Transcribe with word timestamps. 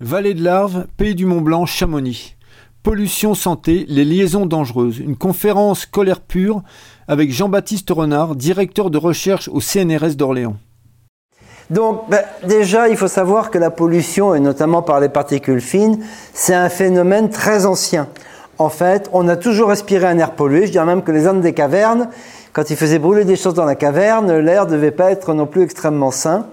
Vallée 0.00 0.34
de 0.34 0.44
l'Arve, 0.44 0.84
Pays 0.98 1.14
du 1.14 1.24
Mont-Blanc, 1.24 1.64
Chamonix. 1.64 2.36
Pollution 2.82 3.34
santé, 3.34 3.86
les 3.88 4.04
liaisons 4.04 4.44
dangereuses. 4.44 4.98
Une 4.98 5.16
conférence 5.16 5.86
colère 5.86 6.20
pure 6.20 6.60
avec 7.08 7.32
Jean-Baptiste 7.32 7.88
Renard, 7.88 8.36
directeur 8.36 8.90
de 8.90 8.98
recherche 8.98 9.48
au 9.48 9.62
CNRS 9.62 10.14
d'Orléans. 10.14 10.56
Donc 11.70 12.10
ben, 12.10 12.20
déjà, 12.46 12.90
il 12.90 12.98
faut 12.98 13.08
savoir 13.08 13.50
que 13.50 13.56
la 13.56 13.70
pollution, 13.70 14.34
et 14.34 14.40
notamment 14.40 14.82
par 14.82 15.00
les 15.00 15.08
particules 15.08 15.62
fines, 15.62 16.04
c'est 16.34 16.54
un 16.54 16.68
phénomène 16.68 17.30
très 17.30 17.64
ancien. 17.64 18.06
En 18.58 18.68
fait, 18.68 19.08
on 19.14 19.28
a 19.28 19.36
toujours 19.36 19.70
respiré 19.70 20.06
un 20.06 20.18
air 20.18 20.32
pollué. 20.32 20.66
Je 20.66 20.72
dirais 20.72 20.84
même 20.84 21.04
que 21.04 21.12
les 21.12 21.26
hommes 21.26 21.40
des 21.40 21.54
cavernes, 21.54 22.10
quand 22.52 22.68
ils 22.68 22.76
faisaient 22.76 22.98
brûler 22.98 23.24
des 23.24 23.36
choses 23.36 23.54
dans 23.54 23.64
la 23.64 23.76
caverne, 23.76 24.30
l'air 24.40 24.66
ne 24.66 24.72
devait 24.72 24.90
pas 24.90 25.10
être 25.10 25.32
non 25.32 25.46
plus 25.46 25.62
extrêmement 25.62 26.10
sain. 26.10 26.48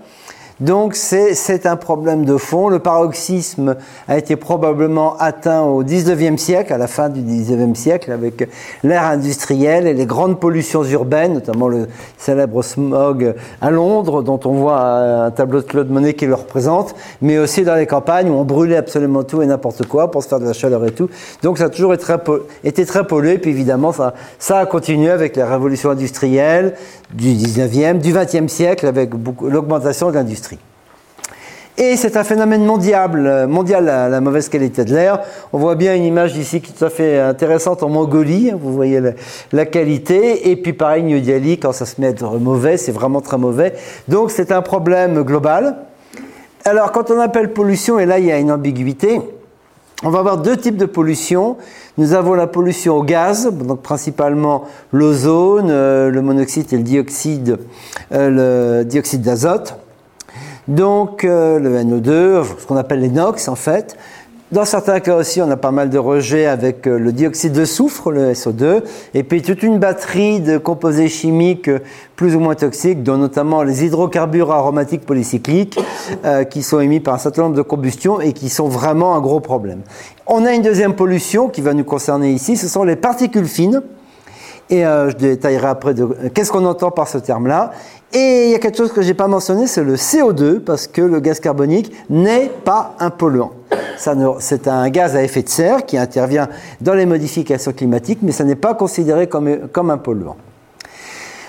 Donc 0.64 0.96
c'est 0.96 1.66
un 1.66 1.76
problème 1.76 2.24
de 2.24 2.38
fond. 2.38 2.70
Le 2.70 2.80
paroxysme 2.80 3.76
a 4.08 4.18
été 4.18 4.38
probablement 4.38 5.18
atteint 5.18 5.64
au 5.64 5.84
19e 5.84 6.38
siècle, 6.38 6.72
à 6.72 6.78
la 6.78 6.88
fin 6.88 7.10
du 7.10 7.20
19e 7.20 7.76
siècle, 7.76 8.14
avec 8.14 8.48
l'ère 8.82 9.04
industrielle 9.04 9.88
et 9.88 9.94
les 9.94 10.06
grandes 10.06 10.40
pollutions 10.40 10.86
urbaines, 10.86 11.34
notamment 11.34 11.68
le 11.68 11.90
célèbre 12.18 12.64
smog 12.64 13.36
à 13.60 13.72
Londres, 13.72 14.24
dont 14.24 14.40
on 14.46 14.54
voit 14.54 14.80
un 14.80 15.32
tableau 15.32 15.60
de 15.60 15.66
Claude 15.66 15.90
Monet 15.90 16.14
qui 16.14 16.28
le 16.28 16.36
représente, 16.36 16.96
mais 17.22 17.40
aussi 17.40 17.64
dans 17.64 17.76
les 17.76 17.86
campagnes 17.86 18.30
où 18.30 18.36
on 18.36 18.46
brûlait 18.46 18.78
absolument 18.78 19.24
tout 19.24 19.42
et 19.42 19.46
n'importe 19.46 19.86
quoi 19.86 20.12
pour 20.12 20.24
se 20.24 20.30
faire 20.30 20.40
de 20.40 20.46
la 20.46 20.54
chaleur 20.54 20.86
et 20.86 20.92
tout. 20.92 21.10
Donc 21.42 21.58
ça 21.58 21.66
a 21.66 21.70
toujours 21.70 21.94
été 21.94 22.04
très, 22.04 22.20
été 22.64 22.86
très 22.86 23.06
pollué, 23.06 23.38
puis 23.38 23.52
évidemment 23.52 23.92
ça, 23.92 24.14
ça 24.40 24.60
a 24.60 24.66
continué 24.66 25.10
avec 25.10 25.36
la 25.36 25.46
révolution 25.46 25.90
industrielle 25.90 26.76
du 27.14 27.34
19e, 27.34 28.00
du 28.00 28.14
20e 28.14 28.48
siècle, 28.48 28.88
avec 28.88 29.12
l'augmentation 29.42 30.10
de 30.10 30.16
l'industrie. 30.16 30.53
Et 31.76 31.98
c'est 31.98 32.18
un 32.18 32.24
phénomène 32.24 32.66
mondial, 32.66 33.48
mondial 33.48 33.86
la, 33.86 34.22
mauvaise 34.22 34.48
qualité 34.48 34.86
de 34.86 34.94
l'air. 34.94 35.22
On 35.54 35.58
voit 35.58 35.74
bien 35.74 35.96
une 35.96 36.04
image 36.04 36.38
ici 36.38 36.62
qui 36.62 36.72
est 36.72 36.76
tout 36.76 36.86
à 36.86 36.92
fait 36.92 37.20
intéressante 37.20 37.82
en 37.82 37.90
Mongolie. 37.90 38.52
Vous 38.52 38.72
voyez 38.74 39.02
la, 39.52 39.66
qualité. 39.66 40.52
Et 40.52 40.56
puis 40.56 40.74
pareil, 40.74 41.02
New 41.02 41.20
Delhi, 41.20 41.58
quand 41.58 41.72
ça 41.72 41.88
se 41.88 42.00
met 42.00 42.08
à 42.08 42.10
être 42.12 42.38
mauvais, 42.38 42.78
c'est 42.78 42.92
vraiment 42.92 43.22
très 43.22 43.40
mauvais. 43.40 43.74
Donc 44.08 44.30
c'est 44.30 44.52
un 44.52 44.62
problème 44.62 45.24
global. 45.24 45.78
Alors 46.64 46.92
quand 46.92 47.10
on 47.10 47.20
appelle 47.20 47.52
pollution, 47.54 47.98
et 47.98 48.06
là 48.06 48.20
il 48.20 48.26
y 48.26 48.32
a 48.32 48.38
une 48.38 48.52
ambiguïté, 48.52 49.20
on 50.04 50.10
va 50.10 50.20
avoir 50.20 50.38
deux 50.38 50.58
types 50.58 50.78
de 50.78 50.86
pollution. 50.86 51.58
Nous 51.98 52.14
avons 52.14 52.36
la 52.36 52.46
pollution 52.46 52.98
au 52.98 53.04
gaz, 53.04 53.50
donc 53.52 53.82
principalement 53.82 54.66
l'ozone, 54.92 55.70
euh, 55.72 56.12
le 56.12 56.22
monoxyde 56.22 56.72
et 56.72 56.78
le 56.78 56.84
dioxyde, 56.84 57.58
euh, 58.12 58.80
le 58.80 58.86
dioxyde 58.86 59.22
d'azote. 59.22 59.76
Donc 60.68 61.24
euh, 61.24 61.60
le 61.60 61.78
NO2, 61.80 62.44
ce 62.60 62.66
qu'on 62.66 62.78
appelle 62.78 63.02
les 63.02 63.10
NOx 63.10 63.48
en 63.48 63.56
fait. 63.56 63.98
Dans 64.54 64.66
certains 64.66 65.00
cas 65.00 65.16
aussi, 65.16 65.42
on 65.42 65.50
a 65.50 65.58
pas 65.58 65.72
mal 65.72 65.90
de 65.90 65.98
rejets 65.98 66.46
avec 66.46 66.86
euh, 66.86 67.00
le 67.00 67.12
dioxyde 67.12 67.54
de 67.54 67.66
soufre, 67.66 68.12
le 68.12 68.34
SO2, 68.34 68.84
et 69.16 69.24
puis 69.24 69.42
toute 69.42 69.64
une 69.64 69.80
batterie 69.80 70.42
de 70.42 70.60
composés 70.60 71.08
chimiques 71.08 71.72
plus 72.16 72.36
ou 72.36 72.40
moins 72.40 72.54
toxiques, 72.54 73.02
dont 73.02 73.18
notamment 73.18 73.64
les 73.64 73.84
hydrocarbures 73.84 74.52
aromatiques 74.52 75.08
polycycliques, 75.08 75.80
euh, 76.24 76.44
qui 76.44 76.62
sont 76.62 76.80
émis 76.80 77.00
par 77.00 77.16
un 77.16 77.18
certain 77.18 77.42
nombre 77.42 77.56
de 77.56 77.64
combustions 77.64 78.22
et 78.22 78.32
qui 78.32 78.50
sont 78.50 78.68
vraiment 78.68 79.16
un 79.16 79.22
gros 79.22 79.40
problème. 79.40 79.82
On 80.28 80.46
a 80.46 80.54
une 80.54 80.62
deuxième 80.62 80.94
pollution 80.94 81.50
qui 81.50 81.62
va 81.62 81.74
nous 81.74 81.84
concerner 81.84 82.32
ici, 82.32 82.56
ce 82.56 82.68
sont 82.68 82.84
les 82.84 82.96
particules 82.96 83.48
fines. 83.48 83.82
Et 84.74 84.82
je 84.82 85.16
détaillerai 85.16 85.68
après 85.68 85.94
qu'est-ce 86.34 86.52
qu'on 86.52 86.66
entend 86.66 86.90
par 86.90 87.08
ce 87.08 87.20
terme-là. 87.20 87.74
Et 88.12 88.46
il 88.46 88.52
y 88.52 88.56
a 88.56 88.60
quelque 88.60 88.78
chose 88.78 88.92
que 88.92 89.04
je 89.04 89.10
n'ai 89.10 89.14
pas 89.14 89.28
mentionné, 89.28 89.68
c'est 89.68 89.84
le 89.84 89.96
CO2, 89.96 90.62
parce 90.62 90.88
que 90.88 91.04
le 91.04 91.20
gaz 91.20 91.40
carbonique 91.40 91.92
n'est 92.10 92.50
pas 92.64 92.96
un 93.00 93.12
polluant. 93.12 93.52
C'est 94.40 94.68
un 94.68 94.90
gaz 94.90 95.16
à 95.16 95.22
effet 95.22 95.44
de 95.44 95.50
serre 95.50 95.86
qui 95.86 95.96
intervient 95.96 96.50
dans 96.82 96.96
les 96.96 97.06
modifications 97.06 97.72
climatiques, 97.72 98.20
mais 98.24 98.32
ça 98.32 98.46
n'est 98.46 98.56
pas 98.56 98.74
considéré 98.74 99.28
comme, 99.28 99.68
comme 99.72 99.92
un 99.92 99.98
polluant. 100.00 100.38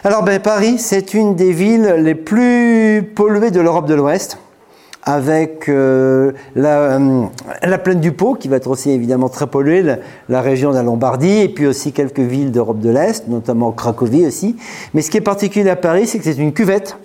Alors 0.05 0.23
ben, 0.23 0.39
Paris, 0.39 0.77
c'est 0.79 1.15
une 1.15 1.35
des 1.35 1.53
villes 1.53 1.97
les 2.01 2.15
plus 2.15 3.11
polluées 3.15 3.51
de 3.51 3.61
l'Europe 3.61 3.87
de 3.87 3.95
l'Ouest 3.95 4.37
avec 5.05 5.69
euh, 5.69 6.33
euh, 6.57 7.27
la, 7.63 7.79
plaine 7.79 8.01
du 8.01 8.13
Pau, 8.13 8.35
qui 8.35 8.49
va 8.49 8.57
être 8.57 8.69
aussi 8.69 8.91
évidemment 8.91 9.29
très 9.29 9.47
polluée, 9.47 9.85
la, 10.29 10.41
région 10.41 10.71
de 10.71 10.77
la 10.77 10.83
Lombardie, 10.83 11.41
et 11.41 11.49
puis 11.49 11.67
aussi 11.67 11.93
quelques 11.93 12.21
villes 12.21 12.51
d'Europe 12.51 12.81
de 12.81 12.91
l'Est, 12.91 13.29
notamment 13.29 13.71
Cracovie 13.73 14.27
aussi. 14.27 14.57
Mais 14.95 15.03
ce 15.03 15.11
qui 15.11 15.19
est 15.19 15.23
particulier 15.23 15.69
à 15.71 15.77
Paris, 15.77 16.07
c'est 16.07 16.19
que 16.19 16.25
c'est 16.25 16.37
une 16.37 16.53
cuvette. 16.53 16.97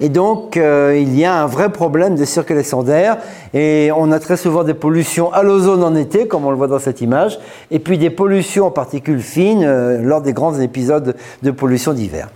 Et 0.00 0.08
donc, 0.08 0.56
euh, 0.56 0.98
il 1.00 1.18
y 1.18 1.24
a 1.24 1.42
un 1.42 1.46
vrai 1.46 1.70
problème 1.70 2.14
de 2.14 2.24
circulation 2.24 2.82
d'air. 2.82 3.18
Et 3.54 3.90
on 3.96 4.12
a 4.12 4.18
très 4.18 4.36
souvent 4.36 4.64
des 4.64 4.74
pollutions 4.74 5.32
à 5.32 5.42
l'ozone 5.42 5.82
en 5.82 5.94
été, 5.94 6.26
comme 6.26 6.44
on 6.44 6.50
le 6.50 6.56
voit 6.56 6.68
dans 6.68 6.78
cette 6.78 7.00
image, 7.00 7.38
et 7.70 7.78
puis 7.78 7.98
des 7.98 8.10
pollutions 8.10 8.66
en 8.66 8.70
particules 8.70 9.20
fines 9.20 10.00
lors 10.02 10.20
des 10.20 10.32
grands 10.32 10.58
épisodes 10.58 11.14
de 11.42 11.50
pollution 11.50 11.92
d'hiver. 11.92 12.28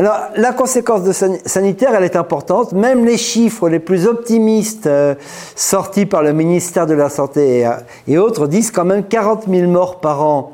Alors, 0.00 0.16
la 0.34 0.54
conséquence 0.54 1.02
sanitaire, 1.44 1.94
elle 1.94 2.04
est 2.04 2.16
importante. 2.16 2.72
Même 2.72 3.04
les 3.04 3.18
chiffres 3.18 3.68
les 3.68 3.80
plus 3.80 4.06
optimistes 4.06 4.86
euh, 4.86 5.14
sortis 5.54 6.06
par 6.06 6.22
le 6.22 6.32
ministère 6.32 6.86
de 6.86 6.94
la 6.94 7.10
Santé 7.10 7.68
et, 8.08 8.16
autres 8.16 8.46
disent 8.46 8.70
quand 8.70 8.86
même 8.86 9.04
40 9.04 9.44
000 9.46 9.70
morts 9.70 10.00
par 10.00 10.22
an 10.22 10.52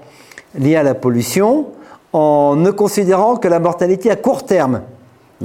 liés 0.59 0.75
à 0.75 0.83
la 0.83 0.97
pollution, 0.97 1.67
en 2.13 2.57
ne 2.57 2.73
considérant 2.73 3.37
que 3.37 3.47
la 3.47 3.61
mortalité 3.61 4.11
à 4.11 4.17
court 4.17 4.45
terme 4.47 4.83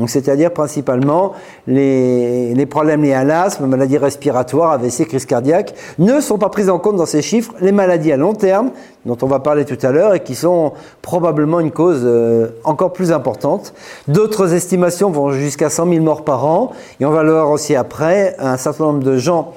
c'est-à-dire 0.07 0.52
principalement 0.52 1.34
les, 1.68 2.66
problèmes 2.69 3.03
liés 3.03 3.13
à 3.13 3.24
l'asthme, 3.24 3.66
maladies 3.66 3.97
respiratoires, 3.97 4.72
AVC, 4.72 5.06
crise 5.06 5.25
cardiaque, 5.25 5.74
ne 6.00 6.22
sont 6.22 6.38
pas 6.38 6.50
pris 6.50 6.69
en 6.69 6.79
compte 6.79 6.96
dans 6.96 7.06
ces 7.06 7.22
chiffres. 7.22 7.53
Les 7.59 7.74
maladies 7.74 8.12
à 8.12 8.18
long 8.18 8.34
terme, 8.34 8.72
dont 9.06 9.18
on 9.22 9.28
va 9.28 9.40
parler 9.40 9.66
tout 9.66 9.78
à 9.85 9.91
l'heure, 9.91 10.13
et 10.13 10.22
qui 10.22 10.35
sont 10.35 10.74
probablement 11.02 11.59
une 11.59 11.72
cause 11.72 12.02
euh, 12.03 12.50
encore 12.63 12.94
plus 12.94 13.12
importante. 13.12 13.74
D'autres 14.07 14.53
estimations 14.53 15.12
vont 15.12 15.31
jusqu'à 15.31 15.69
100 15.69 15.90
000 15.90 16.03
morts 16.03 16.23
par 16.23 16.46
an, 16.46 16.72
et 17.00 17.06
on 17.06 17.12
va 17.12 17.23
le 17.23 17.31
voir 17.31 17.50
aussi 17.50 17.75
après, 17.75 18.35
un 18.40 18.58
certain 18.58 18.85
nombre 18.85 19.03
de 19.03 19.18
gens 19.18 19.53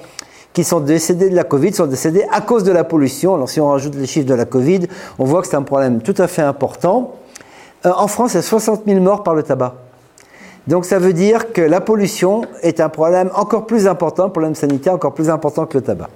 qui 0.51 0.63
sont 0.63 0.79
décédés 0.79 1.29
de 1.29 1.35
la 1.35 1.43
Covid 1.43 1.73
sont 1.73 1.85
décédés 1.85 2.25
à 2.31 2.39
cause 2.39 2.63
de 2.63 2.71
la 2.71 2.85
pollution. 2.85 3.35
Alors 3.35 3.49
si 3.49 3.59
on 3.59 3.67
rajoute 3.67 3.95
les 3.95 4.05
chiffres 4.05 4.27
de 4.27 4.33
la 4.33 4.45
Covid, 4.45 4.87
on 5.19 5.25
voit 5.25 5.41
que 5.41 5.47
c'est 5.47 5.57
un 5.57 5.63
problème 5.63 6.01
tout 6.01 6.15
à 6.17 6.27
fait 6.27 6.41
important. 6.41 7.11
Euh, 7.85 7.91
en 7.95 8.07
France, 8.07 8.33
il 8.33 8.37
y 8.37 8.39
a 8.39 8.41
60 8.41 8.83
000 8.85 9.01
morts 9.01 9.23
par 9.23 9.35
le 9.35 9.43
tabac. 9.43 9.75
Donc 10.67 10.85
ça 10.85 10.97
veut 10.97 11.13
dire 11.13 11.53
que 11.53 11.61
la 11.61 11.79
pollution 11.79 12.43
est 12.63 12.79
un 12.79 12.89
problème 12.89 13.29
encore 13.35 13.67
plus 13.67 13.87
important, 13.87 14.25
un 14.25 14.29
problème 14.29 14.55
sanitaire 14.55 14.93
encore 14.93 15.13
plus 15.13 15.29
important 15.29 15.65
que 15.65 15.77
le 15.77 15.83
tabac. 15.83 16.09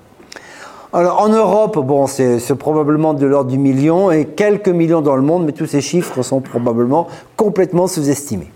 Alors 0.91 1.21
en 1.21 1.29
Europe, 1.29 1.77
bon, 1.77 2.07
c'est 2.07 2.55
probablement 2.55 3.13
de 3.13 3.27
l'ordre 3.27 3.51
du 3.51 3.59
million 3.59 4.09
et 4.09 4.25
quelques 4.25 4.69
millions 4.69 5.01
dans 5.01 5.15
le 5.15 5.21
monde, 5.21 5.45
mais 5.45 5.51
tous 5.51 5.67
ces 5.67 5.81
chiffres 5.81 6.23
sont 6.23 6.41
probablement 6.41 7.07
complètement 7.37 7.85
sous-estimés. 7.85 8.51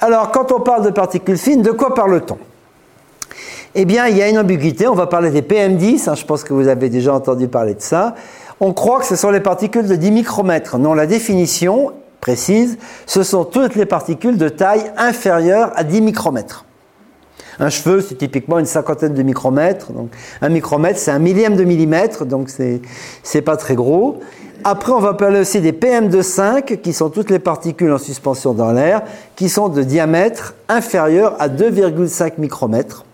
Alors 0.00 0.30
quand 0.30 0.52
on 0.52 0.60
parle 0.60 0.84
de 0.84 0.90
particules 0.90 1.38
fines, 1.38 1.62
de 1.62 1.72
quoi 1.72 1.94
parle-t-on? 1.94 2.38
Eh 3.74 3.84
bien, 3.84 4.06
il 4.06 4.16
y 4.16 4.22
a 4.22 4.28
une 4.28 4.38
ambiguïté, 4.38 4.86
on 4.86 4.94
va 4.94 5.06
parler 5.06 5.30
des 5.30 5.42
PM10, 5.42 6.08
hein, 6.08 6.14
je 6.14 6.24
pense 6.24 6.44
que 6.44 6.54
vous 6.54 6.68
avez 6.68 6.88
déjà 6.88 7.12
entendu 7.12 7.48
parler 7.48 7.74
de 7.74 7.82
ça. 7.82 8.14
On 8.60 8.72
croit 8.72 9.00
que 9.00 9.04
ce 9.04 9.16
sont 9.16 9.30
les 9.30 9.40
particules 9.40 9.86
de 9.86 9.96
10 9.96 10.12
micromètres. 10.12 10.78
Non, 10.78 10.94
la 10.94 11.06
définition 11.06 11.92
précise, 12.26 12.76
ce 13.06 13.22
sont 13.22 13.44
toutes 13.44 13.76
les 13.76 13.86
particules 13.86 14.36
de 14.36 14.48
taille 14.48 14.90
inférieure 14.96 15.70
à 15.76 15.84
10 15.84 16.00
micromètres. 16.00 16.64
Un 17.60 17.70
cheveu, 17.70 18.00
c'est 18.00 18.16
typiquement 18.16 18.58
une 18.58 18.66
cinquantaine 18.66 19.14
de 19.14 19.22
micromètres. 19.22 19.92
Un 20.42 20.48
micromètre, 20.48 20.98
c'est 20.98 21.12
un 21.12 21.20
millième 21.20 21.54
de 21.54 21.62
millimètre, 21.62 22.26
donc 22.26 22.50
c'est, 22.50 22.82
c'est 23.22 23.42
pas 23.42 23.56
très 23.56 23.76
gros. 23.76 24.18
Après, 24.64 24.90
on 24.90 24.98
va 24.98 25.14
parler 25.14 25.38
aussi 25.38 25.60
des 25.60 25.70
PM2,5, 25.70 26.80
qui 26.80 26.92
sont 26.92 27.10
toutes 27.10 27.30
les 27.30 27.38
particules 27.38 27.92
en 27.92 27.98
suspension 27.98 28.54
dans 28.54 28.72
l'air, 28.72 29.02
qui 29.36 29.48
sont 29.48 29.68
de 29.68 29.84
diamètre 29.84 30.56
inférieur 30.68 31.36
à 31.38 31.48
2,5 31.48 32.32
micromètres. 32.38 33.05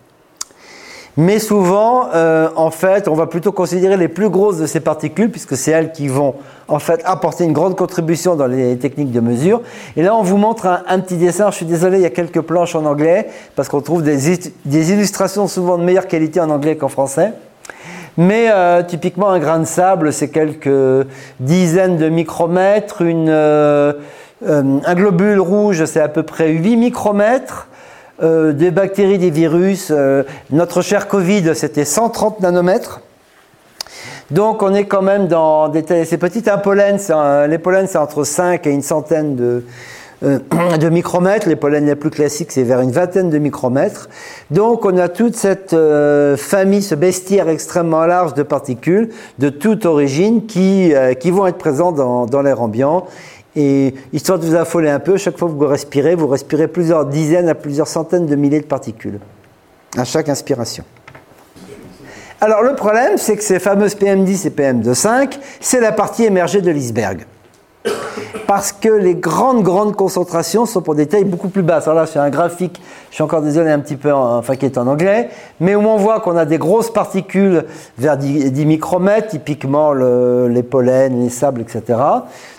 Mais 1.18 1.38
souvent, 1.38 2.08
euh, 2.14 2.48
en 2.56 2.70
fait, 2.70 3.06
on 3.06 3.14
va 3.14 3.26
plutôt 3.26 3.52
considérer 3.52 3.98
les 3.98 4.08
plus 4.08 4.30
grosses 4.30 4.56
de 4.56 4.66
ces 4.66 4.80
particules, 4.80 5.30
puisque 5.30 5.56
c'est 5.58 5.70
elles 5.70 5.92
qui 5.92 6.08
vont 6.08 6.36
en 6.68 6.78
fait 6.78 7.02
apporter 7.04 7.44
une 7.44 7.52
grande 7.52 7.76
contribution 7.76 8.34
dans 8.34 8.46
les 8.46 8.78
techniques 8.78 9.12
de 9.12 9.20
mesure. 9.20 9.60
Et 9.96 10.02
là, 10.02 10.16
on 10.16 10.22
vous 10.22 10.38
montre 10.38 10.66
un, 10.66 10.98
petit 11.00 11.16
dessin. 11.16 11.50
Je 11.50 11.56
suis 11.56 11.66
désolé, 11.66 11.98
il 11.98 12.02
y 12.02 12.06
a 12.06 12.10
quelques 12.10 12.40
planches 12.40 12.74
en 12.74 12.86
anglais, 12.86 13.28
parce 13.56 13.68
qu'on 13.68 13.82
trouve 13.82 14.02
des, 14.02 14.30
illustrations 14.64 15.48
souvent 15.48 15.76
de 15.76 15.84
meilleure 15.84 16.06
qualité 16.06 16.40
en 16.40 16.48
anglais 16.48 16.76
qu'en 16.76 16.88
français. 16.88 17.32
Mais 18.16 18.46
euh, 18.50 18.82
typiquement, 18.82 19.28
un 19.28 19.38
grain 19.38 19.58
de 19.58 19.66
sable, 19.66 20.14
c'est 20.14 20.28
quelques 20.28 21.06
dizaines 21.40 21.98
de 21.98 22.08
micromètres. 22.08 23.02
Une, 23.02 23.28
euh, 23.28 23.92
un 24.46 24.94
globule 24.94 25.40
rouge, 25.40 25.84
c'est 25.84 26.00
à 26.00 26.08
peu 26.08 26.22
près 26.22 26.48
8 26.52 26.76
micromètres. 26.76 27.68
Euh, 28.20 28.52
des 28.52 28.70
bactéries, 28.70 29.18
des 29.18 29.30
virus. 29.30 29.88
Euh, 29.90 30.22
notre 30.50 30.82
cher 30.82 31.08
Covid, 31.08 31.54
c'était 31.54 31.86
130 31.86 32.40
nanomètres. 32.40 33.00
Donc 34.30 34.62
on 34.62 34.74
est 34.74 34.84
quand 34.84 35.02
même 35.02 35.28
dans 35.28 35.68
des 35.68 36.04
ces 36.04 36.18
petites 36.18 36.48
un 36.48 36.58
pollen, 36.58 36.98
les 37.48 37.58
pollens 37.58 37.86
c'est 37.86 37.98
entre 37.98 38.24
5 38.24 38.66
et 38.66 38.70
une 38.70 38.82
centaine 38.82 39.36
de, 39.36 39.64
euh, 40.24 40.38
de 40.78 40.88
micromètres. 40.90 41.48
Les 41.48 41.56
pollens 41.56 41.86
les 41.86 41.96
plus 41.96 42.10
classiques, 42.10 42.52
c'est 42.52 42.62
vers 42.62 42.80
une 42.80 42.92
vingtaine 42.92 43.30
de 43.30 43.38
micromètres. 43.38 44.08
Donc 44.50 44.84
on 44.84 44.96
a 44.98 45.08
toute 45.08 45.34
cette 45.34 45.74
famille, 46.36 46.82
ce 46.82 46.94
bestiaire 46.94 47.48
extrêmement 47.48 48.04
large 48.04 48.34
de 48.34 48.42
particules 48.42 49.08
de 49.38 49.48
toute 49.48 49.86
origine 49.86 50.44
qui, 50.46 50.92
vont 51.24 51.46
être 51.46 51.58
présents 51.58 51.92
dans, 51.92 52.26
dans 52.26 52.42
l'air 52.42 52.60
ambiant. 52.60 53.06
Et 53.54 53.94
histoire 54.12 54.38
de 54.38 54.46
vous 54.46 54.54
affoler 54.54 54.88
un 54.88 55.00
peu, 55.00 55.16
chaque 55.16 55.38
fois 55.38 55.48
que 55.48 55.54
vous 55.54 55.66
respirez, 55.66 56.14
vous 56.14 56.28
respirez 56.28 56.68
plusieurs 56.68 57.04
dizaines 57.06 57.48
à 57.48 57.54
plusieurs 57.54 57.88
centaines 57.88 58.26
de 58.26 58.34
milliers 58.34 58.60
de 58.60 58.66
particules 58.66 59.18
à 59.96 60.04
chaque 60.04 60.28
inspiration. 60.28 60.84
Alors 62.40 62.62
le 62.62 62.74
problème, 62.74 63.18
c'est 63.18 63.36
que 63.36 63.44
ces 63.44 63.58
fameuses 63.58 63.94
PM10 63.94 64.46
et 64.46 64.50
PM2,5, 64.50 65.38
c'est 65.60 65.80
la 65.80 65.92
partie 65.92 66.24
émergée 66.24 66.60
de 66.60 66.70
l'iceberg. 66.70 67.26
Parce 68.46 68.72
que 68.72 68.88
les 68.88 69.14
grandes, 69.14 69.62
grandes 69.62 69.94
concentrations 69.96 70.66
sont 70.66 70.82
pour 70.82 70.94
des 70.94 71.06
tailles 71.06 71.24
beaucoup 71.24 71.48
plus 71.48 71.62
basses. 71.62 71.86
Alors 71.86 72.00
là, 72.00 72.06
c'est 72.06 72.18
un 72.18 72.30
graphique, 72.30 72.82
je 73.10 73.14
suis 73.14 73.22
encore 73.22 73.42
désolé 73.42 73.70
un 73.70 73.78
petit 73.78 73.96
peu, 73.96 74.12
enfin 74.12 74.56
qui 74.56 74.66
est 74.66 74.76
en 74.76 74.86
anglais, 74.86 75.30
mais 75.60 75.74
où 75.74 75.80
on 75.80 75.96
voit 75.96 76.20
qu'on 76.20 76.36
a 76.36 76.44
des 76.44 76.58
grosses 76.58 76.92
particules 76.92 77.64
vers 77.98 78.16
10, 78.16 78.66
micromètres, 78.66 79.28
typiquement 79.28 79.92
les 79.92 80.62
pollens, 80.62 81.22
les 81.22 81.30
sables, 81.30 81.60
etc. 81.60 81.98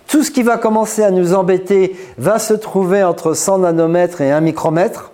Tout 0.08 0.24
ce 0.24 0.32
qui 0.32 0.44
va 0.44 0.58
commencer 0.58 1.04
à 1.04 1.12
nous 1.12 1.34
embêter 1.34 1.96
va 2.18 2.40
se 2.40 2.54
trouver 2.54 3.04
entre 3.04 3.34
100 3.34 3.60
nanomètres 3.60 4.22
et 4.22 4.32
1 4.32 4.42
micromètre. 4.42 5.14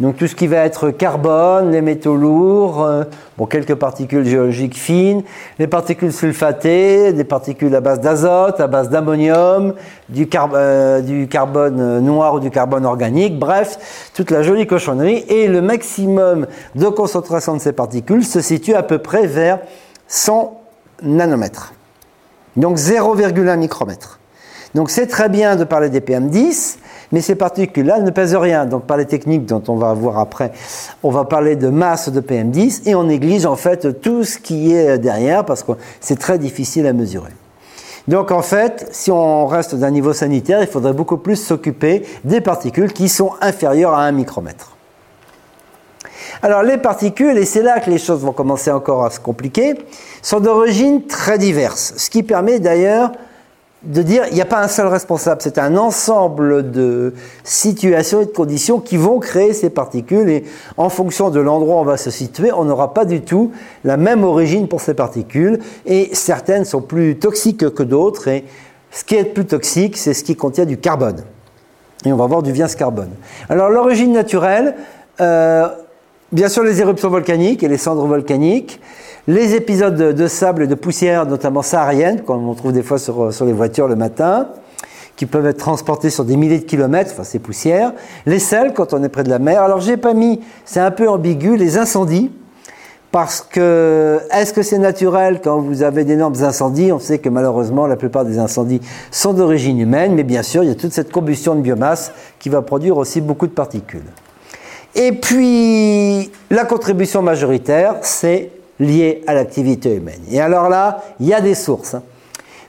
Donc 0.00 0.16
tout 0.16 0.26
ce 0.26 0.34
qui 0.34 0.46
va 0.46 0.64
être 0.64 0.90
carbone, 0.90 1.72
les 1.72 1.82
métaux 1.82 2.16
lourds, 2.16 2.82
euh, 2.82 3.04
bon, 3.36 3.44
quelques 3.44 3.74
particules 3.74 4.24
géologiques 4.24 4.78
fines, 4.78 5.22
les 5.58 5.66
particules 5.66 6.10
sulfatées, 6.10 7.12
des 7.12 7.24
particules 7.24 7.74
à 7.74 7.82
base 7.82 8.00
d'azote, 8.00 8.60
à 8.60 8.66
base 8.66 8.88
d'ammonium, 8.88 9.74
euh, 10.10 11.00
du, 11.02 11.28
carbone 11.28 12.00
noir 12.00 12.34
ou 12.34 12.40
du 12.40 12.50
carbone 12.50 12.86
organique, 12.86 13.38
bref, 13.38 14.10
toute 14.14 14.30
la 14.30 14.42
jolie 14.42 14.66
cochonnerie. 14.66 15.22
Et 15.28 15.48
le 15.48 15.60
maximum 15.60 16.46
de 16.74 16.86
concentration 16.86 17.54
de 17.54 17.60
ces 17.60 17.72
particules 17.72 18.24
se 18.24 18.40
situe 18.40 18.74
à 18.74 18.82
peu 18.82 18.98
près 18.98 19.26
vers 19.26 19.58
100 20.08 20.62
nanomètres. 21.02 21.74
Donc 22.60 22.76
0,1 22.76 23.56
micromètre. 23.56 24.20
Donc 24.74 24.90
c'est 24.90 25.06
très 25.06 25.30
bien 25.30 25.56
de 25.56 25.64
parler 25.64 25.88
des 25.88 26.00
PM10, 26.00 26.76
mais 27.10 27.22
ces 27.22 27.34
particules-là 27.34 28.00
ne 28.00 28.10
pèsent 28.10 28.36
rien. 28.36 28.66
Donc 28.66 28.84
par 28.84 28.98
les 28.98 29.06
techniques 29.06 29.46
dont 29.46 29.62
on 29.68 29.76
va 29.76 29.94
voir 29.94 30.18
après, 30.18 30.52
on 31.02 31.10
va 31.10 31.24
parler 31.24 31.56
de 31.56 31.68
masse 31.68 32.10
de 32.10 32.20
PM10 32.20 32.82
et 32.86 32.94
on 32.94 33.04
néglige 33.04 33.46
en 33.46 33.56
fait 33.56 34.02
tout 34.02 34.24
ce 34.24 34.38
qui 34.38 34.74
est 34.74 34.98
derrière 34.98 35.46
parce 35.46 35.62
que 35.62 35.72
c'est 36.00 36.18
très 36.18 36.38
difficile 36.38 36.86
à 36.86 36.92
mesurer. 36.92 37.32
Donc 38.08 38.30
en 38.30 38.42
fait, 38.42 38.88
si 38.90 39.10
on 39.10 39.46
reste 39.46 39.74
d'un 39.74 39.90
niveau 39.90 40.12
sanitaire, 40.12 40.60
il 40.60 40.68
faudrait 40.68 40.92
beaucoup 40.92 41.16
plus 41.16 41.36
s'occuper 41.36 42.04
des 42.24 42.42
particules 42.42 42.92
qui 42.92 43.08
sont 43.08 43.32
inférieures 43.40 43.94
à 43.94 44.02
1 44.02 44.12
micromètre. 44.12 44.76
Alors 46.42 46.62
les 46.62 46.78
particules, 46.78 47.36
et 47.38 47.44
c'est 47.44 47.62
là 47.62 47.80
que 47.80 47.90
les 47.90 47.98
choses 47.98 48.20
vont 48.20 48.32
commencer 48.32 48.70
encore 48.70 49.04
à 49.04 49.10
se 49.10 49.20
compliquer, 49.20 49.74
sont 50.22 50.40
d'origine 50.40 51.06
très 51.06 51.38
diverse, 51.38 51.94
ce 51.96 52.10
qui 52.10 52.22
permet 52.22 52.60
d'ailleurs 52.60 53.12
de 53.82 54.02
dire 54.02 54.24
il 54.28 54.34
n'y 54.34 54.42
a 54.42 54.46
pas 54.46 54.62
un 54.62 54.68
seul 54.68 54.86
responsable, 54.88 55.40
c'est 55.42 55.58
un 55.58 55.76
ensemble 55.76 56.70
de 56.70 57.14
situations 57.44 58.20
et 58.20 58.26
de 58.26 58.30
conditions 58.30 58.78
qui 58.78 58.96
vont 58.96 59.18
créer 59.18 59.54
ces 59.54 59.70
particules. 59.70 60.28
Et 60.28 60.44
en 60.76 60.88
fonction 60.88 61.30
de 61.30 61.40
l'endroit 61.40 61.76
où 61.76 61.78
on 61.78 61.84
va 61.84 61.96
se 61.96 62.10
situer, 62.10 62.52
on 62.52 62.64
n'aura 62.64 62.92
pas 62.92 63.04
du 63.04 63.22
tout 63.22 63.52
la 63.84 63.96
même 63.96 64.24
origine 64.24 64.68
pour 64.68 64.80
ces 64.80 64.94
particules. 64.94 65.60
Et 65.86 66.10
certaines 66.12 66.64
sont 66.64 66.82
plus 66.82 67.16
toxiques 67.16 67.70
que 67.70 67.82
d'autres. 67.82 68.28
Et 68.28 68.44
ce 68.90 69.04
qui 69.04 69.14
est 69.14 69.24
plus 69.24 69.46
toxique, 69.46 69.96
c'est 69.96 70.14
ce 70.14 70.24
qui 70.24 70.36
contient 70.36 70.66
du 70.66 70.76
carbone. 70.76 71.22
Et 72.04 72.12
on 72.12 72.16
va 72.16 72.26
voir 72.26 72.42
du 72.42 72.54
ce 72.54 72.76
carbone. 72.76 73.10
Alors 73.48 73.70
l'origine 73.70 74.12
naturelle, 74.12 74.74
euh, 75.20 75.68
bien 76.32 76.48
sûr 76.48 76.62
les 76.62 76.80
éruptions 76.80 77.08
volcaniques 77.08 77.62
et 77.62 77.68
les 77.68 77.78
cendres 77.78 78.06
volcaniques, 78.06 78.80
les 79.26 79.54
épisodes 79.54 79.96
de, 79.96 80.26
sable 80.26 80.64
et 80.64 80.66
de 80.66 80.74
poussière, 80.74 81.26
notamment 81.26 81.62
saharienne, 81.62 82.22
comme 82.22 82.48
on 82.48 82.54
trouve 82.54 82.72
des 82.72 82.82
fois 82.82 82.98
sur, 82.98 83.32
les 83.44 83.52
voitures 83.52 83.88
le 83.88 83.96
matin, 83.96 84.48
qui 85.16 85.26
peuvent 85.26 85.46
être 85.46 85.58
transportés 85.58 86.10
sur 86.10 86.24
des 86.24 86.36
milliers 86.36 86.58
de 86.58 86.64
kilomètres, 86.64 87.10
enfin 87.12 87.24
ces 87.24 87.38
poussières. 87.38 87.92
Les 88.26 88.38
sels, 88.38 88.72
quand 88.72 88.94
on 88.94 89.02
est 89.02 89.08
près 89.08 89.22
de 89.22 89.30
la 89.30 89.38
mer. 89.38 89.62
Alors 89.62 89.80
j'ai 89.80 89.96
pas 89.96 90.14
mis, 90.14 90.40
c'est 90.64 90.80
un 90.80 90.90
peu 90.90 91.08
ambigu, 91.08 91.56
les 91.56 91.76
incendies. 91.78 92.30
Parce 93.12 93.40
que, 93.40 94.20
est-ce 94.30 94.52
que 94.52 94.62
c'est 94.62 94.78
naturel 94.78 95.40
quand 95.42 95.58
vous 95.58 95.82
avez 95.82 96.04
d'énormes 96.04 96.44
incendies? 96.44 96.92
On 96.92 97.00
sait 97.00 97.18
que 97.18 97.28
malheureusement, 97.28 97.88
la 97.88 97.96
plupart 97.96 98.24
des 98.24 98.38
incendies 98.38 98.80
sont 99.10 99.32
d'origine 99.32 99.80
humaine, 99.80 100.14
mais 100.14 100.22
bien 100.22 100.44
sûr, 100.44 100.62
il 100.62 100.68
y 100.68 100.72
a 100.72 100.76
toute 100.76 100.92
cette 100.92 101.10
combustion 101.10 101.56
de 101.56 101.60
biomasse 101.60 102.12
qui 102.38 102.48
va 102.50 102.62
produire 102.62 102.96
aussi 102.96 103.20
beaucoup 103.20 103.48
de 103.48 103.52
particules. 103.52 104.04
Et 104.94 105.12
puis, 105.12 106.30
la 106.50 106.64
contribution 106.64 107.22
majoritaire, 107.22 107.96
c'est 108.02 108.50
liées 108.80 109.22
à 109.26 109.34
l'activité 109.34 109.94
humaine. 109.94 110.20
Et 110.30 110.40
alors 110.40 110.68
là, 110.68 111.02
il 111.20 111.26
y 111.26 111.34
a 111.34 111.40
des 111.40 111.54
sources. 111.54 111.94
Hein. 111.94 112.02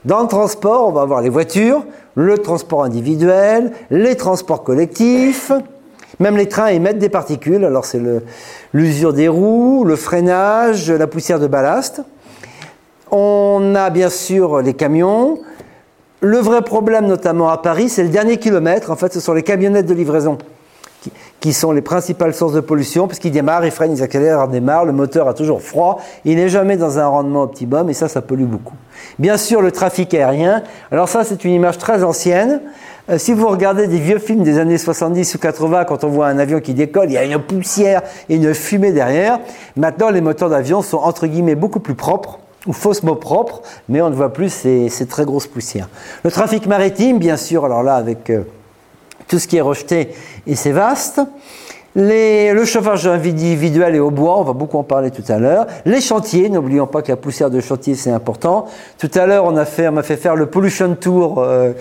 Dans 0.04 0.20
le 0.20 0.28
transport, 0.28 0.88
on 0.88 0.92
va 0.92 1.02
avoir 1.02 1.20
les 1.20 1.28
voitures, 1.28 1.84
le 2.14 2.38
transport 2.38 2.84
individuel, 2.84 3.72
les 3.90 4.16
transports 4.16 4.62
collectifs, 4.62 5.52
même 6.18 6.36
les 6.36 6.48
trains 6.48 6.68
émettent 6.68 6.98
des 6.98 7.08
particules. 7.08 7.64
Alors 7.64 7.84
c'est 7.84 8.00
l'usure 8.72 9.12
des 9.12 9.28
roues, 9.28 9.84
le 9.84 9.96
freinage, 9.96 10.90
la 10.90 11.06
poussière 11.06 11.40
de 11.40 11.46
ballast. 11.46 12.02
On 13.10 13.74
a 13.74 13.90
bien 13.90 14.10
sûr 14.10 14.60
les 14.60 14.74
camions. 14.74 15.38
Le 16.20 16.38
vrai 16.38 16.62
problème, 16.62 17.06
notamment 17.06 17.48
à 17.48 17.58
Paris, 17.58 17.88
c'est 17.88 18.02
le 18.02 18.08
dernier 18.08 18.38
kilomètre. 18.38 18.90
En 18.90 18.96
fait, 18.96 19.12
ce 19.12 19.20
sont 19.20 19.32
les 19.32 19.42
camionnettes 19.42 19.86
de 19.86 19.94
livraison 19.94 20.38
qui 21.42 21.52
sont 21.52 21.72
les 21.72 21.82
principales 21.82 22.34
sources 22.34 22.52
de 22.52 22.60
pollution, 22.60 23.08
puisqu'ils 23.08 23.32
démarrent, 23.32 23.66
ils 23.66 23.72
freinent, 23.72 23.92
ils 23.92 24.02
accélèrent, 24.02 24.44
ils 24.46 24.52
démarrent, 24.52 24.84
le 24.84 24.92
moteur 24.92 25.26
a 25.26 25.34
toujours 25.34 25.60
froid, 25.60 26.00
il 26.24 26.36
n'est 26.36 26.48
jamais 26.48 26.76
dans 26.76 27.00
un 27.00 27.06
rendement 27.08 27.42
optimum, 27.42 27.90
et 27.90 27.94
ça, 27.94 28.06
ça 28.06 28.22
pollue 28.22 28.44
beaucoup. 28.44 28.76
Bien 29.18 29.36
sûr, 29.36 29.60
le 29.60 29.72
trafic 29.72 30.14
aérien, 30.14 30.62
alors 30.92 31.08
ça, 31.08 31.24
c'est 31.24 31.44
une 31.44 31.50
image 31.50 31.78
très 31.78 32.04
ancienne. 32.04 32.60
Euh, 33.10 33.18
si 33.18 33.32
vous 33.32 33.48
regardez 33.48 33.88
des 33.88 33.98
vieux 33.98 34.20
films 34.20 34.44
des 34.44 34.60
années 34.60 34.78
70 34.78 35.34
ou 35.34 35.38
80, 35.38 35.84
quand 35.84 36.04
on 36.04 36.08
voit 36.08 36.28
un 36.28 36.38
avion 36.38 36.60
qui 36.60 36.74
décolle, 36.74 37.10
il 37.10 37.14
y 37.14 37.18
a 37.18 37.24
une 37.24 37.40
poussière 37.40 38.02
et 38.28 38.36
une 38.36 38.54
fumée 38.54 38.92
derrière. 38.92 39.40
Maintenant, 39.74 40.10
les 40.10 40.20
moteurs 40.20 40.48
d'avion 40.48 40.80
sont 40.80 40.98
entre 40.98 41.26
guillemets 41.26 41.56
beaucoup 41.56 41.80
plus 41.80 41.96
propres 41.96 42.38
ou 42.68 42.72
faussement 42.72 43.16
propres, 43.16 43.62
mais 43.88 44.00
on 44.00 44.10
ne 44.10 44.14
voit 44.14 44.32
plus 44.32 44.50
ces, 44.50 44.88
ces 44.88 45.06
très 45.06 45.24
grosses 45.24 45.48
poussières. 45.48 45.88
Le 46.22 46.30
trafic 46.30 46.68
maritime, 46.68 47.18
bien 47.18 47.36
sûr, 47.36 47.64
alors 47.64 47.82
là, 47.82 47.96
avec... 47.96 48.30
Euh, 48.30 48.44
tout 49.28 49.38
ce 49.38 49.46
qui 49.46 49.56
est 49.56 49.62
rejeté 49.62 50.08
et 50.46 50.54
c'est 50.54 50.72
vaste. 50.72 51.20
Le 51.94 52.64
chauffage 52.64 53.06
individuel 53.06 53.94
et 53.94 54.00
au 54.00 54.10
bois, 54.10 54.38
on 54.38 54.44
va 54.44 54.52
beaucoup 54.52 54.78
en 54.78 54.82
parler 54.82 55.10
tout 55.10 55.24
à 55.28 55.38
l'heure. 55.38 55.66
Les 55.84 56.00
chantiers, 56.00 56.48
n'oublions 56.48 56.86
pas 56.86 57.02
que 57.02 57.10
la 57.10 57.16
poussière 57.16 57.50
de 57.50 57.60
chantier 57.60 57.94
c'est 57.94 58.10
important. 58.10 58.66
Tout 58.98 59.10
à 59.14 59.26
l'heure, 59.26 59.44
on 59.44 59.64
fait, 59.64 59.90
m'a 59.90 60.02
fait 60.02 60.16
faire 60.16 60.34
le 60.34 60.46
pollution 60.46 60.94
tour 60.94 61.38
euh, 61.38 61.72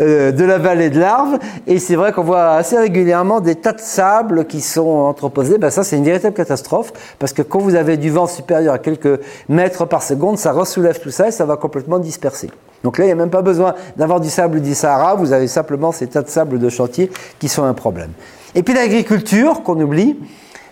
euh, 0.00 0.32
de 0.32 0.44
la 0.44 0.58
vallée 0.58 0.90
de 0.90 0.98
l'Arve, 0.98 1.38
et 1.66 1.78
c'est 1.78 1.94
vrai 1.94 2.12
qu'on 2.12 2.24
voit 2.24 2.50
assez 2.50 2.76
régulièrement 2.76 3.40
des 3.40 3.54
tas 3.54 3.72
de 3.72 3.80
sable 3.80 4.46
qui 4.46 4.60
sont 4.60 4.88
entreposés. 4.88 5.58
Ben 5.58 5.70
ça, 5.70 5.84
c'est 5.84 5.96
une 5.96 6.04
véritable 6.04 6.34
catastrophe 6.34 6.92
parce 7.18 7.32
que 7.32 7.42
quand 7.42 7.60
vous 7.60 7.74
avez 7.74 7.96
du 7.96 8.10
vent 8.10 8.26
supérieur 8.26 8.74
à 8.74 8.78
quelques 8.78 9.20
mètres 9.48 9.84
par 9.84 10.02
seconde, 10.02 10.38
ça 10.38 10.52
ressoulève 10.52 10.98
tout 10.98 11.10
ça 11.10 11.28
et 11.28 11.32
ça 11.32 11.44
va 11.44 11.56
complètement 11.56 11.98
disperser. 11.98 12.50
Donc 12.82 12.98
là, 12.98 13.04
il 13.04 13.08
n'y 13.08 13.12
a 13.12 13.16
même 13.16 13.30
pas 13.30 13.42
besoin 13.42 13.74
d'avoir 13.96 14.20
du 14.20 14.30
sable 14.30 14.60
du 14.62 14.74
Sahara, 14.74 15.14
vous 15.14 15.32
avez 15.32 15.46
simplement 15.46 15.92
ces 15.92 16.06
tas 16.06 16.22
de 16.22 16.28
sable 16.28 16.58
de 16.58 16.68
chantier 16.68 17.10
qui 17.38 17.48
sont 17.48 17.64
un 17.64 17.74
problème. 17.74 18.10
Et 18.54 18.62
puis 18.62 18.74
l'agriculture, 18.74 19.62
qu'on 19.62 19.80
oublie, 19.80 20.16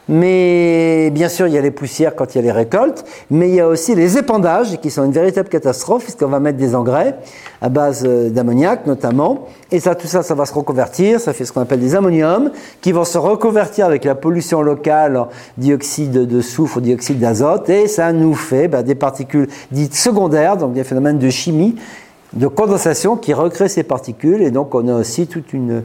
mais 0.08 1.10
bien 1.10 1.28
sûr, 1.28 1.46
il 1.46 1.52
y 1.52 1.58
a 1.58 1.60
les 1.60 1.70
poussières 1.70 2.16
quand 2.16 2.34
il 2.34 2.38
y 2.38 2.40
a 2.40 2.42
les 2.42 2.52
récoltes, 2.52 3.04
mais 3.30 3.50
il 3.50 3.54
y 3.56 3.60
a 3.60 3.68
aussi 3.68 3.94
les 3.94 4.16
épandages 4.16 4.80
qui 4.80 4.90
sont 4.90 5.04
une 5.04 5.12
véritable 5.12 5.50
catastrophe, 5.50 6.04
puisqu'on 6.04 6.28
va 6.28 6.40
mettre 6.40 6.56
des 6.56 6.74
engrais 6.74 7.16
à 7.60 7.68
base 7.68 8.04
euh, 8.06 8.30
d'ammoniac 8.30 8.86
notamment, 8.86 9.46
et 9.70 9.80
ça, 9.80 9.94
tout 9.94 10.06
ça, 10.06 10.22
ça 10.22 10.34
va 10.34 10.46
se 10.46 10.54
reconvertir, 10.54 11.20
ça 11.20 11.34
fait 11.34 11.44
ce 11.44 11.52
qu'on 11.52 11.60
appelle 11.60 11.80
des 11.80 11.94
ammoniums, 11.94 12.50
qui 12.80 12.92
vont 12.92 13.04
se 13.04 13.18
reconvertir 13.18 13.84
avec 13.84 14.04
la 14.04 14.14
pollution 14.14 14.62
locale, 14.62 15.26
dioxyde 15.58 16.12
de 16.12 16.40
soufre, 16.40 16.80
dioxyde 16.80 17.18
d'azote, 17.18 17.68
et 17.68 17.86
ça 17.86 18.12
nous 18.12 18.34
fait 18.34 18.66
bah, 18.66 18.82
des 18.82 18.94
particules 18.94 19.48
dites 19.70 19.94
secondaires, 19.94 20.56
donc 20.56 20.72
des 20.72 20.84
phénomènes 20.84 21.18
de 21.18 21.28
chimie, 21.28 21.76
de 22.32 22.46
condensation 22.46 23.16
qui 23.16 23.34
recréent 23.34 23.68
ces 23.68 23.82
particules, 23.82 24.40
et 24.40 24.50
donc 24.50 24.74
on 24.74 24.88
a 24.88 24.94
aussi 24.94 25.26
toute 25.26 25.52
une, 25.52 25.82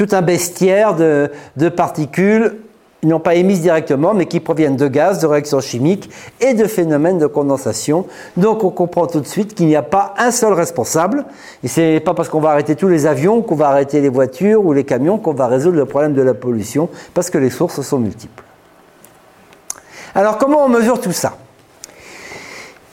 tout 0.00 0.16
un 0.16 0.22
bestiaire 0.22 0.96
de, 0.96 1.68
particules 1.68 2.56
n'ont 3.02 3.20
pas 3.20 3.34
émises 3.34 3.60
directement, 3.60 4.14
mais 4.14 4.24
qui 4.24 4.40
proviennent 4.40 4.76
de 4.76 4.88
gaz, 4.88 5.20
de 5.20 5.26
réactions 5.26 5.60
chimiques 5.60 6.08
et 6.40 6.54
de 6.54 6.64
phénomènes 6.64 7.18
de 7.18 7.26
condensation. 7.26 8.06
Donc 8.38 8.64
on 8.64 8.70
comprend 8.70 9.06
tout 9.06 9.20
de 9.20 9.26
suite 9.26 9.54
qu'il 9.54 9.66
n'y 9.66 9.76
a 9.76 9.82
pas 9.82 10.14
un 10.16 10.30
seul 10.30 10.54
responsable. 10.54 11.26
Et 11.62 11.68
c'est 11.68 12.00
pas 12.00 12.14
parce 12.14 12.30
qu'on 12.30 12.40
va 12.40 12.48
arrêter 12.48 12.76
tous 12.76 12.88
les 12.88 13.04
avions, 13.04 13.42
qu'on 13.42 13.56
va 13.56 13.68
arrêter 13.68 14.00
les 14.00 14.08
voitures 14.08 14.64
ou 14.64 14.72
les 14.72 14.84
camions 14.84 15.18
qu'on 15.18 15.34
va 15.34 15.48
résoudre 15.48 15.76
le 15.76 15.84
problème 15.84 16.14
de 16.14 16.22
la 16.22 16.32
pollution, 16.32 16.88
parce 17.12 17.28
que 17.28 17.36
les 17.36 17.50
sources 17.50 17.82
sont 17.82 17.98
multiples. 17.98 18.42
Alors 20.14 20.38
comment 20.38 20.64
on 20.64 20.70
mesure 20.70 20.98
tout 20.98 21.12
ça? 21.12 21.36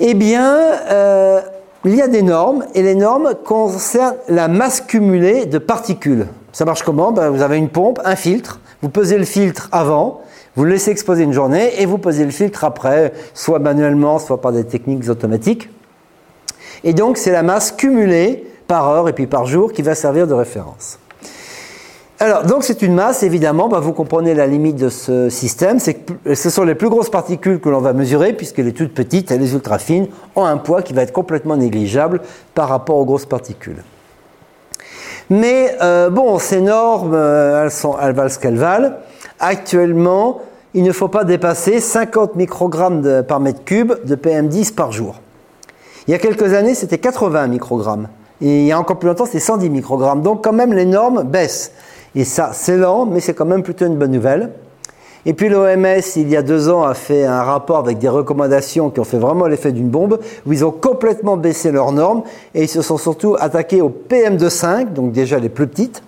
Eh 0.01 0.13
bien, 0.13 0.57
euh, 0.89 1.39
il 1.85 1.95
y 1.95 2.01
a 2.01 2.09
des 2.09 2.21
normes 2.21 2.65
et 2.75 2.81
les 2.81 2.95
normes 2.95 3.33
concernent 3.45 4.17
la 4.27 4.49
masse 4.49 4.81
cumulée 4.81 5.45
de 5.45 5.57
particules. 5.57 6.27
Ça 6.57 6.65
marche 6.65 6.81
comment 6.81 7.11
ben, 7.11 7.29
Vous 7.29 7.43
avez 7.43 7.57
une 7.57 7.69
pompe, 7.69 8.01
un 8.03 8.15
filtre, 8.15 8.59
vous 8.81 8.89
pesez 8.89 9.19
le 9.19 9.25
filtre 9.25 9.69
avant, 9.71 10.21
vous 10.55 10.63
le 10.63 10.71
laissez 10.71 10.89
exposer 10.89 11.21
une 11.21 11.31
journée 11.31 11.79
et 11.79 11.85
vous 11.85 11.99
posez 11.99 12.25
le 12.25 12.31
filtre 12.31 12.63
après, 12.63 13.13
soit 13.35 13.59
manuellement, 13.59 14.17
soit 14.17 14.41
par 14.41 14.51
des 14.51 14.63
techniques 14.63 15.07
automatiques. 15.07 15.69
Et 16.83 16.93
donc 16.93 17.17
c'est 17.17 17.31
la 17.31 17.43
masse 17.43 17.71
cumulée 17.71 18.43
par 18.65 18.89
heure 18.89 19.07
et 19.07 19.13
puis 19.13 19.27
par 19.27 19.45
jour 19.45 19.71
qui 19.71 19.83
va 19.83 19.93
servir 19.93 20.25
de 20.25 20.33
référence. 20.33 20.97
Alors, 22.19 22.41
donc 22.41 22.63
c'est 22.63 22.81
une 22.81 22.95
masse, 22.95 23.21
évidemment, 23.21 23.69
bah, 23.69 23.79
vous 23.79 23.93
comprenez 23.93 24.33
la 24.33 24.47
limite 24.47 24.77
de 24.77 24.89
ce 24.89 25.29
système, 25.29 25.77
c'est 25.77 25.93
que 25.93 26.33
ce 26.33 26.49
sont 26.49 26.63
les 26.63 26.73
plus 26.73 26.89
grosses 26.89 27.11
particules 27.11 27.59
que 27.59 27.69
l'on 27.69 27.81
va 27.81 27.93
mesurer, 27.93 28.33
puisque 28.33 28.57
les 28.57 28.73
toutes 28.73 28.95
petites 28.95 29.29
et 29.29 29.37
les 29.37 29.53
ultra 29.53 29.77
fines 29.77 30.07
ont 30.35 30.45
un 30.45 30.57
poids 30.57 30.81
qui 30.81 30.93
va 30.93 31.03
être 31.03 31.13
complètement 31.13 31.55
négligeable 31.55 32.21
par 32.55 32.67
rapport 32.67 32.97
aux 32.97 33.05
grosses 33.05 33.27
particules. 33.27 33.83
Mais 35.29 35.75
euh, 35.81 36.10
bon, 36.10 36.39
ces 36.39 36.62
normes, 36.62 37.13
euh, 37.13 37.63
elles, 37.63 37.72
sont, 37.72 37.96
elles 38.01 38.13
valent 38.13 38.29
ce 38.29 38.39
qu'elles 38.39 38.57
valent. 38.57 38.91
Actuellement, 39.39 40.41
il 40.74 40.84
ne 40.84 40.91
faut 40.91 41.07
pas 41.07 41.24
dépasser 41.24 41.79
50 41.79 42.36
microgrammes 42.36 43.24
par 43.24 43.39
mètre 43.39 43.63
cube 43.63 43.93
de 44.05 44.15
PM10 44.15 44.74
par 44.74 44.91
jour. 44.91 45.15
Il 46.07 46.12
y 46.12 46.13
a 46.13 46.19
quelques 46.19 46.53
années, 46.53 46.75
c'était 46.75 46.98
80 46.98 47.48
microgrammes. 47.48 48.07
Et 48.41 48.62
il 48.62 48.65
y 48.65 48.72
a 48.72 48.79
encore 48.79 49.00
plus 49.00 49.07
longtemps, 49.07 49.25
c'était 49.25 49.39
110 49.39 49.69
microgrammes. 49.69 50.22
Donc 50.22 50.43
quand 50.43 50.53
même, 50.53 50.74
les 50.74 50.86
normes 50.86 51.24
baissent. 51.24 51.72
Et 52.15 52.24
ça, 52.24 52.51
c'est 52.53 52.77
lent, 52.77 53.05
mais 53.05 53.19
c'est 53.19 53.34
quand 53.34 53.46
même 53.46 53.63
plutôt 53.63 53.86
une 53.86 53.98
bonne 53.98 54.12
nouvelle. 54.12 54.51
Et 55.29 55.34
puis 55.34 55.50
l'OMS, 55.50 56.01
il 56.15 56.29
y 56.29 56.38
a 56.38 56.41
deux 56.41 56.69
ans, 56.69 56.84
a 56.84 56.93
fait 56.93 57.25
un 57.25 57.43
rapport 57.43 57.79
avec 57.79 57.98
des 57.98 58.07
recommandations 58.07 58.89
qui 58.89 59.01
ont 59.01 59.03
fait 59.03 59.17
vraiment 59.17 59.46
l'effet 59.46 59.74
d'une 59.74 59.89
bombe, 59.89 60.19
où 60.46 60.53
ils 60.53 60.63
ont 60.63 60.72
complètement 60.72 61.36
baissé 61.36 61.69
leurs 61.69 61.91
normes 61.91 62.24
et 62.55 62.63
ils 62.63 62.69
se 62.69 62.81
sont 62.81 62.98
surtout 62.98 63.36
attaqués 63.38 63.81
aux 63.81 63.89
PM2,5, 63.89 64.93
donc 64.93 65.12
déjà 65.12 65.38
les 65.38 65.50
plus 65.50 65.67
petites, 65.67 66.01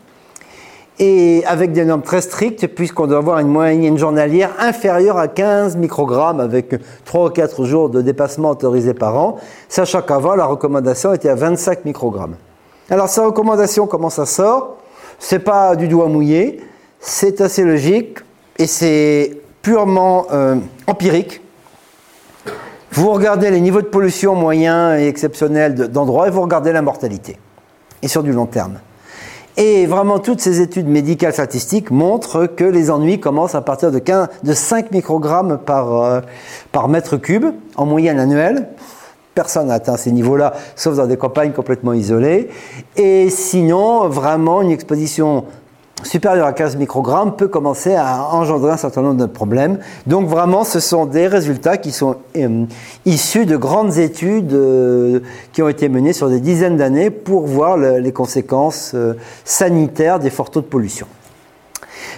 et 1.00 1.44
avec 1.46 1.74
des 1.74 1.84
normes 1.84 2.02
très 2.02 2.22
strictes, 2.22 2.66
puisqu'on 2.68 3.08
doit 3.08 3.18
avoir 3.18 3.40
une 3.40 3.50
moyenne 3.50 3.98
journalière 3.98 4.52
inférieure 4.58 5.18
à 5.18 5.28
15 5.28 5.76
microgrammes, 5.76 6.40
avec 6.40 6.76
3 7.04 7.26
ou 7.26 7.30
4 7.30 7.66
jours 7.66 7.90
de 7.90 8.02
dépassement 8.02 8.52
autorisé 8.52 8.94
par 8.94 9.18
an, 9.18 9.36
sachant 9.68 10.02
qu'avant, 10.02 10.36
la 10.36 10.46
recommandation 10.46 11.14
était 11.14 11.28
à 11.28 11.36
25 11.36 11.84
microgrammes. 11.84 12.36
Alors, 12.90 13.10
ces 13.10 13.20
recommandations, 13.20 13.86
comment 13.86 14.10
ça 14.10 14.26
sort? 14.26 14.78
C'est 15.20 15.40
pas 15.40 15.76
du 15.76 15.90
doigt 15.90 16.08
mouillé, 16.08 16.62
c'est 17.02 17.42
assez 17.42 17.66
logique 17.66 18.20
et 18.60 18.68
c'est 18.68 19.38
purement 19.62 20.28
euh, 20.32 20.56
empirique. 20.86 21.42
Vous 22.92 23.12
regardez 23.12 23.50
les 23.50 23.62
niveaux 23.62 23.82
de 23.82 23.88
pollution 23.88 24.36
moyens 24.36 25.00
et 25.00 25.08
exceptionnels 25.08 25.76
d'endroits 25.76 26.28
et 26.28 26.32
vous 26.32 26.42
regardez 26.42 26.72
la 26.72 26.82
mortalité, 26.82 27.38
et 28.02 28.08
sur 28.08 28.22
du 28.22 28.32
long 28.32 28.46
terme. 28.46 28.80
Et 29.58 29.86
vraiment, 29.88 30.20
toutes 30.20 30.40
ces 30.40 30.62
études 30.62 30.88
médicales 30.88 31.34
statistiques 31.34 31.92
montrent 31.92 32.46
que 32.46 32.64
les 32.64 32.92
ennuis 32.92 33.20
commencent 33.20 33.56
à 33.56 33.62
partir 33.62 33.92
de, 33.92 34.00
15, 34.00 34.28
de 34.44 34.54
5 34.54 34.92
microgrammes 34.92 35.58
par, 35.58 36.04
euh, 36.04 36.22
par 36.72 36.88
mètre 36.88 37.18
cube 37.18 37.46
en 37.76 37.86
moyenne 37.86 38.20
annuelle 38.20 38.70
personne 39.40 39.68
n'a 39.68 39.76
atteint 39.76 39.96
ces 39.96 40.12
niveaux-là, 40.12 40.54
sauf 40.76 40.98
dans 40.98 41.08
des 41.08 41.16
campagnes 41.16 41.54
complètement 41.54 41.94
isolées. 41.94 42.50
Et 42.98 43.30
sinon, 43.30 44.10
vraiment, 44.10 44.62
une 44.62 44.72
exposition 44.72 45.46
supérieure 46.04 46.48
à 46.48 46.54
15 46.54 46.78
microgrammes 46.78 47.36
peut 47.36 47.48
commencer 47.48 47.96
à 47.96 48.34
engendrer 48.34 48.72
un 48.72 48.78
certain 48.78 49.02
nombre 49.02 49.20
de 49.20 49.26
problèmes. 49.26 49.80
Donc 50.08 50.28
vraiment, 50.28 50.64
ce 50.64 50.80
sont 50.80 51.06
des 51.06 51.28
résultats 51.28 51.78
qui 51.78 51.92
sont 51.92 52.18
euh, 52.38 52.66
issus 53.06 53.46
de 53.46 53.58
grandes 53.58 53.98
études 53.98 54.54
euh, 54.54 55.20
qui 55.54 55.62
ont 55.62 55.70
été 55.70 55.90
menées 55.90 56.14
sur 56.14 56.30
des 56.30 56.40
dizaines 56.40 56.78
d'années 56.78 57.10
pour 57.10 57.48
voir 57.48 57.78
les 57.78 58.12
conséquences 58.12 58.92
euh, 58.96 59.14
sanitaires 59.44 60.20
des 60.20 60.30
forts 60.30 60.52
taux 60.52 60.62
de 60.62 60.66
pollution. 60.66 61.08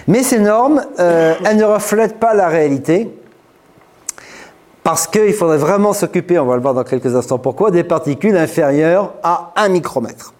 Mais 0.08 0.22
ces 0.22 0.38
normes, 0.38 0.84
elles 0.98 1.56
ne 1.56 1.64
reflètent 1.64 2.18
pas 2.18 2.34
la 2.34 2.48
réalité. 2.48 3.08
Parce 4.82 5.06
qu'il 5.06 5.32
faudrait 5.32 5.58
vraiment 5.58 5.92
s'occuper, 5.92 6.40
on 6.40 6.46
va 6.46 6.56
le 6.56 6.62
voir 6.62 6.74
dans 6.74 6.82
quelques 6.82 7.14
instants 7.14 7.38
pourquoi, 7.38 7.70
des 7.70 7.84
particules 7.84 8.36
inférieures 8.36 9.12
à 9.22 9.52
1 9.54 9.68
micromètre. 9.68 10.34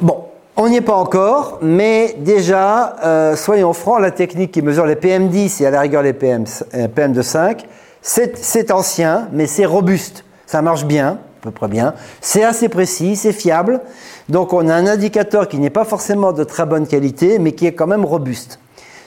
Bon, 0.00 0.24
on 0.56 0.68
n'y 0.68 0.76
est 0.76 0.80
pas 0.80 0.94
encore, 0.94 1.58
mais 1.62 2.14
déjà, 2.18 2.96
euh, 3.04 3.36
soyons 3.36 3.72
francs, 3.72 4.00
la 4.00 4.12
technique 4.12 4.52
qui 4.52 4.62
mesure 4.62 4.86
les 4.86 4.94
PM10 4.94 5.62
et 5.62 5.66
à 5.66 5.70
la 5.70 5.80
rigueur 5.80 6.02
les 6.02 6.12
PM, 6.12 6.44
euh, 6.74 6.86
PM2,5, 6.86 7.64
c'est 8.02 8.70
ancien, 8.70 9.28
mais 9.32 9.46
c'est 9.46 9.64
robuste. 9.64 10.24
Ça 10.46 10.62
marche 10.62 10.84
bien, 10.84 11.08
à 11.08 11.42
peu 11.42 11.50
près 11.50 11.68
bien. 11.68 11.94
C'est 12.20 12.44
assez 12.44 12.68
précis, 12.68 13.16
c'est 13.16 13.32
fiable. 13.32 13.80
Donc 14.28 14.52
on 14.52 14.68
a 14.68 14.74
un 14.74 14.86
indicateur 14.86 15.48
qui 15.48 15.58
n'est 15.58 15.70
pas 15.70 15.84
forcément 15.84 16.32
de 16.32 16.44
très 16.44 16.66
bonne 16.66 16.86
qualité, 16.86 17.38
mais 17.38 17.52
qui 17.52 17.66
est 17.66 17.72
quand 17.72 17.86
même 17.86 18.04
robuste. 18.04 18.60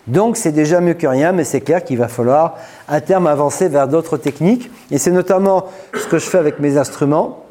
Donc 0.08 0.36
c'est 0.36 0.52
déjà 0.52 0.82
mieux 0.82 0.96
que 0.96 1.08
rien, 1.08 1.32
mais 1.32 1.44
c'est 1.44 1.62
clair 1.62 1.84
qu'il 1.84 1.98
va 1.98 2.08
falloir 2.08 2.56
à 2.88 3.00
terme 3.02 3.28
avancer 3.28 3.70
vers 3.70 3.88
d'autres 3.88 4.18
techniques. 4.18 4.70
Et 4.92 4.98
c'est 4.98 5.12
notamment 5.12 5.66
ce 5.94 6.08
que 6.08 6.18
je 6.18 6.26
fais 6.26 6.38
avec 6.40 6.60
mes 6.60 6.78
instruments. 6.78 7.47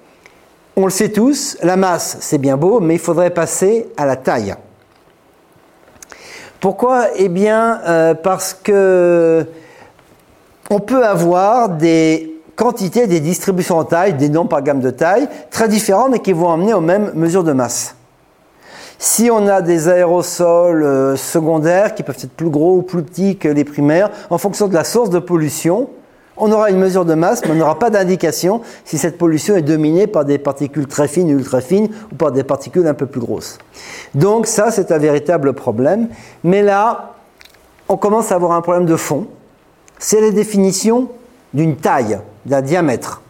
On 0.79 0.85
le 0.85 0.91
sait 0.91 1.09
tous, 1.09 1.57
la 1.63 1.77
masse 1.77 2.19
c'est 2.21 2.37
bien 2.37 2.59
beau, 2.59 2.81
mais 2.81 2.95
il 2.95 3.01
faudrait 3.01 3.31
passer 3.31 3.89
à 3.97 4.05
la 4.05 4.17
taille. 4.17 4.55
Pourquoi? 6.61 7.07
Eh 7.17 7.31
bien 7.31 7.81
euh, 7.87 8.13
parce 8.13 8.53
que 8.53 9.47
on 10.69 10.81
peut 10.81 11.03
avoir 11.03 11.71
des 11.71 12.43
quantités, 12.57 13.07
des 13.07 13.21
distributions 13.21 13.79
en 13.79 13.85
taille, 13.85 14.15
des 14.15 14.29
noms 14.29 14.47
par 14.47 14.61
gamme 14.61 14.81
de 14.81 14.91
taille, 14.91 15.29
très 15.51 15.69
différents, 15.69 16.11
mais 16.11 16.19
qui 16.19 16.35
vont 16.35 16.53
amener 16.53 16.75
aux 16.75 16.81
mêmes 16.81 17.11
mesures 17.15 17.45
de 17.45 17.53
masse. 17.53 17.95
Si 18.99 19.31
on 19.31 19.47
a 19.47 19.63
des 19.63 19.89
aérosols 19.89 20.83
euh, 20.83 21.17
secondaires 21.17 21.95
qui 21.95 22.03
peuvent 22.03 22.19
être 22.23 22.33
plus 22.33 22.51
gros 22.51 22.77
ou 22.77 22.83
plus 22.83 23.03
petits 23.03 23.37
que 23.39 23.49
les 23.49 23.65
primaires, 23.65 24.11
en 24.29 24.37
fonction 24.37 24.69
de 24.69 24.75
la 24.75 24.85
source 24.85 25.09
de 25.09 25.21
pollution, 25.21 25.89
on 26.37 26.53
aura 26.53 26.71
une 26.71 26.79
mesure 26.79 27.05
de 27.05 27.15
masse, 27.15 27.43
mais 27.45 27.53
on 27.53 27.55
n'aura 27.55 27.79
pas 27.79 27.91
d'indication 27.91 28.61
si 28.85 28.99
cette 28.99 29.19
pollution 29.19 29.57
est 29.57 29.63
dominée 29.63 30.07
par 30.07 30.25
des 30.25 30.39
particules 30.39 30.87
très 30.87 31.09
fines 31.09 31.35
ou 31.35 31.39
ultra 31.39 31.61
fines 31.61 31.89
ou 32.13 32.15
par 32.15 32.33
des 32.33 32.45
particules 32.45 32.87
un 32.87 32.95
peu 32.95 33.07
plus 33.07 33.21
grosses. 33.21 33.59
Donc 34.15 34.47
ça, 34.47 34.71
c'est 34.71 34.93
un 34.93 34.99
véritable 34.99 35.53
problème. 35.53 36.09
Mais 36.45 36.63
là, 36.63 37.15
on 37.89 37.97
commence 37.97 38.33
à 38.33 38.35
avoir 38.35 38.53
un 38.53 38.61
problème 38.61 38.87
de 38.87 38.97
fond. 38.97 39.27
C'est 39.99 40.21
la 40.21 40.31
définition 40.31 41.09
d'une 41.55 41.77
taille, 41.77 42.19
d'un 42.45 42.61
diamètre 42.61 43.23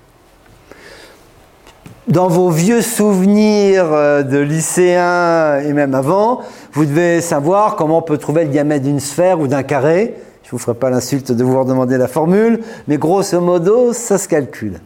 dans 2.09 2.29
vos 2.29 2.51
vieux 2.51 2.83
souvenirs 2.83 3.87
euh, 3.93 4.23
de 4.23 4.39
lycéens 4.39 5.59
et 5.61 5.73
même 5.73 5.95
avant, 5.95 6.41
vous 6.73 6.85
devez 6.85 7.21
savoir 7.21 7.77
comment 7.77 7.99
on 7.99 8.03
peut 8.03 8.19
trouver 8.19 8.45
le 8.45 8.51
diamètre 8.51 8.85
d'une 8.85 9.01
sphère 9.01 9.41
ou 9.41 9.49
d'un 9.49 9.63
carré. 9.63 10.15
Je 10.47 10.50
ne 10.50 10.53
vous 10.53 10.59
ferai 10.59 10.75
pas 10.75 10.91
l'insulte 10.91 11.33
de 11.33 11.43
vous 11.43 11.59
redemander 11.59 11.99
la 11.99 12.07
formule, 12.07 12.61
mais 12.87 12.99
grosso 12.99 13.41
modo, 13.41 13.93
ça 13.93 14.17
se 14.17 14.29
calcule. 14.29 14.79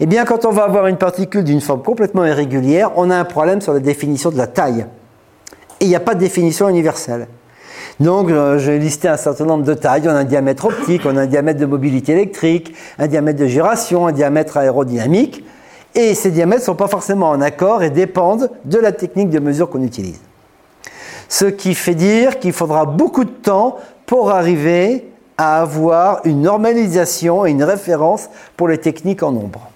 Eh 0.00 0.04
bien, 0.06 0.26
quand 0.26 0.44
on 0.44 0.50
va 0.50 0.64
avoir 0.64 0.86
une 0.86 0.98
particule 0.98 1.44
d'une 1.44 1.62
forme 1.62 1.82
complètement 1.82 2.26
irrégulière, 2.26 2.90
on 2.96 3.08
a 3.08 3.16
un 3.16 3.24
problème 3.24 3.62
sur 3.62 3.72
la 3.72 3.80
définition 3.80 4.30
de 4.30 4.36
la 4.36 4.46
taille. 4.46 4.84
Et 5.80 5.86
il 5.86 5.88
n'y 5.88 5.96
a 5.96 6.00
pas 6.00 6.14
de 6.14 6.20
définition 6.20 6.68
universelle. 6.68 7.26
Donc, 8.00 8.30
euh, 8.30 8.58
je 8.58 8.70
vais 8.70 8.78
lister 8.78 9.08
un 9.08 9.16
certain 9.16 9.46
nombre 9.46 9.64
de 9.64 9.72
tailles. 9.72 10.02
On 10.04 10.10
a 10.10 10.18
un 10.18 10.24
diamètre 10.24 10.66
optique, 10.66 11.00
on 11.06 11.16
a 11.16 11.22
un 11.22 11.26
diamètre 11.26 11.58
de 11.58 11.64
mobilité 11.64 12.12
électrique, 12.12 12.74
un 12.98 13.06
diamètre 13.06 13.40
de 13.40 13.46
giration, 13.46 14.06
un 14.06 14.12
diamètre 14.12 14.58
aérodynamique. 14.58 15.42
Et 15.94 16.14
ces 16.14 16.30
diamètres 16.30 16.60
ne 16.60 16.66
sont 16.66 16.74
pas 16.74 16.86
forcément 16.86 17.30
en 17.30 17.40
accord 17.40 17.82
et 17.82 17.88
dépendent 17.88 18.50
de 18.66 18.78
la 18.78 18.92
technique 18.92 19.30
de 19.30 19.38
mesure 19.38 19.70
qu'on 19.70 19.82
utilise. 19.82 20.20
Ce 21.30 21.46
qui 21.46 21.74
fait 21.74 21.94
dire 21.94 22.38
qu'il 22.38 22.52
faudra 22.52 22.84
beaucoup 22.84 23.24
de 23.24 23.30
temps 23.30 23.78
pour 24.08 24.30
arriver 24.30 25.06
à 25.36 25.60
avoir 25.60 26.22
une 26.24 26.40
normalisation 26.40 27.44
et 27.44 27.50
une 27.50 27.62
référence 27.62 28.30
pour 28.56 28.66
les 28.66 28.78
techniques 28.78 29.22
en 29.22 29.32
nombre. 29.32 29.70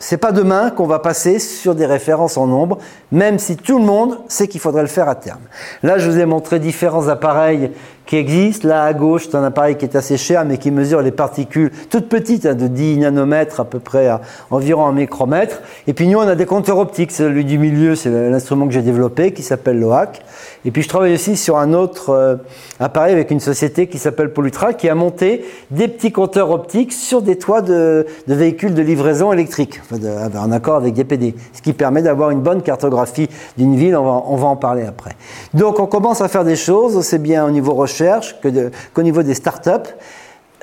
C'est 0.00 0.16
pas 0.16 0.32
demain 0.32 0.70
qu'on 0.70 0.86
va 0.86 0.98
passer 0.98 1.38
sur 1.38 1.74
des 1.74 1.86
références 1.86 2.38
en 2.38 2.46
nombre, 2.46 2.78
même 3.12 3.38
si 3.38 3.56
tout 3.56 3.78
le 3.78 3.84
monde 3.84 4.18
sait 4.28 4.48
qu'il 4.48 4.60
faudrait 4.60 4.82
le 4.82 4.88
faire 4.88 5.08
à 5.08 5.14
terme. 5.14 5.42
Là, 5.82 5.98
je 5.98 6.10
vous 6.10 6.18
ai 6.18 6.24
montré 6.24 6.58
différents 6.58 7.08
appareils 7.08 7.70
qui 8.06 8.16
existent. 8.16 8.66
Là, 8.66 8.84
à 8.84 8.92
gauche, 8.92 9.28
c'est 9.30 9.36
un 9.36 9.44
appareil 9.44 9.76
qui 9.76 9.84
est 9.84 9.94
assez 9.94 10.16
cher, 10.16 10.44
mais 10.44 10.58
qui 10.58 10.70
mesure 10.70 11.00
les 11.02 11.12
particules 11.12 11.70
toutes 11.90 12.08
petites, 12.08 12.46
hein, 12.46 12.54
de 12.54 12.66
10 12.66 12.98
nanomètres 12.98 13.60
à 13.60 13.64
peu 13.64 13.78
près 13.78 14.08
à 14.08 14.20
environ 14.50 14.86
un 14.86 14.92
micromètre. 14.92 15.60
Et 15.86 15.92
puis 15.92 16.08
nous, 16.08 16.18
on 16.18 16.26
a 16.26 16.34
des 16.34 16.46
compteurs 16.46 16.78
optiques. 16.78 17.12
Celui 17.12 17.44
du 17.44 17.58
milieu, 17.58 17.94
c'est 17.94 18.10
l'instrument 18.10 18.66
que 18.66 18.72
j'ai 18.72 18.82
développé, 18.82 19.32
qui 19.32 19.42
s'appelle 19.42 19.78
LOAC. 19.78 20.22
Et 20.64 20.72
puis 20.72 20.82
je 20.82 20.88
travaille 20.88 21.14
aussi 21.14 21.36
sur 21.36 21.56
un 21.56 21.72
autre 21.72 22.10
euh, 22.10 22.36
appareil 22.80 23.12
avec 23.12 23.30
une 23.30 23.40
société 23.40 23.86
qui 23.86 23.98
s'appelle 23.98 24.32
Polutra, 24.32 24.74
qui 24.74 24.88
a 24.88 24.94
monté 24.94 25.44
des 25.70 25.88
petits 25.88 26.12
compteurs 26.12 26.50
optiques 26.50 26.92
sur 26.92 27.22
des 27.22 27.36
toits 27.36 27.62
de, 27.62 28.06
véhicules 28.26 28.74
de 28.74 28.82
livraison 28.82 29.32
électrique, 29.32 29.80
en 29.92 30.52
accord 30.52 30.76
avec 30.76 30.94
DPD, 30.94 31.34
ce 31.52 31.62
qui 31.62 31.72
permet 31.72 32.02
d'avoir 32.02 32.30
une 32.30 32.40
bonne 32.40 32.62
cartographie 32.62 33.28
d'une 33.56 33.76
ville. 33.76 33.96
On 33.96 34.04
va, 34.04 34.22
on 34.26 34.36
va, 34.36 34.46
en 34.48 34.56
parler 34.56 34.84
après. 34.84 35.12
Donc 35.54 35.80
on 35.80 35.86
commence 35.86 36.20
à 36.20 36.28
faire 36.28 36.44
des 36.44 36.56
choses, 36.56 36.96
aussi 36.96 37.18
bien 37.18 37.44
au 37.44 37.50
niveau 37.50 37.74
recherche 37.74 38.36
qu'au 38.94 39.02
niveau 39.02 39.22
des 39.22 39.34
startups. 39.34 39.90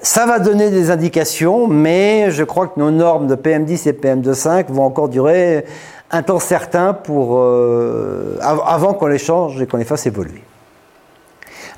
ça 0.01 0.25
va 0.25 0.39
donner 0.39 0.69
des 0.69 0.91
indications, 0.91 1.67
mais 1.67 2.31
je 2.31 2.43
crois 2.43 2.67
que 2.67 2.79
nos 2.79 2.91
normes 2.91 3.27
de 3.27 3.35
PM10 3.35 3.89
et 3.89 3.93
PM2,5 3.93 4.65
vont 4.69 4.83
encore 4.83 5.09
durer 5.09 5.65
un 6.11 6.23
temps 6.23 6.39
certain 6.39 6.93
pour, 6.93 7.37
euh, 7.37 8.37
avant 8.41 8.93
qu'on 8.93 9.07
les 9.07 9.17
change 9.17 9.61
et 9.61 9.67
qu'on 9.67 9.77
les 9.77 9.83
fasse 9.83 10.05
évoluer. 10.05 10.41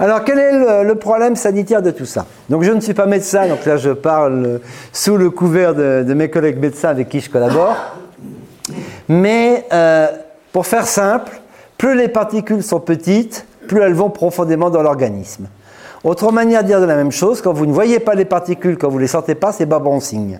Alors, 0.02 0.24
quel 0.24 0.40
est 0.40 0.84
le, 0.84 0.96
problème 0.96 1.36
sanitaire 1.36 1.82
de 1.82 1.92
tout 1.92 2.06
ça? 2.06 2.26
Donc, 2.50 2.64
je 2.64 2.72
ne 2.72 2.80
suis 2.80 2.94
pas 2.94 3.06
médecin, 3.06 3.50
donc 3.50 3.66
là, 3.66 3.76
je 3.76 3.90
parle 3.90 4.62
sous 4.94 5.18
le 5.18 5.30
couvert 5.30 5.76
de, 5.76 6.14
mes 6.14 6.30
collègues 6.30 6.58
médecins 6.58 6.88
avec 6.88 7.10
qui 7.10 7.20
je 7.20 7.30
collabore. 7.30 7.76
Mais, 9.10 9.66
euh, 9.74 10.08
pour 10.54 10.66
faire 10.68 10.88
simple, 10.88 11.42
plus 11.78 11.96
les 11.96 12.08
particules 12.08 12.64
sont 12.64 12.80
petites, 12.80 13.46
plus 13.68 13.82
elles 13.82 13.94
vont 13.94 14.10
profondément 14.10 14.70
dans 14.70 14.82
l'organisme. 14.82 15.48
Autre 16.06 16.32
manière 16.32 16.62
de 16.64 16.68
dire 16.68 16.80
la 16.80 16.96
même 16.96 17.12
chose, 17.12 17.42
quand 17.42 17.52
vous 17.52 17.66
ne 17.66 17.74
voyez 17.74 18.00
pas 18.00 18.16
les 18.16 18.24
particules, 18.24 18.78
quand 18.78 18.88
vous 18.88 18.98
ne 18.98 19.02
les 19.02 19.08
sentez 19.08 19.36
pas, 19.36 19.52
c'est 19.52 19.66
pas 19.66 19.80
bon 19.80 20.00
signe. 20.00 20.40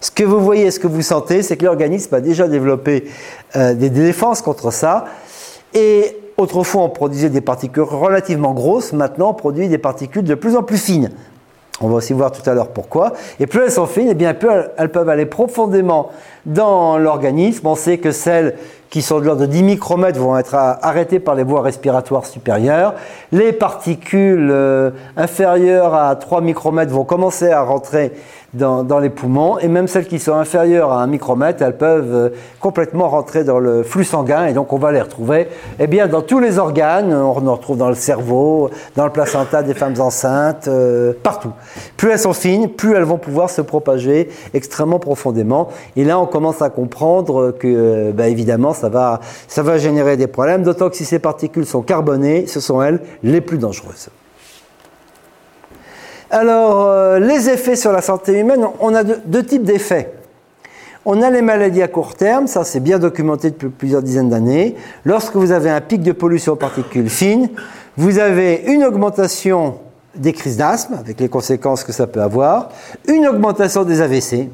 Ce 0.00 0.10
que 0.10 0.24
vous 0.24 0.40
voyez, 0.40 0.72
ce 0.72 0.80
que 0.80 0.88
vous 0.88 1.02
sentez, 1.02 1.42
c'est 1.42 1.56
que 1.56 1.64
l'organisme 1.64 2.14
a 2.16 2.20
déjà 2.20 2.48
développé 2.48 3.08
euh, 3.54 3.74
des 3.74 3.90
défenses 3.90 4.42
contre 4.42 4.72
ça. 4.72 5.04
Et 5.72 6.16
autrefois, 6.38 6.82
on 6.82 6.88
produisait 6.88 7.28
des 7.28 7.40
particules 7.40 7.82
relativement 7.82 8.54
grosses. 8.54 8.92
Maintenant, 8.92 9.30
on 9.30 9.34
produit 9.34 9.68
des 9.68 9.78
particules 9.78 10.24
de 10.24 10.34
plus 10.34 10.56
en 10.56 10.62
plus 10.62 10.78
fines. 10.78 11.10
On 11.80 11.88
va 11.88 11.96
aussi 11.96 12.12
voir 12.12 12.32
tout 12.32 12.48
à 12.48 12.54
l'heure 12.54 12.68
pourquoi. 12.68 13.12
Et 13.38 13.46
plus 13.46 13.62
elles 13.62 13.70
sont 13.70 13.86
fines, 13.86 14.08
et 14.08 14.12
eh 14.12 14.14
bien 14.14 14.34
plus 14.34 14.48
elles 14.76 14.90
peuvent 14.90 15.08
aller 15.08 15.26
profondément 15.26 16.10
dans 16.46 16.98
l'organisme. 16.98 17.66
On 17.66 17.76
sait 17.76 17.98
que 17.98 18.10
celles 18.10 18.56
qui 18.90 19.02
sont 19.02 19.20
de 19.20 19.26
l'ordre 19.26 19.42
de 19.42 19.46
10 19.46 19.62
micromètres 19.62 20.18
vont 20.18 20.36
être 20.36 20.54
arrêtées 20.54 21.20
par 21.20 21.34
les 21.34 21.44
voies 21.44 21.62
respiratoires 21.62 22.26
supérieures. 22.26 22.94
Les 23.30 23.52
particules 23.52 24.48
euh, 24.50 24.90
inférieures 25.16 25.94
à 25.94 26.16
3 26.16 26.40
micromètres 26.40 26.92
vont 26.92 27.04
commencer 27.04 27.50
à 27.50 27.62
rentrer 27.62 28.12
dans, 28.54 28.98
les 28.98 29.10
poumons, 29.10 29.58
et 29.58 29.68
même 29.68 29.88
celles 29.88 30.06
qui 30.06 30.18
sont 30.18 30.32
inférieures 30.32 30.90
à 30.90 31.02
un 31.02 31.06
micromètre, 31.06 31.62
elles 31.62 31.76
peuvent 31.76 32.14
euh, 32.14 32.28
complètement 32.60 33.08
rentrer 33.08 33.44
dans 33.44 33.58
le 33.58 33.82
flux 33.82 34.04
sanguin, 34.04 34.46
et 34.46 34.54
donc 34.54 34.72
on 34.72 34.78
va 34.78 34.90
les 34.90 35.02
retrouver 35.02 35.48
eh 35.78 35.86
bien, 35.86 36.06
dans 36.06 36.22
tous 36.22 36.40
les 36.40 36.58
organes, 36.58 37.12
on 37.12 37.46
en 37.46 37.54
retrouve 37.54 37.76
dans 37.76 37.90
le 37.90 37.94
cerveau, 37.94 38.70
dans 38.96 39.04
le 39.04 39.12
placenta 39.12 39.62
des 39.62 39.74
femmes 39.74 40.00
enceintes, 40.00 40.66
euh, 40.68 41.12
partout. 41.22 41.52
Plus 41.98 42.10
elles 42.10 42.18
sont 42.18 42.32
fines, 42.32 42.70
plus 42.70 42.94
elles 42.94 43.02
vont 43.02 43.18
pouvoir 43.18 43.50
se 43.50 43.60
propager 43.60 44.30
extrêmement 44.54 44.98
profondément, 44.98 45.68
et 45.96 46.04
là 46.04 46.18
on 46.18 46.26
commence 46.26 46.62
à 46.62 46.70
comprendre 46.70 47.50
que, 47.50 47.66
euh, 47.66 48.12
bah, 48.12 48.28
évidemment, 48.28 48.72
ça 48.72 48.88
va, 48.88 49.20
ça 49.46 49.62
va 49.62 49.76
générer 49.76 50.16
des 50.16 50.26
problèmes, 50.26 50.62
d'autant 50.62 50.88
que 50.88 50.96
si 50.96 51.04
ces 51.04 51.18
particules 51.18 51.66
sont 51.66 51.82
carbonées, 51.82 52.46
ce 52.46 52.60
sont 52.60 52.80
elles 52.80 53.00
les 53.22 53.42
plus 53.42 53.58
dangereuses. 53.58 54.08
Alors, 56.30 56.86
euh, 56.86 57.18
les 57.18 57.48
effets 57.48 57.76
sur 57.76 57.90
la 57.90 58.02
santé 58.02 58.38
humaine, 58.38 58.66
on 58.80 58.94
a 58.94 59.02
deux, 59.02 59.44
types 59.44 59.62
d'effets. 59.62 60.12
On 61.06 61.22
a 61.22 61.30
les 61.30 61.40
maladies 61.40 61.82
à 61.82 61.88
court 61.88 62.14
terme, 62.14 62.46
ça 62.46 62.64
c'est 62.64 62.80
bien 62.80 62.98
documenté 62.98 63.50
depuis 63.50 63.70
plusieurs 63.70 64.02
dizaines 64.02 64.28
d'années. 64.28 64.74
Lorsque 65.06 65.36
vous 65.36 65.52
avez 65.52 65.70
un 65.70 65.80
pic 65.80 66.02
de 66.02 66.12
pollution 66.12 66.52
aux 66.52 66.56
particules 66.56 67.08
fines, 67.08 67.48
vous 67.96 68.18
avez 68.18 68.64
une 68.66 68.84
augmentation 68.84 69.78
des 70.14 70.34
crises 70.34 70.58
d'asthme, 70.58 70.94
avec 70.94 71.18
les 71.18 71.28
conséquences 71.28 71.82
que 71.82 71.92
ça 71.92 72.06
peut 72.06 72.20
avoir, 72.20 72.70
une 73.06 73.26
augmentation 73.26 73.84
des 73.84 74.02
AVC 74.02 74.50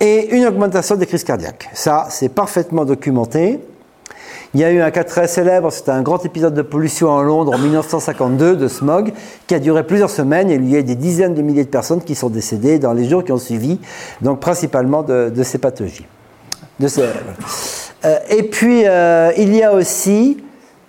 et 0.00 0.34
une 0.34 0.46
augmentation 0.46 0.96
des 0.96 1.06
crises 1.06 1.24
cardiaques. 1.24 1.68
Ça, 1.74 2.06
c'est 2.08 2.30
parfaitement 2.30 2.86
documenté. 2.86 3.60
Il 4.54 4.60
y 4.60 4.64
a 4.64 4.70
eu 4.70 4.82
un 4.82 4.90
cas 4.90 5.04
très 5.04 5.28
célèbre, 5.28 5.72
c'était 5.72 5.92
un 5.92 6.02
grand 6.02 6.22
épisode 6.26 6.52
de 6.52 6.60
pollution 6.60 7.08
en 7.08 7.22
Londres 7.22 7.54
en 7.54 7.58
1952 7.58 8.56
de 8.56 8.68
smog 8.68 9.14
qui 9.46 9.54
a 9.54 9.58
duré 9.58 9.82
plusieurs 9.82 10.10
semaines 10.10 10.50
et 10.50 10.56
il 10.56 10.68
y 10.68 10.76
a 10.76 10.80
eu 10.80 10.84
des 10.84 10.94
dizaines 10.94 11.34
de 11.34 11.40
milliers 11.40 11.64
de 11.64 11.70
personnes 11.70 12.02
qui 12.02 12.14
sont 12.14 12.28
décédées 12.28 12.78
dans 12.78 12.92
les 12.92 13.08
jours 13.08 13.24
qui 13.24 13.32
ont 13.32 13.38
suivi, 13.38 13.80
donc 14.20 14.40
principalement 14.40 15.02
de, 15.02 15.32
ces 15.42 15.56
pathologies. 15.56 16.06
Euh, 18.04 18.18
et 18.28 18.42
puis, 18.42 18.82
euh, 18.84 19.32
il 19.38 19.54
y 19.54 19.62
a 19.62 19.72
aussi, 19.72 20.44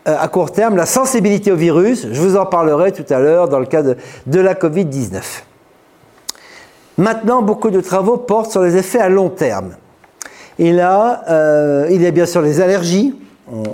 euh, 0.09 0.15
à 0.19 0.27
court 0.27 0.51
terme, 0.51 0.75
la 0.75 0.85
sensibilité 0.85 1.49
au 1.49 1.55
virus. 1.55 2.07
Je 2.11 2.19
vous 2.19 2.35
en 2.35 2.45
parlerai 2.45 2.91
tout 2.91 3.05
à 3.13 3.19
l'heure 3.19 3.47
dans 3.47 3.59
le 3.59 3.65
cas 3.65 3.81
de, 3.81 3.95
de 4.25 4.39
la 4.41 4.55
Covid-19. 4.55 5.21
Maintenant, 6.97 7.41
beaucoup 7.41 7.69
de 7.69 7.79
travaux 7.79 8.17
portent 8.17 8.51
sur 8.51 8.63
les 8.63 8.75
effets 8.75 8.99
à 8.99 9.07
long 9.07 9.29
terme. 9.29 9.75
Et 10.59 10.73
là, 10.73 11.85
il 11.89 12.01
y 12.01 12.05
a 12.05 12.11
bien 12.11 12.27
sûr 12.27 12.41
les 12.43 12.61
allergies, 12.61 13.15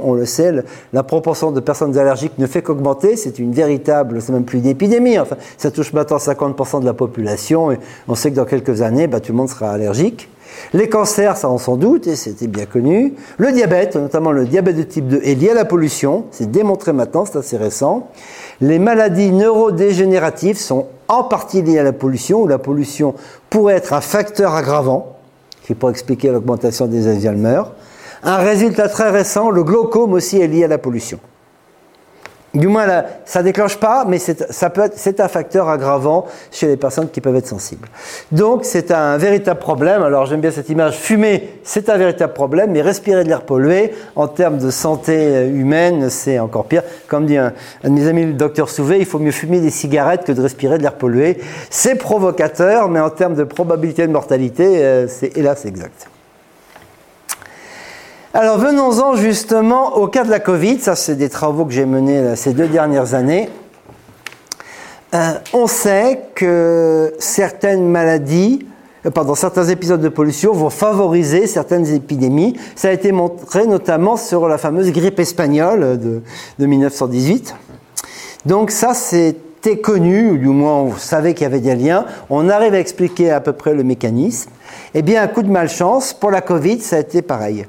on, 0.04 0.14
le 0.14 0.26
sait, 0.26 0.54
la 0.94 1.04
proportion 1.04 1.52
de 1.52 1.60
personnes 1.60 1.98
allergiques 1.98 2.38
ne 2.38 2.48
fait 2.48 2.62
qu'augmenter. 2.62 3.16
C'est 3.16 3.40
une 3.40 3.52
véritable, 3.52 4.22
c'est 4.22 4.32
même 4.32 4.46
plus 4.46 4.60
une 4.60 4.68
épidémie. 4.68 5.18
Enfin, 5.20 5.38
ça 5.58 5.72
touche 5.72 5.94
maintenant 5.94 6.18
50% 6.18 6.82
de 6.82 6.86
la 6.86 6.94
population 6.94 7.40
on 8.08 8.16
sait 8.16 8.32
que 8.32 8.36
dans 8.36 8.46
quelques 8.46 8.82
années, 8.82 9.08
bah, 9.08 9.20
tout 9.20 9.32
le 9.32 9.38
monde 9.38 9.50
sera 9.50 9.72
allergique. 9.72 10.30
Les 10.74 10.90
cancers, 10.90 11.38
ça 11.38 11.50
on 11.50 11.58
s'en 11.58 11.78
doute, 11.78 12.08
et 12.08 12.16
c'était 12.16 12.48
bien 12.48 12.66
connu. 12.66 13.14
Le 13.38 13.52
diabète, 13.52 13.96
notamment 13.96 14.32
le 14.32 14.46
diabète 14.46 14.78
de 14.78 14.84
type 14.84 15.08
2, 15.08 15.22
est 15.24 15.36
lié 15.36 15.52
à 15.52 15.54
la 15.54 15.66
pollution. 15.66 16.26
C'est 16.32 16.50
démontré 16.50 16.92
maintenant, 16.92 17.26
c'est 17.26 17.38
assez 17.38 17.58
récent. 17.58 18.08
Les 18.60 18.80
maladies 18.80 19.32
neurodégénératives 19.32 20.58
sont 20.58 20.88
en 21.08 21.24
partie 21.24 21.62
liées 21.62 21.80
à 21.80 21.84
la 21.84 21.94
pollution, 21.94 22.42
où 22.42 22.48
la 22.48 22.58
pollution 22.58 23.14
pourrait 23.50 23.76
être 23.76 23.94
un 23.94 24.02
facteur 24.02 24.56
aggravant, 24.56 25.16
qui 25.64 25.76
pourrait 25.76 25.92
expliquer 25.92 26.32
l'augmentation 26.32 26.88
des 26.88 27.08
Alzheimer. 27.08 27.62
Un 28.24 28.38
résultat 28.38 28.90
très 28.90 29.10
récent, 29.10 29.50
le 29.50 29.64
glaucome 29.64 30.14
aussi 30.14 30.40
est 30.42 30.48
lié 30.48 30.66
à 30.66 30.68
la 30.68 30.78
pollution. 30.78 31.20
Du 32.54 32.68
moins, 32.68 32.88
ça 33.26 33.44
déclenche 33.44 33.78
pas, 33.78 34.06
mais 34.08 34.18
c'est 34.18 35.20
un 35.20 35.28
facteur 35.28 35.70
aggravant 35.70 36.26
chez 36.52 36.66
les 36.66 36.78
personnes 36.78 37.08
qui 37.10 37.22
peuvent 37.22 37.36
être 37.36 37.48
sensibles. 37.48 37.88
Donc, 38.32 38.66
c'est 38.66 38.90
un 38.90 39.18
véritable 39.18 39.60
problème. 39.60 40.02
Alors, 40.02 40.26
j'aime 40.26 40.42
bien 40.42 40.50
cette 40.50 40.70
image. 40.70 40.98
Fumer, 40.98 41.60
c'est 41.64 41.90
un 41.90 41.98
véritable 41.98 42.34
problème, 42.34 42.72
mais 42.72 42.82
respirer 42.82 43.24
de 43.24 43.30
l'air 43.30 43.44
pollué, 43.44 43.94
en 44.16 44.28
termes 44.28 44.58
de 44.58 44.72
santé 44.72 45.16
euh, 45.16 45.48
humaine, 45.48 46.10
c'est 46.10 46.40
encore 46.40 46.66
pire. 46.66 46.82
Comme 47.08 47.28
dit 47.28 47.38
un, 47.38 47.54
de 47.84 47.90
mes 47.90 48.08
amis, 48.08 48.26
le 48.26 48.34
docteur 48.34 48.70
Souvet, 48.70 48.98
il 48.98 49.06
faut 49.06 49.20
mieux 49.20 49.32
fumer 49.32 49.60
des 49.62 49.70
cigarettes 49.70 50.24
que 50.24 50.32
de 50.32 50.42
respirer 50.42 50.80
de 50.80 50.84
l'air 50.84 50.96
pollué. 50.96 51.38
C'est 51.70 51.96
provocateur, 51.96 52.90
mais 52.90 53.00
en 53.00 53.12
termes 53.12 53.36
de 53.36 53.44
probabilité 53.44 54.08
de 54.08 54.12
mortalité, 54.12 54.84
euh, 54.84 55.08
c'est 55.08 55.38
hélas 55.38 55.66
exact. 55.66 56.10
Alors 58.32 58.60
venons-en 58.60 59.16
justement 59.16 59.98
au 59.98 60.08
cas 60.08 60.24
de 60.24 60.30
la 60.30 60.40
Covid. 60.40 60.80
Ça, 60.80 60.96
c'est 60.96 61.16
des 61.16 61.30
travaux 61.30 61.66
que 61.66 61.72
j'ai 61.72 61.86
menés 61.86 62.36
ces 62.36 62.54
deux 62.54 62.68
dernières 62.68 63.16
années. 63.16 63.50
Euh, 65.16 65.32
on 65.54 65.66
sait 65.66 66.22
que 66.36 67.16
certaines 67.18 67.88
maladies, 67.88 68.68
euh, 69.08 69.10
pardon, 69.10 69.34
certains 69.34 69.66
épisodes 69.66 70.00
de 70.00 70.10
pollution 70.10 70.54
vont 70.54 70.70
favoriser 70.70 71.48
certaines 71.48 71.88
épidémies. 71.88 72.56
Ça 72.76 72.90
a 72.90 72.92
été 72.92 73.12
montré 73.12 73.66
notamment 73.66 74.16
sur 74.16 74.48
la 74.48 74.60
fameuse 74.60 74.92
grippe 74.92 75.20
espagnole 75.20 75.98
de, 75.98 76.22
de 76.60 76.66
1918. 76.68 77.56
Donc 78.46 78.70
ça, 78.70 78.94
c'était 78.94 79.80
connu, 79.80 80.30
ou 80.30 80.38
du 80.38 80.50
moins 80.50 80.76
on 80.76 80.96
savait 80.96 81.34
qu'il 81.34 81.46
y 81.46 81.48
avait 81.48 81.62
des 81.62 81.76
liens. 81.76 82.06
On 82.30 82.48
arrive 82.48 82.76
à 82.76 82.80
expliquer 82.80 83.32
à 83.32 83.42
peu 83.42 83.54
près 83.54 83.74
le 83.74 83.84
mécanisme. 83.84 84.52
Eh 84.94 85.02
bien, 85.02 85.24
un 85.24 85.28
coup 85.28 85.42
de 85.42 85.50
malchance, 85.50 86.14
pour 86.14 86.30
la 86.30 86.42
Covid, 86.42 86.80
ça 86.82 86.98
a 86.98 87.00
été 87.00 87.24
pareil. 87.24 87.66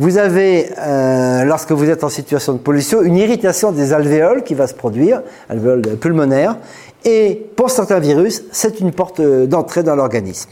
Vous 0.00 0.16
avez, 0.16 0.70
euh, 0.78 1.44
lorsque 1.44 1.72
vous 1.72 1.90
êtes 1.90 2.04
en 2.04 2.08
situation 2.08 2.54
de 2.54 2.58
pollution, 2.58 3.02
une 3.02 3.18
irritation 3.18 3.70
des 3.70 3.92
alvéoles 3.92 4.44
qui 4.44 4.54
va 4.54 4.66
se 4.66 4.72
produire, 4.72 5.20
alvéoles 5.50 5.82
pulmonaires, 6.00 6.56
et 7.04 7.46
pour 7.54 7.68
certains 7.68 7.98
virus, 7.98 8.44
c'est 8.50 8.80
une 8.80 8.92
porte 8.92 9.20
d'entrée 9.20 9.82
dans 9.82 9.94
l'organisme. 9.94 10.48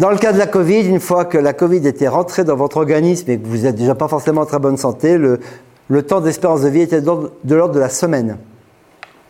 Dans 0.00 0.10
le 0.10 0.16
cas 0.16 0.32
de 0.32 0.38
la 0.38 0.48
Covid, 0.48 0.80
une 0.80 0.98
fois 0.98 1.26
que 1.26 1.38
la 1.38 1.52
Covid 1.52 1.86
était 1.86 2.08
rentrée 2.08 2.42
dans 2.42 2.56
votre 2.56 2.78
organisme 2.78 3.30
et 3.30 3.38
que 3.38 3.46
vous 3.46 3.58
n'êtes 3.58 3.76
déjà 3.76 3.94
pas 3.94 4.08
forcément 4.08 4.40
en 4.40 4.46
très 4.46 4.58
bonne 4.58 4.76
santé, 4.76 5.16
le, 5.16 6.02
temps 6.02 6.20
d'espérance 6.20 6.62
de 6.62 6.68
vie 6.68 6.80
était 6.80 7.02
de 7.02 7.54
l'ordre 7.54 7.72
de 7.72 7.78
la 7.78 7.88
semaine. 7.88 8.36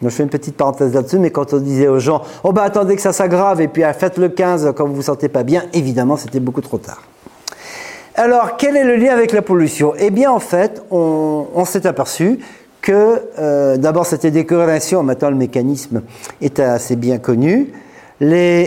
je 0.01 0.09
fais 0.09 0.23
une 0.23 0.31
petite 0.31 0.57
parenthèse 0.57 0.95
là-dessus, 0.95 1.19
mais 1.19 1.31
quand 1.31 1.53
on 1.53 1.59
disait 1.59 1.89
aux 1.89 1.99
gens, 1.99 2.23
oh 2.43 2.53
bah 2.53 2.63
attendez 2.63 2.97
que 2.97 3.03
ça 3.03 3.13
s'aggrave 3.13 3.61
et 3.61 3.69
puis 3.69 3.83
faites 3.99 4.17
le 4.17 4.31
15 4.31 4.73
quand 4.75 4.87
vous 4.87 4.95
vous 4.95 5.03
sentez 5.03 5.29
pas 5.29 5.43
bien, 5.43 5.65
évidemment 5.75 6.17
c'était 6.17 6.41
beaucoup 6.41 6.63
trop 6.63 6.79
tard. 6.79 7.03
Alors, 8.17 8.57
quel 8.57 8.77
est 8.77 8.85
le 8.85 8.95
lien 8.95 9.13
avec 9.13 9.33
la 9.33 9.43
pollution? 9.43 9.93
Eh 9.99 10.11
bien, 10.11 10.31
en 10.31 10.39
fait, 10.39 10.85
on, 10.93 11.65
s'est 11.65 11.85
aperçu 11.85 12.39
que 12.81 13.23
euh, 13.39 13.77
d'abord 13.77 14.07
c'était 14.07 14.31
des 14.31 14.47
corrélations, 14.47 15.03
maintenant 15.03 15.31
le 15.31 15.37
mécanisme 15.37 16.03
est 16.41 16.61
assez 16.61 16.97
bien 16.97 17.19
connu. 17.19 17.73
la, 18.21 18.67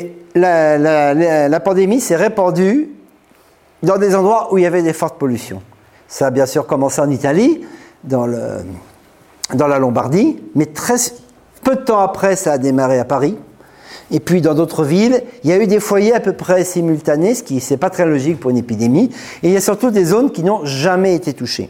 pandémie 1.63 2.01
s'est 2.01 2.15
répandue 2.15 2.89
dans 3.83 3.97
des 3.97 4.15
endroits 4.15 4.51
où 4.51 4.57
il 4.57 4.63
y 4.63 4.65
avait 4.65 4.81
des 4.81 4.91
fortes 4.91 5.17
pollutions. 5.17 5.61
Ça 6.09 6.27
a 6.27 6.31
bien 6.31 6.45
sûr 6.45 6.67
commencé 6.67 6.99
en 6.99 7.09
Italie, 7.09 7.65
dans, 8.03 8.27
dans 9.53 9.67
la 9.67 9.79
Lombardie, 9.79 10.41
mais 10.55 10.65
très 10.65 10.95
peu 11.63 11.75
de 11.75 11.81
temps 11.81 11.99
après, 11.99 12.35
ça 12.35 12.53
a 12.53 12.57
démarré 12.57 12.99
à 12.99 13.05
Paris. 13.05 13.37
Et 14.11 14.19
puis 14.19 14.41
dans 14.41 14.53
d'autres 14.53 14.83
villes, 14.83 15.23
il 15.43 15.49
y 15.49 15.53
a 15.53 15.57
eu 15.57 15.67
des 15.67 15.79
foyers 15.79 16.13
à 16.13 16.19
peu 16.19 16.33
près 16.33 16.63
simultanés, 16.63 17.35
ce 17.35 17.43
qui 17.43 17.63
n'est 17.69 17.77
pas 17.77 17.89
très 17.89 18.05
logique 18.05 18.39
pour 18.39 18.51
une 18.51 18.57
épidémie. 18.57 19.09
Et 19.43 19.47
il 19.47 19.53
y 19.53 19.57
a 19.57 19.61
surtout 19.61 19.91
des 19.91 20.05
zones 20.05 20.31
qui 20.31 20.43
n'ont 20.43 20.65
jamais 20.65 21.15
été 21.15 21.33
touchées. 21.33 21.69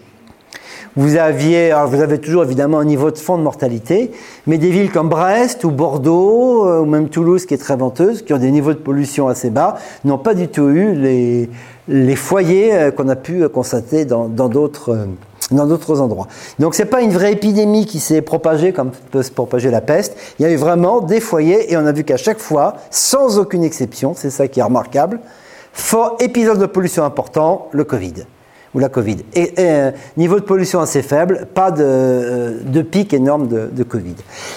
vous 0.96 1.16
aviez, 1.16 1.76
vous 1.88 2.02
avez 2.02 2.20
toujours 2.20 2.44
évidemment 2.44 2.80
un 2.80 2.86
niveau 2.86 3.12
de 3.12 3.18
fond 3.18 3.38
de 3.38 3.44
mortalité, 3.44 4.12
mais 4.46 4.58
des 4.58 4.70
villes 4.70 4.92
comme 4.92 5.10
Brest 5.10 5.64
ou 5.64 5.72
Bordeaux 5.72 6.68
euh, 6.68 6.82
ou 6.82 6.86
même 6.86 7.10
Toulouse 7.10 7.46
qui 7.46 7.54
est 7.54 7.60
très 7.60 7.76
venteuse, 7.76 8.24
qui 8.24 8.34
ont 8.34 8.40
des 8.40 8.52
niveaux 8.52 8.74
de 8.74 8.80
pollution 8.80 9.28
assez 9.28 9.50
bas, 9.50 9.78
n'ont 10.06 10.18
pas 10.18 10.34
du 10.34 10.48
tout 10.48 10.70
eu 10.70 10.96
les, 10.96 11.50
les 11.88 12.16
foyers 12.16 12.74
euh, 12.74 12.92
qu'on 12.92 13.10
a 13.10 13.16
pu 13.16 13.48
constater 13.50 14.06
dans 14.06 14.28
d'autres 14.28 14.94
euh, 14.94 15.06
dans 15.52 15.66
d'autres 15.66 16.02
endroits. 16.02 16.28
Donc 16.60 16.76
c'est 16.76 16.86
pas 16.86 17.02
une 17.02 17.12
vraie 17.12 17.34
épidémie 17.34 17.86
qui 17.86 18.00
s'est 18.00 18.22
propagée 18.22 18.74
comme 18.74 18.92
peut 19.12 19.24
se 19.24 19.32
propager 19.32 19.72
la 19.72 19.82
peste. 19.82 20.18
Il 20.40 20.44
y 20.44 20.46
a 20.46 20.52
eu 20.52 20.56
vraiment 20.58 21.02
des 21.02 21.20
foyers 21.20 21.72
et 21.72 21.78
on 21.78 21.86
a 21.86 21.92
vu 21.92 22.04
qu'à 22.04 22.18
chaque 22.18 22.40
fois, 22.40 22.76
sans 22.92 23.40
aucune 23.40 23.64
exception, 23.64 24.14
c'est 24.16 24.30
ça 24.30 24.48
qui 24.48 24.60
est 24.60 24.64
remarquable, 24.64 25.20
fort 25.74 26.18
épisode 26.20 26.60
de 26.60 26.66
pollution 26.66 27.04
important, 27.04 27.70
le 27.72 27.84
Covid 27.84 28.26
ou 28.74 28.80
la 28.80 28.90
Covid. 28.90 29.20
Et, 29.34 29.54
euh, 29.60 29.92
niveau 30.18 30.36
de 30.40 30.44
pollution 30.44 30.82
assez 30.82 31.02
faible, 31.02 31.48
pas 31.54 31.72
de, 31.72 31.84
euh, 31.86 32.84
pic 32.84 33.14
énorme 33.14 33.48
de, 33.48 33.84
Covid. 33.84 34.16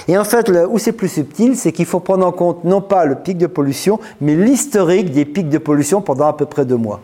Et 0.09 0.19
en 0.19 0.25
fait, 0.25 0.51
où 0.69 0.79
c'est 0.79 0.93
plus 0.93 1.09
subtil, 1.09 1.57
c'est 1.57 1.71
qu'il 1.71 1.87
faut 1.87 2.01
prendre 2.01 2.27
en 2.27 2.33
compte 2.33 2.65
non 2.65 2.81
pas 2.81 3.05
le 3.05 3.15
pic 3.15 3.39
de 3.39 3.47
pollution, 3.47 4.01
mais 4.21 4.35
l'historique 4.35 5.13
des 5.13 5.25
pics 5.25 5.49
de 5.49 5.59
pollution 5.59 6.01
pendant 6.01 6.27
à 6.27 6.33
peu 6.33 6.47
près 6.47 6.65
deux 6.65 6.77
mois. 6.77 7.01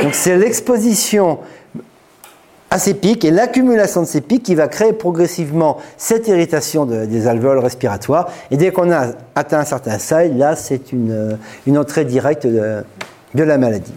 Donc 0.00 0.14
c'est 0.14 0.36
l'exposition 0.36 1.38
à 2.72 2.78
ces 2.78 2.94
pics 2.94 3.22
et 3.26 3.30
l'accumulation 3.30 4.00
de 4.00 4.06
ces 4.06 4.22
pics 4.22 4.42
qui 4.42 4.54
va 4.54 4.66
créer 4.66 4.94
progressivement 4.94 5.76
cette 5.98 6.26
irritation 6.28 6.86
des 6.86 7.26
alvéoles 7.26 7.58
respiratoires. 7.58 8.30
Et 8.50 8.56
dès 8.56 8.72
qu'on 8.72 8.90
a 8.90 9.08
atteint 9.34 9.58
un 9.58 9.64
certain 9.64 9.98
seuil, 9.98 10.32
là, 10.34 10.56
c'est 10.56 10.90
une, 10.90 11.36
une, 11.66 11.76
entrée 11.76 12.06
directe 12.06 12.46
de, 12.46 12.82
la 13.34 13.58
maladie. 13.58 13.92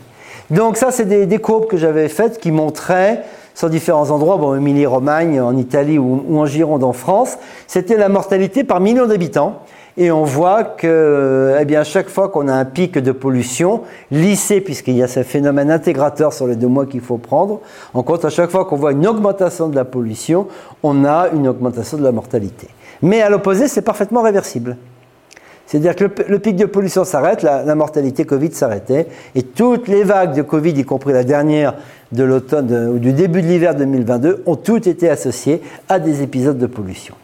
Donc 0.50 0.76
ça, 0.76 0.92
c'est 0.92 1.06
des, 1.06 1.26
des, 1.26 1.38
courbes 1.38 1.68
que 1.68 1.78
j'avais 1.78 2.10
faites 2.10 2.38
qui 2.38 2.52
montraient 2.52 3.24
sur 3.54 3.70
différents 3.70 4.12
endroits, 4.12 4.36
bon, 4.36 4.56
Émilie-Romagne 4.56 5.40
en 5.40 5.56
Italie 5.56 5.98
ou, 5.98 6.26
ou 6.28 6.38
en 6.38 6.46
Gironde 6.46 6.84
en 6.84 6.92
France, 6.92 7.38
c'était 7.68 7.96
la 7.96 8.10
mortalité 8.10 8.66
par 8.66 8.82
million 8.82 9.06
d'habitants. 9.06 9.62
Et 9.98 10.12
on 10.12 10.26
voit 10.26 10.66
que, 10.66 11.56
eh 11.58 11.84
chaque 11.86 12.10
fois 12.10 12.28
qu'on 12.28 12.50
a 12.50 12.54
un 12.54 12.66
pic 12.66 12.98
de 12.98 13.14
pollution, 13.14 13.84
lissé, 14.12 14.60
puisqu'il 14.60 14.98
y 14.98 15.04
a 15.04 15.08
ce 15.08 15.24
phénomène 15.24 15.72
intégrateur 15.72 16.34
sur 16.34 16.48
les 16.48 16.58
deux 16.58 16.68
mois 16.68 16.86
qu'il 16.86 17.00
faut 17.00 17.18
prendre 17.18 17.62
en 17.94 18.04
compte, 18.04 18.26
à 18.26 18.30
chaque 18.30 18.50
fois 18.50 18.66
qu'on 18.66 18.76
voit 18.76 18.92
une 18.92 19.08
augmentation 19.08 19.70
de 19.70 19.76
la 19.76 19.86
pollution, 19.86 20.48
on 20.84 21.06
a 21.06 21.30
une 21.34 21.48
augmentation 21.48 21.98
de 21.98 22.04
la 22.04 22.12
mortalité. 22.12 22.68
Mais 23.02 23.22
à 23.22 23.30
l'opposé, 23.30 23.70
c'est 23.70 23.82
parfaitement 23.82 24.22
réversible. 24.22 24.76
C'est-à-dire 25.66 25.96
que 25.96 26.04
le, 26.28 26.40
pic 26.40 26.58
de 26.58 26.66
pollution 26.66 27.06
s'arrête, 27.06 27.42
la, 27.42 27.64
la, 27.64 27.76
mortalité 27.76 28.26
Covid 28.26 28.52
s'arrêtait, 28.52 29.08
et 29.34 29.44
toutes 29.44 29.88
les 29.88 30.04
vagues 30.04 30.36
de 30.36 30.42
Covid, 30.42 30.72
y 30.72 30.84
compris 30.84 31.14
la 31.14 31.24
dernière 31.24 31.74
de 32.12 32.24
l'automne 32.24 32.90
ou 32.94 33.00
du 33.00 33.14
début 33.14 33.42
de 33.42 33.48
l'hiver 33.48 33.76
2022, 33.76 34.44
ont 34.46 34.56
toutes 34.58 34.88
été 34.88 35.10
associées 35.10 35.62
à 35.88 36.00
des 36.00 36.22
épisodes 36.22 36.58
de 36.58 36.68
pollution. 36.68 37.16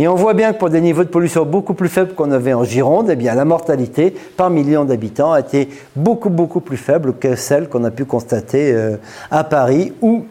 Et 0.00 0.08
on 0.08 0.14
voit 0.14 0.32
bien 0.32 0.54
que 0.54 0.58
pour 0.58 0.70
des 0.70 0.80
niveaux 0.80 1.04
de 1.04 1.10
pollution 1.10 1.44
beaucoup 1.44 1.74
plus 1.74 1.90
faibles 1.90 2.14
qu'on 2.14 2.32
avait 2.32 2.54
en 2.54 2.64
Gironde, 2.64 3.10
eh 3.10 3.16
la 3.16 3.44
mortalité 3.44 4.16
par 4.34 4.48
million 4.48 4.86
d'habitants 4.86 5.32
a 5.32 5.40
été 5.40 5.68
beaucoup, 5.94 6.30
plus 6.60 6.78
faible 6.78 7.18
que 7.18 7.36
celle 7.36 7.68
qu'on 7.68 7.84
a 7.84 7.90
pu 7.90 8.06
constater 8.06 8.72
euh, 8.72 8.96
à 9.30 9.44
Paris 9.44 9.92
ou, 10.00 10.24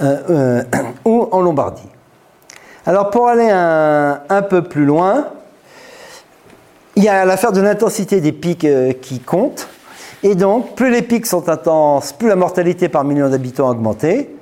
euh, 0.00 0.16
euh, 0.30 0.62
ou, 1.04 1.28
en 1.30 1.42
Lombardie. 1.42 1.86
Alors 2.86 3.10
pour 3.10 3.28
aller 3.28 3.48
un 3.48 4.42
peu 4.42 4.62
plus 4.62 4.84
loin, 4.84 5.28
il 6.96 7.04
y 7.04 7.08
a 7.08 7.24
l'affaire 7.24 7.52
de 7.52 7.60
l'intensité 7.60 8.20
des 8.20 8.32
pics 8.32 8.66
qui 9.00 9.20
compte. 9.20 9.68
Et 10.24 10.34
donc, 10.34 10.74
plus 10.74 10.90
les 10.90 11.02
pics 11.02 11.26
sont 11.26 11.48
intenses, 11.48 12.12
plus 12.12 12.26
la 12.26 12.36
mortalité 12.36 12.88
par 12.88 13.04
million 13.04 13.28
d'habitants 13.28 13.68
a 13.68 13.70
augmenté. 13.70 14.39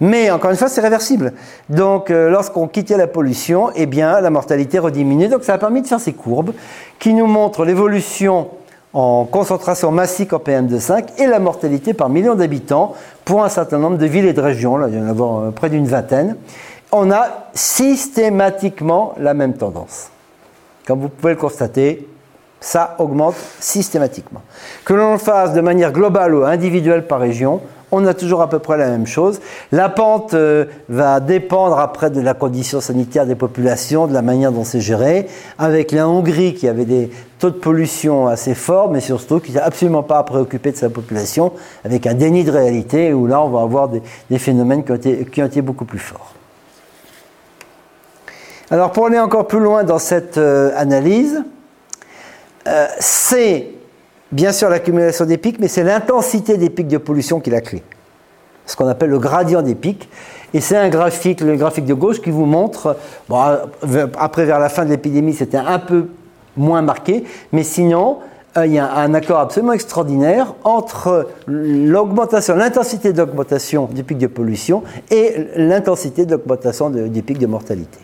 Mais 0.00 0.30
encore 0.30 0.50
une 0.50 0.56
fois, 0.56 0.68
c'est 0.68 0.80
réversible. 0.80 1.34
Donc, 1.68 2.10
euh, 2.10 2.30
lorsqu'on 2.30 2.68
quittait 2.68 2.96
la 2.96 3.06
pollution, 3.06 3.70
eh 3.74 3.86
bien, 3.86 4.20
la 4.20 4.30
mortalité 4.30 4.78
rediminuait. 4.78 5.28
Donc, 5.28 5.44
ça 5.44 5.54
a 5.54 5.58
permis 5.58 5.82
de 5.82 5.86
faire 5.86 6.00
ces 6.00 6.14
courbes 6.14 6.52
qui 6.98 7.12
nous 7.12 7.26
montrent 7.26 7.64
l'évolution 7.64 8.48
en 8.92 9.24
concentration 9.24 9.92
massique 9.92 10.32
en 10.32 10.38
PM2,5 10.38 11.20
et 11.20 11.26
la 11.26 11.38
mortalité 11.38 11.94
par 11.94 12.08
million 12.08 12.34
d'habitants 12.34 12.94
pour 13.24 13.44
un 13.44 13.48
certain 13.48 13.78
nombre 13.78 13.98
de 13.98 14.06
villes 14.06 14.26
et 14.26 14.32
de 14.32 14.40
régions. 14.40 14.76
Là, 14.76 14.88
il 14.88 14.98
y 14.98 15.00
en 15.00 15.06
a 15.06 15.46
euh, 15.46 15.50
près 15.50 15.68
d'une 15.68 15.86
vingtaine. 15.86 16.36
On 16.92 17.10
a 17.10 17.28
systématiquement 17.54 19.14
la 19.18 19.34
même 19.34 19.54
tendance. 19.54 20.10
Comme 20.86 21.00
vous 21.00 21.08
pouvez 21.08 21.34
le 21.34 21.38
constater, 21.38 22.08
ça 22.60 22.96
augmente 22.98 23.36
systématiquement. 23.60 24.42
Que 24.84 24.94
l'on 24.94 25.12
le 25.12 25.18
fasse 25.18 25.52
de 25.52 25.60
manière 25.60 25.92
globale 25.92 26.34
ou 26.34 26.44
individuelle 26.44 27.06
par 27.06 27.20
région, 27.20 27.60
on 27.92 28.06
a 28.06 28.14
toujours 28.14 28.40
à 28.42 28.48
peu 28.48 28.58
près 28.58 28.76
la 28.76 28.88
même 28.88 29.06
chose. 29.06 29.40
La 29.72 29.88
pente 29.88 30.34
euh, 30.34 30.66
va 30.88 31.20
dépendre 31.20 31.78
après 31.78 32.10
de 32.10 32.20
la 32.20 32.34
condition 32.34 32.80
sanitaire 32.80 33.26
des 33.26 33.34
populations, 33.34 34.06
de 34.06 34.14
la 34.14 34.22
manière 34.22 34.52
dont 34.52 34.64
c'est 34.64 34.80
géré, 34.80 35.26
avec 35.58 35.92
la 35.92 36.08
Hongrie 36.08 36.54
qui 36.54 36.68
avait 36.68 36.84
des 36.84 37.10
taux 37.38 37.50
de 37.50 37.56
pollution 37.56 38.28
assez 38.28 38.54
forts, 38.54 38.90
mais 38.90 39.00
surtout 39.00 39.40
qui 39.40 39.52
n'est 39.52 39.60
absolument 39.60 40.02
pas 40.02 40.18
à 40.18 40.22
préoccuper 40.22 40.72
de 40.72 40.76
sa 40.76 40.90
population, 40.90 41.52
avec 41.84 42.06
un 42.06 42.14
déni 42.14 42.44
de 42.44 42.50
réalité, 42.50 43.12
où 43.12 43.26
là 43.26 43.42
on 43.42 43.48
va 43.48 43.62
avoir 43.62 43.88
des, 43.88 44.38
phénomènes 44.38 44.84
qui 44.84 44.92
ont, 44.92 45.46
été, 45.46 45.62
beaucoup 45.62 45.84
plus 45.84 45.98
forts. 45.98 46.34
Alors 48.70 48.92
pour 48.92 49.06
aller 49.06 49.18
encore 49.18 49.48
plus 49.48 49.58
loin 49.58 49.82
dans 49.82 49.98
cette 49.98 50.38
euh, 50.38 50.70
analyse, 50.76 51.42
euh, 52.68 52.86
c'est 53.00 53.79
bien 54.32 54.52
sûr 54.52 54.68
l'accumulation 54.68 55.24
des 55.24 55.38
pics, 55.38 55.58
mais 55.60 55.68
c'est 55.68 55.82
l'intensité 55.82 56.56
des 56.56 56.70
pics 56.70 56.88
de 56.88 56.98
pollution 56.98 57.40
qui 57.40 57.50
est 57.50 57.52
la 57.52 57.60
clé. 57.60 57.82
Ce 58.66 58.76
qu'on 58.76 58.86
appelle 58.86 59.10
le 59.10 59.18
gradient 59.18 59.62
des 59.62 59.74
pics. 59.74 60.08
Et 60.52 60.60
c'est 60.60 60.76
un 60.76 60.88
graphique, 60.88 61.40
le 61.40 61.56
graphique 61.56 61.84
de 61.84 61.94
gauche, 61.94 62.20
qui 62.20 62.30
vous 62.30 62.44
montre, 62.44 62.96
bon, 63.28 63.40
après 64.18 64.44
vers 64.44 64.58
la 64.58 64.68
fin 64.68 64.84
de 64.84 64.90
l'épidémie, 64.90 65.32
c'était 65.32 65.56
un 65.56 65.78
peu 65.78 66.08
moins 66.56 66.82
marqué, 66.82 67.24
mais 67.52 67.62
sinon, 67.62 68.18
euh, 68.56 68.66
il 68.66 68.72
y 68.72 68.78
a 68.78 68.92
un 68.92 69.14
accord 69.14 69.38
absolument 69.38 69.72
extraordinaire 69.72 70.54
entre 70.64 71.28
l'augmentation, 71.46 72.56
l'intensité 72.56 73.12
d'augmentation 73.12 73.88
du 73.92 74.02
pic 74.02 74.18
de 74.18 74.26
pollution 74.26 74.82
et 75.10 75.46
l'intensité 75.54 76.26
d'augmentation 76.26 76.90
du 76.90 77.22
pic 77.22 77.38
de 77.38 77.46
mortalité. 77.46 77.98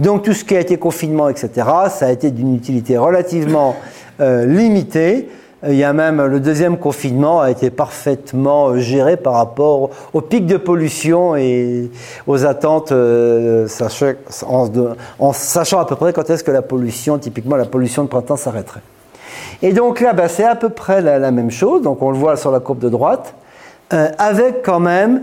Donc 0.00 0.22
tout 0.22 0.32
ce 0.32 0.44
qui 0.44 0.56
a 0.56 0.60
été 0.60 0.76
confinement, 0.76 1.28
etc., 1.28 1.50
ça 1.88 2.06
a 2.06 2.10
été 2.10 2.32
d'une 2.32 2.54
utilité 2.54 2.98
relativement 2.98 3.76
euh, 4.20 4.46
limité. 4.46 5.28
Il 5.66 5.76
y 5.76 5.84
a 5.84 5.94
même 5.94 6.22
le 6.22 6.40
deuxième 6.40 6.76
confinement 6.76 7.40
a 7.40 7.50
été 7.50 7.70
parfaitement 7.70 8.76
géré 8.76 9.16
par 9.16 9.32
rapport 9.32 9.88
au 10.12 10.20
pic 10.20 10.44
de 10.46 10.58
pollution 10.58 11.36
et 11.36 11.90
aux 12.26 12.44
attentes, 12.44 12.92
euh, 12.92 13.66
en, 15.18 15.32
sachant 15.32 15.80
à 15.80 15.86
peu 15.86 15.96
près 15.96 16.12
quand 16.12 16.28
est-ce 16.28 16.44
que 16.44 16.50
la 16.50 16.60
pollution, 16.60 17.16
typiquement 17.16 17.56
la 17.56 17.64
pollution 17.64 18.04
de 18.04 18.08
printemps, 18.08 18.36
s'arrêterait. 18.36 18.82
Et 19.62 19.72
donc 19.72 20.00
là, 20.00 20.12
bah, 20.12 20.28
c'est 20.28 20.44
à 20.44 20.54
peu 20.54 20.68
près 20.68 21.00
la, 21.00 21.30
même 21.30 21.50
chose. 21.50 21.80
Donc 21.80 22.02
on 22.02 22.10
le 22.10 22.18
voit 22.18 22.36
sur 22.36 22.50
la 22.50 22.60
courbe 22.60 22.80
de 22.80 22.90
droite, 22.90 23.34
euh, 23.94 24.08
avec 24.18 24.62
quand 24.62 24.80
même 24.80 25.22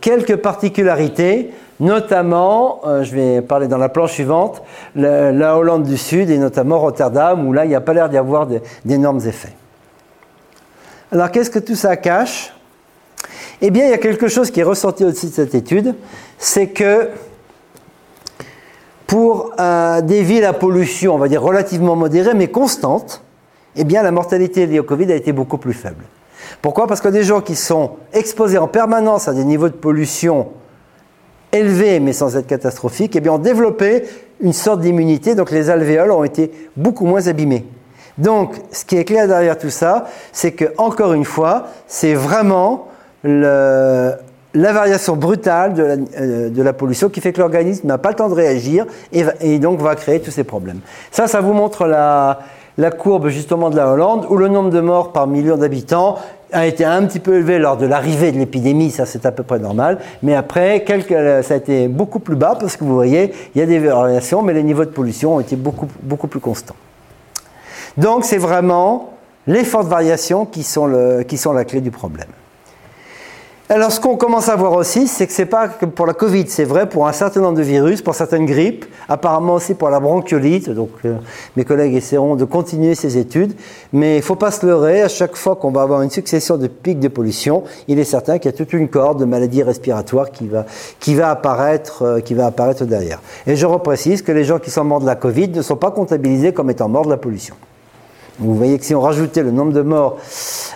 quelques 0.00 0.36
particularités 0.36 1.50
Notamment, 1.80 2.82
euh, 2.84 3.02
je 3.02 3.14
vais 3.14 3.40
parler 3.40 3.66
dans 3.66 3.78
la 3.78 3.88
planche 3.88 4.12
suivante, 4.12 4.62
la, 4.94 5.56
Hollande 5.56 5.84
du 5.84 5.96
Sud 5.96 6.28
et 6.28 6.36
notamment 6.36 6.78
Rotterdam, 6.78 7.48
où 7.48 7.54
là, 7.54 7.64
il 7.64 7.68
n'y 7.68 7.74
a 7.74 7.80
pas 7.80 7.94
l'air 7.94 8.10
d'y 8.10 8.18
avoir 8.18 8.46
d'énormes 8.84 9.20
effets. 9.26 9.54
Alors, 11.10 11.30
qu'est-ce 11.30 11.48
que 11.48 11.58
tout 11.58 11.74
ça 11.74 11.96
cache? 11.96 12.54
Eh 13.62 13.70
bien, 13.70 13.86
il 13.86 13.90
y 13.90 13.94
a 13.94 13.98
quelque 13.98 14.28
chose 14.28 14.50
qui 14.50 14.60
est 14.60 14.64
ressorti 14.64 15.04
aussi 15.04 15.28
de 15.28 15.32
cette 15.32 15.54
étude, 15.54 15.94
c'est 16.38 16.68
que 16.68 17.08
pour 19.06 19.52
euh, 19.58 20.02
des 20.02 20.22
villes 20.22 20.44
à 20.44 20.52
pollution, 20.52 21.14
on 21.14 21.18
va 21.18 21.28
dire 21.28 21.42
relativement 21.42 21.96
modérée, 21.96 22.34
mais 22.34 22.48
constante, 22.48 23.22
eh 23.74 23.84
bien, 23.84 24.02
la 24.02 24.10
mortalité 24.10 24.66
liée 24.66 24.80
au 24.80 24.84
Covid 24.84 25.10
a 25.12 25.16
été 25.16 25.32
beaucoup 25.32 25.58
plus 25.58 25.72
faible. 25.72 26.04
Pourquoi? 26.60 26.86
Parce 26.86 27.00
que 27.00 27.08
des 27.08 27.22
gens 27.22 27.40
qui 27.40 27.56
sont 27.56 27.96
exposés 28.12 28.58
en 28.58 28.68
permanence 28.68 29.28
à 29.28 29.32
des 29.32 29.44
niveaux 29.44 29.68
de 29.68 29.74
pollution 29.74 30.48
élevés 31.52 32.00
mais 32.00 32.12
sans 32.12 32.36
être 32.36 32.46
catastrophiques, 32.46 33.16
eh 33.16 33.20
bien, 33.20 33.32
ont 33.32 33.38
développé 33.38 34.04
une 34.40 34.52
sorte 34.52 34.80
d'immunité, 34.80 35.34
donc 35.34 35.50
les 35.50 35.70
alvéoles 35.70 36.10
ont 36.12 36.24
été 36.24 36.50
beaucoup 36.76 37.04
moins 37.04 37.26
abîmés. 37.26 37.66
Donc, 38.18 38.54
ce 38.72 38.84
qui 38.84 38.96
est 38.96 39.04
clair 39.04 39.28
derrière 39.28 39.56
tout 39.56 39.70
ça, 39.70 40.06
c'est 40.32 40.52
que, 40.52 40.66
encore 40.78 41.12
une 41.12 41.24
fois, 41.24 41.66
c'est 41.86 42.14
vraiment 42.14 42.88
le, 43.22 44.12
la 44.54 44.72
variation 44.72 45.16
brutale 45.16 45.74
de 45.74 45.82
la, 46.62 46.70
euh, 46.70 46.72
pollution 46.72 47.08
qui 47.08 47.20
fait 47.20 47.32
que 47.32 47.40
l'organisme 47.40 47.86
n'a 47.86 47.98
pas 47.98 48.10
le 48.10 48.16
temps 48.16 48.28
de 48.28 48.34
réagir 48.34 48.86
et, 49.12 49.24
et, 49.40 49.58
donc 49.58 49.80
va 49.80 49.94
créer 49.94 50.20
tous 50.20 50.30
ces 50.30 50.44
problèmes. 50.44 50.80
Ça, 51.10 51.28
ça 51.28 51.40
vous 51.40 51.52
montre 51.52 51.86
la, 51.86 52.40
la 52.78 52.90
courbe 52.90 53.28
justement 53.28 53.70
de 53.70 53.76
la 53.76 53.90
Hollande 53.90 54.26
où 54.28 54.36
le 54.36 54.48
nombre 54.48 54.70
de 54.70 54.80
morts 54.80 55.12
par 55.12 55.26
million 55.26 55.56
d'habitants 55.56 56.18
a 56.52 56.66
été 56.66 56.84
un 56.84 57.04
petit 57.06 57.20
peu 57.20 57.36
élevé 57.36 57.58
lors 57.58 57.76
de 57.76 57.86
l'arrivée 57.86 58.32
de 58.32 58.38
l'épidémie, 58.38 58.90
ça 58.90 59.06
c'est 59.06 59.26
à 59.26 59.32
peu 59.32 59.42
près 59.42 59.58
normal, 59.58 59.98
mais 60.22 60.34
après, 60.34 60.84
ça 61.42 61.54
a 61.54 61.56
été 61.56 61.88
beaucoup 61.88 62.18
plus 62.18 62.36
bas 62.36 62.56
parce 62.58 62.76
que 62.76 62.84
vous 62.84 62.94
voyez, 62.94 63.32
il 63.54 63.58
y 63.60 63.62
a 63.62 63.66
des 63.66 63.78
variations, 63.78 64.42
mais 64.42 64.52
les 64.52 64.62
niveaux 64.62 64.84
de 64.84 64.90
pollution 64.90 65.36
ont 65.36 65.40
été 65.40 65.56
beaucoup, 65.56 65.88
beaucoup 66.02 66.28
plus 66.28 66.40
constants. 66.40 66.76
Donc 67.96 68.24
c'est 68.24 68.38
vraiment 68.38 69.10
les 69.46 69.64
fortes 69.64 69.88
variations 69.88 70.46
qui 70.46 70.62
sont, 70.62 71.22
qui 71.26 71.36
sont 71.36 71.52
la 71.52 71.64
clé 71.64 71.80
du 71.80 71.90
problème. 71.90 72.28
Alors, 73.72 73.92
ce 73.92 74.00
qu'on 74.00 74.16
commence 74.16 74.48
à 74.48 74.56
voir 74.56 74.72
aussi, 74.72 75.06
c'est 75.06 75.28
que 75.28 75.32
c'est 75.32 75.46
pas 75.46 75.68
que 75.68 75.86
pour 75.86 76.04
la 76.04 76.12
Covid, 76.12 76.46
c'est 76.48 76.64
vrai 76.64 76.88
pour 76.88 77.06
un 77.06 77.12
certain 77.12 77.40
nombre 77.40 77.56
de 77.56 77.62
virus, 77.62 78.02
pour 78.02 78.16
certaines 78.16 78.44
grippes, 78.44 78.84
apparemment 79.08 79.54
aussi 79.54 79.74
pour 79.74 79.90
la 79.90 80.00
bronchiolite. 80.00 80.70
Donc, 80.70 80.90
euh, 81.04 81.14
mes 81.56 81.64
collègues 81.64 81.94
essaieront 81.94 82.34
de 82.34 82.44
continuer 82.44 82.96
ces 82.96 83.16
études. 83.16 83.52
Mais 83.92 84.16
il 84.16 84.22
faut 84.22 84.34
pas 84.34 84.50
se 84.50 84.66
leurrer, 84.66 85.02
à 85.02 85.08
chaque 85.08 85.36
fois 85.36 85.54
qu'on 85.54 85.70
va 85.70 85.82
avoir 85.82 86.02
une 86.02 86.10
succession 86.10 86.56
de 86.56 86.66
pics 86.66 86.98
de 86.98 87.06
pollution, 87.06 87.62
il 87.86 88.00
est 88.00 88.04
certain 88.04 88.40
qu'il 88.40 88.50
y 88.50 88.54
a 88.54 88.56
toute 88.56 88.72
une 88.72 88.88
corde 88.88 89.20
de 89.20 89.24
maladies 89.24 89.62
respiratoires 89.62 90.32
qui 90.32 90.48
va, 90.48 90.66
qui 90.98 91.14
va 91.14 91.30
apparaître, 91.30 92.02
euh, 92.02 92.18
qui 92.18 92.34
va 92.34 92.46
apparaître 92.46 92.84
derrière. 92.84 93.22
Et 93.46 93.54
je 93.54 93.66
reprécise 93.66 94.22
que 94.22 94.32
les 94.32 94.42
gens 94.42 94.58
qui 94.58 94.72
sont 94.72 94.82
morts 94.82 95.00
de 95.00 95.06
la 95.06 95.14
Covid 95.14 95.50
ne 95.50 95.62
sont 95.62 95.76
pas 95.76 95.92
comptabilisés 95.92 96.52
comme 96.52 96.70
étant 96.70 96.88
morts 96.88 97.04
de 97.04 97.10
la 97.10 97.18
pollution. 97.18 97.54
Vous 98.40 98.54
voyez 98.54 98.78
que 98.78 98.84
si 98.86 98.94
on 98.94 99.02
rajoutait 99.02 99.42
le 99.42 99.50
nombre 99.50 99.72
de 99.72 99.82
morts 99.82 100.16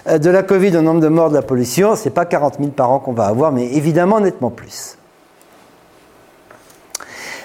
euh, 0.06 0.18
de 0.18 0.30
la 0.30 0.42
Covid 0.42 0.76
au 0.76 0.82
nombre 0.82 1.00
de 1.00 1.08
morts 1.08 1.30
de 1.30 1.34
la 1.34 1.42
pollution, 1.42 1.96
ce 1.96 2.04
n'est 2.04 2.10
pas 2.10 2.26
40 2.26 2.56
000 2.58 2.70
par 2.70 2.90
an 2.90 2.98
qu'on 2.98 3.14
va 3.14 3.24
avoir, 3.24 3.52
mais 3.52 3.72
évidemment 3.74 4.20
nettement 4.20 4.50
plus. 4.50 4.98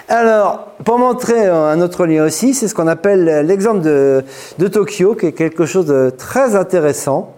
Alors, 0.08 0.66
pour 0.84 0.98
montrer 0.98 1.46
un 1.46 1.80
autre 1.80 2.04
lien 2.04 2.24
aussi, 2.24 2.52
c'est 2.52 2.66
ce 2.66 2.74
qu'on 2.74 2.88
appelle 2.88 3.46
l'exemple 3.46 3.80
de, 3.80 4.24
Tokyo, 4.68 5.14
qui 5.14 5.26
est 5.26 5.32
quelque 5.32 5.66
chose 5.66 5.86
de 5.86 6.10
très 6.10 6.56
intéressant, 6.56 7.32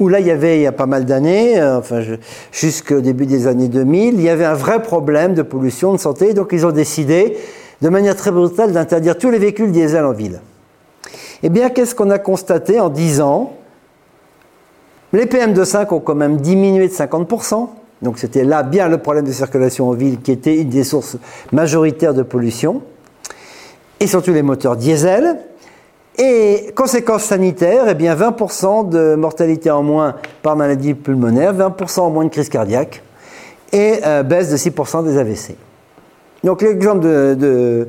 où 0.00 0.08
là, 0.08 0.18
il 0.18 0.26
y 0.26 0.30
avait, 0.30 0.56
il 0.56 0.62
y 0.62 0.66
a 0.66 0.72
pas 0.72 0.86
mal 0.86 1.04
d'années, 1.04 1.60
euh, 1.60 1.78
enfin, 1.78 2.00
jusqu'au 2.50 3.00
début 3.00 3.26
des 3.26 3.46
années 3.46 3.68
2000, 3.68 4.14
il 4.14 4.22
y 4.22 4.30
avait 4.30 4.46
un 4.46 4.54
vrai 4.54 4.82
problème 4.82 5.34
de 5.34 5.42
pollution, 5.42 5.92
de 5.92 5.98
santé, 5.98 6.32
donc 6.32 6.48
ils 6.52 6.66
ont 6.66 6.72
décidé, 6.72 7.36
de 7.82 7.88
manière 7.90 8.16
très 8.16 8.30
brutale, 8.30 8.72
d'interdire 8.72 9.18
tous 9.18 9.30
les 9.30 9.38
véhicules 9.38 9.70
diesel 9.70 10.04
en 10.04 10.12
ville. 10.12 10.40
Eh 11.42 11.48
bien, 11.48 11.70
qu'est-ce 11.70 11.94
qu'on 11.94 12.10
a 12.10 12.18
constaté 12.18 12.78
en 12.80 12.88
10 12.88 13.20
ans? 13.20 13.54
Les 15.12 15.26
PM2,5 15.26 15.92
ont 15.92 16.00
quand 16.00 16.14
même 16.14 16.38
diminué 16.38 16.88
de 16.88 16.92
50%. 16.92 17.68
Donc 18.00 18.18
c'était 18.18 18.44
là 18.44 18.62
bien 18.62 18.88
le 18.88 18.98
problème 18.98 19.24
de 19.24 19.32
circulation 19.32 19.88
en 19.88 19.92
ville 19.92 20.20
qui 20.20 20.32
était 20.32 20.56
une 20.56 20.68
des 20.68 20.84
sources 20.84 21.16
majoritaires 21.52 22.14
de 22.14 22.22
pollution. 22.22 22.82
Et 24.00 24.06
surtout 24.06 24.32
les 24.32 24.42
moteurs 24.42 24.76
diesel. 24.76 25.38
Et 26.18 26.72
conséquences 26.74 27.24
sanitaires, 27.24 27.84
eh 27.88 27.94
bien 27.94 28.14
20% 28.14 28.88
de 28.88 29.14
mortalité 29.14 29.70
en 29.70 29.82
moins 29.82 30.16
par 30.42 30.56
maladie 30.56 30.94
pulmonaire, 30.94 31.54
20% 31.54 32.00
en 32.00 32.10
moins 32.10 32.24
de 32.24 32.30
crise 32.30 32.48
cardiaque 32.48 33.02
et 33.72 34.00
euh, 34.04 34.22
baisse 34.22 34.50
de 34.50 34.56
6% 34.56 35.04
des 35.04 35.16
AVC. 35.16 35.56
Donc 36.44 36.62
l'exemple 36.62 37.00
de, 37.00 37.88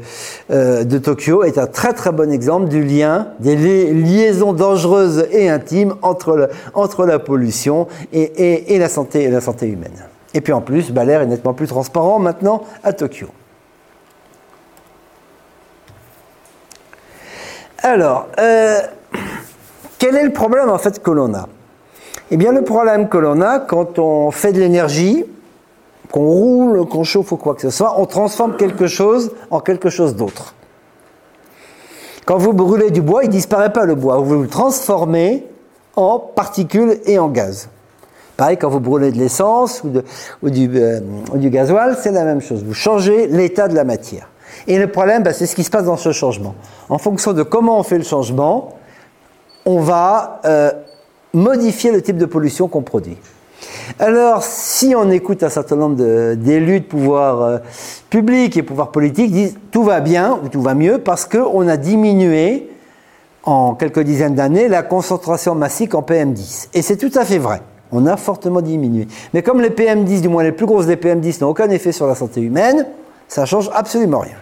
euh, 0.52 0.84
de, 0.84 0.98
Tokyo 1.00 1.44
est 1.44 1.58
un 1.58 1.66
très 1.66 1.94
très 1.94 2.12
bon 2.12 2.32
exemple 2.32 2.70
du 2.70 2.84
lien, 2.84 3.30
des 3.40 3.56
liaisons 3.56 4.54
dangereuses 4.54 5.28
et 5.32 5.50
intimes 5.50 5.96
entre, 6.04 6.50
entre 6.76 7.06
la 7.06 7.18
pollution 7.18 7.88
et, 8.12 8.76
et, 8.76 8.78
la 8.78 8.90
santé, 8.90 9.28
la 9.30 9.42
santé 9.42 9.68
humaine. 9.68 10.06
Et 10.36 10.42
puis 10.42 10.54
en 10.54 10.62
plus, 10.62 10.92
l'air 10.92 11.22
est 11.22 11.28
nettement 11.28 11.54
plus 11.54 11.68
transparent 11.68 12.20
maintenant 12.20 12.64
à 12.84 12.94
Tokyo. 12.94 13.28
Alors, 17.80 18.28
euh, 18.40 18.80
quel 19.98 20.16
est 20.16 20.24
le 20.24 20.32
problème 20.32 20.70
en 20.70 20.78
fait 20.78 21.02
que 21.02 21.12
l'on 21.12 21.34
a? 21.34 21.50
Eh 22.32 22.38
bien, 22.38 22.52
le 22.52 22.64
problème 22.64 23.10
que 23.10 23.18
l'on 23.18 23.42
a 23.42 23.60
quand 23.60 24.00
on 24.00 24.32
fait 24.32 24.54
de 24.54 24.60
l'énergie, 24.60 25.26
qu'on 26.14 26.28
roule, 26.28 26.86
qu'on 26.86 27.04
chauffe 27.04 27.32
ou 27.32 27.38
quoi 27.38 27.56
que 27.56 27.62
ce 27.64 27.72
soit, 27.72 28.00
on 28.00 28.06
transforme 28.06 28.56
quelque 28.56 28.86
chose 28.86 29.32
en 29.50 29.60
quelque 29.60 29.90
chose 29.90 30.16
d'autre. 30.16 30.54
Quand 32.26 32.38
vous 32.38 32.54
brûlez 32.54 32.92
du 32.92 33.02
bois, 33.02 33.24
il 33.24 33.28
ne 33.28 33.32
disparaît 33.32 33.74
pas 33.74 33.86
le 33.86 33.96
bois, 33.96 34.18
vous 34.18 34.44
le 34.44 34.48
transformez 34.48 35.44
en 35.96 36.20
particules 36.20 37.00
et 37.06 37.18
en 37.18 37.30
gaz. 37.30 37.68
Pareil, 38.38 38.58
quand 38.58 38.70
vous 38.70 38.80
brûlez 38.80 39.12
de 39.12 39.18
l'essence 39.18 39.84
ou, 39.84 39.92
euh, 39.98 41.00
du, 41.34 41.50
gasoil, 41.50 41.98
c'est 42.00 42.12
la 42.12 42.26
même 42.26 42.42
chose. 42.42 42.64
Vous 42.64 42.76
changez 42.76 43.26
l'état 43.26 43.68
de 43.68 43.74
la 43.74 43.84
matière. 43.84 44.30
Et 44.68 44.78
le 44.78 44.92
problème, 44.92 45.24
bah, 45.24 45.34
c'est 45.34 45.48
ce 45.48 45.56
qui 45.56 45.64
se 45.64 45.72
passe 45.72 45.86
dans 45.86 45.98
ce 45.98 46.12
changement. 46.12 46.54
En 46.90 47.00
fonction 47.00 47.34
de 47.34 47.42
comment 47.42 47.80
on 47.80 47.84
fait 47.84 47.98
le 47.98 48.04
changement, 48.04 48.76
on 49.66 49.80
va 49.80 50.42
euh, 50.46 50.72
modifier 51.34 51.92
le 51.92 52.04
type 52.04 52.18
de 52.18 52.26
pollution 52.28 52.68
qu'on 52.68 52.84
produit. 52.84 53.18
Alors, 54.00 54.44
si 54.44 54.94
on 54.96 55.10
écoute 55.12 55.44
un 55.44 55.50
certain 55.50 55.76
nombre 55.76 55.96
d'élus 56.36 56.80
de, 56.80 56.86
pouvoir 56.86 57.42
euh, 57.42 57.58
public 58.10 58.58
et 58.58 58.64
pouvoir 58.64 58.92
politique, 58.92 59.32
disent 59.32 59.58
tout 59.72 59.84
va 59.84 60.00
bien 60.00 60.40
ou 60.44 60.50
tout 60.50 60.62
va 60.62 60.74
mieux 60.74 60.98
parce 60.98 61.26
qu'on 61.26 61.68
a 61.68 61.78
diminué 61.78 62.70
en 63.44 63.76
quelques 63.76 64.02
dizaines 64.02 64.36
d'années 64.36 64.68
la 64.68 64.84
concentration 64.84 65.56
massique 65.56 65.96
en 65.96 66.02
PM10. 66.02 66.70
Et 66.74 66.82
c'est 66.82 66.98
tout 66.98 67.12
à 67.18 67.26
fait 67.26 67.38
vrai. 67.38 67.62
On 67.92 68.08
a 68.08 68.18
fortement 68.18 68.62
diminué. 68.62 69.08
Mais 69.34 69.44
comme 69.44 69.62
les 69.62 69.70
PM10, 69.70 70.22
du 70.22 70.30
moins 70.30 70.44
les 70.44 70.52
plus 70.52 70.66
grosses 70.66 70.88
des 70.88 70.96
PM10, 70.96 71.42
n'ont 71.42 71.50
aucun 71.50 71.70
effet 71.70 71.92
sur 71.92 72.08
la 72.08 72.16
santé 72.16 72.42
humaine, 72.42 72.88
ça 73.28 73.46
change 73.46 73.70
absolument 73.74 74.20
rien. 74.20 74.38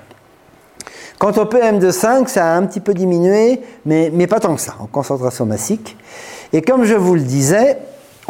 Quant 1.19 1.31
au 1.31 1.45
PM2,5, 1.45 2.27
ça 2.27 2.53
a 2.53 2.55
un 2.55 2.65
petit 2.65 2.79
peu 2.79 2.93
diminué, 2.93 3.61
mais, 3.85 4.09
mais 4.13 4.25
pas 4.25 4.39
tant 4.39 4.55
que 4.55 4.61
ça, 4.61 4.75
en 4.79 4.87
concentration 4.87 5.45
massique. 5.45 5.97
Et 6.53 6.61
comme 6.61 6.83
je 6.83 6.95
vous 6.95 7.13
le 7.13 7.21
disais, 7.21 7.77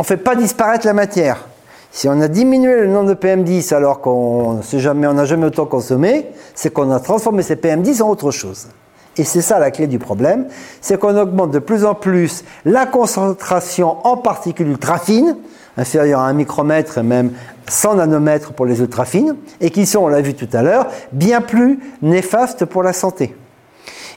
on 0.01 0.03
ne 0.03 0.07
fait 0.07 0.17
pas 0.17 0.33
disparaître 0.33 0.87
la 0.87 0.93
matière. 0.93 1.45
Si 1.91 2.09
on 2.09 2.19
a 2.21 2.27
diminué 2.27 2.75
le 2.75 2.87
nombre 2.87 3.09
de 3.09 3.13
PM10 3.13 3.71
alors 3.71 4.01
qu'on 4.01 4.55
n'a 4.55 5.25
jamais, 5.25 5.45
autant 5.45 5.67
consommé, 5.67 6.25
c'est 6.55 6.73
qu'on 6.73 6.89
a 6.89 6.99
transformé 6.99 7.43
ces 7.43 7.55
PM10 7.55 8.01
en 8.01 8.09
autre 8.09 8.31
chose. 8.31 8.69
Et 9.15 9.23
c'est 9.23 9.43
ça 9.43 9.59
la 9.59 9.69
clé 9.69 9.85
du 9.85 9.99
problème, 9.99 10.47
c'est 10.81 10.99
qu'on 10.99 11.15
augmente 11.15 11.51
de 11.51 11.59
plus 11.59 11.85
en 11.85 11.93
plus 11.93 12.43
la 12.65 12.87
concentration 12.87 13.97
en 14.03 14.17
particules 14.17 14.69
ultra 14.69 14.97
fines, 14.97 15.37
inférieures 15.77 16.21
à 16.21 16.29
1 16.29 16.33
micromètre 16.33 16.97
et 16.97 17.03
même 17.03 17.33
100 17.69 17.97
nanomètres 17.97 18.53
pour 18.53 18.65
les 18.65 18.79
ultra 18.79 19.05
fines, 19.05 19.35
et 19.59 19.69
qui 19.69 19.85
sont, 19.85 19.99
on 19.99 20.07
l'a 20.07 20.21
vu 20.21 20.33
tout 20.33 20.49
à 20.51 20.63
l'heure, 20.63 20.87
bien 21.11 21.41
plus 21.41 21.79
néfastes 22.01 22.65
pour 22.65 22.81
la 22.81 22.93
santé. 22.93 23.35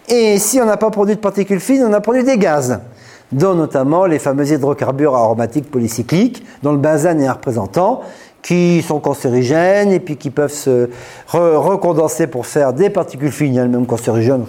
Et 0.09 0.39
si 0.39 0.59
on 0.63 0.65
n'a 0.65 0.79
pas 0.79 0.89
produit 0.89 1.17
de 1.17 1.21
particules 1.21 1.61
fines, 1.61 1.85
on 1.87 1.93
a 1.93 2.01
produit 2.01 2.25
des 2.25 2.39
gaz 2.39 2.81
dont 3.33 3.55
notamment 3.55 4.07
les 4.07 4.19
fameux 4.19 4.51
hydrocarbures 4.51 5.15
aromatiques 5.15 5.71
polycycliques, 5.71 6.45
dont 6.63 6.73
le 6.73 6.79
benzène 6.79 7.21
est 7.21 7.27
un 7.27 7.33
représentant, 7.33 8.03
qui 8.43 8.83
sont 8.83 9.01
cancérigènes 9.01 9.91
et 9.91 10.01
puis 10.01 10.17
qui 10.17 10.31
peuvent 10.31 10.53
se 10.53 10.91
recondenser 11.29 12.27
pour 12.27 12.47
faire 12.47 12.75
des 12.75 12.91
particules 12.91 13.33
fines, 13.33 13.57
elles-mêmes 13.57 13.87
cancérigènes. 13.87 14.45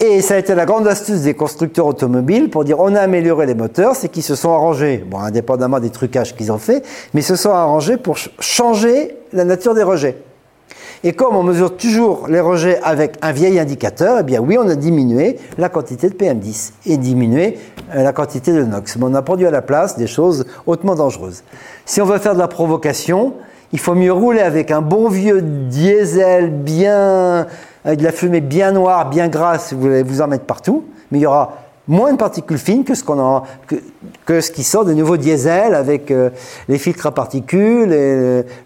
Et 0.00 0.22
ça 0.22 0.34
a 0.34 0.38
été 0.38 0.54
la 0.54 0.64
grande 0.64 0.88
astuce 0.88 1.20
des 1.20 1.34
constructeurs 1.34 1.86
automobiles 1.86 2.48
pour 2.48 2.64
dire 2.64 2.80
on 2.80 2.94
a 2.94 3.00
amélioré 3.00 3.44
les 3.44 3.54
moteurs, 3.54 3.94
c'est 3.94 4.08
qu'ils 4.08 4.22
se 4.22 4.34
sont 4.34 4.50
arrangés, 4.50 5.04
bon, 5.06 5.18
indépendamment 5.18 5.78
des 5.78 5.90
trucages 5.90 6.34
qu'ils 6.34 6.50
ont 6.52 6.58
fait, 6.58 6.82
mais 7.12 7.20
se 7.20 7.36
sont 7.36 7.50
arrangés 7.50 7.98
pour 7.98 8.16
changer 8.38 9.14
la 9.34 9.44
nature 9.44 9.74
des 9.74 9.82
rejets. 9.82 10.16
Et 11.02 11.14
comme 11.14 11.34
on 11.34 11.42
mesure 11.42 11.78
toujours 11.78 12.28
les 12.28 12.40
rejets 12.40 12.78
avec 12.82 13.16
un 13.22 13.32
vieil 13.32 13.58
indicateur, 13.58 14.18
eh 14.20 14.22
bien 14.22 14.40
oui, 14.40 14.58
on 14.58 14.68
a 14.68 14.74
diminué 14.74 15.38
la 15.56 15.70
quantité 15.70 16.10
de 16.10 16.14
PM10 16.14 16.72
et 16.84 16.98
diminué 16.98 17.58
euh, 17.94 18.02
la 18.02 18.12
quantité 18.12 18.52
de 18.52 18.62
NOx. 18.64 18.96
Mais 18.96 19.06
on 19.06 19.14
a 19.14 19.22
produit 19.22 19.46
à 19.46 19.50
la 19.50 19.62
place 19.62 19.96
des 19.96 20.06
choses 20.06 20.44
hautement 20.66 20.94
dangereuses. 20.94 21.42
Si 21.86 22.02
on 22.02 22.04
veut 22.04 22.18
faire 22.18 22.34
de 22.34 22.38
la 22.38 22.48
provocation, 22.48 23.32
il 23.72 23.78
faut 23.78 23.94
mieux 23.94 24.12
rouler 24.12 24.40
avec 24.40 24.70
un 24.70 24.82
bon 24.82 25.08
vieux 25.08 25.40
diesel 25.40 26.50
bien, 26.50 27.46
avec 27.82 28.00
de 28.00 28.04
la 28.04 28.12
fumée 28.12 28.42
bien 28.42 28.72
noire, 28.72 29.08
bien 29.08 29.28
grasse, 29.28 29.72
vous 29.72 29.86
allez 29.86 30.02
vous 30.02 30.20
en 30.20 30.28
mettre 30.28 30.44
partout, 30.44 30.84
mais 31.10 31.18
il 31.18 31.22
y 31.22 31.26
aura 31.26 31.54
moins 31.90 32.12
de 32.12 32.16
particules 32.16 32.56
fines 32.56 32.84
que 32.84 32.94
ce, 32.94 33.04
qu'on 33.04 33.42
que, 34.24 34.40
ce 34.40 34.50
qui 34.50 34.62
sort 34.62 34.84
de 34.84 34.94
nouveaux 34.94 35.16
diesel 35.16 35.74
avec 35.74 36.10
euh, 36.10 36.30
les 36.68 36.78
filtres 36.78 37.06
à 37.06 37.10
particules 37.10 37.90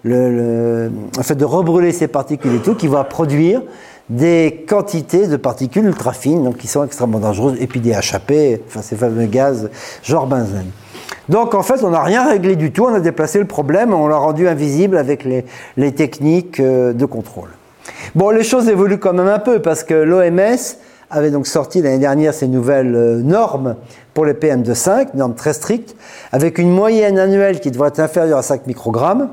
le, 0.05 0.91
fait 1.23 1.35
de 1.35 1.45
rebrûler 1.45 1.91
ces 1.91 2.07
particules 2.07 2.55
et 2.55 2.59
tout, 2.59 2.75
qui 2.75 2.87
va 2.87 3.03
produire 3.03 3.63
des 4.11 4.67
quantités 4.69 5.27
de 5.27 5.37
particules 5.37 5.87
ultra 5.87 6.13
fines, 6.13 6.45
donc 6.45 6.59
qui 6.59 6.67
sont 6.67 6.85
extrêmement 6.85 7.19
dangereuses, 7.19 7.57
et 7.59 7.67
puis 7.67 7.81
des 7.81 7.95
HAP, 7.95 8.61
enfin 8.69 8.83
ces 8.83 8.97
fameux 8.97 9.25
gaz 9.25 9.71
genre 10.03 10.27
benzène. 10.27 10.71
Donc 11.31 11.55
en 11.55 11.63
fait, 11.63 11.83
on 11.83 11.91
n'a 11.91 12.03
rien 12.03 12.29
réglé 12.29 12.55
du 12.55 12.71
tout, 12.71 12.85
on 12.85 12.95
a 12.95 13.01
déplacé 13.01 13.39
le 13.39 13.47
problème, 13.47 13.95
on 13.95 14.07
l'a 14.07 14.17
rendu 14.17 14.47
invisible 14.47 14.99
avec 14.99 15.25
les, 15.25 15.47
les 15.79 15.93
techniques 15.93 16.61
euh, 16.61 16.93
de 16.93 17.07
contrôle. 17.07 17.49
Bon, 18.15 18.29
les 18.29 18.45
choses 18.45 18.69
évoluent 18.69 18.99
quand 18.99 19.15
même 19.15 19.29
un 19.29 19.39
peu 19.39 19.61
parce 19.61 19.83
que 19.83 19.95
l'OMS 19.95 20.77
avait 21.11 21.31
donc 21.31 21.47
sorti 21.47 21.83
l'année 21.83 21.99
dernière 21.99 22.35
ces 22.35 22.49
nouvelles 22.49 22.95
euh, 22.95 23.23
normes 23.23 23.77
pour 24.14 24.25
les 24.25 24.33
PM2,5, 24.33 25.09
normes 25.14 25.35
très 25.35 25.53
strictes, 25.53 25.97
avec 26.33 26.59
une 26.59 26.71
moyenne 26.71 27.19
annuelle 27.19 27.61
qui 27.61 27.71
devrait 27.71 27.88
être 27.88 28.01
inférieure 28.01 28.38
à 28.38 28.43
5 28.43 28.67
microgrammes, 28.67 29.29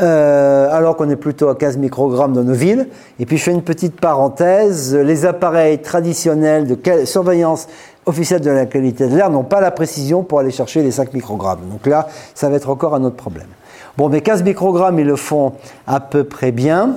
euh, 0.00 0.68
alors 0.70 0.96
qu'on 0.96 1.10
est 1.10 1.16
plutôt 1.16 1.48
à 1.48 1.56
15 1.56 1.76
microgrammes 1.78 2.32
dans 2.32 2.44
nos 2.44 2.54
villes. 2.54 2.88
Et 3.18 3.26
puis 3.26 3.36
je 3.36 3.44
fais 3.44 3.52
une 3.52 3.62
petite 3.62 4.00
parenthèse, 4.00 4.94
les 4.94 5.26
appareils 5.26 5.78
traditionnels 5.78 6.66
de 6.66 7.04
surveillance 7.04 7.66
officielle 8.06 8.40
de 8.40 8.50
la 8.50 8.66
qualité 8.66 9.08
de 9.08 9.16
l'air 9.16 9.30
n'ont 9.30 9.44
pas 9.44 9.60
la 9.60 9.70
précision 9.70 10.22
pour 10.22 10.40
aller 10.40 10.50
chercher 10.50 10.82
les 10.82 10.92
5 10.92 11.12
microgrammes. 11.12 11.68
Donc 11.70 11.86
là, 11.86 12.08
ça 12.34 12.48
va 12.48 12.56
être 12.56 12.70
encore 12.70 12.94
un 12.94 13.04
autre 13.04 13.16
problème. 13.16 13.48
Bon, 13.96 14.08
mais 14.08 14.20
15 14.20 14.44
microgrammes, 14.44 15.00
ils 15.00 15.06
le 15.06 15.16
font 15.16 15.54
à 15.86 15.98
peu 15.98 16.24
près 16.24 16.52
bien. 16.52 16.96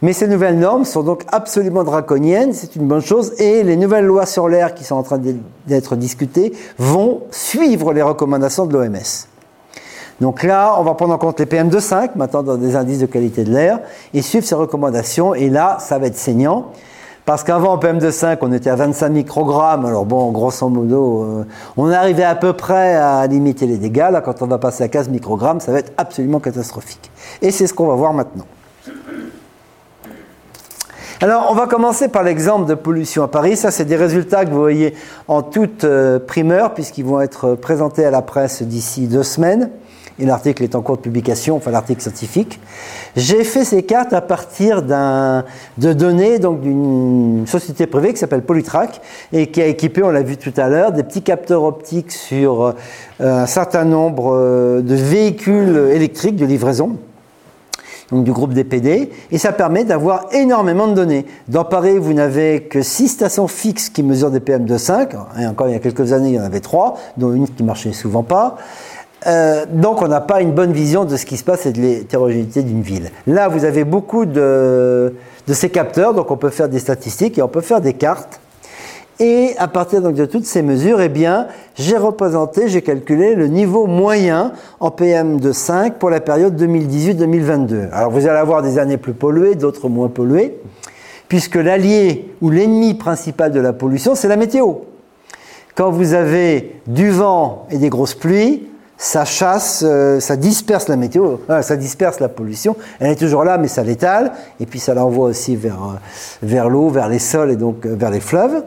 Mais 0.00 0.12
ces 0.12 0.28
nouvelles 0.28 0.58
normes 0.58 0.84
sont 0.84 1.02
donc 1.02 1.24
absolument 1.32 1.82
draconiennes, 1.82 2.52
c'est 2.52 2.76
une 2.76 2.86
bonne 2.86 3.02
chose, 3.02 3.32
et 3.38 3.64
les 3.64 3.76
nouvelles 3.76 4.04
lois 4.04 4.26
sur 4.26 4.48
l'air 4.48 4.74
qui 4.74 4.84
sont 4.84 4.94
en 4.94 5.02
train 5.02 5.20
d'être 5.66 5.96
discutées 5.96 6.52
vont 6.78 7.22
suivre 7.32 7.92
les 7.92 8.02
recommandations 8.02 8.66
de 8.66 8.74
l'OMS. 8.74 9.26
Donc 10.20 10.42
là, 10.42 10.74
on 10.78 10.82
va 10.82 10.94
prendre 10.94 11.14
en 11.14 11.18
compte 11.18 11.38
les 11.40 11.46
PM2,5, 11.46 12.10
maintenant 12.16 12.42
dans 12.42 12.56
des 12.56 12.76
indices 12.76 12.98
de 13.00 13.06
qualité 13.06 13.44
de 13.44 13.52
l'air, 13.52 13.80
et 14.14 14.22
suivre 14.22 14.44
ces 14.44 14.54
recommandations. 14.54 15.34
Et 15.34 15.48
là, 15.48 15.78
ça 15.80 15.98
va 15.98 16.06
être 16.06 16.16
saignant. 16.16 16.66
Parce 17.24 17.44
qu'avant, 17.44 17.74
en 17.74 17.78
PM2,5, 17.78 18.38
on 18.40 18.52
était 18.52 18.70
à 18.70 18.76
25 18.76 19.10
microgrammes. 19.10 19.84
Alors 19.84 20.06
bon, 20.06 20.30
grosso 20.32 20.68
modo, 20.68 21.22
euh, 21.22 21.44
on 21.76 21.90
arrivait 21.90 22.24
à 22.24 22.34
peu 22.34 22.52
près 22.52 22.96
à 22.96 23.26
limiter 23.26 23.66
les 23.66 23.76
dégâts. 23.76 24.08
Là, 24.10 24.20
quand 24.20 24.42
on 24.42 24.46
va 24.46 24.58
passer 24.58 24.82
à 24.82 24.88
15 24.88 25.08
microgrammes, 25.10 25.60
ça 25.60 25.70
va 25.70 25.80
être 25.80 25.92
absolument 25.98 26.40
catastrophique. 26.40 27.10
Et 27.42 27.50
c'est 27.50 27.66
ce 27.66 27.74
qu'on 27.74 27.86
va 27.86 27.94
voir 27.94 28.12
maintenant. 28.12 28.46
Alors, 31.20 31.48
on 31.50 31.54
va 31.54 31.66
commencer 31.66 32.06
par 32.06 32.22
l'exemple 32.22 32.66
de 32.66 32.74
pollution 32.74 33.24
à 33.24 33.28
Paris. 33.28 33.56
Ça, 33.56 33.72
c'est 33.72 33.84
des 33.84 33.96
résultats 33.96 34.44
que 34.44 34.50
vous 34.50 34.60
voyez 34.60 34.94
en 35.26 35.42
toute 35.42 35.82
euh, 35.82 36.20
primeur, 36.20 36.74
puisqu'ils 36.74 37.04
vont 37.04 37.20
être 37.20 37.56
présentés 37.56 38.04
à 38.04 38.12
la 38.12 38.22
presse 38.22 38.62
d'ici 38.62 39.08
deux 39.08 39.24
semaines 39.24 39.70
et 40.20 40.26
l'article 40.26 40.64
est 40.64 40.74
en 40.74 40.82
cours 40.82 40.96
de 40.96 41.02
publication, 41.02 41.56
enfin 41.56 41.70
l'article 41.70 42.02
scientifique. 42.02 42.60
J'ai 43.16 43.44
fait 43.44 43.64
ces 43.64 43.82
cartes 43.84 44.12
à 44.12 44.20
partir 44.20 44.82
de 44.82 45.92
données 45.92 46.38
donc 46.38 46.60
d'une 46.60 47.44
société 47.46 47.86
privée 47.86 48.12
qui 48.12 48.18
s'appelle 48.18 48.42
Polytrack 48.42 49.00
et 49.32 49.48
qui 49.48 49.62
a 49.62 49.66
équipé, 49.66 50.02
on 50.02 50.10
l'a 50.10 50.22
vu 50.22 50.36
tout 50.36 50.52
à 50.56 50.68
l'heure, 50.68 50.92
des 50.92 51.04
petits 51.04 51.22
capteurs 51.22 51.62
optiques 51.62 52.12
sur 52.12 52.62
euh, 52.62 52.72
un 53.20 53.46
certain 53.46 53.84
nombre 53.84 54.34
euh, 54.34 54.82
de 54.82 54.94
véhicules 54.94 55.90
électriques 55.92 56.36
de 56.36 56.46
livraison 56.46 56.96
donc 58.10 58.24
du 58.24 58.32
groupe 58.32 58.54
DPD, 58.54 59.10
et 59.30 59.38
ça 59.38 59.52
permet 59.52 59.84
d'avoir 59.84 60.26
énormément 60.32 60.88
de 60.88 60.94
données. 60.94 61.26
Dans 61.48 61.64
Paris, 61.64 61.98
vous 61.98 62.14
n'avez 62.14 62.62
que 62.62 62.82
6 62.82 63.08
stations 63.08 63.48
fixes 63.48 63.90
qui 63.90 64.02
mesurent 64.02 64.30
des 64.30 64.40
PM2,5, 64.40 65.10
et 65.40 65.46
encore 65.46 65.68
il 65.68 65.72
y 65.72 65.76
a 65.76 65.80
quelques 65.80 66.12
années, 66.12 66.30
il 66.30 66.34
y 66.34 66.40
en 66.40 66.44
avait 66.44 66.60
3, 66.60 66.98
dont 67.16 67.32
une 67.32 67.48
qui 67.48 67.62
marchait 67.62 67.92
souvent 67.92 68.22
pas. 68.22 68.56
Euh, 69.26 69.66
donc 69.70 70.00
on 70.00 70.08
n'a 70.08 70.20
pas 70.20 70.40
une 70.40 70.52
bonne 70.52 70.72
vision 70.72 71.04
de 71.04 71.16
ce 71.16 71.26
qui 71.26 71.36
se 71.36 71.44
passe 71.44 71.66
et 71.66 71.72
de 71.72 71.80
l'hétérogénéité 71.80 72.62
d'une 72.62 72.82
ville. 72.82 73.10
Là, 73.26 73.48
vous 73.48 73.64
avez 73.64 73.84
beaucoup 73.84 74.26
de, 74.26 75.14
ces 75.50 75.70
capteurs, 75.70 76.14
donc 76.14 76.30
on 76.30 76.36
peut 76.36 76.50
faire 76.50 76.68
des 76.68 76.78
statistiques 76.78 77.38
et 77.38 77.42
on 77.42 77.48
peut 77.48 77.60
faire 77.60 77.80
des 77.80 77.94
cartes. 77.94 78.40
Et 79.20 79.54
à 79.58 79.66
partir 79.66 80.00
de 80.00 80.26
toutes 80.26 80.46
ces 80.46 80.62
mesures, 80.62 81.00
eh 81.00 81.08
bien, 81.08 81.48
j'ai 81.74 81.96
représenté, 81.96 82.68
j'ai 82.68 82.82
calculé 82.82 83.34
le 83.34 83.48
niveau 83.48 83.86
moyen 83.86 84.52
en 84.78 84.92
PM 84.92 85.40
de 85.40 85.50
5 85.50 85.94
pour 85.94 86.08
la 86.08 86.20
période 86.20 86.60
2018-2022. 86.60 87.90
Alors 87.90 88.12
vous 88.12 88.28
allez 88.28 88.38
avoir 88.38 88.62
des 88.62 88.78
années 88.78 88.96
plus 88.96 89.14
polluées, 89.14 89.56
d'autres 89.56 89.88
moins 89.88 90.08
polluées, 90.08 90.60
puisque 91.28 91.56
l'allié 91.56 92.32
ou 92.40 92.50
l'ennemi 92.50 92.94
principal 92.94 93.50
de 93.50 93.58
la 93.58 93.72
pollution, 93.72 94.14
c'est 94.14 94.28
la 94.28 94.36
météo. 94.36 94.74
Quand 95.74 95.90
vous 95.90 96.14
avez 96.14 96.80
du 96.86 97.10
vent 97.10 97.66
et 97.70 97.78
des 97.78 97.88
grosses 97.88 98.14
pluies, 98.14 98.68
ça 98.96 99.24
chasse, 99.24 99.84
euh, 99.86 100.20
ça 100.20 100.36
disperse 100.36 100.88
la 100.88 100.96
météo, 100.96 101.38
euh, 101.50 101.62
ça 101.62 101.76
disperse 101.76 102.20
la 102.20 102.28
pollution. 102.28 102.76
Elle 103.00 103.12
est 103.12 103.16
toujours 103.16 103.44
là, 103.44 103.58
mais 103.58 103.68
ça 103.68 103.82
l'étale, 103.82 104.32
et 104.60 104.66
puis 104.66 104.80
ça 104.80 104.94
l'envoie 104.94 105.28
aussi 105.28 105.56
vers, 105.56 105.82
euh, 105.82 105.96
vers 106.42 106.68
l'eau, 106.68 106.88
vers 106.88 107.08
les 107.08 107.20
sols 107.20 107.50
et 107.50 107.56
donc 107.56 107.84
vers 107.86 108.10
les 108.10 108.20
fleuves. 108.20 108.62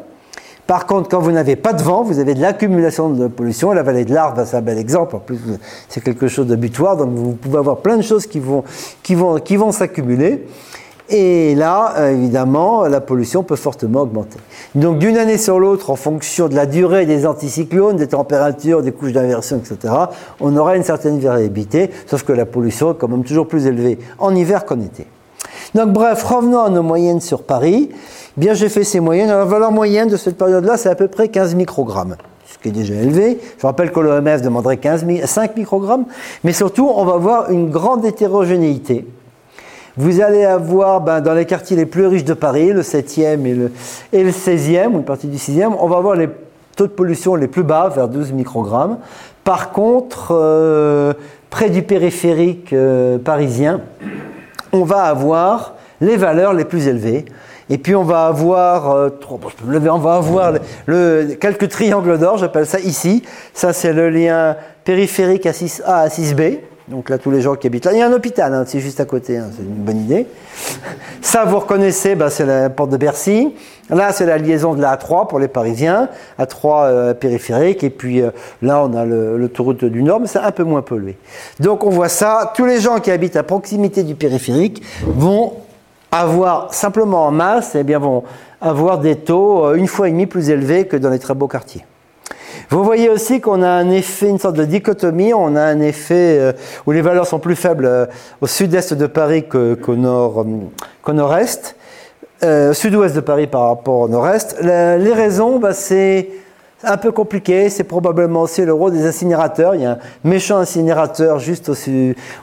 Par 0.71 0.85
contre, 0.85 1.09
quand 1.09 1.19
vous 1.19 1.33
n'avez 1.33 1.57
pas 1.57 1.73
de 1.73 1.83
vent, 1.83 2.01
vous 2.01 2.19
avez 2.19 2.33
de 2.33 2.39
l'accumulation 2.39 3.09
de 3.09 3.27
pollution. 3.27 3.73
La 3.73 3.83
vallée 3.83 4.05
de 4.05 4.13
l'Arve, 4.13 4.41
c'est 4.45 4.55
un 4.55 4.61
bel 4.61 4.77
exemple. 4.77 5.17
En 5.17 5.19
plus, 5.19 5.37
c'est 5.89 6.01
quelque 6.01 6.29
chose 6.29 6.47
de 6.47 6.55
butoir, 6.55 6.95
donc 6.95 7.09
vous 7.09 7.33
pouvez 7.33 7.57
avoir 7.57 7.79
plein 7.79 7.97
de 7.97 8.01
choses 8.01 8.25
qui 8.25 8.39
vont, 8.39 8.63
qui 9.03 9.15
vont, 9.15 9.71
s'accumuler. 9.73 10.47
Et 11.09 11.55
là, 11.55 11.95
euh, 11.97 12.11
évidemment, 12.11 12.87
la 12.87 13.01
pollution 13.01 13.43
peut 13.43 13.57
fortement 13.57 14.03
augmenter. 14.03 14.37
Donc 14.73 14.97
d'une 14.97 15.17
année 15.17 15.37
sur 15.37 15.59
l'autre, 15.59 15.89
en 15.89 15.97
fonction 15.97 16.47
de 16.47 16.55
la 16.55 16.65
durée 16.65 17.05
des 17.05 17.27
anticyclones, 17.27 17.97
des 17.97 18.07
températures, 18.07 18.81
des 18.81 18.93
couches 18.93 19.11
d'inversion, 19.11 19.57
etc., 19.57 19.93
on 20.39 20.55
aura 20.55 20.77
une 20.77 20.83
certaine 20.83 21.19
variabilité, 21.19 21.89
sauf 22.05 22.23
que 22.23 22.31
la 22.31 22.45
pollution 22.45 22.93
est 22.93 22.95
quand 22.95 23.09
même 23.09 23.25
toujours 23.25 23.49
plus 23.49 23.65
élevée 23.65 23.99
en 24.19 24.33
hiver 24.33 24.63
qu'en 24.63 24.79
été. 24.79 25.05
Donc 25.75 25.93
bref, 25.93 26.23
revenons 26.23 26.61
à 26.61 26.69
nos 26.69 26.83
moyennes 26.83 27.21
sur 27.21 27.43
Paris. 27.43 27.89
Bien, 28.37 28.53
j'ai 28.53 28.69
fait 28.69 28.83
ces 28.83 28.99
moyennes. 28.99 29.29
la 29.29 29.45
valeur 29.45 29.71
moyenne 29.71 30.09
de 30.09 30.17
cette 30.17 30.37
période-là, 30.37 30.77
c'est 30.77 30.89
à 30.89 30.95
peu 30.95 31.07
près 31.07 31.29
15 31.29 31.55
microgrammes 31.55 32.15
ce 32.45 32.57
qui 32.57 32.67
est 32.67 32.71
déjà 32.71 32.95
élevé. 32.95 33.39
Je 33.59 33.65
rappelle 33.65 33.93
que 33.93 33.99
l'OMS 34.01 34.41
demanderait 34.41 34.75
15 34.75 35.05
5 35.23 35.55
microgrammes, 35.55 36.03
mais 36.43 36.51
surtout, 36.51 36.91
on 36.93 37.05
va 37.05 37.13
avoir 37.13 37.49
une 37.49 37.69
grande 37.69 38.03
hétérogénéité 38.03 39.05
vous 39.97 40.21
allez 40.21 40.45
avoir 40.45 41.01
ben, 41.01 41.21
dans 41.21 41.33
les 41.33 41.45
quartiers 41.45 41.75
les 41.75 41.85
plus 41.85 42.07
riches 42.07 42.23
de 42.23 42.33
Paris, 42.33 42.71
le 42.71 42.81
7e 42.81 43.45
et 43.45 43.53
le, 43.53 43.71
et 44.13 44.23
le 44.23 44.31
16e, 44.31 44.87
ou 44.87 44.97
une 44.97 45.03
partie 45.03 45.27
du 45.27 45.37
6e, 45.37 45.73
on 45.77 45.87
va 45.87 45.97
avoir 45.97 46.15
les 46.15 46.29
taux 46.75 46.87
de 46.87 46.91
pollution 46.91 47.35
les 47.35 47.47
plus 47.47 47.63
bas, 47.63 47.89
vers 47.93 48.07
12 48.07 48.31
microgrammes. 48.31 48.97
Par 49.43 49.71
contre, 49.71 50.29
euh, 50.31 51.13
près 51.49 51.69
du 51.69 51.81
périphérique 51.81 52.71
euh, 52.71 53.17
parisien, 53.17 53.81
on 54.71 54.83
va 54.83 55.03
avoir 55.03 55.75
les 55.99 56.17
valeurs 56.17 56.53
les 56.53 56.65
plus 56.65 56.87
élevées. 56.87 57.25
Et 57.69 57.77
puis 57.77 57.95
on 57.95 58.03
va 58.03 58.25
avoir, 58.25 58.91
euh, 58.91 59.09
on 59.29 59.97
va 59.97 60.15
avoir 60.15 60.53
le, 60.85 61.35
quelques 61.39 61.69
triangles 61.69 62.17
d'or, 62.17 62.37
j'appelle 62.37 62.65
ça 62.65 62.79
ici. 62.79 63.23
Ça 63.53 63.71
c'est 63.71 63.93
le 63.93 64.09
lien 64.09 64.57
périphérique 64.83 65.45
à 65.45 65.51
6A 65.51 65.83
à 65.85 66.07
6B. 66.07 66.59
Donc 66.87 67.09
là, 67.09 67.17
tous 67.17 67.31
les 67.31 67.41
gens 67.41 67.55
qui 67.55 67.67
habitent 67.67 67.85
là, 67.85 67.93
il 67.93 67.99
y 67.99 68.01
a 68.01 68.07
un 68.07 68.13
hôpital, 68.13 68.53
hein, 68.53 68.63
c'est 68.65 68.79
juste 68.79 68.99
à 68.99 69.05
côté, 69.05 69.37
hein, 69.37 69.49
c'est 69.55 69.63
une 69.63 69.83
bonne 69.83 69.99
idée. 69.99 70.27
Ça, 71.21 71.45
vous 71.45 71.59
reconnaissez, 71.59 72.15
bah, 72.15 72.29
c'est 72.29 72.45
la 72.45 72.69
porte 72.69 72.89
de 72.89 72.97
Bercy. 72.97 73.53
Là, 73.89 74.13
c'est 74.13 74.25
la 74.25 74.37
liaison 74.37 74.73
de 74.73 74.81
la 74.81 74.95
A3 74.95 75.27
pour 75.27 75.39
les 75.39 75.47
Parisiens, 75.47 76.09
A3 76.39 76.83
euh, 76.85 77.13
périphérique, 77.13 77.83
et 77.83 77.89
puis 77.89 78.21
euh, 78.21 78.31
là, 78.61 78.83
on 78.83 78.93
a 78.95 79.05
l'autoroute 79.05 79.83
du 79.85 80.01
Nord, 80.01 80.21
mais 80.21 80.27
c'est 80.27 80.39
un 80.39 80.51
peu 80.51 80.63
moins 80.63 80.81
pollué. 80.81 81.17
Donc 81.59 81.83
on 81.83 81.89
voit 81.89 82.09
ça, 82.09 82.53
tous 82.55 82.65
les 82.65 82.79
gens 82.79 82.99
qui 82.99 83.11
habitent 83.11 83.35
à 83.35 83.43
proximité 83.43 84.03
du 84.03 84.15
périphérique 84.15 84.81
vont 85.03 85.53
avoir 86.11 86.73
simplement 86.73 87.27
en 87.27 87.31
masse, 87.31 87.75
eh 87.75 87.83
bien, 87.83 87.99
vont 87.99 88.23
avoir 88.59 88.99
des 88.99 89.15
taux 89.15 89.65
euh, 89.65 89.75
une 89.75 89.87
fois 89.87 90.07
et 90.07 90.11
demi 90.11 90.25
plus 90.25 90.49
élevés 90.49 90.87
que 90.87 90.97
dans 90.97 91.09
les 91.09 91.19
très 91.19 91.33
beaux 91.33 91.47
quartiers. 91.47 91.85
Vous 92.71 92.85
voyez 92.85 93.09
aussi 93.09 93.41
qu'on 93.41 93.63
a 93.63 93.69
un 93.69 93.89
effet, 93.89 94.29
une 94.29 94.39
sorte 94.39 94.55
de 94.55 94.63
dichotomie. 94.63 95.33
On 95.33 95.57
a 95.57 95.61
un 95.61 95.81
effet 95.81 96.37
euh, 96.39 96.53
où 96.85 96.91
les 96.91 97.01
valeurs 97.01 97.27
sont 97.27 97.39
plus 97.39 97.57
faibles 97.57 97.85
euh, 97.85 98.05
au 98.39 98.47
sud-est 98.47 98.93
de 98.93 99.07
Paris 99.07 99.43
qu'au 99.43 99.95
nord, 99.97 100.45
euh, 100.45 101.13
nord-est, 101.13 101.75
au 102.41 102.73
sud-ouest 102.73 103.13
de 103.13 103.19
Paris 103.19 103.47
par 103.47 103.67
rapport 103.67 103.99
au 103.99 104.07
nord-est. 104.07 104.61
les 104.61 105.13
raisons, 105.13 105.59
bah, 105.59 105.73
c'est 105.73 106.29
un 106.85 106.95
peu 106.95 107.11
compliqué. 107.11 107.69
C'est 107.69 107.83
probablement 107.83 108.43
aussi 108.43 108.63
le 108.63 108.71
rôle 108.71 108.93
des 108.93 109.05
incinérateurs. 109.05 109.75
Il 109.75 109.81
y 109.81 109.85
a 109.85 109.91
un 109.91 109.99
méchant 110.23 110.57
incinérateur 110.57 111.39
juste 111.39 111.69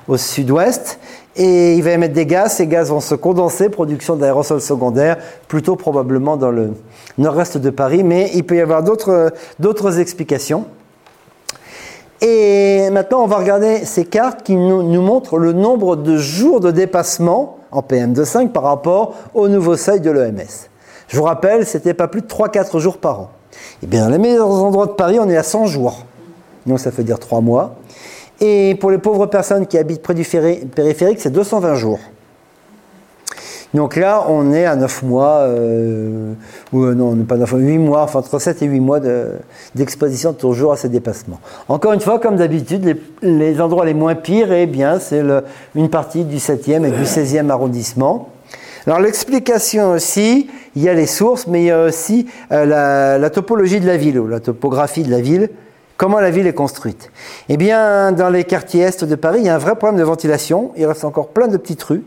au 0.07 0.17
sud-ouest 0.19 1.01
et 1.39 1.75
il 1.75 1.83
va 1.83 1.93
émettre 1.93 2.15
des 2.15 2.27
gaz. 2.27 2.55
Ces 2.55 2.67
gaz 2.67 2.91
vont 2.91 3.01
se 3.01 3.15
condenser, 3.15 3.69
production 3.69 4.17
d'aérosols 4.17 4.61
secondaires, 4.61 5.17
plutôt 5.47 5.77
probablement 5.77 6.37
dans 6.37 6.51
le 6.51 6.73
nord-est 7.17 7.57
de 7.57 7.71
Paris, 7.71 8.03
mais 8.03 8.31
il 8.35 8.45
peut 8.45 8.57
y 8.57 8.61
avoir 8.61 8.83
d'autres 8.83 10.01
explications. 10.01 10.67
Et 12.21 12.91
maintenant, 12.91 13.23
on 13.23 13.29
va 13.29 13.37
regarder 13.37 13.85
ces 13.85 14.05
cartes 14.05 14.43
qui 14.43 14.57
nous, 14.57 15.03
montrent 15.03 15.39
le 15.39 15.53
nombre 15.53 15.95
de 15.95 16.17
jours 16.17 16.59
de 16.59 16.73
dépassement 16.73 17.59
en 17.71 17.81
PM2,5 17.81 18.49
par 18.49 18.65
rapport 18.65 19.15
au 19.35 19.47
nouveau 19.47 19.77
seuil 19.77 20.01
de 20.01 20.11
l'OMS. 20.11 20.69
Je 21.07 21.17
vous 21.17 21.23
rappelle, 21.23 21.65
c'était 21.65 21.95
pas 21.95 22.09
plus 22.09 22.23
de 22.23 22.27
3-4 22.27 22.81
jours 22.81 22.99
par 22.99 23.21
an. 23.21 23.31
Et 23.53 23.85
eh 23.85 23.87
bien, 23.87 24.05
dans 24.05 24.11
les 24.11 24.19
meilleurs 24.19 24.51
endroits 24.51 24.87
de 24.87 24.93
Paris, 24.93 25.19
on 25.21 25.29
est 25.31 25.37
à 25.37 25.45
100 25.45 25.67
jours. 25.67 26.05
Donc, 26.67 26.81
ça 26.81 26.91
fait 26.91 27.05
dire 27.05 27.21
3 27.21 27.41
mois. 27.41 27.77
Et 28.41 28.77
pour 28.81 28.91
les 28.91 28.99
pauvres 28.99 29.27
personnes 29.27 29.67
qui 29.67 29.79
habitent 29.79 30.03
près 30.03 30.15
du 30.15 30.25
périphérique, 30.25 31.21
c'est 31.21 31.31
220 31.31 31.75
jours. 31.75 31.99
Donc 33.75 33.97
là, 33.97 34.25
on 34.29 34.53
est 34.53 34.65
à 34.65 34.77
9 34.77 35.03
mois, 35.03 35.41
euh, 35.41 36.33
ou 36.73 36.85
euh, 36.85 36.95
non, 36.95 37.15
pas 37.25 37.37
9 37.37 37.53
8 37.55 37.79
mois, 37.79 38.03
enfin 38.03 38.21
entre 38.21 38.39
7 38.39 38.63
et 38.63 38.67
8 38.67 38.81
mois 38.81 39.01
d'exposition 39.75 40.33
toujours 40.33 40.73
à 40.73 40.77
ces 40.77 40.89
dépassements. 40.89 41.39
Encore 41.69 41.93
une 41.93 42.01
fois, 42.01 42.19
comme 42.19 42.37
d'habitude, 42.37 42.99
les, 43.21 43.61
endroits 43.61 43.85
les 43.85 43.93
moins 43.93 44.15
pires, 44.15 44.53
eh 44.53 44.67
bien, 44.67 44.99
c'est 44.99 45.23
une 45.75 45.91
partie 45.91 46.25
du 46.25 46.37
7e 46.37 46.87
et 46.87 46.91
du 46.91 47.03
16e 47.03 47.51
arrondissement. 47.51 48.31
Alors 48.87 49.01
l'explication 49.01 49.91
aussi, 49.91 50.49
il 50.75 50.83
y 50.83 50.89
a 50.89 50.95
les 50.95 51.07
sources, 51.07 51.47
mais 51.47 51.61
il 51.61 51.67
y 51.67 51.71
a 51.71 51.85
aussi 51.85 52.27
euh, 52.53 52.65
la, 52.65 53.19
la, 53.19 53.29
topologie 53.29 53.81
de 53.81 53.87
la 53.87 53.99
ville, 53.99 54.19
ou 54.19 54.29
la 54.29 54.41
topographie 54.41 55.03
de 55.03 55.11
la 55.11 55.21
ville. 55.21 55.51
Comment 55.99 56.21
la 56.21 56.31
ville 56.31 56.47
est 56.47 56.55
construite? 56.55 57.11
Eh 57.49 57.57
bien, 57.57 58.13
dans 58.13 58.31
les 58.31 58.45
quartiers 58.45 58.83
est 58.83 59.03
de 59.03 59.15
Paris, 59.17 59.41
il 59.41 59.47
y 59.47 59.49
a 59.49 59.57
un 59.57 59.59
vrai 59.59 59.75
problème 59.75 59.99
de 59.99 60.05
ventilation. 60.05 60.71
Il 60.77 60.87
reste 60.87 61.05
encore 61.05 61.31
plein 61.31 61.49
de 61.49 61.57
petites 61.57 61.83
rues 61.83 62.05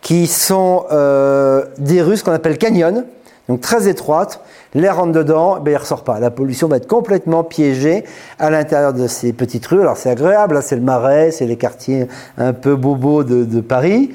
qui 0.00 0.28
sont 0.28 0.84
euh, 0.92 1.64
des 1.76 2.02
rues, 2.02 2.16
ce 2.16 2.22
qu'on 2.22 2.30
appelle 2.30 2.56
canyons, 2.56 3.04
donc 3.48 3.60
très 3.60 3.88
étroites. 3.88 4.40
L'air 4.74 4.96
rentre 4.96 5.10
dedans, 5.10 5.58
ben, 5.58 5.72
il 5.72 5.74
ne 5.74 5.80
ressort 5.80 6.04
pas. 6.04 6.20
La 6.20 6.30
pollution 6.30 6.68
va 6.68 6.76
être 6.76 6.86
complètement 6.86 7.42
piégée 7.42 8.04
à 8.38 8.48
l'intérieur 8.48 8.92
de 8.92 9.08
ces 9.08 9.32
petites 9.32 9.66
rues. 9.66 9.80
Alors 9.80 9.96
c'est 9.96 10.10
agréable, 10.10 10.60
c'est 10.62 10.76
le 10.76 10.82
marais, 10.82 11.32
c'est 11.32 11.46
les 11.46 11.56
quartiers 11.56 12.06
un 12.38 12.52
peu 12.52 12.76
bobos 12.76 13.24
de, 13.24 13.42
de 13.44 13.60
Paris, 13.60 14.12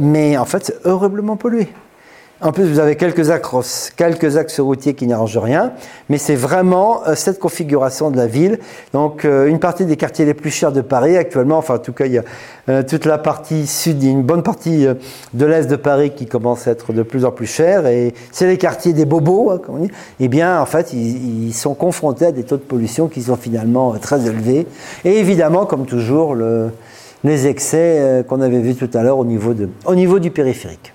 mais 0.00 0.38
en 0.38 0.44
fait 0.44 0.66
c'est 0.66 0.86
horriblement 0.86 1.34
pollué. 1.34 1.66
En 2.42 2.52
plus, 2.52 2.64
vous 2.64 2.78
avez 2.78 2.96
quelques 2.96 3.28
axes, 3.28 3.92
quelques 3.94 4.38
axes 4.38 4.60
routiers 4.60 4.94
qui 4.94 5.06
n'arrangent 5.06 5.36
rien, 5.36 5.74
mais 6.08 6.16
c'est 6.16 6.34
vraiment 6.34 7.06
euh, 7.06 7.14
cette 7.14 7.38
configuration 7.38 8.10
de 8.10 8.16
la 8.16 8.26
ville. 8.26 8.58
Donc, 8.94 9.26
euh, 9.26 9.46
une 9.46 9.58
partie 9.58 9.84
des 9.84 9.98
quartiers 9.98 10.24
les 10.24 10.32
plus 10.32 10.48
chers 10.48 10.72
de 10.72 10.80
Paris 10.80 11.18
actuellement, 11.18 11.58
enfin, 11.58 11.74
en 11.74 11.78
tout 11.80 11.92
cas, 11.92 12.06
il 12.06 12.12
y 12.12 12.18
a 12.18 12.22
euh, 12.70 12.82
toute 12.82 13.04
la 13.04 13.18
partie 13.18 13.66
sud, 13.66 14.02
une 14.02 14.22
bonne 14.22 14.42
partie 14.42 14.86
de 15.34 15.44
l'est 15.44 15.66
de 15.66 15.76
Paris 15.76 16.12
qui 16.16 16.24
commence 16.24 16.66
à 16.66 16.70
être 16.70 16.94
de 16.94 17.02
plus 17.02 17.26
en 17.26 17.30
plus 17.30 17.44
chère, 17.44 17.86
et 17.86 18.14
c'est 18.32 18.46
les 18.46 18.56
quartiers 18.56 18.94
des 18.94 19.04
bobos, 19.04 19.50
hein, 19.50 19.60
comme 19.62 19.74
on 19.74 19.84
dit. 19.84 19.90
Eh 20.18 20.28
bien, 20.28 20.62
en 20.62 20.66
fait, 20.66 20.94
ils, 20.94 21.52
sont 21.52 21.74
confrontés 21.74 22.24
à 22.24 22.32
des 22.32 22.44
taux 22.44 22.56
de 22.56 22.62
pollution 22.62 23.08
qui 23.08 23.20
sont 23.20 23.36
finalement 23.36 23.92
très 24.00 24.26
élevés, 24.26 24.66
et 25.04 25.18
évidemment, 25.18 25.66
comme 25.66 25.84
toujours, 25.84 26.34
le, 26.34 26.70
les 27.22 27.48
excès 27.48 28.24
qu'on 28.28 28.40
avait 28.40 28.60
vus 28.60 28.76
tout 28.76 28.88
à 28.94 29.02
l'heure 29.02 29.18
au 29.18 29.26
niveau 29.26 30.18
du 30.18 30.30
périphérique. 30.30 30.94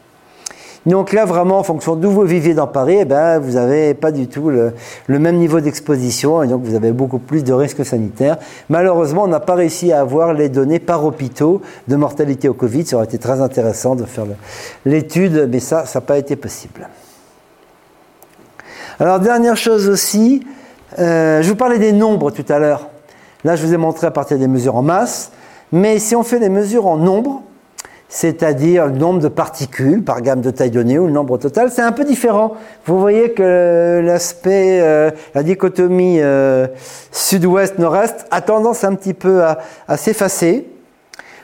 Donc 0.86 1.14
là, 1.14 1.26
vraiment, 1.26 1.58
en 1.58 1.64
fonction 1.64 1.96
d'où 1.96 2.12
vous 2.12 2.24
vivez 2.24 2.54
dans 2.54 2.68
Paris, 2.68 2.98
eh 3.02 3.06
ben, 3.06 3.40
vous 3.40 3.54
n'avez 3.54 3.96
pas 3.96 4.12
du 4.12 4.28
tout 4.28 4.52
le, 4.52 4.74
même 5.08 5.38
niveau 5.38 5.60
d'exposition 5.60 6.44
et 6.44 6.48
donc 6.48 6.64
vous 6.64 6.76
avez 6.76 6.92
beaucoup 6.92 7.18
plus 7.18 7.44
de 7.44 7.54
risques 7.54 7.84
sanitaires. 7.84 8.38
Malheureusement, 8.70 9.24
on 9.24 9.28
n'a 9.28 9.40
pas 9.40 9.56
réussi 9.56 9.92
à 9.92 10.02
avoir 10.02 10.34
les 10.34 10.48
données 10.48 10.80
par 10.80 11.04
hôpitaux 11.04 11.62
de 11.88 11.96
mortalité 11.96 12.50
au 12.50 12.54
Covid. 12.54 12.86
Ça 12.86 12.98
aurait 12.98 13.06
été 13.06 13.18
très 13.18 13.42
intéressant 13.42 13.96
de 13.96 14.06
faire 14.06 14.26
l'étude, 14.86 15.50
mais 15.52 15.60
ça, 15.60 15.86
n'a 15.94 16.02
pas 16.02 16.20
été 16.20 16.36
possible. 16.36 16.88
Alors, 19.00 19.20
dernière 19.20 19.58
chose 19.58 19.90
aussi, 19.90 20.46
euh, 21.00 21.42
je 21.42 21.50
vous 21.50 21.56
parlais 21.56 21.80
des 21.80 21.94
nombres 21.94 22.30
tout 22.30 22.46
à 22.48 22.60
l'heure. 22.60 22.90
Là, 23.44 23.56
je 23.56 23.66
vous 23.66 23.74
ai 23.74 23.78
montré 23.78 24.06
à 24.08 24.12
partir 24.12 24.38
des 24.38 24.48
mesures 24.48 24.76
en 24.76 24.84
masse. 24.84 25.32
Mais 25.72 25.98
si 25.98 26.16
on 26.16 26.24
fait 26.24 26.40
les 26.40 26.50
mesures 26.50 26.86
en 26.86 26.96
nombre, 26.96 27.42
c'est-à-dire 28.08 28.86
le 28.86 28.94
nombre 28.94 29.20
de 29.20 29.28
particules 29.28 30.04
par 30.04 30.22
gamme 30.22 30.42
de 30.42 30.52
taille 30.52 30.72
donnée 30.72 31.00
ou 31.00 31.08
le 31.08 31.12
nombre 31.12 31.38
total, 31.38 31.72
c'est 31.72 31.82
un 31.82 31.92
peu 31.92 32.06
différent. 32.06 32.54
Vous 32.86 33.00
voyez 33.00 33.32
que 33.32 34.02
l'aspect, 34.04 34.80
euh, 34.82 35.12
la 35.34 35.44
dichotomie 35.44 36.22
euh, 36.22 36.68
sud-ouest-nord-est 37.12 38.28
a 38.32 38.42
tendance 38.42 38.84
un 38.84 38.96
petit 38.96 39.14
peu 39.14 39.44
à, 39.44 39.98
s'effacer. 39.98 40.68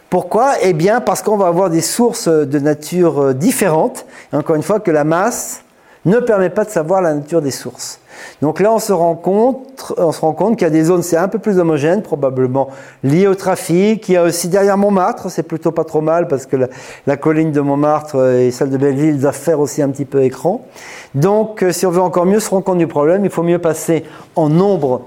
Pourquoi? 0.09 0.53
Eh 0.61 0.73
bien 0.73 1.01
parce 1.01 1.21
qu'on 1.21 1.37
va 1.37 1.47
avoir 1.47 1.69
des 1.69 1.81
sources 1.81 2.27
de 2.27 2.59
nature 2.59 3.21
euh, 3.21 3.33
différentes. 3.33 4.05
Encore 4.31 4.55
une 4.55 4.63
fois 4.63 4.79
que 4.79 4.91
la 4.91 5.03
masse 5.03 5.63
ne 6.05 6.19
permet 6.19 6.49
pas 6.49 6.65
de 6.65 6.69
savoir 6.69 7.01
la 7.01 7.13
nature 7.13 7.41
des 7.41 7.51
sources. 7.51 7.99
Donc 8.41 8.59
là, 8.59 8.71
on 8.73 8.79
se 8.79 8.91
rend 8.91 9.15
compte, 9.15 9.93
on 9.97 10.11
se 10.11 10.53
qu'il 10.53 10.61
y 10.61 10.65
a 10.65 10.69
des 10.69 10.85
zones, 10.85 11.03
c'est 11.03 11.17
un 11.17 11.27
peu 11.27 11.39
plus 11.39 11.59
homogène, 11.59 12.01
probablement 12.01 12.69
liées 13.03 13.27
au 13.27 13.35
trafic. 13.35 14.07
Il 14.09 14.13
y 14.13 14.17
a 14.17 14.23
aussi 14.23 14.47
derrière 14.47 14.77
Montmartre, 14.77 15.29
c'est 15.29 15.43
plutôt 15.43 15.71
pas 15.71 15.83
trop 15.83 16.01
mal 16.01 16.27
parce 16.27 16.45
que 16.45 16.57
la, 17.05 17.17
colline 17.17 17.51
de 17.51 17.61
Montmartre 17.61 18.33
et 18.33 18.51
celle 18.51 18.69
de 18.69 18.77
Belleville 18.77 19.19
doivent 19.19 19.35
faire 19.35 19.59
aussi 19.59 19.81
un 19.81 19.89
petit 19.89 20.05
peu 20.05 20.23
écran. 20.23 20.65
Donc, 21.13 21.63
euh, 21.63 21.71
si 21.71 21.85
on 21.85 21.91
veut 21.91 22.01
encore 22.01 22.25
mieux 22.25 22.39
se 22.39 22.49
rendre 22.49 22.63
compte 22.63 22.77
du 22.77 22.87
problème, 22.87 23.25
il 23.25 23.31
faut 23.31 23.43
mieux 23.43 23.59
passer 23.59 24.03
en 24.35 24.49
nombre 24.49 25.01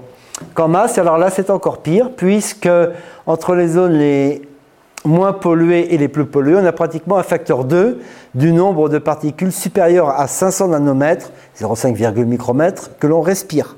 qu'en 0.53 0.67
masse. 0.67 0.97
Alors 0.97 1.17
là, 1.17 1.29
c'est 1.29 1.49
encore 1.49 1.79
pire 1.79 2.11
puisque 2.15 2.69
entre 3.25 3.55
les 3.55 3.67
zones 3.67 3.93
les 3.93 4.41
moins 5.05 5.33
polluées 5.33 5.93
et 5.93 5.97
les 5.97 6.07
plus 6.07 6.25
polluées, 6.25 6.55
on 6.55 6.65
a 6.65 6.71
pratiquement 6.71 7.17
un 7.17 7.23
facteur 7.23 7.63
2 7.63 7.99
du 8.33 8.51
nombre 8.51 8.89
de 8.89 8.97
particules 8.97 9.51
supérieures 9.51 10.09
à 10.09 10.27
500 10.27 10.69
nanomètres, 10.69 11.31
0,5 11.59 12.25
micromètres, 12.25 12.91
que 12.99 13.07
l'on 13.07 13.21
respire. 13.21 13.75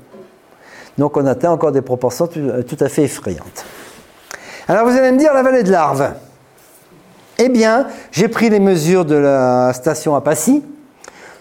Donc 0.96 1.16
on 1.16 1.26
atteint 1.26 1.50
encore 1.50 1.72
des 1.72 1.82
proportions 1.82 2.26
tout, 2.26 2.76
à 2.80 2.88
fait 2.88 3.04
effrayantes. 3.04 3.64
Alors 4.66 4.86
vous 4.86 4.96
allez 4.96 5.12
me 5.12 5.18
dire 5.18 5.32
la 5.32 5.42
vallée 5.42 5.62
de 5.62 5.70
l'Arve. 5.70 6.12
Eh 7.38 7.48
bien, 7.48 7.86
j'ai 8.10 8.26
pris 8.26 8.50
les 8.50 8.58
mesures 8.58 9.04
de 9.04 9.14
la 9.14 9.72
station 9.72 10.16
à 10.16 10.20
Passy, 10.20 10.64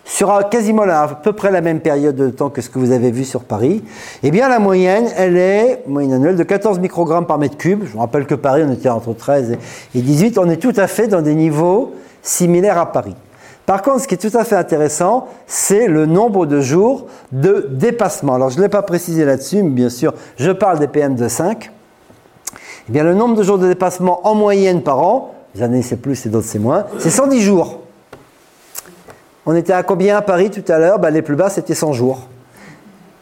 sur 0.08 0.48
quasiment 0.50 0.84
à 0.84 1.08
peu 1.08 1.34
près 1.34 1.52
la 1.52 1.62
même 1.62 1.82
période 1.82 2.16
de 2.16 2.30
temps 2.30 2.50
que 2.50 2.62
ce 2.62 2.70
que 2.70 2.80
vous 2.80 2.92
avez 2.92 3.12
vu 3.12 3.26
sur 3.26 3.44
Paris, 3.44 3.84
eh 4.24 4.32
bien 4.32 4.48
la 4.48 4.58
moyenne, 4.58 5.08
elle 5.18 5.38
est, 5.38 5.84
moyenne 5.86 6.14
annuelle, 6.14 6.38
de 6.38 6.44
14 6.44 6.80
microgrammes 6.80 7.28
par 7.28 7.38
mètre 7.38 7.58
cube. 7.58 7.84
Je 7.86 7.92
vous 7.92 8.00
rappelle 8.00 8.26
que 8.26 8.36
Paris, 8.36 8.64
on 8.66 8.72
était 8.72 8.90
entre 8.90 9.14
13 9.14 9.58
et 9.94 10.02
18. 10.02 10.38
On 10.38 10.50
est 10.50 10.58
tout 10.58 10.74
à 10.78 10.88
fait 10.88 11.08
dans 11.08 11.22
des 11.22 11.36
niveaux 11.36 11.94
similaires 12.22 12.78
à 12.78 12.92
Paris. 12.92 13.16
Par 13.66 13.82
contre, 13.82 14.00
ce 14.00 14.08
qui 14.08 14.16
est 14.16 14.30
tout 14.30 14.36
à 14.38 14.46
fait 14.46 14.56
intéressant, 14.56 15.28
c'est 15.46 15.88
le 15.88 16.06
nombre 16.06 16.46
de 16.46 16.62
jours 16.62 17.08
de 17.34 17.68
dépassement. 17.70 18.36
Alors, 18.36 18.50
je 18.50 18.58
ne 18.58 18.64
l'ai 18.64 18.70
pas 18.70 18.84
précisé 18.84 19.26
là-dessus, 19.26 19.62
mais 19.62 19.72
bien 19.72 19.90
sûr, 19.90 20.14
je 20.38 20.52
parle 20.52 20.80
des 20.80 20.88
PM 20.88 21.16
de 21.16 21.28
5. 21.28 21.70
Eh 22.88 22.92
bien, 22.94 23.04
le 23.04 23.14
nombre 23.14 23.36
de 23.36 23.44
jours 23.44 23.58
de 23.58 23.68
dépassement 23.68 24.26
en 24.26 24.36
moyenne 24.36 24.84
par 24.84 25.00
an, 25.00 25.34
les 25.54 25.64
années 25.64 25.82
c'est 25.82 25.98
plus 25.98 26.26
et 26.26 26.30
d'autres 26.30 26.48
c'est 26.48 26.60
moins, 26.60 26.86
c'est 26.98 27.10
110 27.10 27.42
jours. 27.42 27.82
On 29.48 29.56
était 29.56 29.72
à 29.72 29.82
combien 29.82 30.18
à 30.18 30.22
Paris 30.22 30.52
tout 30.52 30.72
à 30.72 30.78
l'heure? 30.78 31.00
Ben, 31.00 31.10
Les 31.10 31.22
plus 31.22 31.38
bas, 31.38 31.50
c'était 31.50 31.74
100 31.74 31.94
jours. 31.94 32.28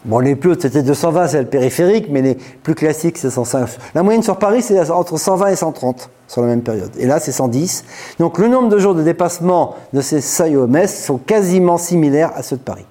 Bon, 0.06 0.20
les 0.20 0.36
plus 0.36 0.52
hauts, 0.52 0.60
c'était 0.60 0.82
220, 0.82 1.28
c'est 1.28 1.42
le 1.42 1.48
périphérique, 1.48 2.08
mais 2.10 2.22
les 2.22 2.36
plus 2.36 2.74
classiques, 2.76 3.18
c'est 3.18 3.30
105. 3.30 3.68
La 3.94 4.02
moyenne 4.04 4.24
sur 4.24 4.38
Paris, 4.38 4.64
c'est 4.64 4.90
entre 4.90 5.18
120 5.18 5.48
et 5.48 5.56
130 5.56 6.10
sur 6.28 6.42
la 6.42 6.48
même 6.48 6.62
période. 6.62 6.92
Et 6.98 7.06
là, 7.06 7.20
c'est 7.20 7.32
110. 7.32 7.86
Donc, 8.20 8.40
le 8.40 8.48
nombre 8.48 8.70
de 8.70 8.78
jours 8.80 8.96
de 8.96 9.04
dépassement 9.04 9.76
de 9.94 10.02
ces 10.02 10.20
seuils 10.20 10.58
OMS 10.58 10.88
sont 10.88 11.18
quasiment 11.18 11.78
similaires 11.78 12.32
à 12.36 12.42
ceux 12.42 12.58
de 12.58 12.62
Paris, 12.62 12.86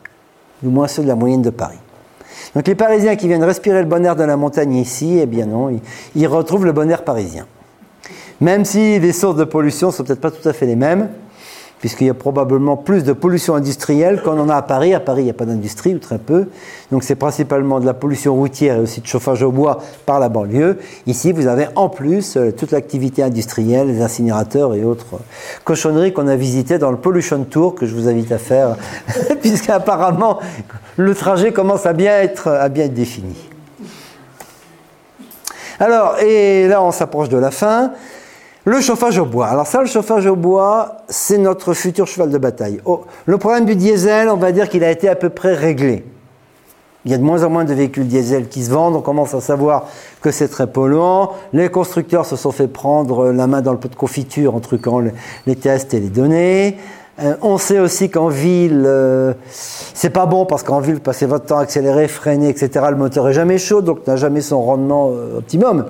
du 0.63 0.69
moins 0.69 0.89
ceux 0.89 1.03
de 1.03 1.09
la 1.09 1.17
moyenne 1.17 1.43
de 1.43 1.51
Paris. 1.51 1.79
Donc, 2.55 2.69
les 2.69 2.77
Parisiens 2.77 3.17
qui 3.17 3.27
viennent 3.27 3.45
respirer 3.45 3.81
le 3.81 3.89
bon 3.89 4.05
air 4.05 4.15
de 4.15 4.25
la 4.25 4.37
montagne 4.37 4.75
ici, 4.75 5.19
eh 5.21 5.27
bien 5.27 5.47
non, 5.47 5.77
ils, 6.15 6.27
retrouvent 6.29 6.67
le 6.67 6.73
bon 6.73 6.89
air 6.89 7.03
parisien. 7.03 7.47
Même 8.41 8.65
si 8.65 8.99
les 9.01 9.13
sources 9.13 9.37
de 9.37 9.45
pollution 9.45 9.91
sont 9.91 10.05
peut-être 10.05 10.21
pas 10.21 10.31
tout 10.31 10.49
à 10.49 10.53
fait 10.53 10.67
les 10.67 10.77
mêmes, 10.77 11.09
puisqu'il 11.85 12.07
y 12.07 12.11
a 12.11 12.15
probablement 12.15 12.79
plus 12.79 13.05
de 13.05 13.13
pollution 13.13 13.57
industrielle 13.57 14.23
qu'on 14.23 14.41
en 14.41 14.49
a 14.49 14.55
à 14.55 14.63
Paris. 14.63 14.95
À 14.95 15.01
Paris, 15.01 15.21
il 15.21 15.25
n'y 15.27 15.31
a 15.31 15.35
pas 15.35 15.45
d'industrie, 15.45 15.95
ou 15.95 15.99
très 15.99 16.17
peu. 16.17 16.47
Donc 16.91 17.03
c'est 17.03 17.15
principalement 17.15 17.79
de 17.79 17.85
la 17.85 17.93
pollution 17.93 18.35
routière 18.35 18.77
et 18.77 18.81
aussi 18.81 19.03
de 19.03 19.07
chauffage 19.07 19.43
au 19.43 19.53
bois 19.53 19.83
par 20.07 20.19
la 20.19 20.31
banlieue. 20.31 20.79
Ici, 21.07 21.33
vous 21.33 21.47
avez 21.47 21.67
en 21.77 21.91
plus 21.91 22.39
euh, 22.39 22.53
toute 22.53 22.71
l'activité 22.71 23.23
industrielle, 23.23 23.89
les 23.89 24.01
incinérateurs 24.01 24.75
et 24.75 24.83
autres 24.83 25.19
cochonneries 25.65 26.15
qu'on 26.15 26.27
a 26.27 26.37
visitées 26.37 26.79
dans 26.79 26.91
le 26.91 26.97
Pollution 26.97 27.45
Tour, 27.45 27.75
que 27.75 27.85
je 27.85 27.95
vous 27.95 28.09
invite 28.09 28.33
à 28.33 28.39
faire, 28.39 28.77
puisqu'apparemment, 29.43 30.39
le 30.97 31.15
trajet 31.15 31.53
commence 31.53 31.85
à 31.85 31.93
bien 31.93 32.13
être, 32.13 32.49
à 32.49 32.71
bien 32.71 32.85
être 32.85 32.95
défini. 32.95 33.37
Alors, 35.79 36.19
et 36.21 36.67
là, 36.67 36.83
on 36.83 36.93
s'approche 36.93 37.29
de 37.29 37.37
la 37.37 37.51
fin. 37.51 37.93
Le 38.67 38.81
chauffage 38.81 39.19
au 39.19 39.27
bois. 39.27 39.47
Alors 39.49 39.67
ça, 39.67 39.81
le 39.81 39.87
chauffage 39.87 40.27
au 40.27 40.37
bois, 40.37 40.99
c'est 41.09 41.37
notre 41.37 41.75
futur 41.75 42.07
cheval 42.07 42.31
de 42.31 42.39
bataille. 42.39 42.81
Oh, 42.87 43.05
le 43.27 43.37
problème 43.37 43.67
du 43.67 43.77
diesel, 43.77 44.31
on 44.31 44.37
va 44.37 44.53
dire 44.53 44.71
qu'il 44.71 44.85
a 44.85 44.91
été 44.91 45.09
à 45.09 45.17
peu 45.17 45.29
près 45.29 45.55
réglé. 45.55 46.05
Il 47.05 47.11
y 47.11 47.15
a 47.15 47.19
de 47.19 47.23
moins 47.23 47.45
en 47.45 47.51
moins 47.51 47.65
de 47.65 47.75
véhicules 47.75 48.09
diesel 48.09 48.49
qui 48.49 48.65
se 48.65 48.71
vendent, 48.71 48.97
on 48.97 49.03
commence 49.03 49.35
à 49.35 49.43
savoir 49.43 49.89
que 50.23 50.31
c'est 50.31 50.49
très 50.49 50.67
polluant. 50.67 51.33
Les 51.53 51.69
constructeurs 51.69 52.25
se 52.25 52.37
sont 52.37 52.53
fait 52.53 52.67
prendre 52.67 53.31
la 53.31 53.47
main 53.47 53.61
dans 53.61 53.73
le 53.73 53.79
pot 53.79 53.89
de 53.89 53.95
confiture 53.95 54.55
en 54.55 54.61
truquant 54.61 55.03
les 55.47 55.57
tests 55.57 55.93
et 55.93 56.01
les 56.01 56.09
données. 56.09 56.79
Euh, 57.21 57.37
on 57.43 57.59
sait 57.59 57.79
aussi 57.79 58.11
qu'en 58.11 58.29
ville, 58.29 58.85
euh, 58.87 59.35
c'est 59.51 60.11
pas 60.11 60.27
bon 60.27 60.47
parce 60.47 60.63
qu'en 60.63 60.81
ville, 60.81 61.01
passer 61.01 61.27
votre 61.27 61.47
temps 61.47 61.59
à 61.59 61.63
accélérer, 61.63 62.09
freiner, 62.09 62.49
etc., 62.49 62.87
le 62.91 62.97
moteur 62.97 63.29
est 63.29 63.35
jamais 63.35 63.59
chaud, 63.59 63.83
donc 63.83 64.07
n'a 64.07 64.17
jamais 64.17 64.41
son 64.41 64.63
rendement 64.63 65.11
euh, 65.13 65.39
optimum. 65.39 65.85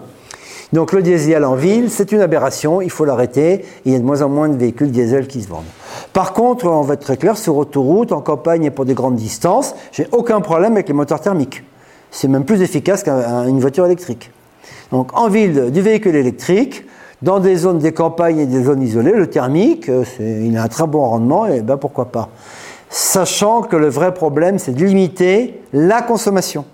Donc 0.75 0.91
le 0.91 1.03
diesel 1.03 1.45
en 1.45 1.55
ville, 1.55 1.89
c'est 1.89 2.11
une 2.11 2.21
aberration, 2.21 2.81
il 2.81 2.91
faut 2.91 3.05
l'arrêter. 3.05 3.65
Il 3.85 3.93
y 3.93 3.95
a 3.95 3.99
de 4.01 4.03
moins 4.03 4.23
en 4.23 4.29
moins 4.29 4.49
de 4.49 4.57
véhicules 4.57 4.91
diesel 4.91 5.29
qui 5.29 5.41
se 5.41 5.49
vendent. 5.49 5.63
Par 6.13 6.33
contre, 6.33 6.67
on 6.67 6.81
va 6.81 6.95
être 6.95 7.05
très 7.05 7.17
clair, 7.17 7.39
sur 7.39 7.57
autoroute, 7.57 8.11
en 8.11 8.21
campagne 8.21 8.65
et 8.65 8.71
pour 8.73 8.85
des 8.85 8.95
grandes 8.95 9.15
distances, 9.15 9.77
j'ai 9.93 10.09
aucun 10.11 10.41
problème 10.41 10.73
avec 10.73 10.89
les 10.89 10.95
moteurs 10.95 11.21
thermiques. 11.21 11.63
C'est 12.11 12.27
même 12.27 12.45
plus 12.45 12.61
efficace 12.61 13.05
qu'une 13.05 13.61
voiture 13.61 13.87
électrique. 13.87 14.33
Donc 14.91 15.17
en 15.17 15.29
ville, 15.29 15.71
du 15.71 15.81
véhicule 15.81 16.17
électrique, 16.17 16.85
dans 17.23 17.39
des 17.39 17.55
zones 17.55 17.79
des 17.79 17.93
campagnes 17.93 18.41
et 18.41 18.47
des 18.47 18.65
zones 18.65 18.83
isolées, 18.83 19.13
le 19.13 19.29
thermique, 19.29 19.89
euh, 19.89 20.03
il 20.19 20.57
a 20.57 20.65
un 20.65 20.69
très 20.69 20.89
bon 20.89 21.03
rendement, 21.05 21.47
et 21.47 21.61
ben 21.61 21.77
pourquoi 21.77 22.07
pas. 22.07 22.31
Sachant 22.91 23.63
que 23.63 23.77
le 23.77 23.89
vrai 23.89 24.13
problème, 24.13 24.59
c'est 24.59 24.73
de 24.73 24.85
limiter 24.85 25.61
la 25.73 26.03
consommation. 26.03 26.65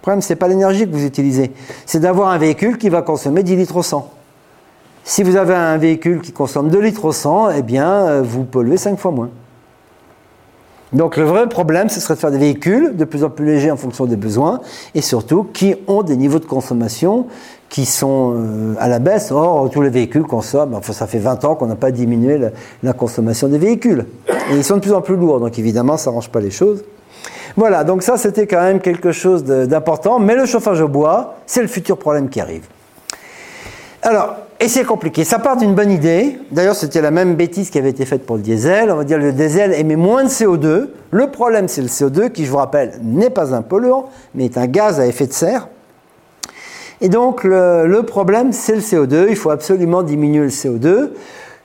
Le 0.00 0.02
problème, 0.02 0.22
ce 0.22 0.32
n'est 0.32 0.36
pas 0.36 0.48
l'énergie 0.48 0.86
que 0.86 0.92
vous 0.92 1.04
utilisez, 1.04 1.52
c'est 1.84 2.00
d'avoir 2.00 2.30
un 2.30 2.38
véhicule 2.38 2.78
qui 2.78 2.88
va 2.88 3.02
consommer 3.02 3.42
10 3.42 3.56
litres 3.56 3.76
au 3.76 3.82
100. 3.82 4.10
Si 5.04 5.22
vous 5.22 5.36
avez 5.36 5.54
un 5.54 5.76
véhicule 5.76 6.22
qui 6.22 6.32
consomme 6.32 6.70
2 6.70 6.78
litres 6.80 7.04
au 7.04 7.12
100, 7.12 7.50
eh 7.50 7.62
bien, 7.62 7.90
euh, 7.90 8.22
vous 8.22 8.44
polluez 8.44 8.76
5 8.78 8.98
fois 8.98 9.10
moins. 9.10 9.30
Donc 10.92 11.16
le 11.16 11.24
vrai 11.24 11.48
problème, 11.48 11.88
ce 11.88 12.00
serait 12.00 12.14
de 12.14 12.18
faire 12.18 12.32
des 12.32 12.38
véhicules 12.38 12.96
de 12.96 13.04
plus 13.04 13.22
en 13.22 13.30
plus 13.30 13.44
légers 13.44 13.70
en 13.70 13.76
fonction 13.76 14.06
des 14.06 14.16
besoins 14.16 14.60
et 14.94 15.02
surtout 15.02 15.44
qui 15.44 15.76
ont 15.86 16.02
des 16.02 16.16
niveaux 16.16 16.40
de 16.40 16.46
consommation 16.46 17.26
qui 17.68 17.86
sont 17.86 18.34
euh, 18.36 18.74
à 18.80 18.88
la 18.88 18.98
baisse. 18.98 19.30
Or, 19.30 19.70
tous 19.70 19.82
les 19.82 19.90
véhicules 19.90 20.24
consomment, 20.24 20.74
enfin, 20.74 20.92
ça 20.92 21.06
fait 21.06 21.18
20 21.18 21.44
ans 21.44 21.54
qu'on 21.54 21.66
n'a 21.66 21.76
pas 21.76 21.92
diminué 21.92 22.40
la, 22.82 22.92
consommation 22.92 23.46
des 23.46 23.58
véhicules. 23.58 24.06
Et 24.50 24.56
ils 24.56 24.64
sont 24.64 24.76
de 24.76 24.80
plus 24.80 24.92
en 24.92 25.00
plus 25.00 25.16
lourds, 25.16 25.38
donc 25.38 25.58
évidemment, 25.58 25.96
ça 25.96 26.10
n'arrange 26.10 26.30
pas 26.30 26.40
les 26.40 26.50
choses. 26.50 26.82
Voilà, 27.56 27.84
donc 27.84 28.02
ça 28.02 28.16
c'était 28.16 28.46
quand 28.46 28.62
même 28.62 28.80
quelque 28.80 29.12
chose 29.12 29.44
d'important, 29.44 30.18
mais 30.18 30.34
le 30.34 30.46
chauffage 30.46 30.80
au 30.80 30.88
bois, 30.88 31.36
c'est 31.46 31.62
le 31.62 31.68
futur 31.68 31.98
problème 31.98 32.28
qui 32.28 32.40
arrive. 32.40 32.66
Alors, 34.02 34.36
et 34.60 34.68
c'est 34.68 34.84
compliqué. 34.84 35.24
Ça 35.24 35.38
part 35.38 35.56
d'une 35.56 35.74
bonne 35.74 35.90
idée. 35.90 36.38
D'ailleurs, 36.50 36.74
c'était 36.74 37.00
la 37.00 37.10
même 37.10 37.34
bêtise 37.34 37.70
qui 37.70 37.78
avait 37.78 37.90
été 37.90 38.04
faite 38.04 38.26
pour 38.26 38.36
le 38.36 38.42
diesel. 38.42 38.90
On 38.90 38.96
va 38.96 39.04
dire 39.04 39.18
le 39.18 39.32
diesel 39.32 39.72
émet 39.72 39.96
moins 39.96 40.24
de 40.24 40.28
CO2. 40.28 40.88
Le 41.10 41.30
problème, 41.30 41.66
c'est 41.66 41.80
le 41.80 41.88
CO2 41.88 42.30
qui, 42.30 42.44
je 42.44 42.50
vous 42.50 42.58
rappelle, 42.58 42.92
n'est 43.02 43.30
pas 43.30 43.54
un 43.54 43.62
polluant, 43.62 44.10
mais 44.34 44.44
est 44.44 44.58
un 44.58 44.66
gaz 44.66 45.00
à 45.00 45.06
effet 45.06 45.26
de 45.26 45.32
serre. 45.32 45.68
Et 47.00 47.08
donc, 47.08 47.44
le, 47.44 48.02
problème, 48.02 48.52
c'est 48.52 48.74
le 48.74 48.82
CO2. 48.82 49.26
Il 49.30 49.36
faut 49.36 49.50
absolument 49.50 50.02
diminuer 50.02 50.44
le 50.44 50.48
CO2. 50.48 51.10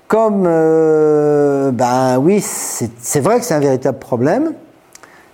Comme, 0.07 0.45
euh, 0.45 1.71
ben 1.71 2.17
oui, 2.19 2.41
c'est 2.41 3.19
vrai 3.19 3.39
que 3.39 3.45
c'est 3.45 3.55
un 3.55 3.59
véritable 3.59 3.99
problème. 3.99 4.53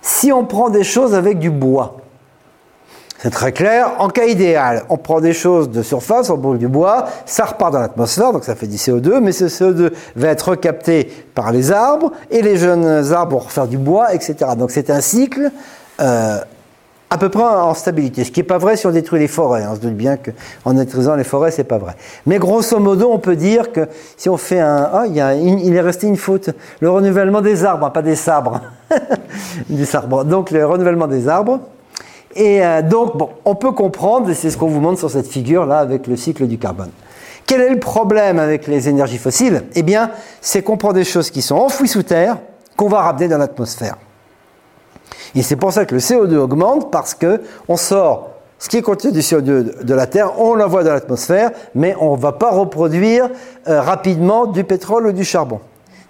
Si 0.02 0.32
on 0.32 0.44
prend 0.44 0.68
des 0.68 0.84
choses 0.84 1.14
avec 1.14 1.38
du 1.38 1.50
bois, 1.50 1.96
c'est 3.22 3.30
très 3.30 3.52
clair. 3.52 3.92
En 4.00 4.08
cas 4.08 4.24
idéal, 4.24 4.82
on 4.88 4.96
prend 4.96 5.20
des 5.20 5.32
choses 5.32 5.70
de 5.70 5.82
surface, 5.82 6.28
on 6.28 6.36
brûle 6.36 6.58
du 6.58 6.66
bois, 6.66 7.06
ça 7.24 7.44
repart 7.44 7.72
dans 7.72 7.78
l'atmosphère, 7.78 8.32
donc 8.32 8.42
ça 8.42 8.56
fait 8.56 8.66
du 8.66 8.76
CO2, 8.76 9.20
mais 9.20 9.30
ce 9.30 9.44
CO2 9.44 9.92
va 10.16 10.28
être 10.28 10.50
recapté 10.50 11.04
par 11.32 11.52
les 11.52 11.70
arbres, 11.70 12.10
et 12.32 12.42
les 12.42 12.56
jeunes 12.56 13.12
arbres 13.12 13.36
vont 13.36 13.44
refaire 13.44 13.68
du 13.68 13.78
bois, 13.78 14.12
etc. 14.12 14.34
Donc 14.58 14.72
c'est 14.72 14.90
un 14.90 15.00
cycle 15.00 15.52
euh, 16.00 16.40
à 17.12 17.18
peu 17.18 17.28
près 17.28 17.42
en 17.42 17.74
stabilité. 17.74 18.24
Ce 18.24 18.30
qui 18.30 18.40
n'est 18.40 18.46
pas 18.46 18.56
vrai 18.56 18.74
si 18.74 18.86
on 18.86 18.90
détruit 18.90 19.20
les 19.20 19.28
forêts. 19.28 19.64
Hein. 19.64 19.72
On 19.72 19.74
se 19.74 19.80
doute 19.80 19.94
bien 19.94 20.16
qu'en 20.16 20.72
détruisant 20.72 21.14
les 21.14 21.24
forêts, 21.24 21.50
c'est 21.50 21.62
pas 21.62 21.76
vrai. 21.76 21.94
Mais 22.24 22.38
grosso 22.38 22.78
modo, 22.78 23.10
on 23.12 23.18
peut 23.18 23.36
dire 23.36 23.70
que 23.70 23.86
si 24.16 24.30
on 24.30 24.38
fait 24.38 24.60
un... 24.60 24.88
Ah, 24.90 25.04
il, 25.06 25.76
est 25.76 25.80
resté 25.82 26.06
une 26.06 26.16
faute. 26.16 26.48
Le 26.80 26.88
renouvellement 26.88 27.42
des 27.42 27.66
arbres, 27.66 27.84
hein, 27.84 27.90
pas 27.90 28.00
des 28.00 28.16
sabres. 28.16 28.62
des 29.68 29.84
sabres. 29.84 30.24
Donc 30.24 30.50
le 30.50 30.64
renouvellement 30.64 31.06
des 31.06 31.28
arbres. 31.28 31.60
Et 32.34 32.64
euh, 32.64 32.80
donc, 32.80 33.18
bon, 33.18 33.28
on 33.44 33.56
peut 33.56 33.72
comprendre, 33.72 34.30
et 34.30 34.34
c'est 34.34 34.48
ce 34.48 34.56
qu'on 34.56 34.68
vous 34.68 34.80
montre 34.80 34.98
sur 34.98 35.10
cette 35.10 35.28
figure-là 35.28 35.80
avec 35.80 36.06
le 36.06 36.16
cycle 36.16 36.46
du 36.46 36.56
carbone. 36.56 36.92
Quel 37.46 37.60
est 37.60 37.68
le 37.68 37.78
problème 37.78 38.38
avec 38.38 38.66
les 38.66 38.88
énergies 38.88 39.18
fossiles? 39.18 39.64
Eh 39.74 39.82
bien, 39.82 40.12
c'est 40.40 40.62
qu'on 40.62 40.78
prend 40.78 40.94
des 40.94 41.04
choses 41.04 41.30
qui 41.30 41.42
sont 41.42 41.56
enfouies 41.56 41.88
sous 41.88 42.04
terre, 42.04 42.38
qu'on 42.74 42.88
va 42.88 43.02
ramener 43.02 43.28
dans 43.28 43.36
l'atmosphère. 43.36 43.96
Et 45.34 45.42
c'est 45.42 45.56
pour 45.56 45.72
ça 45.72 45.84
que 45.84 45.94
le 45.94 46.00
CO2 46.00 46.36
augmente, 46.36 46.90
parce 46.90 47.14
que 47.14 47.40
on 47.68 47.76
sort 47.76 48.32
ce 48.62 48.68
qui 48.68 48.76
est 48.76 48.82
contenu 48.82 49.10
du 49.10 49.18
CO2 49.18 49.82
de 49.82 49.94
la 49.94 50.06
Terre, 50.06 50.38
on 50.38 50.54
l'envoie 50.54 50.84
dans 50.84 50.92
l'atmosphère, 50.92 51.50
mais 51.74 51.96
on 51.98 52.14
ne 52.16 52.20
va 52.20 52.30
pas 52.30 52.52
reproduire 52.52 53.28
euh, 53.66 53.80
rapidement 53.80 54.46
du 54.46 54.62
pétrole 54.62 55.08
ou 55.08 55.12
du 55.12 55.24
charbon. 55.24 55.58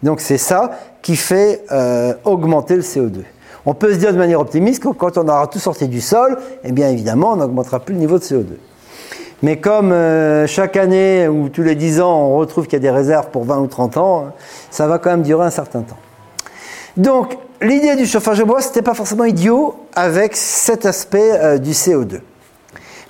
Donc 0.03 0.21
c'est 0.21 0.37
ça 0.37 0.73
qui 1.01 1.17
fait 1.17 1.65
euh, 1.73 2.13
augmenter 2.25 2.77
le 2.77 2.83
CO2. 2.83 3.23
On 3.65 3.73
peut 3.73 3.95
se 3.95 3.99
dire 3.99 4.13
de 4.13 4.19
manière 4.19 4.39
optimiste 4.39 4.83
que 4.83 4.89
quand 4.89 5.17
on 5.17 5.29
aura 5.29 5.47
tout 5.47 5.61
sorti 5.61 5.89
du 5.89 6.03
sol, 6.03 6.37
eh 6.63 6.73
bien 6.73 6.91
évidemment, 6.91 7.33
on 7.33 7.37
n'augmentera 7.37 7.81
plus 7.81 7.95
le 7.95 8.01
niveau 8.01 8.19
de 8.19 8.25
CO2. 8.25 8.45
Mais 9.43 9.59
comme 9.59 9.91
euh, 9.91 10.47
chaque 10.47 10.77
année 10.77 11.29
ou 11.29 11.49
tous 11.49 11.63
les 11.63 11.75
10 11.75 12.03
ans, 12.03 12.15
on 12.15 12.37
retrouve 12.37 12.65
qu'il 12.65 12.75
y 12.75 12.77
a 12.77 12.81
des 12.81 12.91
réserves 12.91 13.31
pour 13.31 13.45
20 13.45 13.61
ou 13.61 13.67
30 13.67 13.97
ans, 13.97 14.27
ça 14.71 14.87
va 14.87 14.99
quand 14.99 15.09
même 15.09 15.23
durer 15.23 15.47
un 15.47 15.51
certain 15.51 15.81
temps. 15.81 15.97
Donc, 16.99 17.39
l'idée 17.63 17.97
du 17.97 18.07
chauffage 18.07 18.41
au 18.41 18.47
bois, 18.47 18.61
ce 18.61 18.69
n'était 18.69 18.83
pas 18.83 18.95
forcément 18.95 19.25
idiot 19.25 19.75
avec 19.95 20.37
cet 20.37 20.87
aspect 20.87 21.33
euh, 21.33 21.59
du 21.59 21.71
CO2. 21.71 22.21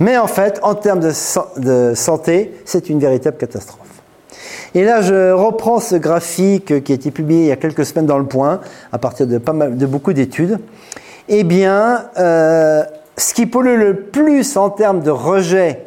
Mais 0.00 0.16
en 0.16 0.26
fait, 0.26 0.58
en 0.62 0.74
termes 0.74 1.00
de 1.00 1.92
santé, 1.94 2.60
c'est 2.64 2.88
une 2.88 2.98
véritable 2.98 3.36
catastrophe. 3.36 3.82
Et 4.74 4.84
là, 4.84 5.02
je 5.02 5.32
reprends 5.32 5.80
ce 5.80 5.96
graphique 5.96 6.82
qui 6.82 6.92
a 6.92 6.94
été 6.94 7.10
publié 7.10 7.42
il 7.42 7.46
y 7.48 7.52
a 7.52 7.56
quelques 7.56 7.84
semaines 7.84 8.06
dans 8.06 8.18
Le 8.18 8.24
Point, 8.24 8.60
à 8.90 8.98
partir 8.98 9.26
de, 9.26 9.38
beaucoup 9.86 10.12
d'études. 10.12 10.58
Eh 11.28 11.44
bien, 11.44 12.06
euh, 12.18 12.82
ce 13.16 13.34
qui 13.34 13.46
pollue 13.46 13.78
le 13.78 13.96
plus 13.96 14.56
en 14.56 14.70
termes 14.70 15.00
de 15.00 15.10
rejet 15.10 15.86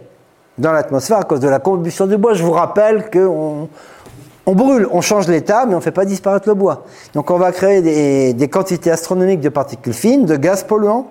dans 0.57 0.72
l'atmosphère 0.72 1.18
à 1.18 1.24
cause 1.24 1.39
de 1.39 1.49
la 1.49 1.59
combustion 1.59 2.05
du 2.05 2.18
bois, 2.18 2.36
je 2.36 2.43
vous 2.43 2.51
rappelle 2.51 3.09
qu'on 3.09 3.68
on 4.45 4.53
brûle, 4.53 4.87
on 4.91 5.01
change 5.01 5.27
l'état, 5.27 5.65
mais 5.65 5.73
on 5.73 5.77
ne 5.77 5.83
fait 5.83 5.91
pas 5.91 6.05
disparaître 6.05 6.47
le 6.47 6.55
bois. 6.55 6.85
Donc 7.13 7.31
on 7.31 7.37
va 7.37 7.51
créer 7.51 8.33
des, 8.33 8.47
quantités 8.47 8.91
astronomiques 8.91 9.41
de 9.41 9.49
particules 9.49 9.93
fines, 9.93 10.25
de 10.25 10.35
gaz 10.35 10.63
polluants, 10.63 11.07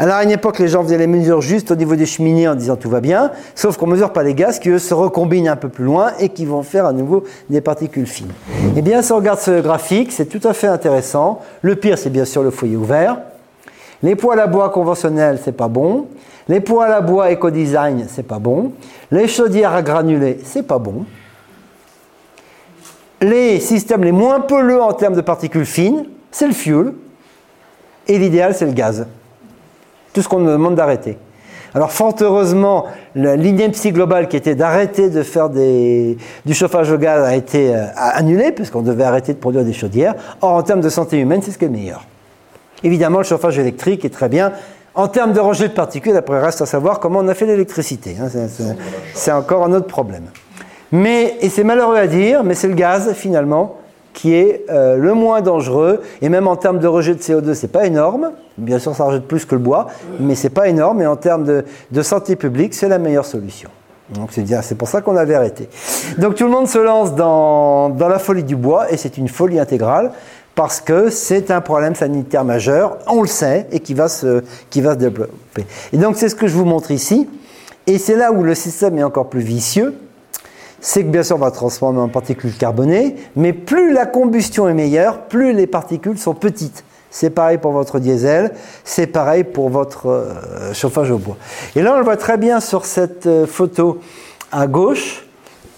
alors 0.00 0.14
à 0.14 0.24
une 0.24 0.30
époque, 0.30 0.58
les 0.58 0.68
gens 0.68 0.82
faisaient 0.82 0.96
les 0.96 1.06
mesures 1.06 1.42
juste 1.42 1.70
au 1.70 1.74
niveau 1.74 1.94
des 1.94 2.06
cheminées 2.06 2.48
en 2.48 2.54
disant 2.54 2.76
tout 2.76 2.88
va 2.88 3.02
bien, 3.02 3.32
sauf 3.54 3.76
qu'on 3.76 3.86
ne 3.86 3.92
mesure 3.92 4.14
pas 4.14 4.22
les 4.22 4.32
gaz 4.32 4.58
qui 4.58 4.70
eux 4.70 4.78
se 4.78 4.94
recombinent 4.94 5.48
un 5.48 5.56
peu 5.56 5.68
plus 5.68 5.84
loin 5.84 6.12
et 6.18 6.30
qui 6.30 6.46
vont 6.46 6.62
faire 6.62 6.86
à 6.86 6.94
nouveau 6.94 7.24
des 7.50 7.60
particules 7.60 8.06
fines. 8.06 8.32
Eh 8.78 8.80
bien, 8.80 9.02
si 9.02 9.12
on 9.12 9.16
regarde 9.16 9.40
ce 9.40 9.60
graphique, 9.60 10.10
c'est 10.10 10.24
tout 10.24 10.40
à 10.48 10.54
fait 10.54 10.68
intéressant. 10.68 11.40
Le 11.60 11.76
pire, 11.76 11.98
c'est 11.98 12.08
bien 12.08 12.24
sûr 12.24 12.42
le 12.42 12.50
foyer 12.50 12.78
ouvert. 12.78 13.18
Les 14.02 14.16
poêles 14.16 14.40
à 14.40 14.46
bois 14.46 14.70
conventionnels, 14.70 15.38
c'est 15.44 15.52
pas 15.52 15.68
bon. 15.68 16.06
Les 16.48 16.60
poêles 16.60 16.92
à 16.92 17.02
bois 17.02 17.30
éco-design, 17.30 18.06
c'est 18.08 18.26
pas 18.26 18.38
bon. 18.38 18.72
Les 19.10 19.28
chaudières 19.28 19.74
à 19.74 19.82
granulés, 19.82 20.40
c'est 20.44 20.66
pas 20.66 20.78
bon. 20.78 21.04
Les 23.22 23.60
systèmes 23.60 24.02
les 24.02 24.12
moins 24.12 24.40
polluants 24.40 24.88
en 24.88 24.92
termes 24.94 25.14
de 25.14 25.20
particules 25.20 25.66
fines, 25.66 26.06
c'est 26.30 26.46
le 26.46 26.54
fuel. 26.54 26.94
Et 28.08 28.18
l'idéal, 28.18 28.54
c'est 28.54 28.64
le 28.64 28.72
gaz. 28.72 29.06
Tout 30.12 30.22
ce 30.22 30.28
qu'on 30.28 30.40
nous 30.40 30.50
demande 30.50 30.74
d'arrêter. 30.74 31.18
Alors 31.74 31.92
fort 31.92 32.16
heureusement, 32.20 32.86
l'ineptie 33.14 33.92
globale 33.92 34.26
qui 34.26 34.36
était 34.36 34.56
d'arrêter 34.56 35.08
de 35.08 35.22
faire 35.22 35.50
du 35.50 36.16
chauffage 36.52 36.90
au 36.90 36.98
gaz 36.98 37.22
a 37.22 37.36
été 37.36 37.74
euh, 37.74 37.84
annulée, 37.94 38.50
puisqu'on 38.50 38.82
devait 38.82 39.04
arrêter 39.04 39.34
de 39.34 39.38
produire 39.38 39.64
des 39.64 39.72
chaudières. 39.72 40.14
Or, 40.40 40.54
en 40.54 40.62
termes 40.62 40.80
de 40.80 40.88
santé 40.88 41.18
humaine, 41.18 41.42
c'est 41.42 41.52
ce 41.52 41.58
qui 41.58 41.66
est 41.66 41.68
le 41.68 41.74
meilleur. 41.74 42.06
Évidemment, 42.82 43.18
le 43.18 43.24
chauffage 43.24 43.58
électrique 43.58 44.04
est 44.04 44.10
très 44.10 44.28
bien. 44.28 44.52
En 44.94 45.06
termes 45.06 45.32
de 45.32 45.40
rejet 45.40 45.68
de 45.68 45.74
particules, 45.74 46.16
après, 46.16 46.40
reste 46.40 46.62
à 46.62 46.66
savoir 46.66 46.98
comment 46.98 47.20
on 47.20 47.28
a 47.28 47.34
fait 47.34 47.46
l'électricité. 47.46 48.16
Hein. 48.20 48.28
C'est 49.14 49.30
encore 49.30 49.64
un 49.64 49.72
autre 49.72 49.86
problème. 49.86 50.24
Mais, 50.92 51.36
et 51.40 51.48
c'est 51.48 51.64
malheureux 51.64 51.96
à 51.96 52.06
dire, 52.06 52.42
mais 52.44 52.54
c'est 52.54 52.68
le 52.68 52.74
gaz, 52.74 53.12
finalement, 53.14 53.76
qui 54.12 54.34
est 54.34 54.64
euh, 54.70 54.96
le 54.96 55.14
moins 55.14 55.40
dangereux. 55.40 56.02
Et 56.20 56.28
même 56.28 56.48
en 56.48 56.56
termes 56.56 56.78
de 56.78 56.86
rejet 56.86 57.14
de 57.14 57.20
CO2, 57.20 57.54
c'est 57.54 57.68
pas 57.68 57.86
énorme. 57.86 58.32
Bien 58.58 58.78
sûr, 58.78 58.94
ça 58.94 59.04
rejette 59.04 59.26
plus 59.26 59.44
que 59.44 59.54
le 59.54 59.60
bois, 59.60 59.86
mais 60.18 60.34
c'est 60.34 60.50
pas 60.50 60.68
énorme. 60.68 61.00
Et 61.02 61.06
en 61.06 61.16
termes 61.16 61.44
de, 61.44 62.02
santé 62.02 62.36
publique, 62.36 62.74
c'est 62.74 62.88
la 62.88 62.98
meilleure 62.98 63.24
solution. 63.24 63.70
Donc 64.10 64.30
c'est 64.32 64.74
pour 64.74 64.88
ça 64.88 65.02
qu'on 65.02 65.16
avait 65.16 65.36
arrêté. 65.36 65.68
Donc 66.18 66.34
tout 66.34 66.44
le 66.44 66.50
monde 66.50 66.66
se 66.66 66.78
lance 66.78 67.14
dans, 67.14 67.90
dans 67.90 68.08
la 68.08 68.18
folie 68.18 68.42
du 68.42 68.56
bois, 68.56 68.92
et 68.92 68.96
c'est 68.96 69.16
une 69.16 69.28
folie 69.28 69.60
intégrale 69.60 70.10
parce 70.56 70.80
que 70.80 71.10
c'est 71.10 71.50
un 71.50 71.60
problème 71.60 71.94
sanitaire 71.94 72.44
majeur, 72.44 72.98
on 73.06 73.22
le 73.22 73.28
sait, 73.28 73.66
et 73.70 73.80
qui 73.80 73.94
va 73.94 74.08
se, 74.08 74.42
qui 74.68 74.80
va 74.80 74.92
se 74.92 74.98
développer. 74.98 75.64
Et 75.92 75.96
donc 75.96 76.16
c'est 76.16 76.28
ce 76.28 76.34
que 76.34 76.48
je 76.48 76.54
vous 76.54 76.64
montre 76.64 76.90
ici. 76.90 77.28
Et 77.86 77.98
c'est 77.98 78.16
là 78.16 78.32
où 78.32 78.42
le 78.42 78.54
système 78.54 78.98
est 78.98 79.02
encore 79.02 79.30
plus 79.30 79.40
vicieux, 79.40 79.94
c'est 80.80 81.04
que 81.04 81.08
bien 81.08 81.22
sûr 81.22 81.36
on 81.36 81.40
va 81.40 81.50
transformer 81.50 82.00
en 82.00 82.08
particules 82.08 82.56
carbonées, 82.56 83.16
mais 83.36 83.52
plus 83.52 83.92
la 83.92 84.06
combustion 84.06 84.68
est 84.68 84.74
meilleure, 84.74 85.22
plus 85.22 85.52
les 85.52 85.66
particules 85.66 86.18
sont 86.18 86.34
petites. 86.34 86.84
C'est 87.10 87.30
pareil 87.30 87.58
pour 87.58 87.72
votre 87.72 87.98
diesel, 87.98 88.52
c'est 88.84 89.08
pareil 89.08 89.44
pour 89.44 89.68
votre 89.68 90.06
euh, 90.08 90.72
chauffage 90.72 91.10
au 91.10 91.18
bois. 91.18 91.36
Et 91.74 91.82
là 91.82 91.94
on 91.94 91.98
le 91.98 92.04
voit 92.04 92.16
très 92.16 92.36
bien 92.36 92.60
sur 92.60 92.84
cette 92.84 93.26
euh, 93.26 93.46
photo 93.46 94.00
à 94.52 94.66
gauche, 94.66 95.26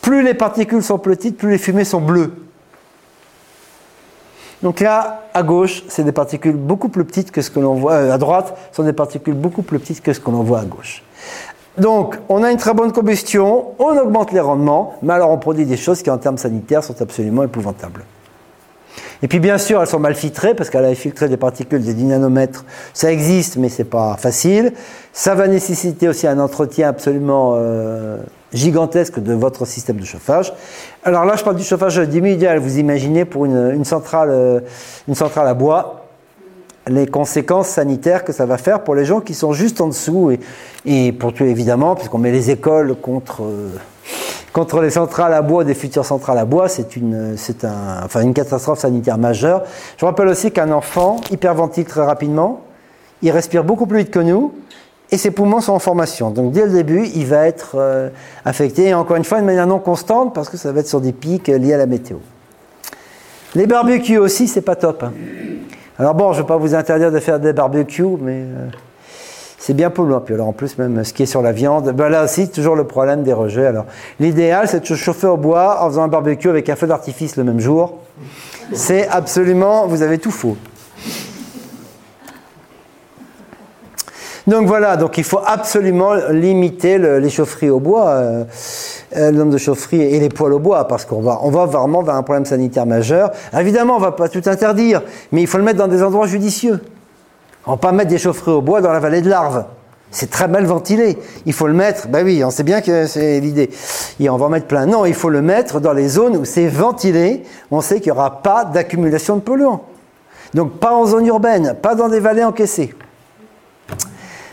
plus 0.02 0.22
les 0.22 0.34
particules 0.34 0.82
sont 0.82 0.98
petites, 0.98 1.36
plus 1.36 1.50
les 1.50 1.58
fumées 1.58 1.84
sont 1.84 2.00
bleues. 2.00 2.32
Donc 4.62 4.78
là, 4.78 5.24
à 5.34 5.42
gauche, 5.42 5.82
c'est 5.88 6.04
des 6.04 6.12
particules 6.12 6.56
beaucoup 6.56 6.88
plus 6.88 7.04
petites 7.04 7.32
que 7.32 7.42
ce 7.42 7.50
que 7.50 7.58
l'on 7.58 7.74
voit. 7.74 7.94
Euh, 7.94 8.12
à 8.12 8.18
droite, 8.18 8.56
sont 8.70 8.84
des 8.84 8.92
particules 8.92 9.34
beaucoup 9.34 9.62
plus 9.62 9.78
petites 9.78 10.02
que 10.02 10.12
ce 10.12 10.20
que 10.20 10.30
l'on 10.30 10.42
voit 10.42 10.60
à 10.60 10.64
gauche. 10.64 11.02
Donc, 11.78 12.16
on 12.28 12.42
a 12.42 12.50
une 12.50 12.58
très 12.58 12.74
bonne 12.74 12.92
combustion, 12.92 13.68
on 13.78 13.96
augmente 13.96 14.32
les 14.32 14.40
rendements, 14.40 14.94
mais 15.02 15.14
alors 15.14 15.30
on 15.30 15.38
produit 15.38 15.64
des 15.64 15.78
choses 15.78 16.02
qui, 16.02 16.10
en 16.10 16.18
termes 16.18 16.36
sanitaires, 16.36 16.84
sont 16.84 17.00
absolument 17.00 17.44
épouvantables. 17.44 18.04
Et 19.22 19.28
puis, 19.28 19.38
bien 19.38 19.56
sûr, 19.56 19.80
elles 19.80 19.86
sont 19.86 20.00
mal 20.00 20.14
filtrées, 20.14 20.54
parce 20.54 20.68
qu'elle 20.68 20.84
a 20.84 20.94
filtré 20.94 21.28
des 21.28 21.36
particules 21.36 21.82
des 21.82 21.94
10 21.94 22.04
nanomètres. 22.04 22.64
Ça 22.92 23.10
existe, 23.10 23.56
mais 23.56 23.68
c'est 23.68 23.84
pas 23.84 24.16
facile. 24.18 24.72
Ça 25.12 25.34
va 25.34 25.46
nécessiter 25.46 26.08
aussi 26.08 26.26
un 26.26 26.40
entretien 26.40 26.88
absolument 26.88 27.54
euh, 27.56 28.18
gigantesque 28.52 29.20
de 29.20 29.32
votre 29.32 29.64
système 29.64 29.96
de 29.96 30.04
chauffage. 30.04 30.52
Alors 31.04 31.24
là, 31.24 31.36
je 31.36 31.44
parle 31.44 31.56
du 31.56 31.62
chauffage 31.62 31.96
immédiat. 32.12 32.58
Vous 32.58 32.78
imaginez 32.78 33.24
pour 33.24 33.44
une, 33.46 33.56
euh, 33.56 33.74
une 33.74 33.84
centrale 33.84 35.46
à 35.46 35.54
bois, 35.54 36.01
les 36.88 37.06
conséquences 37.06 37.68
sanitaires 37.68 38.24
que 38.24 38.32
ça 38.32 38.46
va 38.46 38.58
faire 38.58 38.82
pour 38.82 38.94
les 38.94 39.04
gens 39.04 39.20
qui 39.20 39.34
sont 39.34 39.52
juste 39.52 39.80
en 39.80 39.88
dessous 39.88 40.32
et, 40.84 41.12
pour 41.12 41.32
tout 41.32 41.44
évidemment, 41.44 41.94
puisqu'on 41.94 42.18
met 42.18 42.32
les 42.32 42.50
écoles 42.50 42.96
contre, 42.96 43.42
euh, 43.44 43.68
contre 44.52 44.80
les 44.80 44.90
centrales 44.90 45.34
à 45.34 45.42
bois, 45.42 45.64
des 45.64 45.74
futures 45.74 46.04
centrales 46.04 46.38
à 46.38 46.44
bois, 46.44 46.68
c'est 46.68 46.96
une, 46.96 47.34
c'est 47.36 47.64
un, 47.64 48.02
enfin 48.04 48.22
une 48.22 48.34
catastrophe 48.34 48.80
sanitaire 48.80 49.18
majeure. 49.18 49.62
Je 49.96 50.04
rappelle 50.04 50.28
aussi 50.28 50.50
qu'un 50.50 50.72
enfant 50.72 51.20
hyperventile 51.30 51.84
très 51.84 52.04
rapidement, 52.04 52.62
il 53.22 53.30
respire 53.30 53.62
beaucoup 53.62 53.86
plus 53.86 53.98
vite 53.98 54.10
que 54.10 54.18
nous 54.18 54.52
et 55.12 55.18
ses 55.18 55.30
poumons 55.30 55.60
sont 55.60 55.74
en 55.74 55.78
formation. 55.78 56.30
Donc 56.30 56.52
dès 56.52 56.64
le 56.64 56.72
début, 56.72 57.06
il 57.14 57.26
va 57.26 57.46
être 57.46 57.76
euh, 57.76 58.08
affecté, 58.44 58.88
et 58.88 58.94
encore 58.94 59.16
une 59.16 59.24
fois, 59.24 59.40
de 59.40 59.44
manière 59.44 59.66
non 59.66 59.78
constante, 59.78 60.34
parce 60.34 60.48
que 60.48 60.56
ça 60.56 60.72
va 60.72 60.80
être 60.80 60.88
sur 60.88 61.02
des 61.02 61.12
pics 61.12 61.48
liés 61.48 61.74
à 61.74 61.76
la 61.76 61.86
météo. 61.86 62.16
Les 63.54 63.66
barbecues 63.66 64.16
aussi, 64.16 64.48
c'est 64.48 64.62
pas 64.62 64.74
top. 64.74 65.02
Hein. 65.02 65.12
Alors 66.02 66.14
bon, 66.14 66.32
je 66.32 66.38
ne 66.38 66.42
vais 66.42 66.48
pas 66.48 66.56
vous 66.56 66.74
interdire 66.74 67.12
de 67.12 67.20
faire 67.20 67.38
des 67.38 67.52
barbecues, 67.52 68.18
mais 68.20 68.40
euh, 68.40 68.66
c'est 69.56 69.72
bien 69.72 69.88
polluant. 69.88 70.20
Puis 70.20 70.34
alors 70.34 70.48
en 70.48 70.52
plus, 70.52 70.76
même 70.76 71.04
ce 71.04 71.12
qui 71.12 71.22
est 71.22 71.26
sur 71.26 71.42
la 71.42 71.52
viande, 71.52 71.92
ben 71.92 72.08
là 72.08 72.24
aussi, 72.24 72.50
toujours 72.50 72.74
le 72.74 72.82
problème 72.82 73.22
des 73.22 73.32
rejets. 73.32 73.66
Alors 73.66 73.86
l'idéal, 74.18 74.66
c'est 74.66 74.80
de 74.80 74.94
chauffer 74.96 75.28
au 75.28 75.36
bois 75.36 75.80
en 75.80 75.88
faisant 75.88 76.02
un 76.02 76.08
barbecue 76.08 76.48
avec 76.48 76.68
un 76.68 76.74
feu 76.74 76.88
d'artifice 76.88 77.36
le 77.36 77.44
même 77.44 77.60
jour. 77.60 78.00
C'est 78.72 79.06
absolument, 79.06 79.86
vous 79.86 80.02
avez 80.02 80.18
tout 80.18 80.32
faux. 80.32 80.56
Donc 84.48 84.66
voilà, 84.66 84.96
donc 84.96 85.18
il 85.18 85.24
faut 85.24 85.40
absolument 85.46 86.14
limiter 86.30 86.98
les 86.98 87.30
chaufferies 87.30 87.70
au 87.70 87.78
bois, 87.78 88.08
euh, 88.08 88.42
euh, 88.42 88.44
le 89.16 89.30
nombre 89.30 89.52
de 89.52 89.58
chaufferies 89.58 90.02
et 90.02 90.20
les 90.20 90.28
poêles 90.28 90.52
au 90.52 90.58
bois, 90.58 90.86
parce 90.88 91.04
qu'on 91.04 91.20
va, 91.20 91.40
on 91.42 91.50
va 91.50 91.66
vraiment 91.66 92.02
vers 92.02 92.14
un 92.14 92.22
problème 92.22 92.44
sanitaire 92.44 92.86
majeur. 92.86 93.30
évidemment, 93.58 93.96
on 93.96 94.00
ne 94.00 94.04
va 94.04 94.12
pas 94.12 94.28
tout 94.28 94.42
interdire, 94.46 95.02
mais 95.32 95.42
il 95.42 95.46
faut 95.46 95.58
le 95.58 95.64
mettre 95.64 95.78
dans 95.78 95.88
des 95.88 96.02
endroits 96.02 96.26
judicieux. 96.26 96.80
On 97.66 97.72
ne 97.72 97.76
va 97.76 97.80
pas 97.80 97.92
mettre 97.92 98.10
des 98.10 98.18
chaufferies 98.18 98.52
au 98.52 98.62
bois 98.62 98.80
dans 98.80 98.92
la 98.92 99.00
vallée 99.00 99.22
de 99.22 99.30
l'Arve. 99.30 99.64
C'est 100.10 100.30
très 100.30 100.46
mal 100.46 100.66
ventilé. 100.66 101.18
Il 101.46 101.54
faut 101.54 101.66
le 101.66 101.72
mettre, 101.72 102.08
ben 102.08 102.24
oui, 102.24 102.44
on 102.44 102.50
sait 102.50 102.64
bien 102.64 102.82
que 102.82 103.06
c'est 103.06 103.40
l'idée. 103.40 103.70
Et 104.20 104.28
on 104.28 104.36
va 104.36 104.46
en 104.46 104.48
mettre 104.50 104.66
plein. 104.66 104.84
Non, 104.84 105.06
il 105.06 105.14
faut 105.14 105.30
le 105.30 105.40
mettre 105.40 105.80
dans 105.80 105.94
les 105.94 106.06
zones 106.06 106.36
où 106.36 106.44
c'est 106.44 106.68
ventilé. 106.68 107.44
On 107.70 107.80
sait 107.80 108.00
qu'il 108.00 108.12
n'y 108.12 108.18
aura 108.18 108.42
pas 108.42 108.66
d'accumulation 108.66 109.36
de 109.36 109.40
polluants. 109.40 109.84
Donc 110.52 110.78
pas 110.78 110.92
en 110.92 111.06
zone 111.06 111.26
urbaine, 111.26 111.74
pas 111.80 111.94
dans 111.94 112.08
des 112.08 112.20
vallées 112.20 112.44
encaissées. 112.44 112.94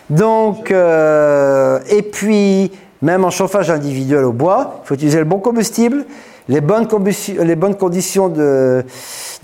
Donc, 0.09 0.71
euh, 0.71 1.79
et 1.89 2.03
puis, 2.03 2.71
même 3.01 3.23
en 3.23 3.29
chauffage 3.29 3.69
individuel 3.69 4.25
au 4.25 4.33
bois, 4.33 4.81
il 4.83 4.87
faut 4.87 4.95
utiliser 4.95 5.19
le 5.19 5.25
bon 5.25 5.39
combustible, 5.39 6.05
les 6.49 6.61
bonnes, 6.61 6.87
conditions 6.87 8.27
de, 8.27 8.83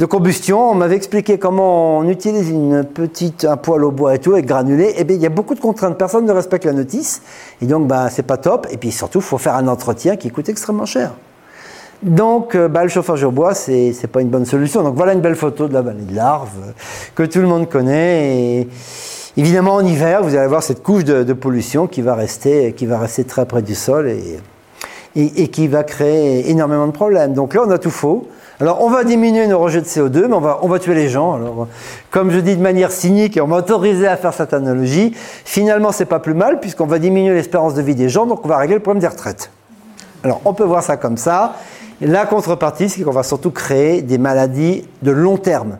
combustion. 0.09 0.71
On 0.71 0.73
m'avait 0.75 0.95
expliqué 0.95 1.37
comment 1.37 1.99
on 1.99 2.09
utilise 2.09 2.49
une 2.49 2.83
petite, 2.83 3.45
un 3.45 3.57
poêle 3.57 3.83
au 3.83 3.91
bois 3.91 4.15
et 4.15 4.19
tout, 4.19 4.33
avec 4.33 4.47
granulé. 4.47 4.85
Et 4.85 4.95
eh 4.99 5.03
bien, 5.03 5.15
il 5.15 5.21
y 5.21 5.25
a 5.27 5.29
beaucoup 5.29 5.53
de 5.53 5.59
contraintes. 5.59 5.97
Personne 5.97 6.25
ne 6.25 6.31
respecte 6.31 6.65
la 6.65 6.73
notice. 6.73 7.21
Et 7.61 7.67
donc, 7.67 7.87
bah, 7.87 8.09
c'est 8.09 8.23
pas 8.23 8.37
top. 8.37 8.67
Et 8.71 8.77
puis, 8.77 8.91
surtout, 8.91 9.19
il 9.19 9.23
faut 9.23 9.37
faire 9.37 9.53
un 9.53 9.67
entretien 9.67 10.15
qui 10.15 10.31
coûte 10.31 10.49
extrêmement 10.49 10.87
cher. 10.87 11.13
Donc, 12.01 12.55
euh, 12.55 12.67
bah, 12.67 12.83
le 12.83 12.89
chauffage 12.89 13.23
au 13.23 13.31
bois, 13.31 13.53
c'est 13.53 13.93
n'est 14.01 14.07
pas 14.07 14.21
une 14.21 14.29
bonne 14.29 14.45
solution. 14.45 14.81
Donc, 14.81 14.95
voilà 14.95 15.13
une 15.13 15.21
belle 15.21 15.35
photo 15.35 15.67
de 15.67 15.73
la 15.73 15.83
vallée 15.83 16.01
de 16.01 16.15
l'Arve 16.15 16.73
que 17.13 17.23
tout 17.23 17.39
le 17.39 17.47
monde 17.47 17.69
connaît. 17.69 18.67
Évidemment, 19.37 19.73
en 19.73 19.85
hiver, 19.85 20.23
vous 20.23 20.29
allez 20.29 20.45
avoir 20.45 20.63
cette 20.63 20.81
couche 20.81 21.03
de, 21.03 21.33
pollution 21.33 21.87
qui 21.87 22.01
va, 22.01 22.15
rester, 22.15 22.73
très 23.27 23.45
près 23.45 23.61
du 23.61 23.75
sol 23.75 24.09
et, 25.15 25.47
qui 25.49 25.67
va 25.67 25.83
créer 25.83 26.49
énormément 26.49 26.87
de 26.87 26.93
problèmes. 26.93 27.33
Donc 27.33 27.53
là, 27.53 27.63
on 27.65 27.71
a 27.71 27.77
tout 27.77 27.91
faux. 27.91 28.27
Alors, 28.61 28.81
on 28.81 28.89
va 28.89 29.03
diminuer 29.03 29.47
nos 29.47 29.59
rejets 29.59 29.81
de 29.81 29.85
CO2, 29.85 30.27
mais 30.27 30.35
on 30.35 30.67
va, 30.69 30.79
tuer 30.79 30.95
les 30.95 31.09
gens. 31.09 31.67
Comme 32.11 32.31
je 32.31 32.39
dis 32.39 32.55
de 32.55 32.61
manière 32.61 32.91
cynique, 32.91 33.35
et 33.35 33.41
on 33.41 33.47
m'a 33.47 33.57
autorisé 33.57 34.07
à 34.07 34.15
faire 34.15 34.33
cette 34.33 34.53
analogie, 34.53 35.13
finalement, 35.43 35.91
c'est 35.91 36.05
pas 36.05 36.19
plus 36.19 36.33
mal, 36.33 36.61
puisqu'on 36.61 36.85
va 36.85 36.97
diminuer 36.97 37.33
l'espérance 37.33 37.73
de 37.73 37.81
vie 37.81 37.95
des 37.95 38.07
gens, 38.07 38.25
donc 38.25 38.45
on 38.45 38.47
va 38.47 38.57
régler 38.57 38.75
le 38.75 38.81
problème 38.81 39.01
des 39.01 39.07
retraites. 39.07 39.51
Alors, 40.23 40.39
on 40.45 40.53
peut 40.53 40.63
voir 40.63 40.81
ça 40.81 40.95
comme 40.95 41.17
ça. 41.17 41.55
La 41.99 42.25
contrepartie, 42.25 42.87
c'est 42.87 43.01
qu'on 43.01 43.11
va 43.11 43.23
surtout 43.23 43.51
créer 43.51 44.01
des 44.01 44.17
maladies 44.17 44.87
de 45.01 45.11
long 45.11 45.35
terme. 45.35 45.77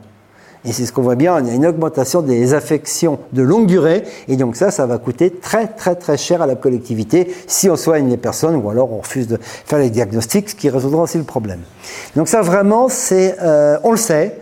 Et 0.66 0.72
c'est 0.72 0.86
ce 0.86 0.92
qu'on 0.92 1.04
voit 1.04 1.16
bien, 1.16 1.40
il 1.40 1.48
y 1.48 1.52
a 1.52 1.54
une 1.54 1.66
augmentation 1.68 2.22
des 2.22 2.56
affections 2.56 3.20
de 3.34 3.44
longue 3.44 3.68
durée, 3.68 4.04
et 4.28 4.36
donc 4.36 4.56
ça, 4.56 4.72
ça 4.72 4.88
va 4.88 4.98
coûter 4.98 5.30
très 5.30 5.68
très 5.68 5.96
très 5.96 6.18
cher 6.18 6.42
à 6.42 6.48
la 6.48 6.56
collectivité 6.56 7.32
si 7.46 7.70
on 7.70 7.76
soigne 7.76 8.10
les 8.10 8.18
personnes, 8.18 8.56
ou 8.56 8.70
alors 8.70 8.92
on 8.92 8.98
refuse 8.98 9.28
de 9.28 9.38
faire 9.42 9.78
les 9.78 9.92
diagnostics, 9.92 10.50
ce 10.50 10.56
qui 10.56 10.70
résoudra 10.70 11.04
aussi 11.04 11.20
le 11.20 11.24
problème. 11.24 11.60
Donc 12.16 12.28
ça 12.28 12.42
vraiment, 12.42 12.90
c'est, 12.90 13.36
euh, 13.44 13.78
on 13.84 13.92
le 13.92 13.98
sait, 13.98 14.40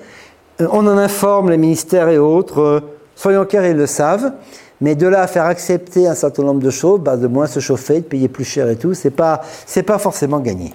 euh, 0.61 0.67
on 0.71 0.87
en 0.87 0.97
informe 0.97 1.49
les 1.49 1.57
ministères 1.57 2.07
et 2.07 2.17
autres, 2.17 2.61
euh, 2.61 2.79
soyons 3.15 3.45
clairs, 3.45 3.67
ils 3.67 3.75
le 3.75 3.87
savent, 3.87 4.31
mais 4.79 4.95
de 4.95 5.07
là 5.07 5.23
à 5.23 5.27
faire 5.27 5.45
accepter 5.45 6.07
un 6.07 6.15
certain 6.15 6.43
nombre 6.43 6.61
de 6.61 6.69
choses, 6.69 7.01
bah, 7.01 7.17
de 7.17 7.27
moins 7.27 7.47
se 7.47 7.59
chauffer, 7.59 7.95
de 7.95 8.05
payer 8.05 8.29
plus 8.29 8.45
cher 8.45 8.69
et 8.69 8.77
tout, 8.77 8.93
c'est 8.93 9.11
pas, 9.11 9.41
c'est 9.65 9.83
pas 9.83 9.97
forcément 9.97 10.39
gagné. 10.39 10.73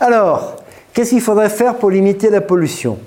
Alors, 0.00 0.56
qu'est-ce 0.92 1.10
qu'il 1.10 1.20
faudrait 1.20 1.50
faire 1.50 1.76
pour 1.76 1.90
limiter 1.90 2.30
la 2.30 2.40
pollution? 2.40 2.98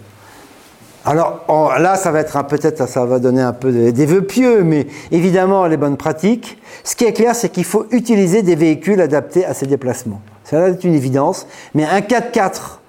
Alors 1.05 1.43
là, 1.79 1.95
ça 1.95 2.11
va 2.11 2.19
être 2.21 2.41
peut-être, 2.47 2.87
ça 2.87 3.05
va 3.05 3.19
donner 3.19 3.41
un 3.41 3.51
peu 3.51 3.91
des 3.91 4.05
vœux 4.05 4.21
pieux, 4.21 4.63
mais 4.63 4.87
évidemment 5.11 5.65
les 5.67 5.75
bonnes 5.75 5.97
pratiques. 5.97 6.57
Ce 6.83 6.95
qui 6.95 7.03
est 7.03 7.13
clair, 7.13 7.35
c'est 7.35 7.49
qu'il 7.49 7.65
faut 7.65 7.85
utiliser 7.91 8.41
des 8.41 8.55
véhicules 8.55 9.01
adaptés 9.01 9.45
à 9.45 9.53
ces 9.53 9.65
déplacements. 9.65 10.21
Ça 10.45 10.71
c'est 10.71 10.83
une 10.85 10.93
évidence, 10.93 11.45
mais 11.75 11.85
un 11.85 11.99
4x4 11.99 12.79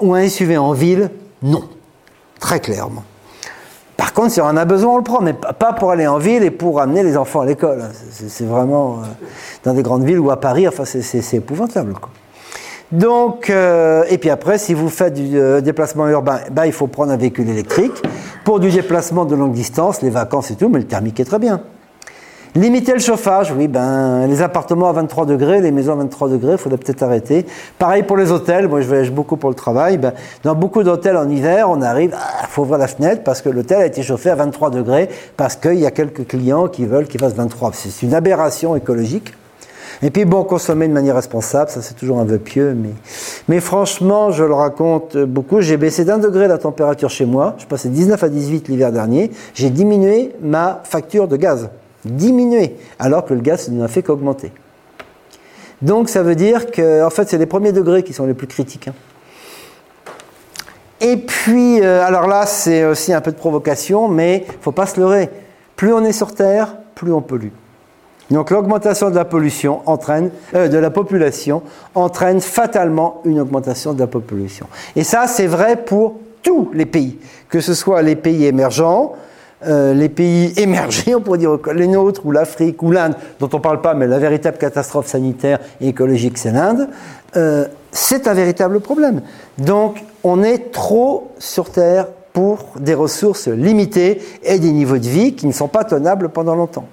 ou 0.00 0.14
un 0.14 0.28
SUV 0.28 0.56
en 0.56 0.72
ville, 0.72 1.10
non, 1.42 1.62
très 2.40 2.58
clairement. 2.58 3.04
Par 3.96 4.12
contre, 4.12 4.32
si 4.32 4.40
on 4.40 4.46
en 4.46 4.56
a 4.56 4.64
besoin, 4.64 4.94
on 4.94 4.96
le 4.96 5.04
prend, 5.04 5.20
mais 5.20 5.32
pas 5.32 5.72
pour 5.72 5.92
aller 5.92 6.08
en 6.08 6.18
ville 6.18 6.42
et 6.42 6.50
pour 6.50 6.80
amener 6.80 7.04
les 7.04 7.16
enfants 7.16 7.42
à 7.42 7.46
l'école. 7.46 7.84
C'est 8.10 8.46
vraiment 8.46 8.94
euh, 8.94 9.06
dans 9.62 9.74
des 9.74 9.82
grandes 9.82 10.04
villes 10.04 10.18
ou 10.18 10.32
à 10.32 10.40
Paris, 10.40 10.66
enfin 10.66 10.84
c'est 10.84 11.36
épouvantable. 11.36 11.94
Donc, 12.92 13.48
euh, 13.48 14.04
et 14.10 14.18
puis 14.18 14.28
après, 14.28 14.58
si 14.58 14.74
vous 14.74 14.90
faites 14.90 15.14
du 15.14 15.38
euh, 15.38 15.62
déplacement 15.62 16.08
urbain, 16.08 16.40
ben, 16.50 16.66
il 16.66 16.72
faut 16.72 16.86
prendre 16.86 17.10
un 17.10 17.16
véhicule 17.16 17.48
électrique. 17.48 18.02
Pour 18.44 18.60
du 18.60 18.70
déplacement 18.70 19.24
de 19.24 19.34
longue 19.34 19.52
distance, 19.52 20.02
les 20.02 20.10
vacances 20.10 20.50
et 20.50 20.56
tout, 20.56 20.68
mais 20.68 20.78
le 20.78 20.86
thermique 20.86 21.18
est 21.18 21.24
très 21.24 21.38
bien. 21.38 21.62
Limiter 22.54 22.92
le 22.92 22.98
chauffage, 22.98 23.50
oui, 23.56 23.66
ben, 23.66 24.26
les 24.26 24.42
appartements 24.42 24.90
à 24.90 24.92
23 24.92 25.24
degrés, 25.24 25.62
les 25.62 25.70
maisons 25.70 25.94
à 25.94 25.96
23 25.96 26.28
degrés, 26.28 26.52
il 26.52 26.58
faudrait 26.58 26.76
peut-être 26.76 27.02
arrêter. 27.02 27.46
Pareil 27.78 28.02
pour 28.02 28.18
les 28.18 28.30
hôtels, 28.30 28.68
moi 28.68 28.82
je 28.82 28.88
voyage 28.88 29.10
beaucoup 29.10 29.38
pour 29.38 29.48
le 29.48 29.56
travail. 29.56 29.96
Ben, 29.96 30.12
dans 30.42 30.54
beaucoup 30.54 30.82
d'hôtels 30.82 31.16
en 31.16 31.30
hiver, 31.30 31.70
on 31.70 31.80
arrive, 31.80 32.14
il 32.42 32.48
faut 32.48 32.60
ouvrir 32.62 32.76
la 32.76 32.88
fenêtre 32.88 33.22
parce 33.24 33.40
que 33.40 33.48
l'hôtel 33.48 33.78
a 33.78 33.86
été 33.86 34.02
chauffé 34.02 34.28
à 34.28 34.34
23 34.34 34.68
degrés 34.68 35.08
parce 35.38 35.56
qu'il 35.56 35.78
y 35.78 35.86
a 35.86 35.90
quelques 35.90 36.26
clients 36.26 36.68
qui 36.68 36.84
veulent 36.84 37.06
qu'il 37.06 37.20
fasse 37.20 37.32
23. 37.32 37.70
C'est 37.72 38.04
une 38.04 38.12
aberration 38.12 38.76
écologique. 38.76 39.32
Et 40.04 40.10
puis 40.10 40.24
bon, 40.24 40.42
consommer 40.42 40.88
de 40.88 40.92
manière 40.92 41.14
responsable, 41.14 41.70
ça 41.70 41.80
c'est 41.80 41.94
toujours 41.94 42.18
un 42.18 42.24
vœu 42.24 42.38
pieux, 42.38 42.76
mais, 43.48 43.60
franchement, 43.60 44.32
je 44.32 44.42
le 44.42 44.54
raconte 44.54 45.16
beaucoup. 45.16 45.60
J'ai 45.60 45.76
baissé 45.76 46.04
d'un 46.04 46.18
degré 46.18 46.48
la 46.48 46.58
température 46.58 47.08
chez 47.08 47.24
moi. 47.24 47.54
Je 47.58 47.66
passais 47.66 47.88
19 47.88 48.22
à 48.22 48.28
18 48.28 48.68
l'hiver 48.68 48.90
dernier. 48.90 49.30
J'ai 49.54 49.70
diminué 49.70 50.32
ma 50.40 50.80
facture 50.84 51.28
de 51.28 51.36
gaz. 51.36 51.70
Diminué. 52.04 52.76
Alors 52.98 53.24
que 53.24 53.34
le 53.34 53.40
gaz 53.40 53.68
ne 53.68 53.80
m'a 53.80 53.88
fait 53.88 54.02
qu'augmenter. 54.02 54.50
Donc 55.82 56.08
ça 56.08 56.22
veut 56.22 56.34
dire 56.34 56.70
que, 56.70 57.04
en 57.04 57.10
fait, 57.10 57.28
c'est 57.28 57.38
les 57.38 57.46
premiers 57.46 57.72
degrés 57.72 58.02
qui 58.02 58.12
sont 58.12 58.26
les 58.26 58.34
plus 58.34 58.48
critiques. 58.48 58.88
Hein. 58.88 58.94
Et 61.00 61.16
puis, 61.16 61.80
euh, 61.80 62.04
alors 62.04 62.26
là, 62.26 62.46
c'est 62.46 62.84
aussi 62.84 63.12
un 63.12 63.20
peu 63.20 63.32
de 63.32 63.36
provocation, 63.36 64.08
mais 64.08 64.44
il 64.48 64.56
ne 64.56 64.62
faut 64.62 64.72
pas 64.72 64.86
se 64.86 64.98
leurrer. 64.98 65.30
Plus 65.76 65.92
on 65.92 66.04
est 66.04 66.12
sur 66.12 66.34
Terre, 66.34 66.76
plus 66.94 67.12
on 67.12 67.20
pollue. 67.20 67.48
Donc 68.30 68.50
l'augmentation 68.50 69.10
de 69.10 69.16
la 69.16 69.24
pollution 69.24 69.80
entraîne, 69.86 70.30
euh, 70.54 70.68
de 70.68 70.78
la 70.78 70.90
population 70.90 71.62
entraîne 71.94 72.40
fatalement 72.40 73.20
une 73.24 73.40
augmentation 73.40 73.92
de 73.92 74.00
la 74.00 74.06
population. 74.06 74.66
Et 74.96 75.04
ça, 75.04 75.26
c'est 75.26 75.46
vrai 75.46 75.76
pour 75.76 76.16
tous 76.42 76.70
les 76.72 76.86
pays, 76.86 77.18
que 77.48 77.60
ce 77.60 77.74
soit 77.74 78.02
les 78.02 78.16
pays 78.16 78.46
émergents, 78.46 79.12
euh, 79.66 79.94
les 79.94 80.08
pays 80.08 80.52
émergés, 80.56 81.14
on 81.14 81.20
pourrait 81.20 81.38
dire 81.38 81.58
les 81.74 81.86
nôtres, 81.86 82.24
ou 82.24 82.32
l'Afrique, 82.32 82.82
ou 82.82 82.90
l'Inde, 82.90 83.14
dont 83.38 83.48
on 83.52 83.58
ne 83.58 83.62
parle 83.62 83.80
pas, 83.80 83.94
mais 83.94 84.06
la 84.06 84.18
véritable 84.18 84.58
catastrophe 84.58 85.06
sanitaire 85.06 85.58
et 85.80 85.88
écologique, 85.88 86.38
c'est 86.38 86.52
l'Inde, 86.52 86.88
euh, 87.36 87.66
c'est 87.90 88.26
un 88.26 88.34
véritable 88.34 88.80
problème. 88.80 89.22
Donc 89.58 90.02
on 90.24 90.42
est 90.42 90.72
trop 90.72 91.32
sur 91.38 91.70
Terre 91.70 92.06
pour 92.32 92.66
des 92.78 92.94
ressources 92.94 93.48
limitées 93.48 94.22
et 94.42 94.58
des 94.58 94.72
niveaux 94.72 94.98
de 94.98 95.06
vie 95.06 95.34
qui 95.34 95.46
ne 95.46 95.52
sont 95.52 95.68
pas 95.68 95.84
tenables 95.84 96.30
pendant 96.30 96.54
longtemps. 96.54 96.86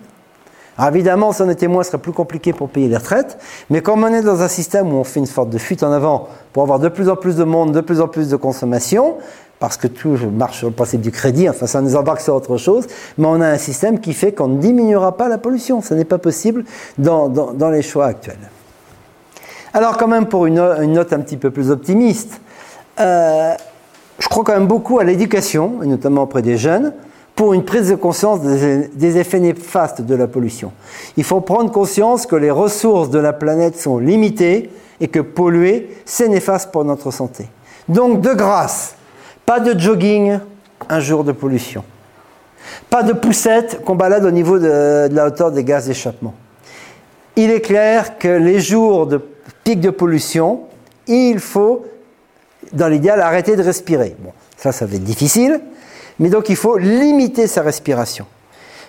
Alors 0.80 0.96
évidemment, 0.96 1.34
si 1.34 1.42
on 1.42 1.50
était 1.50 1.68
moins, 1.68 1.84
ce 1.84 1.90
serait 1.90 2.02
plus 2.02 2.14
compliqué 2.14 2.54
pour 2.54 2.70
payer 2.70 2.88
les 2.88 2.96
retraites. 2.96 3.38
Mais 3.70 3.82
comme 3.82 4.02
on 4.02 4.14
est 4.14 4.22
dans 4.22 4.42
un 4.42 4.48
système 4.48 4.94
où 4.94 4.96
on 4.96 5.04
fait 5.04 5.20
une 5.20 5.26
sorte 5.26 5.50
de 5.50 5.58
fuite 5.58 5.84
en 5.84 5.92
avant 5.92 6.30
pour 6.54 6.64
avoir 6.64 6.80
de 6.80 6.88
plus 6.88 7.10
en 7.10 7.18
plus 7.18 7.36
de 7.36 7.44
monde, 7.44 7.74
de 7.74 7.82
plus 7.82 8.00
en 8.00 8.08
plus 8.08 8.30
de 8.30 8.38
consommation, 8.38 9.18
parce 9.60 9.76
que 9.76 9.88
tout 9.88 10.18
marche 10.32 10.60
sur 10.60 10.68
le 10.68 10.74
principe 10.74 11.02
du 11.02 11.12
crédit, 11.12 11.50
enfin 11.50 11.68
ça 11.68 11.82
nous 11.82 11.98
embarque 11.98 12.22
sur 12.22 12.34
autre 12.34 12.56
chose, 12.56 12.88
mais 13.18 13.28
on 13.28 13.42
a 13.42 13.48
un 13.50 13.58
système 13.58 14.00
qui 14.00 14.14
fait 14.14 14.32
qu'on 14.32 14.48
ne 14.48 14.58
diminuera 14.58 15.18
pas 15.18 15.28
la 15.28 15.38
pollution. 15.38 15.82
Ce 15.82 15.94
n'est 15.94 16.06
pas 16.06 16.18
possible 16.18 16.64
dans, 16.98 17.30
les 17.72 17.82
choix 17.82 18.06
actuels. 18.06 18.50
Alors 19.74 19.98
quand 19.98 20.08
même 20.08 20.28
pour 20.28 20.46
une, 20.46 20.64
note 20.94 21.12
un 21.12 21.20
petit 21.20 21.36
peu 21.36 21.52
plus 21.52 21.72
optimiste, 21.72 22.40
euh, 23.02 23.54
je 24.18 24.30
crois 24.30 24.46
quand 24.46 24.54
même 24.54 24.68
beaucoup 24.68 25.00
à 25.00 25.04
l'éducation, 25.04 25.84
et 25.84 25.88
notamment 25.88 26.22
auprès 26.22 26.42
des 26.42 26.56
jeunes 26.56 26.94
pour 27.40 27.54
une 27.54 27.64
prise 27.64 27.88
de 27.88 27.96
conscience 27.96 28.42
des, 28.42 29.18
effets 29.18 29.40
néfastes 29.40 30.02
de 30.02 30.14
la 30.14 30.28
pollution. 30.28 30.74
Il 31.16 31.24
faut 31.24 31.40
prendre 31.40 31.72
conscience 31.72 32.26
que 32.26 32.36
les 32.36 32.52
ressources 32.52 33.10
de 33.10 33.18
la 33.18 33.32
planète 33.32 33.80
sont 33.80 33.98
limitées 33.98 34.70
et 35.00 35.08
que 35.08 35.22
polluer, 35.22 35.90
c'est 36.04 36.28
néfaste 36.28 36.70
pour 36.70 36.84
notre 36.84 37.12
santé. 37.12 37.48
Donc, 37.88 38.20
de 38.20 38.34
grâce, 38.34 38.96
pas 39.46 39.62
de 39.62 39.80
jogging 39.80 40.38
un 40.90 41.00
jour 41.00 41.24
de 41.24 41.32
pollution. 41.32 41.86
Pas 42.90 43.04
de 43.04 43.14
poussette 43.14 43.86
qu'on 43.86 43.96
balade 43.96 44.26
au 44.26 44.32
niveau 44.32 44.60
de, 44.60 45.08
la 45.10 45.28
hauteur 45.28 45.54
des 45.54 45.64
gaz 45.64 45.88
d'échappement. 45.88 46.34
Il 47.38 47.52
est 47.52 47.62
clair 47.62 48.18
que 48.18 48.28
les 48.28 48.60
jours 48.60 49.08
de 49.08 49.22
pic 49.64 49.80
de 49.80 49.92
pollution, 49.92 50.64
il 51.08 51.40
faut, 51.40 51.86
dans 52.74 52.90
l'idéal, 52.90 53.22
arrêter 53.22 53.56
de 53.56 53.64
respirer. 53.64 54.18
Bon, 54.20 54.34
ça, 54.58 54.74
ça 54.74 54.86
va 54.86 54.96
être 54.96 55.06
difficile, 55.06 55.62
mais 56.20 56.30
donc 56.30 56.50
il 56.50 56.56
faut 56.56 56.78
limiter 56.78 57.48
sa 57.48 57.62
respiration. 57.62 58.26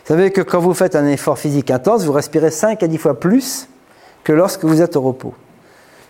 Vous 0.05 0.16
savez 0.16 0.31
que 0.31 0.41
quand 0.41 0.61
vous 0.61 0.74
faites 0.74 0.97
un 0.97 1.07
effort 1.07 1.39
physique 1.39 1.70
intense, 1.70 2.05
vous 2.05 2.12
respirez 2.12 2.51
5 2.51 2.83
à 2.83 2.87
10 2.87 2.99
fois 2.99 3.20
plus 3.20 3.68
que 4.24 4.33
lorsque 4.33 4.64
vous 4.64 4.83
êtes 4.83 4.97
au 4.97 5.03
repos. 5.03 5.35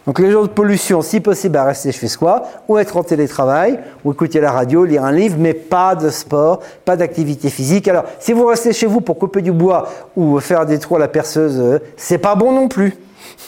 Donc 0.06 0.18
les 0.18 0.30
jours 0.30 0.44
de 0.44 0.48
pollution, 0.48 1.02
si 1.02 1.20
possible, 1.20 1.58
à 1.58 1.64
rester 1.64 1.92
chez 1.92 2.08
soi, 2.08 2.42
ou 2.68 2.78
être 2.78 2.96
en 2.96 3.02
télétravail, 3.02 3.78
ou 4.04 4.12
écouter 4.12 4.40
la 4.40 4.50
radio, 4.50 4.84
lire 4.84 5.04
un 5.04 5.12
livre, 5.12 5.36
mais 5.38 5.52
pas 5.52 5.94
de 5.94 6.08
sport, 6.08 6.60
pas 6.84 6.96
d'activité 6.96 7.50
physique. 7.50 7.86
Alors, 7.86 8.04
si 8.18 8.32
vous 8.32 8.46
restez 8.46 8.72
chez 8.72 8.86
vous 8.86 9.02
pour 9.02 9.18
couper 9.18 9.42
du 9.42 9.52
bois 9.52 9.88
ou 10.16 10.40
faire 10.40 10.64
des 10.64 10.78
trous 10.78 10.96
à 10.96 10.98
la 10.98 11.08
perceuse, 11.08 11.60
euh, 11.60 11.78
c'est 11.96 12.18
pas 12.18 12.34
bon 12.34 12.52
non 12.52 12.68
plus. 12.68 12.96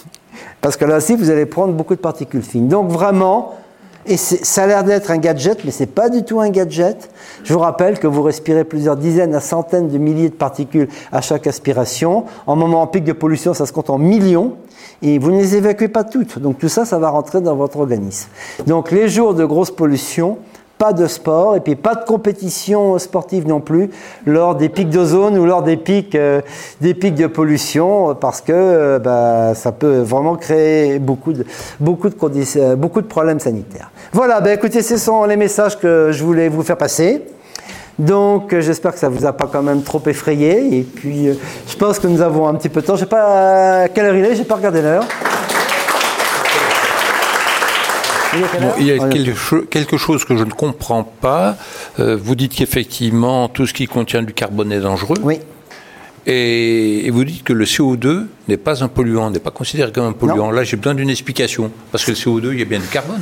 Parce 0.60 0.76
que 0.76 0.84
là 0.84 0.98
aussi, 0.98 1.16
vous 1.16 1.30
allez 1.30 1.46
prendre 1.46 1.72
beaucoup 1.72 1.94
de 1.94 2.00
particules 2.00 2.42
fines. 2.42 2.68
Donc 2.68 2.90
vraiment, 2.90 3.54
et 4.04 4.16
ça 4.16 4.64
a 4.64 4.66
l'air 4.66 4.84
d'être 4.84 5.10
un 5.10 5.18
gadget, 5.18 5.64
mais 5.64 5.70
ce 5.70 5.80
n'est 5.80 5.86
pas 5.86 6.08
du 6.08 6.24
tout 6.24 6.40
un 6.40 6.50
gadget. 6.50 7.08
Je 7.44 7.52
vous 7.52 7.60
rappelle 7.60 7.98
que 7.98 8.08
vous 8.08 8.22
respirez 8.22 8.64
plusieurs 8.64 8.96
dizaines 8.96 9.34
à 9.34 9.40
centaines 9.40 9.88
de 9.88 9.98
milliers 9.98 10.28
de 10.28 10.34
particules 10.34 10.88
à 11.12 11.20
chaque 11.20 11.46
aspiration. 11.46 12.24
En 12.46 12.56
moment 12.56 12.82
en 12.82 12.88
pic 12.88 13.04
de 13.04 13.12
pollution, 13.12 13.54
ça 13.54 13.64
se 13.64 13.72
compte 13.72 13.90
en 13.90 13.98
millions. 13.98 14.56
Et 15.02 15.18
vous 15.18 15.30
ne 15.30 15.38
les 15.38 15.56
évacuez 15.56 15.88
pas 15.88 16.04
toutes. 16.04 16.38
Donc 16.38 16.58
tout 16.58 16.68
ça, 16.68 16.84
ça 16.84 16.98
va 16.98 17.10
rentrer 17.10 17.40
dans 17.40 17.54
votre 17.54 17.78
organisme. 17.78 18.28
Donc 18.66 18.90
les 18.90 19.08
jours 19.08 19.34
de 19.34 19.44
grosse 19.44 19.70
pollution, 19.70 20.38
pas 20.82 20.92
de 20.92 21.06
sport 21.06 21.54
et 21.54 21.60
puis 21.60 21.76
pas 21.76 21.94
de 21.94 22.04
compétition 22.04 22.98
sportive 22.98 23.46
non 23.46 23.60
plus 23.60 23.88
lors 24.26 24.56
des 24.56 24.68
pics 24.68 24.90
d'ozone 24.90 25.38
ou 25.38 25.46
lors 25.46 25.62
des 25.62 25.76
pics, 25.76 26.16
euh, 26.16 26.40
des 26.80 26.92
pics 26.92 27.14
de 27.14 27.28
pollution 27.28 28.16
parce 28.16 28.40
que 28.40 28.52
euh, 28.52 28.98
bah, 28.98 29.54
ça 29.54 29.70
peut 29.70 30.00
vraiment 30.00 30.34
créer 30.34 30.98
beaucoup 30.98 31.34
de, 31.34 31.46
beaucoup 31.78 32.08
de, 32.08 32.14
conditions, 32.14 32.74
beaucoup 32.76 33.00
de 33.00 33.06
problèmes 33.06 33.38
sanitaires. 33.38 33.92
Voilà, 34.12 34.40
bah, 34.40 34.52
écoutez, 34.52 34.82
ce 34.82 34.96
sont 34.96 35.22
les 35.24 35.36
messages 35.36 35.78
que 35.78 36.10
je 36.10 36.24
voulais 36.24 36.48
vous 36.48 36.64
faire 36.64 36.78
passer. 36.78 37.22
Donc, 37.96 38.52
euh, 38.52 38.60
j'espère 38.60 38.92
que 38.92 38.98
ça 38.98 39.08
vous 39.08 39.24
a 39.24 39.32
pas 39.32 39.48
quand 39.52 39.62
même 39.62 39.84
trop 39.84 40.02
effrayé. 40.06 40.78
Et 40.78 40.82
puis, 40.82 41.28
je 41.68 41.76
pense 41.76 42.00
que 42.00 42.08
nous 42.08 42.22
avons 42.22 42.48
un 42.48 42.54
petit 42.54 42.68
peu 42.68 42.80
de 42.80 42.86
temps. 42.86 42.96
Je 42.96 43.02
sais 43.02 43.06
pas 43.06 43.82
à 43.82 43.88
quelle 43.88 44.06
heure 44.06 44.16
il 44.16 44.24
est, 44.24 44.34
j'ai 44.34 44.42
pas 44.42 44.56
regardé 44.56 44.82
l'heure. 44.82 45.04
Il 48.78 48.86
y 48.86 48.92
a 48.92 49.08
quelque, 49.08 49.96
chose 49.96 50.24
que 50.24 50.36
je 50.36 50.44
ne 50.44 50.50
comprends 50.50 51.04
pas. 51.04 51.56
Euh, 51.98 52.16
vous 52.20 52.34
dites 52.34 52.54
qu'effectivement, 52.54 53.48
tout 53.48 53.66
ce 53.66 53.74
qui 53.74 53.86
contient 53.86 54.22
du 54.22 54.32
carbone 54.32 54.72
est 54.72 54.80
dangereux. 54.80 55.18
Oui. 55.22 55.40
Et, 56.26 57.10
vous 57.10 57.24
dites 57.24 57.42
que 57.42 57.52
le 57.52 57.64
CO2 57.64 58.26
n'est 58.48 58.56
pas 58.56 58.84
un 58.84 58.88
polluant, 58.88 59.30
n'est 59.30 59.40
pas 59.40 59.50
considéré 59.50 59.90
comme 59.92 60.06
un 60.06 60.12
polluant. 60.12 60.50
Là, 60.50 60.64
j'ai 60.64 60.76
besoin 60.76 60.94
d'une 60.94 61.10
explication. 61.10 61.70
Parce 61.90 62.04
que 62.04 62.12
le 62.12 62.16
CO2, 62.16 62.52
il 62.52 62.58
y 62.60 62.62
a 62.62 62.64
bien 62.64 62.78
du 62.78 62.86
carbone. 62.86 63.20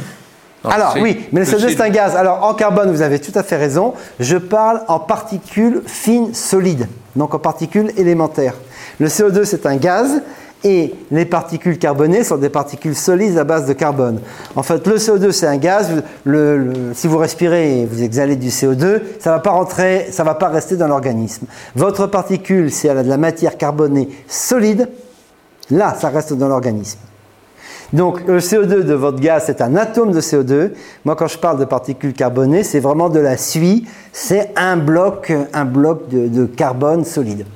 Alors 0.62 0.94
oui, 1.00 1.26
mais 1.32 1.40
le 1.40 1.46
CO2 1.46 1.70
c'est 1.70 1.80
un 1.80 1.88
gaz. 1.88 2.14
Alors 2.16 2.44
en 2.44 2.52
carbone, 2.52 2.90
vous 2.90 3.00
avez 3.00 3.18
tout 3.18 3.32
à 3.34 3.42
fait 3.42 3.56
raison. 3.56 3.94
Je 4.18 4.36
parle 4.36 4.82
en 4.88 4.98
particules 5.00 5.82
fines 5.86 6.34
solides, 6.34 6.86
donc 7.16 7.34
en 7.34 7.38
particules 7.38 7.92
élémentaires. 7.96 8.54
Le 8.98 9.06
CO2 9.06 9.44
c'est 9.44 9.64
un 9.64 9.76
gaz 9.76 10.20
et 10.64 10.94
les 11.10 11.24
particules 11.24 11.78
carbonées 11.78 12.24
sont 12.24 12.36
des 12.36 12.48
particules 12.50 12.94
solides 12.94 13.38
à 13.38 13.44
base 13.44 13.66
de 13.66 13.72
carbone. 13.72 14.20
En 14.56 14.62
fait, 14.62 14.86
le 14.86 14.96
CO2 14.96 15.30
c'est 15.32 15.46
un 15.46 15.56
gaz. 15.56 15.90
si 16.94 17.06
vous 17.06 17.18
respirez 17.18 17.80
et 17.80 17.86
vous 17.86 18.02
exhalez 18.02 18.36
du 18.36 18.48
CO2, 18.48 19.00
ça 19.18 19.30
va 19.30 19.38
pas 19.38 19.50
rentrer, 19.50 20.08
ça 20.10 20.24
va 20.24 20.34
pas 20.34 20.48
rester 20.48 20.76
dans 20.76 20.88
l'organisme. 20.88 21.46
Votre 21.76 22.06
particule, 22.06 22.70
si 22.70 22.86
elle 22.86 22.98
a 22.98 23.02
de 23.02 23.08
la 23.08 23.16
matière 23.16 23.56
carbonée 23.56 24.08
solide, 24.28 24.88
là, 25.70 25.96
ça 25.98 26.08
reste 26.08 26.34
dans 26.34 26.48
l'organisme. 26.48 26.98
Donc 27.92 28.24
le 28.28 28.38
CO2 28.38 28.84
de 28.84 28.94
votre 28.94 29.18
gaz, 29.18 29.44
c'est 29.46 29.60
un 29.60 29.74
atome 29.76 30.12
de 30.12 30.20
CO2. 30.20 30.72
Moi, 31.04 31.16
quand 31.16 31.26
je 31.26 31.38
parle 31.38 31.58
de 31.58 31.64
particules 31.64 32.12
carbonées, 32.12 32.62
c'est 32.62 32.80
vraiment 32.80 33.08
de 33.08 33.18
la 33.18 33.36
suie. 33.36 33.86
C'est 34.12 34.52
un 34.56 34.76
bloc, 34.76 35.32
un 35.52 35.64
bloc 35.64 36.08
de 36.08 36.46
carbone 36.46 37.04
solide. 37.04 37.46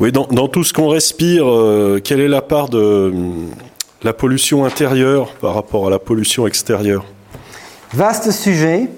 Oui, 0.00 0.10
dans, 0.10 0.48
tout 0.48 0.64
ce 0.64 0.72
qu'on 0.72 0.88
respire, 0.88 1.48
euh, 1.48 2.00
quelle 2.02 2.18
est 2.18 2.26
la 2.26 2.42
part 2.42 2.68
de 2.68 3.12
la 4.02 4.12
pollution 4.12 4.64
intérieure 4.64 5.32
par 5.40 5.54
rapport 5.54 5.86
à 5.86 5.90
la 5.90 6.00
pollution 6.00 6.48
extérieure? 6.48 7.04
Vaste 7.92 8.32
sujet. 8.32 8.88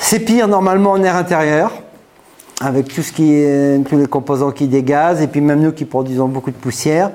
C'est 0.00 0.18
pire 0.18 0.48
normalement 0.48 0.90
en 0.92 1.02
air 1.04 1.14
intérieur, 1.14 1.70
avec 2.60 2.92
tout 2.92 3.02
ce 3.02 3.12
qui 3.12 3.34
est, 3.34 3.88
tous 3.88 3.96
les 3.96 4.06
composants 4.06 4.50
qui 4.50 4.66
dégazent, 4.66 5.22
et 5.22 5.28
puis 5.28 5.40
même 5.40 5.60
nous 5.60 5.72
qui 5.72 5.84
produisons 5.84 6.26
beaucoup 6.26 6.50
de 6.50 6.56
poussière. 6.56 7.12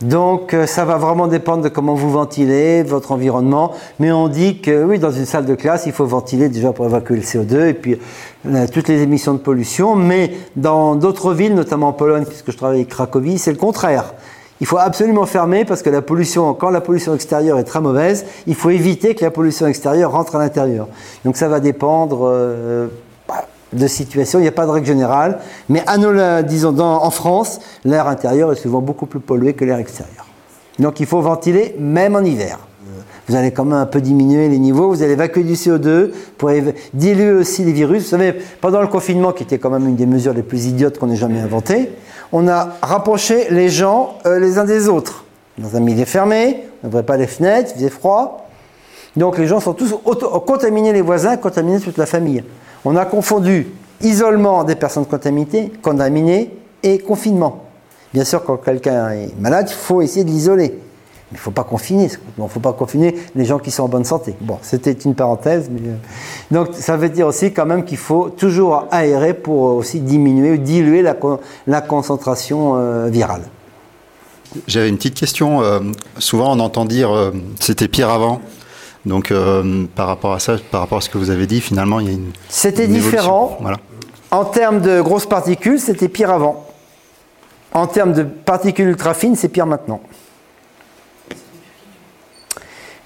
Donc 0.00 0.54
euh, 0.54 0.66
ça 0.66 0.84
va 0.84 0.96
vraiment 0.96 1.26
dépendre 1.26 1.62
de 1.62 1.68
comment 1.68 1.94
vous 1.94 2.10
ventilez 2.10 2.82
votre 2.82 3.12
environnement. 3.12 3.72
Mais 3.98 4.12
on 4.12 4.28
dit 4.28 4.60
que 4.60 4.84
oui, 4.84 4.98
dans 4.98 5.10
une 5.10 5.26
salle 5.26 5.44
de 5.44 5.54
classe, 5.54 5.86
il 5.86 5.92
faut 5.92 6.06
ventiler 6.06 6.48
déjà 6.48 6.72
pour 6.72 6.86
évacuer 6.86 7.16
le 7.16 7.22
CO2 7.22 7.66
et 7.66 7.74
puis 7.74 7.98
euh, 8.46 8.66
toutes 8.72 8.88
les 8.88 9.02
émissions 9.02 9.34
de 9.34 9.38
pollution. 9.38 9.96
Mais 9.96 10.32
dans 10.54 10.94
d'autres 10.94 11.34
villes, 11.34 11.54
notamment 11.54 11.88
en 11.88 11.92
Pologne, 11.92 12.24
puisque 12.24 12.52
je 12.52 12.56
travaille 12.56 12.78
avec 12.78 12.88
Cracovie, 12.88 13.38
c'est 13.38 13.52
le 13.52 13.58
contraire. 13.58 14.14
Il 14.60 14.66
faut 14.66 14.78
absolument 14.78 15.26
fermer 15.26 15.64
parce 15.64 15.82
que 15.82 15.90
la 15.90 16.02
pollution, 16.02 16.52
quand 16.54 16.70
la 16.70 16.80
pollution 16.80 17.14
extérieure 17.14 17.58
est 17.58 17.64
très 17.64 17.80
mauvaise, 17.80 18.24
il 18.46 18.54
faut 18.56 18.70
éviter 18.70 19.14
que 19.14 19.24
la 19.24 19.30
pollution 19.30 19.66
extérieure 19.66 20.12
rentre 20.12 20.34
à 20.36 20.38
l'intérieur. 20.38 20.88
Donc 21.24 21.36
ça 21.36 21.48
va 21.48 21.60
dépendre. 21.60 22.20
Euh, 22.24 22.88
de 23.72 23.86
situation, 23.86 24.38
il 24.38 24.42
n'y 24.42 24.48
a 24.48 24.52
pas 24.52 24.66
de 24.66 24.70
règle 24.70 24.86
générale, 24.86 25.38
mais 25.68 25.82
à 25.86 25.98
nous, 25.98 26.12
disons, 26.42 26.78
en 26.78 27.10
France, 27.10 27.60
l'air 27.84 28.08
intérieur 28.08 28.52
est 28.52 28.56
souvent 28.56 28.80
beaucoup 28.80 29.06
plus 29.06 29.20
pollué 29.20 29.52
que 29.52 29.64
l'air 29.64 29.78
extérieur. 29.78 30.26
Donc 30.78 31.00
il 31.00 31.06
faut 31.06 31.20
ventiler 31.20 31.74
même 31.78 32.16
en 32.16 32.20
hiver. 32.20 32.58
Vous 33.28 33.36
allez 33.36 33.50
quand 33.50 33.66
même 33.66 33.78
un 33.78 33.86
peu 33.86 34.00
diminuer 34.00 34.48
les 34.48 34.58
niveaux, 34.58 34.88
vous 34.88 35.02
allez 35.02 35.12
évacuer 35.12 35.44
du 35.44 35.52
CO2 35.52 36.12
pour 36.38 36.50
diluer 36.94 37.32
aussi 37.32 37.62
les 37.62 37.72
virus. 37.72 38.04
Vous 38.04 38.08
savez, 38.08 38.34
pendant 38.62 38.80
le 38.80 38.86
confinement, 38.86 39.32
qui 39.32 39.42
était 39.42 39.58
quand 39.58 39.68
même 39.68 39.86
une 39.86 39.96
des 39.96 40.06
mesures 40.06 40.32
les 40.32 40.42
plus 40.42 40.66
idiotes 40.66 40.98
qu'on 40.98 41.10
ait 41.10 41.16
jamais 41.16 41.40
inventées, 41.40 41.90
on 42.32 42.48
a 42.48 42.76
rapproché 42.80 43.48
les 43.50 43.68
gens 43.68 44.14
euh, 44.24 44.38
les 44.38 44.58
uns 44.58 44.64
des 44.64 44.88
autres. 44.88 45.24
Dans 45.58 45.76
un 45.76 45.80
milieu 45.80 46.06
fermé, 46.06 46.64
on 46.82 46.86
n'ouvrait 46.86 47.02
pas 47.02 47.18
les 47.18 47.26
fenêtres, 47.26 47.72
il 47.74 47.78
faisait 47.78 47.90
froid. 47.90 48.48
Donc 49.16 49.36
les 49.36 49.46
gens 49.46 49.60
sont 49.60 49.74
tous 49.74 49.94
contaminés 50.46 50.92
les 50.92 51.02
voisins, 51.02 51.36
contaminés 51.36 51.80
toute 51.80 51.98
la 51.98 52.06
famille. 52.06 52.44
On 52.84 52.96
a 52.96 53.04
confondu 53.04 53.66
isolement 54.00 54.64
des 54.64 54.76
personnes 54.76 55.06
contaminées, 55.06 55.72
contaminées 55.82 56.54
et 56.82 56.98
confinement. 56.98 57.64
Bien 58.14 58.24
sûr, 58.24 58.44
quand 58.44 58.56
quelqu'un 58.56 59.10
est 59.10 59.38
malade, 59.38 59.66
il 59.68 59.74
faut 59.74 60.00
essayer 60.00 60.24
de 60.24 60.30
l'isoler. 60.30 60.68
Mais 61.30 61.36
il 61.36 61.40
ne 61.40 61.40
faut 61.40 61.50
pas 61.50 61.64
confiner. 61.64 62.08
Il 62.38 62.42
ne 62.42 62.48
faut 62.48 62.60
pas 62.60 62.72
confiner 62.72 63.14
les 63.34 63.44
gens 63.44 63.58
qui 63.58 63.70
sont 63.70 63.82
en 63.82 63.88
bonne 63.88 64.04
santé. 64.04 64.34
Bon, 64.40 64.58
c'était 64.62 64.92
une 64.92 65.14
parenthèse. 65.14 65.68
Euh, 65.70 65.94
donc, 66.50 66.68
ça 66.72 66.96
veut 66.96 67.10
dire 67.10 67.26
aussi 67.26 67.52
quand 67.52 67.66
même 67.66 67.84
qu'il 67.84 67.98
faut 67.98 68.30
toujours 68.30 68.86
aérer 68.90 69.34
pour 69.34 69.74
aussi 69.74 70.00
diminuer 70.00 70.52
ou 70.52 70.56
diluer 70.56 71.02
la, 71.02 71.80
concentration 71.82 72.76
euh, 72.76 73.08
virale. 73.08 73.42
J'avais 74.66 74.88
une 74.88 74.96
petite 74.96 75.16
question. 75.16 75.60
Euh, 75.60 75.80
souvent, 76.18 76.56
on 76.56 76.60
entend 76.60 76.86
dire 76.86 77.10
c'était 77.60 77.88
pire 77.88 78.08
avant. 78.08 78.40
Donc 79.06 79.30
euh, 79.30 79.86
par 79.94 80.06
rapport 80.06 80.32
à 80.32 80.38
ça, 80.38 80.56
par 80.70 80.80
rapport 80.80 80.98
à 80.98 81.00
ce 81.00 81.08
que 81.08 81.18
vous 81.18 81.30
avez 81.30 81.46
dit, 81.46 81.60
finalement, 81.60 82.00
il 82.00 82.06
y 82.06 82.10
a 82.10 82.12
une. 82.12 82.32
C'était 82.48 82.86
différent. 82.86 83.58
Voilà. 83.60 83.78
En 84.30 84.44
termes 84.44 84.80
de 84.80 85.00
grosses 85.00 85.26
particules, 85.26 85.80
c'était 85.80 86.08
pire 86.08 86.30
avant. 86.30 86.66
En 87.72 87.86
termes 87.86 88.12
de 88.12 88.22
particules 88.22 88.88
ultra 88.88 89.14
fines, 89.14 89.36
c'est 89.36 89.48
pire 89.48 89.66
maintenant. 89.66 90.00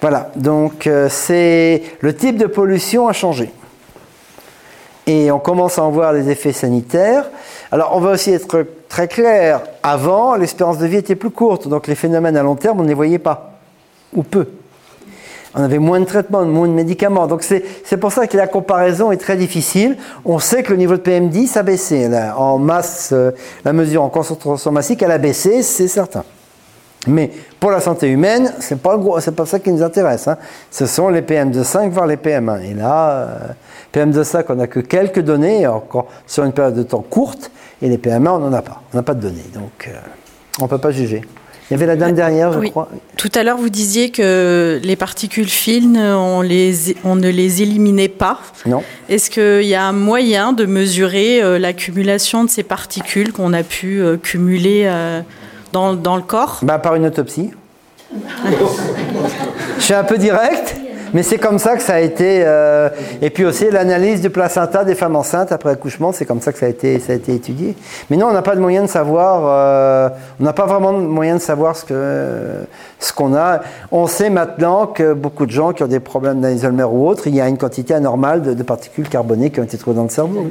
Voilà, 0.00 0.32
donc 0.34 0.88
euh, 0.88 1.08
c'est 1.08 1.82
le 2.00 2.16
type 2.16 2.36
de 2.36 2.46
pollution 2.46 3.06
a 3.06 3.12
changé. 3.12 3.52
Et 5.06 5.30
on 5.30 5.38
commence 5.38 5.78
à 5.78 5.84
en 5.84 5.90
voir 5.90 6.12
les 6.12 6.28
effets 6.28 6.52
sanitaires. 6.52 7.26
Alors 7.70 7.94
on 7.94 8.00
va 8.00 8.12
aussi 8.12 8.32
être 8.32 8.66
très 8.88 9.06
clair, 9.06 9.62
avant 9.82 10.34
l'espérance 10.34 10.78
de 10.78 10.86
vie 10.86 10.96
était 10.96 11.14
plus 11.14 11.30
courte, 11.30 11.68
donc 11.68 11.86
les 11.86 11.94
phénomènes 11.94 12.36
à 12.36 12.42
long 12.42 12.56
terme 12.56 12.80
on 12.80 12.82
ne 12.82 12.88
les 12.88 12.94
voyait 12.94 13.20
pas, 13.20 13.58
ou 14.12 14.24
peu 14.24 14.48
on 15.54 15.62
avait 15.62 15.78
moins 15.78 16.00
de 16.00 16.04
traitements, 16.04 16.44
moins 16.44 16.68
de 16.68 16.72
médicaments. 16.72 17.26
Donc 17.26 17.42
c'est 17.42 17.96
pour 17.98 18.12
ça 18.12 18.26
que 18.26 18.36
la 18.36 18.46
comparaison 18.46 19.12
est 19.12 19.18
très 19.18 19.36
difficile. 19.36 19.96
On 20.24 20.38
sait 20.38 20.62
que 20.62 20.70
le 20.72 20.78
niveau 20.78 20.96
de 20.96 21.02
PM10 21.02 21.58
a 21.58 21.62
baissé. 21.62 22.08
en 22.36 22.58
masse, 22.58 23.10
euh, 23.12 23.32
la 23.64 23.72
mesure 23.72 24.02
en 24.02 24.08
concentration 24.08 24.72
massique, 24.72 25.02
elle 25.02 25.10
a 25.10 25.18
baissé, 25.18 25.62
c'est 25.62 25.88
certain. 25.88 26.24
Mais 27.06 27.30
pour 27.58 27.70
la 27.72 27.80
santé 27.80 28.08
humaine, 28.08 28.52
c'est 28.60 28.80
pas 28.80 28.96
pas 28.96 29.46
ça 29.46 29.58
qui 29.58 29.72
nous 29.72 29.82
intéresse. 29.82 30.28
Hein. 30.28 30.38
Ce 30.70 30.86
sont 30.86 31.08
les 31.08 31.22
PM2,5 31.22 31.90
voire 31.90 32.06
les 32.06 32.16
PM1. 32.16 32.62
Et 32.62 32.74
là, 32.74 33.10
euh, 33.10 33.38
PM2,5, 33.92 34.44
on 34.50 34.54
n'a 34.54 34.68
que 34.68 34.80
quelques 34.80 35.20
données, 35.20 35.66
encore 35.66 36.06
sur 36.26 36.44
une 36.44 36.52
période 36.52 36.74
de 36.74 36.84
temps 36.84 37.04
courte, 37.08 37.50
et 37.80 37.88
les 37.88 37.98
PM1, 37.98 38.28
on 38.28 38.38
n'en 38.38 38.52
a 38.52 38.62
pas. 38.62 38.82
On 38.92 38.96
n'a 38.96 39.02
pas 39.02 39.14
de 39.14 39.20
données, 39.20 39.50
donc 39.52 39.88
euh, 39.88 39.98
on 40.60 40.64
ne 40.64 40.68
peut 40.68 40.78
pas 40.78 40.92
juger. 40.92 41.22
Il 41.72 41.76
y 41.76 41.78
avait 41.78 41.86
la 41.86 41.96
dame 41.96 42.12
derrière, 42.12 42.52
je 42.52 42.68
crois. 42.68 42.90
Tout 43.16 43.30
à 43.34 43.42
l'heure, 43.42 43.56
vous 43.56 43.70
disiez 43.70 44.10
que 44.10 44.78
les 44.84 44.94
particules 44.94 45.48
fines, 45.48 45.96
on, 45.96 46.42
les, 46.42 46.94
on 47.02 47.16
ne 47.16 47.30
les 47.30 47.62
éliminait 47.62 48.10
pas. 48.10 48.40
Non. 48.66 48.82
Est-ce 49.08 49.30
qu'il 49.30 49.66
y 49.66 49.74
a 49.74 49.82
un 49.82 49.94
moyen 49.94 50.52
de 50.52 50.66
mesurer 50.66 51.42
euh, 51.42 51.58
l'accumulation 51.58 52.44
de 52.44 52.50
ces 52.50 52.62
particules 52.62 53.32
qu'on 53.32 53.54
a 53.54 53.62
pu 53.62 54.02
euh, 54.02 54.18
cumuler 54.18 54.82
euh, 54.84 55.22
dans, 55.72 55.94
dans, 55.94 56.16
le 56.16 56.22
corps? 56.22 56.58
Bah, 56.60 56.78
Par 56.78 56.94
une 56.94 57.06
autopsie. 57.06 57.52
je 59.78 59.82
suis 59.82 59.94
un 59.94 60.04
peu 60.04 60.18
direct. 60.18 60.76
Mais 61.14 61.22
c'est 61.22 61.38
comme 61.38 61.58
ça 61.58 61.76
que 61.76 61.82
ça 61.82 61.94
a 61.94 62.00
été. 62.00 62.42
Euh, 62.44 62.88
et 63.20 63.30
puis 63.30 63.44
aussi 63.44 63.70
l'analyse 63.70 64.20
du 64.20 64.30
placenta 64.30 64.84
des 64.84 64.94
femmes 64.94 65.16
enceintes 65.16 65.52
après 65.52 65.70
accouchement, 65.70 66.12
c'est 66.12 66.24
comme 66.24 66.40
ça 66.40 66.52
que 66.52 66.58
ça 66.58 66.66
a 66.66 66.68
été, 66.68 66.98
ça 67.00 67.12
a 67.12 67.16
été 67.16 67.34
étudié. 67.34 67.74
Mais 68.10 68.16
non, 68.16 68.28
on 68.28 68.32
n'a 68.32 68.42
pas 68.42 68.56
de 68.56 68.60
moyen 68.60 68.82
de 68.82 68.88
savoir. 68.88 69.42
Euh, 69.44 70.08
on 70.40 70.44
n'a 70.44 70.52
pas 70.52 70.66
vraiment 70.66 70.92
de 70.92 71.04
moyen 71.04 71.36
de 71.36 71.40
savoir 71.40 71.76
ce 71.76 71.84
que 71.84 72.64
ce 72.98 73.12
qu'on 73.12 73.34
a. 73.34 73.60
On 73.90 74.06
sait 74.06 74.30
maintenant 74.30 74.86
que 74.86 75.12
beaucoup 75.12 75.46
de 75.46 75.50
gens 75.52 75.72
qui 75.72 75.82
ont 75.82 75.88
des 75.88 76.00
problèmes 76.00 76.40
d'Alzheimer 76.40 76.84
ou 76.84 77.06
autres, 77.06 77.26
il 77.26 77.34
y 77.34 77.40
a 77.40 77.48
une 77.48 77.58
quantité 77.58 77.94
anormale 77.94 78.42
de, 78.42 78.62
particules 78.62 79.08
carbonées 79.08 79.50
qui 79.50 79.60
ont 79.60 79.64
été 79.64 79.76
trouvées 79.76 79.96
dans 79.96 80.04
le 80.04 80.08
cerveau. 80.08 80.46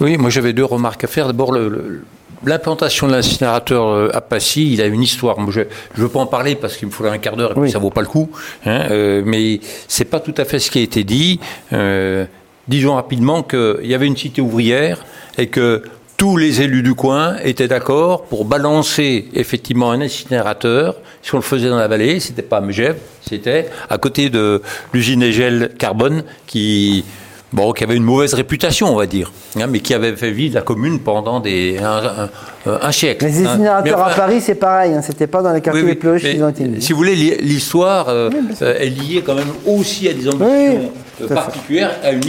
Oui, 0.00 0.16
moi 0.18 0.28
j'avais 0.28 0.52
deux 0.52 0.64
remarques 0.64 1.04
à 1.04 1.06
faire. 1.06 1.26
D'abord, 1.26 1.52
le 1.52 2.02
L'implantation 2.44 3.06
de 3.06 3.12
l'incinérateur 3.12 3.86
euh, 3.86 4.10
à 4.12 4.20
Passy, 4.20 4.72
il 4.72 4.80
a 4.80 4.86
une 4.86 5.02
histoire. 5.02 5.36
je 5.50 5.60
ne 5.60 5.66
veux 5.96 6.08
pas 6.08 6.18
en 6.18 6.26
parler 6.26 6.56
parce 6.56 6.76
qu'il 6.76 6.88
me 6.88 6.92
faudrait 6.92 7.12
un 7.12 7.18
quart 7.18 7.36
d'heure 7.36 7.52
et 7.52 7.60
puis 7.60 7.70
ça 7.70 7.78
vaut 7.78 7.90
pas 7.90 8.00
le 8.00 8.08
coup. 8.08 8.30
Hein, 8.66 8.88
euh, 8.90 9.22
mais 9.24 9.60
c'est 9.86 10.04
pas 10.04 10.18
tout 10.18 10.34
à 10.36 10.44
fait 10.44 10.58
ce 10.58 10.70
qui 10.70 10.80
a 10.80 10.82
été 10.82 11.04
dit. 11.04 11.38
Euh, 11.72 12.24
disons 12.66 12.94
rapidement 12.94 13.42
qu'il 13.42 13.84
y 13.84 13.94
avait 13.94 14.06
une 14.06 14.16
cité 14.16 14.40
ouvrière 14.40 15.04
et 15.38 15.46
que 15.46 15.84
tous 16.16 16.36
les 16.36 16.62
élus 16.62 16.82
du 16.82 16.94
coin 16.94 17.36
étaient 17.42 17.68
d'accord 17.68 18.24
pour 18.24 18.44
balancer 18.44 19.28
effectivement 19.34 19.92
un 19.92 20.00
incinérateur. 20.00 20.96
Si 21.22 21.34
on 21.34 21.38
le 21.38 21.42
faisait 21.42 21.68
dans 21.68 21.78
la 21.78 21.88
vallée, 21.88 22.18
c'était 22.20 22.42
pas 22.42 22.58
à 22.58 22.60
Megève, 22.60 22.98
c'était 23.20 23.68
à 23.88 23.98
côté 23.98 24.30
de 24.30 24.62
l'usine 24.92 25.22
Egel 25.22 25.72
Carbone 25.78 26.24
qui 26.46 27.04
bon, 27.52 27.72
qui 27.72 27.84
avait 27.84 27.96
une 27.96 28.02
mauvaise 28.02 28.34
réputation, 28.34 28.88
on 28.88 28.96
va 28.96 29.06
dire, 29.06 29.32
hein, 29.58 29.66
mais 29.68 29.80
qui 29.80 29.94
avait 29.94 30.16
fait 30.16 30.30
vivre 30.30 30.54
la 30.54 30.62
commune 30.62 31.00
pendant 31.00 31.40
des, 31.40 31.78
un, 31.78 32.92
siècle. 32.92 33.26
Les 33.26 33.42
hein. 33.42 33.50
incinérateurs 33.50 34.02
à 34.02 34.10
Paris, 34.10 34.40
c'est 34.40 34.54
pareil, 34.54 34.94
hein, 34.94 35.02
c'était 35.02 35.26
pas 35.26 35.42
dans 35.42 35.52
les 35.52 35.60
quartiers 35.60 35.82
les 35.82 35.94
plus 35.94 36.10
riches 36.10 36.22
qu'ils 36.22 36.42
ont 36.42 36.48
été 36.48 36.80
Si 36.80 36.92
vous 36.92 36.98
voulez, 36.98 37.14
l'histoire 37.14 38.08
euh, 38.08 38.30
euh, 38.62 38.78
est 38.78 38.88
liée 38.88 39.22
quand 39.24 39.34
même 39.34 39.52
aussi 39.66 40.08
à 40.08 40.12
des 40.12 40.28
ambitions 40.28 40.90
euh, 41.20 41.28
particulières, 41.28 41.92
à 42.02 42.12
une, 42.12 42.22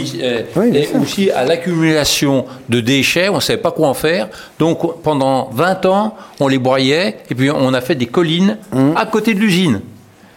et 0.74 0.88
aussi 1.00 1.30
à 1.30 1.44
l'accumulation 1.44 2.44
de 2.68 2.80
déchets, 2.80 3.28
on 3.28 3.36
ne 3.36 3.40
savait 3.40 3.60
pas 3.60 3.72
quoi 3.72 3.88
en 3.88 3.94
faire. 3.94 4.28
Donc 4.58 5.02
pendant 5.02 5.50
20 5.52 5.86
ans, 5.86 6.14
on 6.40 6.48
les 6.48 6.58
broyait, 6.58 7.16
et 7.30 7.34
puis 7.34 7.50
on 7.50 7.72
a 7.72 7.80
fait 7.80 7.94
des 7.94 8.06
collines 8.06 8.58
mmh. 8.72 8.90
à 8.96 9.06
côté 9.06 9.34
de 9.34 9.40
l'usine 9.40 9.80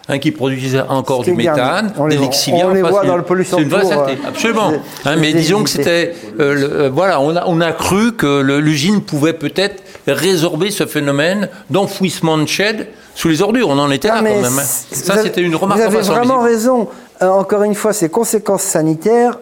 hein, 0.10 0.20
qui 0.20 0.32
produisait 0.32 0.82
encore 0.82 1.24
du 1.24 1.34
méthane, 1.34 1.93
on 1.97 2.08
des 2.08 2.18
lixiviens. 2.18 2.68
On 2.70 2.74
les 2.74 2.82
voit 2.82 3.05
dans 3.05 3.18
le 3.18 3.24
pollution. 3.24 3.58
C'est 3.58 3.64
une 3.64 3.70
vraie 3.70 3.86
saleté, 3.86 4.14
euh, 4.14 4.30
absolument. 4.30 4.72
Hein, 5.05 5.16
mais 5.18 5.34
disons 5.34 5.64
que 5.64 5.70
c'était, 5.70 6.16
euh, 6.39 6.86
euh, 6.86 6.89
voilà, 6.93 7.20
on 7.22 7.36
a, 7.36 7.43
on 7.47 7.62
a 7.62 7.72
cru 7.72 8.14
que 8.14 8.41
l'usine 8.60 9.01
pouvait 9.01 9.34
peut-être 9.34 9.84
résorber 10.08 10.72
ce 10.72 10.86
phénomène 10.86 11.49
d'enfouissement 11.70 12.38
de 12.38 12.45
shed 12.45 12.88
sous 13.16 13.30
les 13.30 13.41
ordures. 13.41 13.70
On 13.70 13.80
en 13.80 13.91
était 13.91 14.08
là 14.08 14.18
quand 14.18 14.24
même. 14.24 14.45
Hein. 14.45 14.64
Ça, 14.91 15.22
c'était 15.22 15.41
une 15.41 15.55
remarque. 15.55 15.80
Vous 15.80 15.86
avez 15.86 16.01
vraiment 16.01 16.41
raison. 16.41 16.88
encore 17.22 17.64
une 17.64 17.76
fois, 17.76 17.93
ces 17.93 18.10
conséquences 18.10 18.64
sanitaires, 18.64 19.39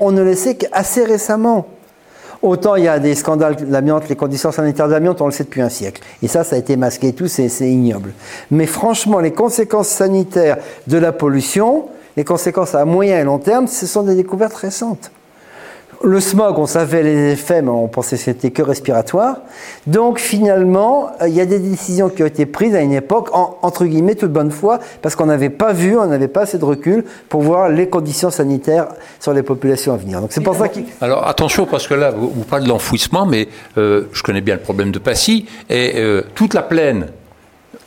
on 0.00 0.12
ne 0.12 0.22
les 0.22 0.36
sait 0.36 0.56
qu'assez 0.56 1.04
récemment. 1.04 1.66
Autant 2.42 2.76
il 2.76 2.84
y 2.84 2.88
a 2.88 2.98
des 2.98 3.14
scandales 3.14 3.56
l'amiante, 3.68 4.08
les 4.08 4.16
conditions 4.16 4.50
sanitaires 4.50 4.88
de 4.88 4.92
l'amiante, 4.92 5.20
on 5.20 5.26
le 5.26 5.32
sait 5.32 5.44
depuis 5.44 5.60
un 5.60 5.68
siècle. 5.68 6.02
Et 6.22 6.28
ça, 6.28 6.42
ça 6.42 6.56
a 6.56 6.58
été 6.58 6.76
masqué 6.76 7.08
et 7.08 7.12
tout, 7.12 7.28
c'est 7.28 7.48
ignoble. 7.60 8.12
Mais 8.50 8.66
franchement, 8.66 9.20
les 9.20 9.32
conséquences 9.32 9.88
sanitaires 9.88 10.56
de 10.86 10.96
la 10.96 11.12
pollution, 11.12 11.88
les 12.16 12.24
conséquences 12.24 12.74
à 12.74 12.84
moyen 12.86 13.20
et 13.20 13.24
long 13.24 13.38
terme, 13.38 13.66
ce 13.66 13.86
sont 13.86 14.02
des 14.02 14.14
découvertes 14.14 14.54
récentes. 14.54 15.10
Le 16.02 16.18
smog, 16.18 16.58
on 16.58 16.66
savait 16.66 17.02
les 17.02 17.32
effets, 17.32 17.60
mais 17.60 17.68
on 17.68 17.86
pensait 17.86 18.16
que 18.16 18.22
c'était 18.22 18.50
que 18.50 18.62
respiratoire. 18.62 19.36
Donc 19.86 20.18
finalement, 20.18 21.10
il 21.26 21.34
y 21.34 21.42
a 21.42 21.44
des 21.44 21.58
décisions 21.58 22.08
qui 22.08 22.22
ont 22.22 22.26
été 22.26 22.46
prises 22.46 22.74
à 22.74 22.80
une 22.80 22.94
époque, 22.94 23.28
en, 23.34 23.58
entre 23.60 23.84
guillemets, 23.84 24.14
toute 24.14 24.32
bonne 24.32 24.50
foi, 24.50 24.80
parce 25.02 25.14
qu'on 25.14 25.26
n'avait 25.26 25.50
pas 25.50 25.74
vu, 25.74 25.98
on 25.98 26.06
n'avait 26.06 26.28
pas 26.28 26.42
assez 26.42 26.56
de 26.56 26.64
recul 26.64 27.04
pour 27.28 27.42
voir 27.42 27.68
les 27.68 27.90
conditions 27.90 28.30
sanitaires 28.30 28.88
sur 29.18 29.34
les 29.34 29.42
populations 29.42 29.92
à 29.92 29.98
venir. 29.98 30.22
Donc 30.22 30.32
c'est 30.32 30.40
pour 30.40 30.54
ça 30.54 30.68
qu'il... 30.68 30.84
Alors 31.02 31.28
attention, 31.28 31.66
parce 31.66 31.86
que 31.86 31.92
là, 31.92 32.12
vous, 32.12 32.44
parlez 32.48 32.64
de 32.64 32.70
l'enfouissement, 32.70 33.26
mais 33.26 33.48
euh, 33.76 34.04
je 34.14 34.22
connais 34.22 34.40
bien 34.40 34.54
le 34.54 34.62
problème 34.62 34.92
de 34.92 34.98
Passy, 34.98 35.44
et 35.68 35.92
euh, 35.96 36.22
toute 36.34 36.54
la 36.54 36.62
plaine 36.62 37.08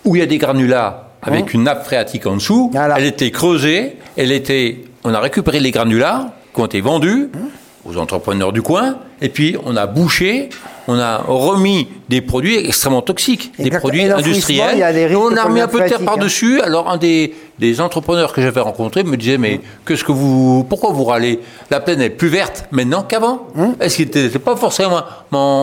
où 0.06 0.16
il 0.16 0.20
y 0.20 0.24
a 0.24 0.28
des 0.28 0.38
granulats 0.38 1.10
avec 1.24 1.46
hein 1.46 1.52
une 1.54 1.64
nappe 1.64 1.84
phréatique 1.84 2.28
en 2.28 2.36
dessous, 2.36 2.72
elle 2.96 3.06
était 3.06 3.32
creusée, 3.32 3.98
elle 4.18 4.32
était, 4.32 4.82
on 5.04 5.16
a 5.16 5.20
récupéré 5.20 5.60
les 5.60 5.72
granulats 5.72 6.36
qui 6.54 6.62
ont 6.62 6.66
été 6.68 6.80
vendus. 6.80 7.32
Hein 7.34 7.48
aux 7.86 7.98
entrepreneurs 7.98 8.54
du 8.54 8.62
coin, 8.62 8.98
et 9.22 9.30
puis 9.30 9.58
on 9.66 9.76
a 9.76 9.88
bouché, 9.88 10.50
on 10.88 10.98
a 11.00 11.18
remis 11.18 11.88
des 12.10 12.22
produits 12.22 12.58
extrêmement 12.58 13.02
toxiques, 13.02 13.52
des 13.58 13.72
produits 13.72 14.04
industriels, 14.04 15.16
on 15.16 15.36
a 15.36 15.44
remis 15.44 15.62
un 15.62 15.68
peu 15.68 15.82
de 15.82 15.88
terre 15.88 16.00
hein. 16.02 16.06
par-dessus. 16.06 16.62
Alors 16.62 16.90
un 16.90 16.98
des, 16.98 17.34
des 17.60 17.82
entrepreneurs 17.82 18.34
que 18.34 18.42
j'avais 18.42 18.62
rencontré 18.62 19.04
me 19.04 19.18
disait, 19.18 19.38
mais 19.38 19.62
qu'est-ce 19.86 20.04
que 20.04 20.12
vous, 20.12 20.66
pourquoi 20.68 20.92
vous 20.92 21.04
râlez? 21.04 21.40
La 21.72 21.80
plaine 21.80 22.02
est 22.02 22.10
plus 22.10 22.30
verte 22.30 22.66
maintenant 22.72 23.04
qu'avant. 23.04 23.48
Hein? 23.58 23.76
Est-ce 23.80 23.98
qu'il 23.98 24.06
n'était 24.06 24.40
pas 24.40 24.56
forcément 24.56 25.04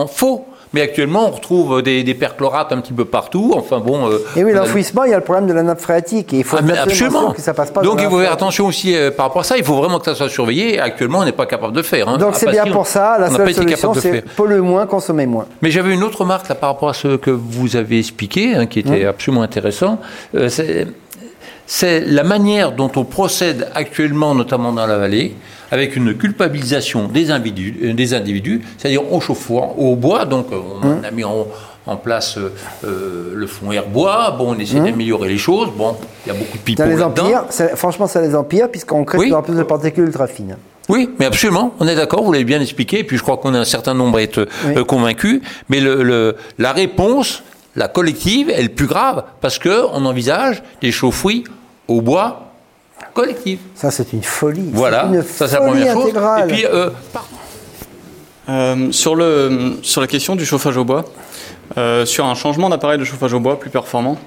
faux? 0.07 0.45
Mais 0.73 0.81
actuellement, 0.81 1.27
on 1.27 1.31
retrouve 1.31 1.81
des, 1.81 2.03
des 2.03 2.13
perchlorates 2.13 2.71
un 2.71 2.79
petit 2.79 2.93
peu 2.93 3.03
partout. 3.05 3.53
Enfin 3.55 3.79
bon. 3.79 4.09
Euh, 4.09 4.19
et 4.37 4.43
oui, 4.43 4.53
l'enfouissement, 4.53 5.03
il 5.03 5.11
y 5.11 5.13
a 5.13 5.17
le 5.17 5.23
problème 5.23 5.47
de 5.47 5.53
la 5.53 5.63
nappe 5.63 5.81
phréatique. 5.81 6.33
Et 6.33 6.39
il 6.39 6.43
faut 6.43 6.57
ah, 6.57 6.83
absolument 6.83 7.31
que 7.31 7.41
ça 7.41 7.53
passe 7.53 7.71
pas. 7.71 7.81
Donc 7.81 7.99
il 8.01 8.09
faut 8.09 8.19
faire 8.19 8.31
attention 8.31 8.67
aussi 8.67 8.95
euh, 8.95 9.11
par 9.11 9.27
rapport 9.27 9.41
à 9.41 9.43
ça. 9.43 9.57
Il 9.57 9.63
faut 9.63 9.75
vraiment 9.75 9.99
que 9.99 10.05
ça 10.05 10.15
soit 10.15 10.29
surveillé. 10.29 10.79
Actuellement, 10.79 11.19
on 11.19 11.25
n'est 11.25 11.33
pas 11.33 11.45
capable 11.45 11.73
de 11.73 11.81
faire. 11.81 12.07
Hein. 12.07 12.17
Donc 12.17 12.35
c'est 12.35 12.49
bien 12.49 12.65
pour 12.65 12.87
ça. 12.87 13.17
La 13.19 13.29
seule 13.29 13.53
solution, 13.53 13.93
c'est 13.93 14.21
polluer 14.35 14.61
moins, 14.61 14.85
consommer 14.85 15.25
moins. 15.25 15.45
Mais 15.61 15.71
j'avais 15.71 15.93
une 15.93 16.03
autre 16.03 16.21
remarque 16.21 16.47
là, 16.47 16.55
par 16.55 16.69
rapport 16.69 16.89
à 16.89 16.93
ce 16.93 17.17
que 17.17 17.31
vous 17.31 17.75
avez 17.75 17.99
expliqué, 17.99 18.55
hein, 18.55 18.65
qui 18.65 18.79
était 18.79 19.05
absolument 19.05 19.43
intéressant. 19.43 19.99
Euh, 20.35 20.49
c'est 21.65 22.01
la 22.01 22.23
manière 22.23 22.71
dont 22.73 22.91
on 22.95 23.03
procède 23.03 23.69
actuellement, 23.75 24.35
notamment 24.35 24.71
dans 24.73 24.85
la 24.85 24.97
vallée 24.97 25.35
avec 25.71 25.95
une 25.95 26.15
culpabilisation 26.15 27.07
des 27.07 27.31
individus, 27.31 27.75
euh, 27.81 27.93
des 27.93 28.13
individus 28.13 28.61
c'est-à-dire 28.77 29.01
on 29.09 29.19
chauffe 29.19 29.49
au 29.49 29.95
bois, 29.95 30.25
donc 30.25 30.47
euh, 30.51 30.57
on 30.83 30.87
mmh. 30.87 31.05
a 31.05 31.11
mis 31.11 31.23
en, 31.23 31.47
place 32.03 32.37
euh, 32.37 33.33
le 33.35 33.47
fond 33.47 33.71
air 33.71 33.87
bois, 33.87 34.35
bon, 34.37 34.55
on 34.55 34.59
essaie 34.59 34.79
mmh. 34.79 34.85
d'améliorer 34.85 35.29
les 35.29 35.37
choses, 35.37 35.69
bon, 35.75 35.95
il 36.25 36.31
y 36.31 36.35
a 36.35 36.39
beaucoup 36.39 36.57
de 36.57 36.63
pipeaux 36.63 36.83
ça 37.49 37.75
Franchement, 37.75 38.07
ça 38.07 38.21
les 38.21 38.33
empire, 38.33 38.69
puisqu'on 38.69 39.03
crée 39.03 39.29
de 39.29 39.41
plus 39.41 39.55
de 39.55 39.63
particules 39.63 40.05
ultra 40.05 40.27
fines. 40.27 40.55
Oui, 40.87 41.09
mais 41.19 41.25
absolument, 41.25 41.73
on 41.79 41.87
est 41.87 41.95
d'accord, 41.95 42.23
vous 42.23 42.31
l'avez 42.31 42.45
bien 42.45 42.61
expliqué, 42.61 42.99
et 42.99 43.03
puis 43.03 43.17
je 43.17 43.23
crois 43.23 43.37
qu'on 43.37 43.53
a 43.53 43.59
un 43.59 43.65
certain 43.65 43.93
nombre 43.93 44.19
à 44.19 44.21
être 44.21 44.47
convaincus, 44.87 45.41
mais 45.67 45.81
le, 45.81 46.35
la 46.59 46.71
réponse, 46.71 47.43
la 47.75 47.89
collective, 47.89 48.49
est 48.49 48.63
le 48.63 48.69
plus 48.69 48.87
grave, 48.87 49.23
parce 49.41 49.59
qu'on 49.59 50.05
envisage 50.05 50.63
des 50.81 50.93
chauffouilles 50.93 51.43
au 51.89 51.99
bois 51.99 52.50
collective. 53.13 53.59
Ça, 53.75 53.91
c'est 53.91 54.13
une 54.13 54.23
folie. 54.23 54.69
Voilà, 54.73 55.09
ça, 55.27 55.47
c'est 55.47 55.55
la 55.55 55.61
première 55.61 55.93
chose. 55.93 56.09
Et 56.09 56.47
puis, 56.47 56.65
euh, 56.65 56.89
euh, 58.49 58.91
sur, 58.91 59.15
le, 59.15 59.77
sur 59.81 60.01
la 60.01 60.07
question 60.07 60.35
du 60.35 60.45
chauffage 60.45 60.77
au 60.77 60.83
bois, 60.83 61.05
euh, 61.77 62.05
sur 62.05 62.25
un 62.25 62.35
changement 62.35 62.69
d'appareil 62.69 62.97
de 62.97 63.03
chauffage 63.03 63.33
au 63.33 63.39
bois 63.39 63.59
plus 63.59 63.69
performant, 63.69 64.17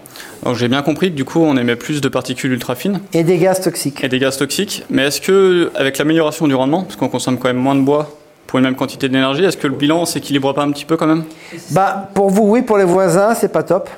j'ai 0.53 0.69
bien 0.69 0.83
compris 0.83 1.11
que 1.11 1.17
du 1.17 1.25
coup 1.25 1.41
on 1.41 1.57
émet 1.57 1.77
plus 1.77 2.01
de 2.01 2.09
particules 2.09 2.53
ultra 2.53 2.75
fines. 2.75 3.01
Et 3.13 3.25
des 3.25 3.39
gaz 3.39 3.61
toxiques. 3.61 4.03
Et 4.05 4.09
des 4.09 4.19
gaz 4.19 4.37
toxiques. 4.37 4.85
Mais 4.91 5.07
est-ce 5.07 5.21
que, 5.21 5.71
avec 5.75 5.99
l'amélioration 5.99 6.47
du 6.47 6.55
rendement, 6.55 6.83
parce 6.83 6.97
qu'on 6.97 7.09
consomme 7.09 7.39
quand 7.39 7.49
même 7.49 7.57
moins 7.57 7.75
de 7.75 7.81
bois 7.81 8.17
pour 8.47 8.59
une 8.59 8.65
même 8.67 8.77
quantité 8.77 9.09
d'énergie, 9.09 9.45
est-ce 9.45 9.57
que 9.57 9.67
le 9.67 9.75
bilan 9.75 10.05
s'équilibre 10.05 10.53
pas 10.55 10.63
un 10.63 10.71
petit 10.71 10.85
peu 10.85 10.97
quand 10.97 11.07
même? 11.07 11.25
Bah 11.71 12.09
pour 12.15 12.31
vous 12.31 12.45
oui, 12.45 12.63
pour 12.63 12.79
les 12.79 12.85
voisins 12.85 13.35
c'est 13.35 13.53
pas 13.53 13.63
top. 13.63 13.89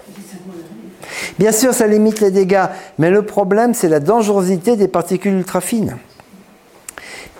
Bien 1.39 1.53
sûr, 1.53 1.75
ça 1.75 1.87
limite 1.87 2.21
les 2.21 2.31
dégâts, 2.31 2.67
mais 2.99 3.11
le 3.11 3.23
problème, 3.23 3.75
c'est 3.75 3.89
la 3.89 4.01
dangerosité 4.01 4.77
des 4.77 4.89
particules 4.89 5.35
ultra 5.35 5.61
fines. 5.61 5.97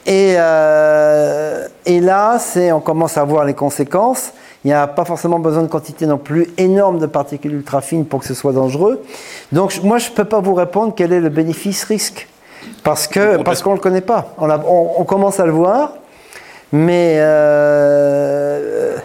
Et, 0.07 0.35
euh, 0.39 1.67
et 1.85 2.01
là, 2.01 2.39
on 2.73 2.81
commence 2.81 3.19
à 3.19 3.25
voir 3.25 3.45
les 3.45 3.55
conséquences. 3.55 4.33
Il 4.65 4.69
n'y 4.69 4.75
a 4.75 4.87
pas 4.87 5.05
forcément 5.05 5.39
besoin 5.39 5.63
de 5.63 5.69
quantité 5.69 6.07
non 6.07 6.19
plus 6.19 6.49
énorme 6.59 6.99
de 6.99 7.07
particules 7.07 7.55
ultra 7.55 7.81
fines 7.81 8.05
pour 8.05 8.21
que 8.21 8.27
ce 8.27 8.35
soit 8.35 8.53
dangereux. 8.53 9.03
Donc, 9.53 9.81
moi, 9.83 9.99
je 9.99 10.11
ne 10.11 10.15
peux 10.15 10.25
pas 10.25 10.41
vous 10.41 10.55
répondre 10.55 10.93
quel 10.97 11.13
est 11.13 11.21
le 11.21 11.29
bénéfice-risque. 11.29 12.29
Parce 12.83 13.07
qu'on 13.07 13.43
parce 13.45 13.63
qu'on 13.63 13.71
ne 13.71 13.77
le 13.77 13.81
connaît 13.81 14.01
pas. 14.01 14.35
On, 14.39 14.49
on, 14.99 15.05
commence 15.05 15.41
à 15.41 15.47
le 15.47 15.53
voir, 15.53 15.93
mais 16.73 17.17
euh, 17.19 18.97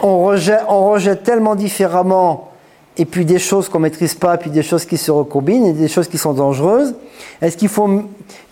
on, 0.00 0.24
rejette, 0.24 0.62
on 0.68 0.90
rejette 0.90 1.22
tellement 1.22 1.54
différemment 1.54 2.50
et 2.96 3.04
puis 3.04 3.24
des 3.24 3.38
choses 3.38 3.68
qu'on 3.68 3.80
maîtrise 3.80 4.14
pas, 4.14 4.36
puis 4.36 4.50
des 4.50 4.62
choses 4.62 4.84
qui 4.84 4.96
se 4.96 5.10
recombinent, 5.10 5.66
et 5.66 5.72
des 5.72 5.88
choses 5.88 6.08
qui 6.08 6.18
sont 6.18 6.32
dangereuses. 6.32 6.94
Est-ce 7.42 7.56
qu'il 7.56 7.68
faut 7.68 7.88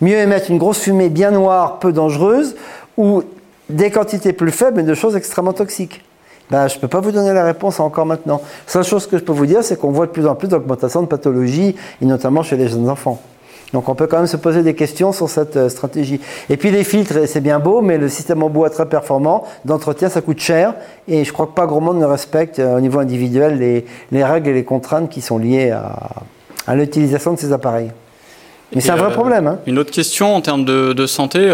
mieux 0.01 0.17
émettre 0.17 0.51
une 0.51 0.57
grosse 0.57 0.79
fumée 0.79 1.09
bien 1.09 1.31
noire, 1.31 1.79
peu 1.79 1.93
dangereuse, 1.93 2.55
ou 2.97 3.23
des 3.69 3.89
quantités 3.89 4.33
plus 4.33 4.51
faibles, 4.51 4.77
mais 4.77 4.83
de 4.83 4.93
choses 4.93 5.15
extrêmement 5.15 5.53
toxiques? 5.53 6.03
Ben, 6.51 6.67
Je 6.67 6.75
ne 6.75 6.81
peux 6.81 6.89
pas 6.89 6.99
vous 6.99 7.11
donner 7.11 7.33
la 7.33 7.45
réponse 7.45 7.79
encore 7.79 8.05
maintenant. 8.05 8.41
La 8.67 8.71
seule 8.71 8.83
chose 8.83 9.07
que 9.07 9.17
je 9.17 9.23
peux 9.23 9.31
vous 9.31 9.45
dire, 9.45 9.63
c'est 9.63 9.79
qu'on 9.79 9.91
voit 9.91 10.07
de 10.07 10.11
plus 10.11 10.27
en 10.27 10.35
plus 10.35 10.49
d'augmentation 10.49 11.01
de 11.01 11.07
pathologies, 11.07 11.75
et 12.01 12.05
notamment 12.05 12.43
chez 12.43 12.57
les 12.57 12.67
jeunes 12.67 12.89
enfants. 12.89 13.21
Donc 13.73 13.89
on 13.89 13.95
peut 13.95 14.05
quand 14.05 14.17
même 14.17 14.27
se 14.27 14.37
poser 14.37 14.61
des 14.61 14.75
questions 14.75 15.11
sur 15.11 15.27
cette 15.29 15.57
euh, 15.57 15.67
stratégie. 15.67 16.21
Et 16.49 16.57
puis 16.57 16.69
les 16.69 16.83
filtres, 16.83 17.27
c'est 17.27 17.41
bien 17.41 17.59
beau, 17.59 17.81
mais 17.81 17.97
le 17.97 18.07
système 18.07 18.43
en 18.43 18.49
bois 18.49 18.69
très 18.69 18.87
performant 18.87 19.43
d'entretien, 19.65 20.09
ça 20.09 20.21
coûte 20.21 20.39
cher. 20.39 20.75
Et 21.07 21.25
je 21.25 21.33
crois 21.33 21.47
que 21.47 21.53
pas 21.53 21.65
grand 21.65 21.81
monde 21.81 21.99
ne 21.99 22.05
respecte 22.05 22.59
euh, 22.59 22.77
au 22.77 22.79
niveau 22.79 22.99
individuel 22.99 23.57
les, 24.11 24.23
règles 24.23 24.49
et 24.49 24.53
les 24.53 24.63
contraintes 24.63 25.09
qui 25.09 25.21
sont 25.21 25.39
liées 25.39 25.71
à, 25.71 26.75
l'utilisation 26.75 27.33
de 27.33 27.39
ces 27.39 27.51
appareils. 27.51 27.91
Mais 28.75 28.81
c'est 28.81 28.91
un 28.91 28.95
vrai 28.95 29.11
problème. 29.11 29.47
Hein. 29.47 29.59
Une 29.67 29.79
autre 29.79 29.91
question 29.91 30.35
en 30.35 30.41
termes 30.41 30.65
de, 30.65 31.05
santé, 31.05 31.51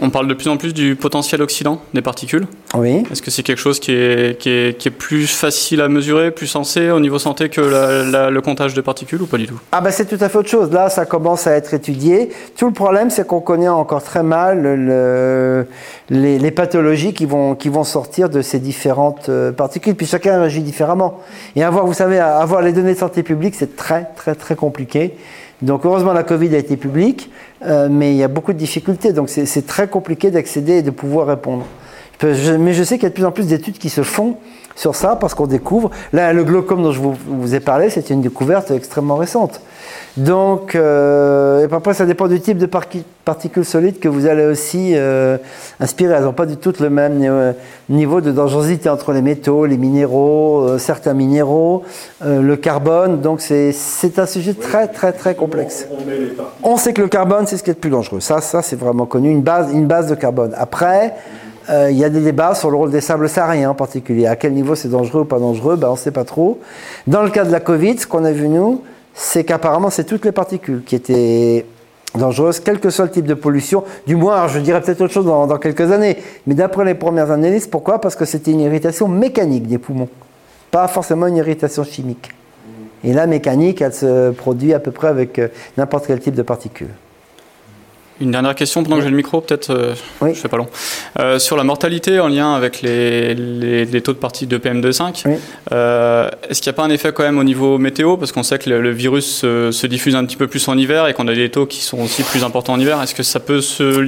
on 0.00 0.10
parle 0.10 0.28
de 0.28 0.34
plus 0.34 0.48
en 0.48 0.56
plus 0.56 0.74
du 0.74 0.96
potentiel 0.96 1.42
oxydant 1.42 1.80
des 1.94 2.02
particules. 2.02 2.46
Oui. 2.74 3.04
Est-ce 3.10 3.22
que 3.22 3.30
c'est 3.30 3.42
quelque 3.42 3.60
chose 3.60 3.80
qui 3.80 3.92
est, 3.92 4.38
qui, 4.38 4.48
est, 4.50 4.90
plus 4.90 5.26
facile 5.26 5.80
à 5.80 5.88
mesurer, 5.88 6.30
plus 6.30 6.46
sensé 6.46 6.90
au 6.90 7.00
niveau 7.00 7.18
santé 7.18 7.48
que 7.48 7.60
le 7.60 8.40
comptage 8.40 8.74
de 8.74 8.80
particules 8.80 9.22
ou 9.22 9.26
pas 9.26 9.38
du 9.38 9.46
tout? 9.46 9.58
Ah 9.72 9.80
ben 9.80 9.90
c'est 9.90 10.06
tout 10.06 10.22
à 10.22 10.28
fait 10.28 10.38
autre 10.38 10.48
chose. 10.48 10.70
Là, 10.70 10.90
ça 10.90 11.06
commence 11.06 11.46
à 11.46 11.52
être 11.52 11.74
étudié. 11.74 12.30
Tout 12.56 12.66
le 12.66 12.72
problème, 12.72 13.10
c'est 13.10 13.26
qu'on 13.26 13.40
connaît 13.40 13.68
encore 13.68 14.02
très 14.02 14.22
mal 14.22 14.62
le, 14.62 15.66
les, 16.10 16.50
pathologies 16.50 17.12
qui 17.12 17.26
vont, 17.26 17.54
qui 17.54 17.68
vont 17.68 17.84
sortir 17.84 18.28
de 18.28 18.42
ces 18.42 18.58
différentes 18.58 19.28
euh, 19.28 19.52
particules. 19.52 19.94
Puis 19.94 20.06
chacun 20.06 20.38
réagit 20.38 20.62
différemment. 20.62 21.20
Et 21.56 21.62
avoir, 21.62 21.86
vous 21.86 21.94
savez, 21.94 22.18
avoir 22.18 22.62
les 22.62 22.72
données 22.72 22.94
de 22.94 22.98
santé 22.98 23.22
publique, 23.22 23.54
c'est 23.54 23.76
très, 23.76 24.08
très, 24.16 24.34
très 24.34 24.56
compliqué. 24.56 25.14
Donc 25.60 25.84
heureusement, 25.84 26.12
la 26.12 26.22
Covid 26.28 26.54
a 26.54 26.58
été 26.58 26.76
publique, 26.76 27.30
euh, 27.64 27.88
mais 27.90 28.12
il 28.12 28.16
y 28.18 28.22
a 28.22 28.28
beaucoup 28.28 28.52
de 28.52 28.58
difficultés. 28.58 29.12
Donc 29.12 29.30
c'est 29.30 29.66
très 29.66 29.88
compliqué 29.88 30.30
d'accéder 30.30 30.74
et 30.74 30.82
de 30.82 30.90
pouvoir 30.90 31.26
répondre. 31.26 31.64
Mais 32.22 32.72
je 32.72 32.82
sais 32.82 32.96
qu'il 32.96 33.04
y 33.04 33.06
a 33.06 33.10
de 33.10 33.14
plus 33.14 33.24
en 33.24 33.32
plus 33.32 33.46
d'études 33.46 33.78
qui 33.78 33.90
se 33.90 34.02
font 34.02 34.36
sur 34.78 34.94
ça 34.94 35.16
parce 35.16 35.34
qu'on 35.34 35.46
découvre. 35.46 35.90
Là, 36.12 36.32
le 36.32 36.44
glaucome 36.44 36.82
dont 36.82 36.92
je 36.92 37.00
vous, 37.00 37.54
ai 37.54 37.60
parlé, 37.60 37.90
c'est 37.90 38.10
une 38.10 38.20
découverte 38.20 38.70
extrêmement 38.70 39.16
récente. 39.16 39.60
Donc, 40.16 40.74
euh, 40.74 41.66
et 41.66 41.72
après, 41.72 41.94
ça 41.94 42.06
dépend 42.06 42.28
du 42.28 42.40
type 42.40 42.58
de 42.58 42.66
particules 42.66 43.64
solides 43.64 43.98
que 43.98 44.08
vous 44.08 44.26
allez 44.26 44.44
aussi 44.44 44.92
euh, 44.94 45.36
inspirer. 45.80 46.14
Elles 46.14 46.24
n'ont 46.24 46.32
pas 46.32 46.46
du 46.46 46.56
tout 46.56 46.72
le 46.80 46.90
même 46.90 47.20
euh, 47.22 47.52
niveau 47.88 48.20
de 48.20 48.30
dangerosité 48.30 48.88
entre 48.88 49.12
les 49.12 49.22
métaux, 49.22 49.66
les 49.66 49.76
minéraux, 49.76 50.78
certains 50.78 51.14
minéraux, 51.14 51.82
le 52.24 52.56
carbone. 52.56 53.20
Donc, 53.20 53.40
c'est 53.40 54.18
un 54.18 54.26
sujet 54.26 54.54
très, 54.54 54.86
très, 54.86 55.12
très 55.12 55.34
complexe. 55.34 55.88
On, 56.62 56.76
sait 56.76 56.92
que 56.92 57.02
le 57.02 57.08
carbone, 57.08 57.46
c'est 57.46 57.56
ce 57.56 57.64
qui 57.64 57.70
est 57.70 57.74
le 57.74 57.80
plus 57.80 57.90
dangereux. 57.90 58.20
Ça, 58.20 58.40
ça 58.40 58.62
c'est 58.62 58.76
vraiment 58.76 59.06
connu, 59.06 59.30
une 59.30 59.42
base, 59.42 59.72
une 59.72 59.86
base 59.86 60.08
de 60.08 60.14
carbone. 60.14 60.52
Après, 60.56 61.14
il 61.70 61.96
y 61.96 62.04
a 62.04 62.08
des 62.08 62.20
débats 62.20 62.54
sur 62.54 62.70
le 62.70 62.76
rôle 62.76 62.90
des 62.90 63.00
sables 63.00 63.28
sahariens 63.28 63.70
en 63.70 63.74
particulier. 63.74 64.26
À 64.26 64.36
quel 64.36 64.52
niveau 64.52 64.74
c'est 64.74 64.88
dangereux 64.88 65.22
ou 65.22 65.24
pas 65.24 65.38
dangereux 65.38 65.76
ben, 65.76 65.88
On 65.88 65.92
ne 65.92 65.98
sait 65.98 66.10
pas 66.10 66.24
trop. 66.24 66.60
Dans 67.06 67.22
le 67.22 67.30
cas 67.30 67.44
de 67.44 67.52
la 67.52 67.60
Covid, 67.60 67.98
ce 67.98 68.06
qu'on 68.06 68.24
a 68.24 68.32
vu 68.32 68.48
nous, 68.48 68.82
c'est 69.14 69.44
qu'apparemment, 69.44 69.90
c'est 69.90 70.04
toutes 70.04 70.24
les 70.24 70.32
particules 70.32 70.82
qui 70.84 70.94
étaient 70.94 71.66
dangereuses, 72.14 72.60
quel 72.60 72.80
que 72.80 72.90
soit 72.90 73.06
le 73.06 73.10
type 73.10 73.26
de 73.26 73.34
pollution. 73.34 73.84
Du 74.06 74.16
moins, 74.16 74.46
je 74.48 74.60
dirais 74.60 74.80
peut-être 74.80 75.00
autre 75.00 75.12
chose 75.12 75.26
dans, 75.26 75.58
quelques 75.58 75.92
années. 75.92 76.16
Mais 76.46 76.54
d'après 76.54 76.84
les 76.84 76.94
premières 76.94 77.30
analyses, 77.30 77.66
pourquoi? 77.66 78.00
Parce 78.00 78.16
que 78.16 78.24
c'était 78.24 78.52
une 78.52 78.60
irritation 78.60 79.08
mécanique 79.08 79.66
des 79.66 79.78
poumons, 79.78 80.08
pas 80.70 80.88
forcément 80.88 81.26
une 81.26 81.36
irritation 81.36 81.84
chimique. 81.84 82.30
Et 83.04 83.12
la 83.12 83.26
mécanique, 83.26 83.82
elle 83.82 83.94
se 83.94 84.30
produit 84.30 84.74
à 84.74 84.80
peu 84.80 84.90
près 84.90 85.08
avec 85.08 85.38
euh, 85.38 85.48
n'importe 85.76 86.06
quel 86.08 86.18
type 86.18 86.34
de 86.34 86.42
particules. 86.42 86.90
Une 88.20 88.32
dernière 88.32 88.56
question 88.56 88.82
pendant 88.82 88.96
que 88.96 89.02
j'ai 89.02 89.10
le 89.10 89.16
micro, 89.16 89.40
peut-être, 89.40 89.70
euh, 89.70 89.94
oui. 90.20 90.34
je 90.34 90.40
fais 90.40 90.48
pas 90.48 90.56
long. 90.56 90.66
Euh, 91.20 91.38
sur 91.38 91.56
la 91.56 91.62
mortalité 91.62 92.18
en 92.18 92.26
lien 92.26 92.52
avec 92.52 92.82
les, 92.82 93.34
les, 93.34 94.00
taux 94.00 94.12
de 94.12 94.18
partie 94.18 94.46
de 94.48 94.58
PM2,5, 94.58 95.24
euh, 95.72 96.28
est-ce 96.48 96.60
qu'il 96.60 96.70
n'y 96.70 96.74
a 96.74 96.76
pas 96.76 96.82
un 96.82 96.90
effet 96.90 97.12
quand 97.12 97.22
même 97.22 97.38
au 97.38 97.44
niveau 97.44 97.78
météo? 97.78 98.16
Parce 98.16 98.32
qu'on 98.32 98.42
sait 98.42 98.58
que 98.58 98.70
le, 98.70 98.90
virus 98.90 99.40
se, 99.40 99.86
diffuse 99.86 100.16
un 100.16 100.24
petit 100.24 100.36
peu 100.36 100.48
plus 100.48 100.66
en 100.66 100.76
hiver 100.76 101.06
et 101.06 101.14
qu'on 101.14 101.28
a 101.28 101.34
des 101.34 101.48
taux 101.48 101.66
qui 101.66 101.80
sont 101.80 102.00
aussi 102.00 102.24
plus 102.24 102.42
importants 102.42 102.72
en 102.72 102.80
hiver. 102.80 103.00
Est-ce 103.00 103.14
que 103.14 103.22
ça 103.22 103.38
peut 103.38 103.60
se, 103.60 104.02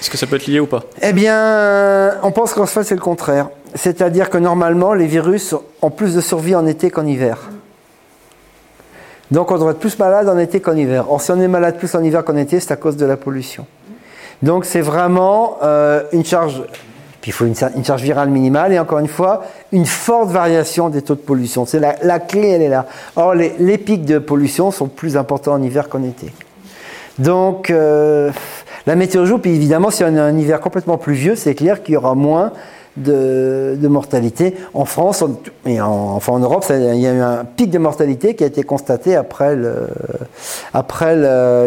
est-ce 0.00 0.10
que 0.10 0.16
ça 0.16 0.26
peut 0.26 0.36
être 0.36 0.46
lié 0.46 0.58
ou 0.58 0.66
pas? 0.66 0.82
Eh 1.00 1.12
bien, 1.12 2.14
on 2.24 2.32
pense 2.32 2.54
qu'en 2.54 2.66
fait 2.66 2.82
c'est 2.82 2.96
le 2.96 3.00
contraire. 3.00 3.48
C'est-à-dire 3.76 4.30
que 4.30 4.38
normalement, 4.38 4.94
les 4.94 5.06
virus 5.06 5.54
ont 5.82 5.90
plus 5.90 6.14
de 6.14 6.20
survie 6.20 6.54
en 6.56 6.66
été 6.66 6.90
qu'en 6.90 7.06
hiver. 7.06 7.38
Donc 9.30 9.50
on 9.50 9.54
devrait 9.54 9.72
être 9.72 9.80
plus 9.80 9.98
malade 9.98 10.28
en 10.28 10.38
été 10.38 10.60
qu'en 10.60 10.76
hiver. 10.76 11.10
Or 11.10 11.20
si 11.20 11.30
on 11.30 11.40
est 11.40 11.48
malade 11.48 11.76
plus 11.78 11.94
en 11.94 12.02
hiver 12.02 12.24
qu'en 12.24 12.36
été, 12.36 12.60
c'est 12.60 12.72
à 12.72 12.76
cause 12.76 12.96
de 12.96 13.06
la 13.06 13.16
pollution. 13.16 13.66
Donc 14.42 14.64
c'est 14.64 14.80
vraiment 14.80 15.58
euh, 15.62 16.02
une 16.12 16.24
charge, 16.24 16.62
puis 17.20 17.30
il 17.30 17.32
faut 17.32 17.46
une, 17.46 17.54
charge 17.54 18.02
virale 18.02 18.28
minimale 18.28 18.72
et 18.72 18.78
encore 18.78 18.98
une 18.98 19.08
fois, 19.08 19.44
une 19.72 19.86
forte 19.86 20.30
variation 20.30 20.90
des 20.90 21.02
taux 21.02 21.14
de 21.14 21.20
pollution. 21.20 21.64
C'est 21.64 21.80
la, 21.80 22.18
clé, 22.20 22.48
elle 22.48 22.62
est 22.62 22.68
là. 22.68 22.86
Or 23.16 23.34
les, 23.34 23.78
pics 23.78 24.04
de 24.04 24.18
pollution 24.18 24.70
sont 24.70 24.88
plus 24.88 25.16
importants 25.16 25.54
en 25.54 25.62
hiver 25.62 25.88
qu'en 25.88 26.02
été. 26.02 26.32
Donc 27.18 27.70
euh, 27.70 28.30
la 28.86 28.96
météo 28.96 29.24
joue, 29.24 29.38
puis 29.38 29.54
évidemment 29.54 29.90
si 29.90 30.04
on 30.04 30.16
a 30.16 30.22
un 30.22 30.36
hiver 30.36 30.60
complètement 30.60 30.98
pluvieux, 30.98 31.36
c'est 31.36 31.54
clair 31.54 31.82
qu'il 31.82 31.94
y 31.94 31.96
aura 31.96 32.14
moins 32.14 32.52
de, 32.96 33.88
mortalité. 33.88 34.54
En 34.72 34.84
France, 34.84 35.24
et 35.66 35.80
en, 35.80 35.88
enfin 35.90 36.32
en 36.32 36.38
Europe, 36.38 36.64
il 36.70 37.00
y 37.00 37.06
a 37.06 37.12
eu 37.12 37.20
un 37.20 37.44
pic 37.44 37.70
de 37.70 37.78
mortalité 37.78 38.34
qui 38.34 38.44
a 38.44 38.46
été 38.46 38.62
constaté 38.62 39.16
après 39.16 39.56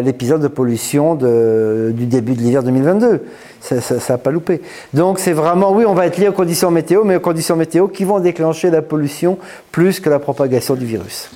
l'épisode 0.02 0.42
de 0.42 0.48
pollution 0.48 1.14
du 1.14 2.06
début 2.06 2.34
de 2.34 2.40
l'hiver 2.40 2.62
2022. 2.62 3.22
Ça 3.60 3.76
n'a 4.08 4.18
pas 4.18 4.30
loupé. 4.30 4.60
Donc 4.94 5.18
c'est 5.18 5.32
vraiment, 5.32 5.72
oui, 5.72 5.84
on 5.86 5.94
va 5.94 6.06
être 6.06 6.18
lié 6.18 6.28
aux 6.28 6.32
conditions 6.32 6.70
météo, 6.70 7.04
mais 7.04 7.16
aux 7.16 7.20
conditions 7.20 7.56
météo 7.56 7.88
qui 7.88 8.04
vont 8.04 8.20
déclencher 8.20 8.70
la 8.70 8.82
pollution 8.82 9.38
plus 9.72 10.00
que 10.00 10.08
la 10.08 10.18
propagation 10.18 10.74
du 10.74 10.86
virus. 10.86 11.30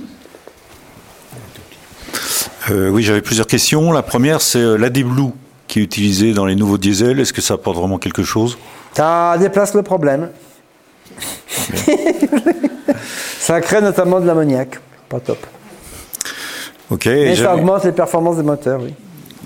Euh, 2.71 2.91
oui, 2.91 3.03
j'avais 3.03 3.23
plusieurs 3.23 3.47
questions. 3.47 3.91
La 3.93 4.03
première, 4.03 4.41
c'est 4.41 4.61
euh, 4.61 4.77
l'AD-Blue 4.77 5.33
qui 5.67 5.81
est 5.81 5.83
utilisé 5.83 6.33
dans 6.33 6.47
les 6.47 6.55
nouveaux 6.55 6.79
diesels. 6.79 7.19
Est-ce 7.19 7.33
que 7.33 7.41
ça 7.41 7.55
apporte 7.55 7.77
vraiment 7.77 7.99
quelque 7.99 8.23
chose? 8.23 8.57
Ça 8.95 9.37
déplace 9.39 9.75
le 9.75 9.83
problème. 9.83 10.31
ça 13.39 13.61
crée 13.61 13.81
notamment 13.81 14.21
de 14.21 14.27
l'ammoniac. 14.27 14.79
Pas 15.09 15.21
top. 15.21 15.39
Ok. 16.91 17.07
Mais 17.07 17.37
ça 17.37 17.55
augmente 17.55 17.85
les 17.85 17.93
performances 17.93 18.37
des 18.37 18.43
moteurs, 18.43 18.81
oui. 18.83 18.95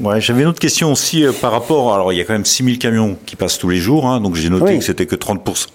Ouais, 0.01 0.21
j'avais 0.21 0.43
une 0.43 0.49
autre 0.49 0.61
question 0.61 0.93
aussi 0.93 1.25
euh, 1.25 1.33
par 1.33 1.53
rapport. 1.53 1.95
Alors, 1.95 2.13
il 2.13 2.19
y 2.19 2.21
a 2.21 2.25
quand 2.25 2.35
même 2.35 2.45
6000 2.45 2.79
camions 2.79 3.17
qui 3.25 3.35
passent 3.35 3.59
tous 3.59 3.71
les 3.71 3.79
jours, 3.79 4.07
hein, 4.07 4.21
donc 4.21 4.35
j'ai 4.35 4.51
noté 4.51 4.79
que 4.79 4.85
c'était 4.85 5.07
que 5.07 5.17
30%. 5.17 5.67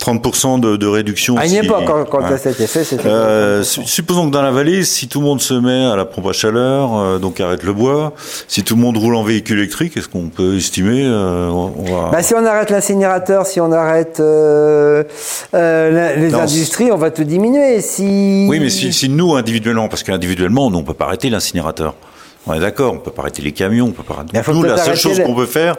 30% 0.00 0.58
de, 0.58 0.76
de 0.76 0.86
réduction. 0.88 1.36
À 1.36 1.46
une 1.46 1.54
époque, 1.54 1.84
quand, 1.86 2.04
quand 2.06 2.28
ça 2.28 2.38
s'était 2.38 2.66
fait, 2.66 2.82
c'était. 2.82 3.06
Euh, 3.06 3.62
supposons 3.62 4.26
que 4.26 4.32
dans 4.32 4.42
la 4.42 4.50
vallée, 4.50 4.82
si 4.82 5.06
tout 5.06 5.20
le 5.20 5.26
monde 5.26 5.40
se 5.40 5.54
met 5.54 5.84
à 5.84 5.94
la 5.94 6.04
pompe 6.04 6.26
à 6.26 6.32
chaleur, 6.32 6.96
euh, 6.96 7.18
donc 7.20 7.38
arrête 7.40 7.62
le 7.62 7.72
bois, 7.72 8.12
si 8.48 8.64
tout 8.64 8.74
le 8.74 8.80
monde 8.80 8.96
roule 8.96 9.14
en 9.14 9.22
véhicule 9.22 9.58
électrique, 9.58 9.96
est-ce 9.96 10.08
qu'on 10.08 10.28
peut 10.28 10.56
estimer 10.56 11.06
on 11.06 11.84
va... 11.84 12.10
bah, 12.10 12.22
Si 12.22 12.34
on 12.34 12.44
arrête 12.44 12.70
l'incinérateur, 12.70 13.46
si 13.46 13.60
on 13.60 13.70
arrête 13.70 14.20
les 15.52 16.34
industries, 16.34 16.90
on 16.90 16.98
va 16.98 17.12
tout 17.12 17.24
diminuer. 17.24 17.80
Si... 17.80 18.46
Oui, 18.48 18.58
mais 18.58 18.70
si, 18.70 18.92
si 18.92 19.08
nous, 19.08 19.36
individuellement, 19.36 19.88
parce 19.88 20.02
qu'individuellement, 20.02 20.66
on 20.66 20.70
ne 20.70 20.82
peut 20.82 20.94
pas 20.94 21.04
arrêter 21.04 21.30
l'incinérateur. 21.30 21.94
On 22.46 22.54
est 22.54 22.60
d'accord, 22.60 22.94
on 22.94 22.98
peut 22.98 23.12
pas 23.12 23.22
arrêter 23.22 23.42
les 23.42 23.52
camions, 23.52 23.86
on 23.86 23.92
peut 23.92 24.02
pas 24.02 24.14
arrêter. 24.14 24.52
Nous, 24.52 24.62
la 24.62 24.76
seule 24.76 24.96
chose 24.96 25.20
qu'on 25.20 25.34
peut 25.34 25.46
faire, 25.46 25.76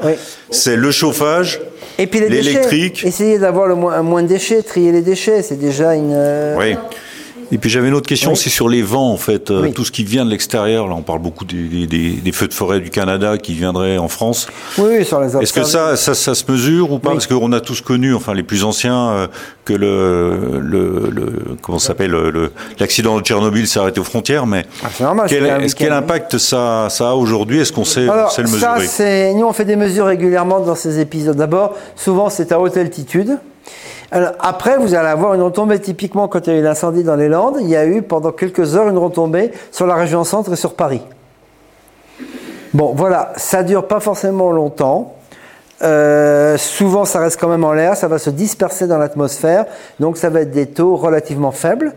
c'est 0.49 0.75
le 0.75 0.91
chauffage, 0.91 1.59
l'électrique. 1.97 3.03
Essayer 3.05 3.37
d'avoir 3.37 3.67
le 3.67 3.75
moins, 3.75 4.01
moins 4.01 4.23
de 4.23 4.27
déchets, 4.27 4.63
trier 4.63 4.91
les 4.91 5.01
déchets, 5.01 5.41
c'est 5.41 5.59
déjà 5.59 5.93
une. 5.95 6.13
Euh, 6.13 6.55
oui. 6.57 6.75
Et 7.53 7.59
puis 7.59 7.69
j'avais 7.69 7.87
une 7.87 7.93
autre 7.93 8.07
question, 8.07 8.33
c'est 8.33 8.49
sur 8.49 8.67
les 8.67 8.81
vents 8.81 9.11
en 9.11 9.17
fait, 9.17 9.51
euh, 9.51 9.69
tout 9.69 9.85
ce 9.85 9.91
qui 9.91 10.03
vient 10.03 10.25
de 10.25 10.31
l'extérieur. 10.31 10.87
Là, 10.87 10.95
on 10.97 11.03
parle 11.03 11.19
beaucoup 11.19 11.45
des, 11.45 12.31
feux 12.33 12.47
de 12.47 12.53
forêt 12.53 12.79
du 12.79 12.89
Canada 12.89 13.37
qui 13.37 13.53
viendraient 13.53 13.99
en 13.99 14.07
France. 14.07 14.47
Oui, 14.79 15.05
sur 15.05 15.21
les. 15.21 15.37
Est-ce 15.37 15.53
que 15.53 15.63
ça, 15.63 15.95
ça, 15.95 16.15
ça, 16.15 16.33
se 16.33 16.51
mesure 16.51 16.91
ou 16.91 16.97
pas 16.97 17.11
Parce 17.11 17.27
qu'on 17.27 17.51
a 17.51 17.61
tous 17.61 17.81
connu, 17.81 18.15
enfin 18.15 18.33
les 18.33 18.41
plus 18.41 18.63
anciens, 18.63 19.09
euh, 19.09 19.27
que 19.65 19.73
le, 19.73 20.61
le, 20.61 21.11
le 21.11 21.55
comment 21.61 21.77
s'appelle, 21.77 22.17
l'accident 22.79 23.19
de 23.19 23.21
Tchernobyl 23.23 23.67
s'est 23.67 23.79
arrêté 23.79 23.99
aux 23.99 24.03
frontières. 24.03 24.47
Mais 24.47 24.65
ah, 24.83 24.87
normal, 24.99 25.27
quel, 25.29 25.93
impact 25.93 26.39
ça, 26.39 26.87
ça 26.89 27.11
a 27.11 27.13
aujourd'hui 27.13 27.59
Est-ce 27.59 27.71
qu'on 27.71 27.85
sait, 27.85 28.09
Alors, 28.09 28.33
le 28.35 28.43
mesurer 28.45 28.87
ça, 28.87 29.33
Nous, 29.33 29.45
on 29.45 29.53
fait 29.53 29.65
des 29.65 29.75
mesures 29.75 30.07
régulièrement 30.07 30.59
dans 30.59 30.75
ces 30.75 30.99
épisodes. 30.99 31.37
D'abord, 31.37 31.75
souvent 31.95 32.31
c'est 32.31 32.51
à 32.51 32.59
haute 32.59 32.77
altitude 32.77 33.37
après, 34.11 34.77
vous 34.77 34.93
allez 34.93 35.07
avoir 35.07 35.33
une 35.33 35.41
retombée. 35.41 35.79
Typiquement, 35.79 36.27
quand 36.27 36.45
il 36.47 36.53
y 36.53 36.55
a 36.55 36.59
eu 36.59 36.63
l'incendie 36.63 37.03
dans 37.03 37.15
les 37.15 37.29
Landes, 37.29 37.57
il 37.61 37.69
y 37.69 37.75
a 37.75 37.85
eu 37.85 38.01
pendant 38.01 38.31
quelques 38.31 38.75
heures 38.75 38.87
une 38.87 38.97
retombée 38.97 39.51
sur 39.71 39.87
la 39.87 39.95
région 39.95 40.23
centre 40.23 40.53
et 40.53 40.55
sur 40.55 40.75
Paris. 40.75 41.01
Bon, 42.73 42.93
voilà, 42.95 43.33
ça 43.37 43.63
dure 43.63 43.87
pas 43.87 43.99
forcément 43.99 44.51
longtemps. 44.51 45.15
Euh, 45.81 46.57
souvent, 46.57 47.05
ça 47.05 47.19
reste 47.19 47.39
quand 47.39 47.47
même 47.47 47.63
en 47.63 47.73
l'air, 47.73 47.95
ça 47.95 48.07
va 48.07 48.17
se 48.17 48.29
disperser 48.29 48.87
dans 48.87 48.97
l'atmosphère, 48.97 49.65
donc 49.99 50.17
ça 50.17 50.29
va 50.29 50.41
être 50.41 50.51
des 50.51 50.67
taux 50.67 50.95
relativement 50.95 51.51
faibles. 51.51 51.93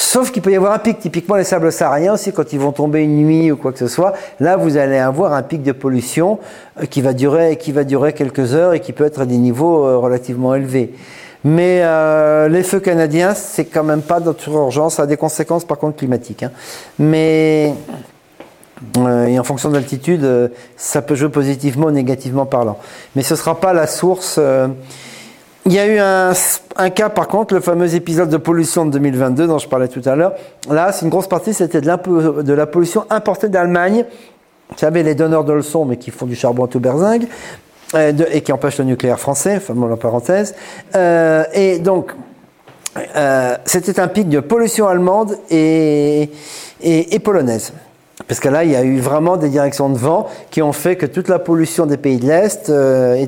Sauf 0.00 0.30
qu'il 0.30 0.42
peut 0.42 0.52
y 0.52 0.56
avoir 0.56 0.72
un 0.72 0.78
pic, 0.78 1.00
typiquement 1.00 1.34
les 1.34 1.42
sables 1.42 1.72
sahariens 1.72 2.12
aussi, 2.12 2.32
quand 2.32 2.52
ils 2.52 2.60
vont 2.60 2.70
tomber 2.70 3.02
une 3.02 3.16
nuit 3.16 3.50
ou 3.50 3.56
quoi 3.56 3.72
que 3.72 3.80
ce 3.80 3.88
soit. 3.88 4.12
Là, 4.38 4.56
vous 4.56 4.76
allez 4.76 4.96
avoir 4.96 5.32
un 5.32 5.42
pic 5.42 5.64
de 5.64 5.72
pollution 5.72 6.38
euh, 6.80 6.86
qui 6.86 7.02
va 7.02 7.12
durer, 7.12 7.56
qui 7.56 7.72
va 7.72 7.82
durer 7.82 8.12
quelques 8.12 8.54
heures 8.54 8.74
et 8.74 8.80
qui 8.80 8.92
peut 8.92 9.04
être 9.04 9.22
à 9.22 9.26
des 9.26 9.38
niveaux 9.38 9.84
euh, 9.84 9.98
relativement 9.98 10.54
élevés. 10.54 10.94
Mais 11.42 11.80
euh, 11.82 12.48
les 12.48 12.62
feux 12.62 12.78
canadiens, 12.78 13.34
c'est 13.34 13.64
quand 13.64 13.82
même 13.82 14.02
pas 14.02 14.20
notre 14.20 14.48
urgence, 14.48 14.94
ça 14.94 15.02
a 15.02 15.06
des 15.06 15.16
conséquences 15.16 15.64
par 15.64 15.78
contre 15.78 15.96
climatiques. 15.96 16.44
Hein. 16.44 16.52
Mais 17.00 17.74
euh, 18.98 19.26
et 19.26 19.36
en 19.36 19.44
fonction 19.44 19.68
de 19.68 19.74
l'altitude, 19.74 20.22
euh, 20.22 20.48
ça 20.76 21.02
peut 21.02 21.16
jouer 21.16 21.28
positivement 21.28 21.86
ou 21.86 21.90
négativement 21.90 22.46
parlant. 22.46 22.78
Mais 23.16 23.22
ce 23.22 23.34
ne 23.34 23.38
sera 23.38 23.58
pas 23.58 23.72
la 23.72 23.88
source. 23.88 24.38
Il 25.68 25.74
y 25.74 25.78
a 25.78 25.86
eu 25.86 25.98
un, 25.98 26.88
cas 26.88 27.10
par 27.10 27.28
contre, 27.28 27.52
le 27.52 27.60
fameux 27.60 27.94
épisode 27.94 28.30
de 28.30 28.38
pollution 28.38 28.86
de 28.86 28.92
2022 28.92 29.46
dont 29.46 29.58
je 29.58 29.68
parlais 29.68 29.88
tout 29.88 30.00
à 30.06 30.16
l'heure. 30.16 30.32
Là, 30.70 30.92
c'est 30.92 31.04
une 31.04 31.10
grosse 31.10 31.28
partie, 31.28 31.52
c'était 31.52 31.82
de, 31.82 32.52
la 32.54 32.66
pollution 32.66 33.04
importée 33.10 33.50
d'Allemagne 33.50 34.06
Vous 34.70 34.78
savez, 34.78 35.02
les 35.02 35.14
donneurs 35.14 35.44
de 35.44 35.52
leçons, 35.52 35.84
mais 35.84 35.98
qui 35.98 36.10
font 36.10 36.24
du 36.24 36.34
charbon 36.36 36.64
à 36.64 36.68
tout 36.68 36.80
berzingue, 36.80 37.26
euh, 37.94 38.14
et 38.32 38.40
qui 38.40 38.50
empêchent 38.50 38.78
le 38.78 38.86
nucléaire 38.86 39.20
français, 39.20 39.60
bon, 39.68 39.88
la 39.88 39.98
parenthèse. 39.98 40.54
Euh, 40.94 41.44
et 41.52 41.80
donc, 41.80 42.12
euh, 43.14 43.54
c'était 43.66 44.00
un 44.00 44.08
pic 44.08 44.30
de 44.30 44.40
pollution 44.40 44.88
allemande 44.88 45.36
et 45.50 46.30
polonaise. 47.22 47.74
Parce 48.28 48.40
que 48.40 48.48
là, 48.50 48.62
il 48.62 48.70
y 48.70 48.76
a 48.76 48.84
eu 48.84 48.98
vraiment 49.00 49.38
des 49.38 49.48
directions 49.48 49.88
de 49.88 49.96
vent 49.96 50.26
qui 50.50 50.60
ont 50.60 50.74
fait 50.74 50.96
que 50.96 51.06
toute 51.06 51.28
la 51.28 51.38
pollution 51.38 51.86
des 51.86 51.96
pays 51.96 52.18
de 52.18 52.26
l'Est 52.26 52.68
euh, 52.68 53.24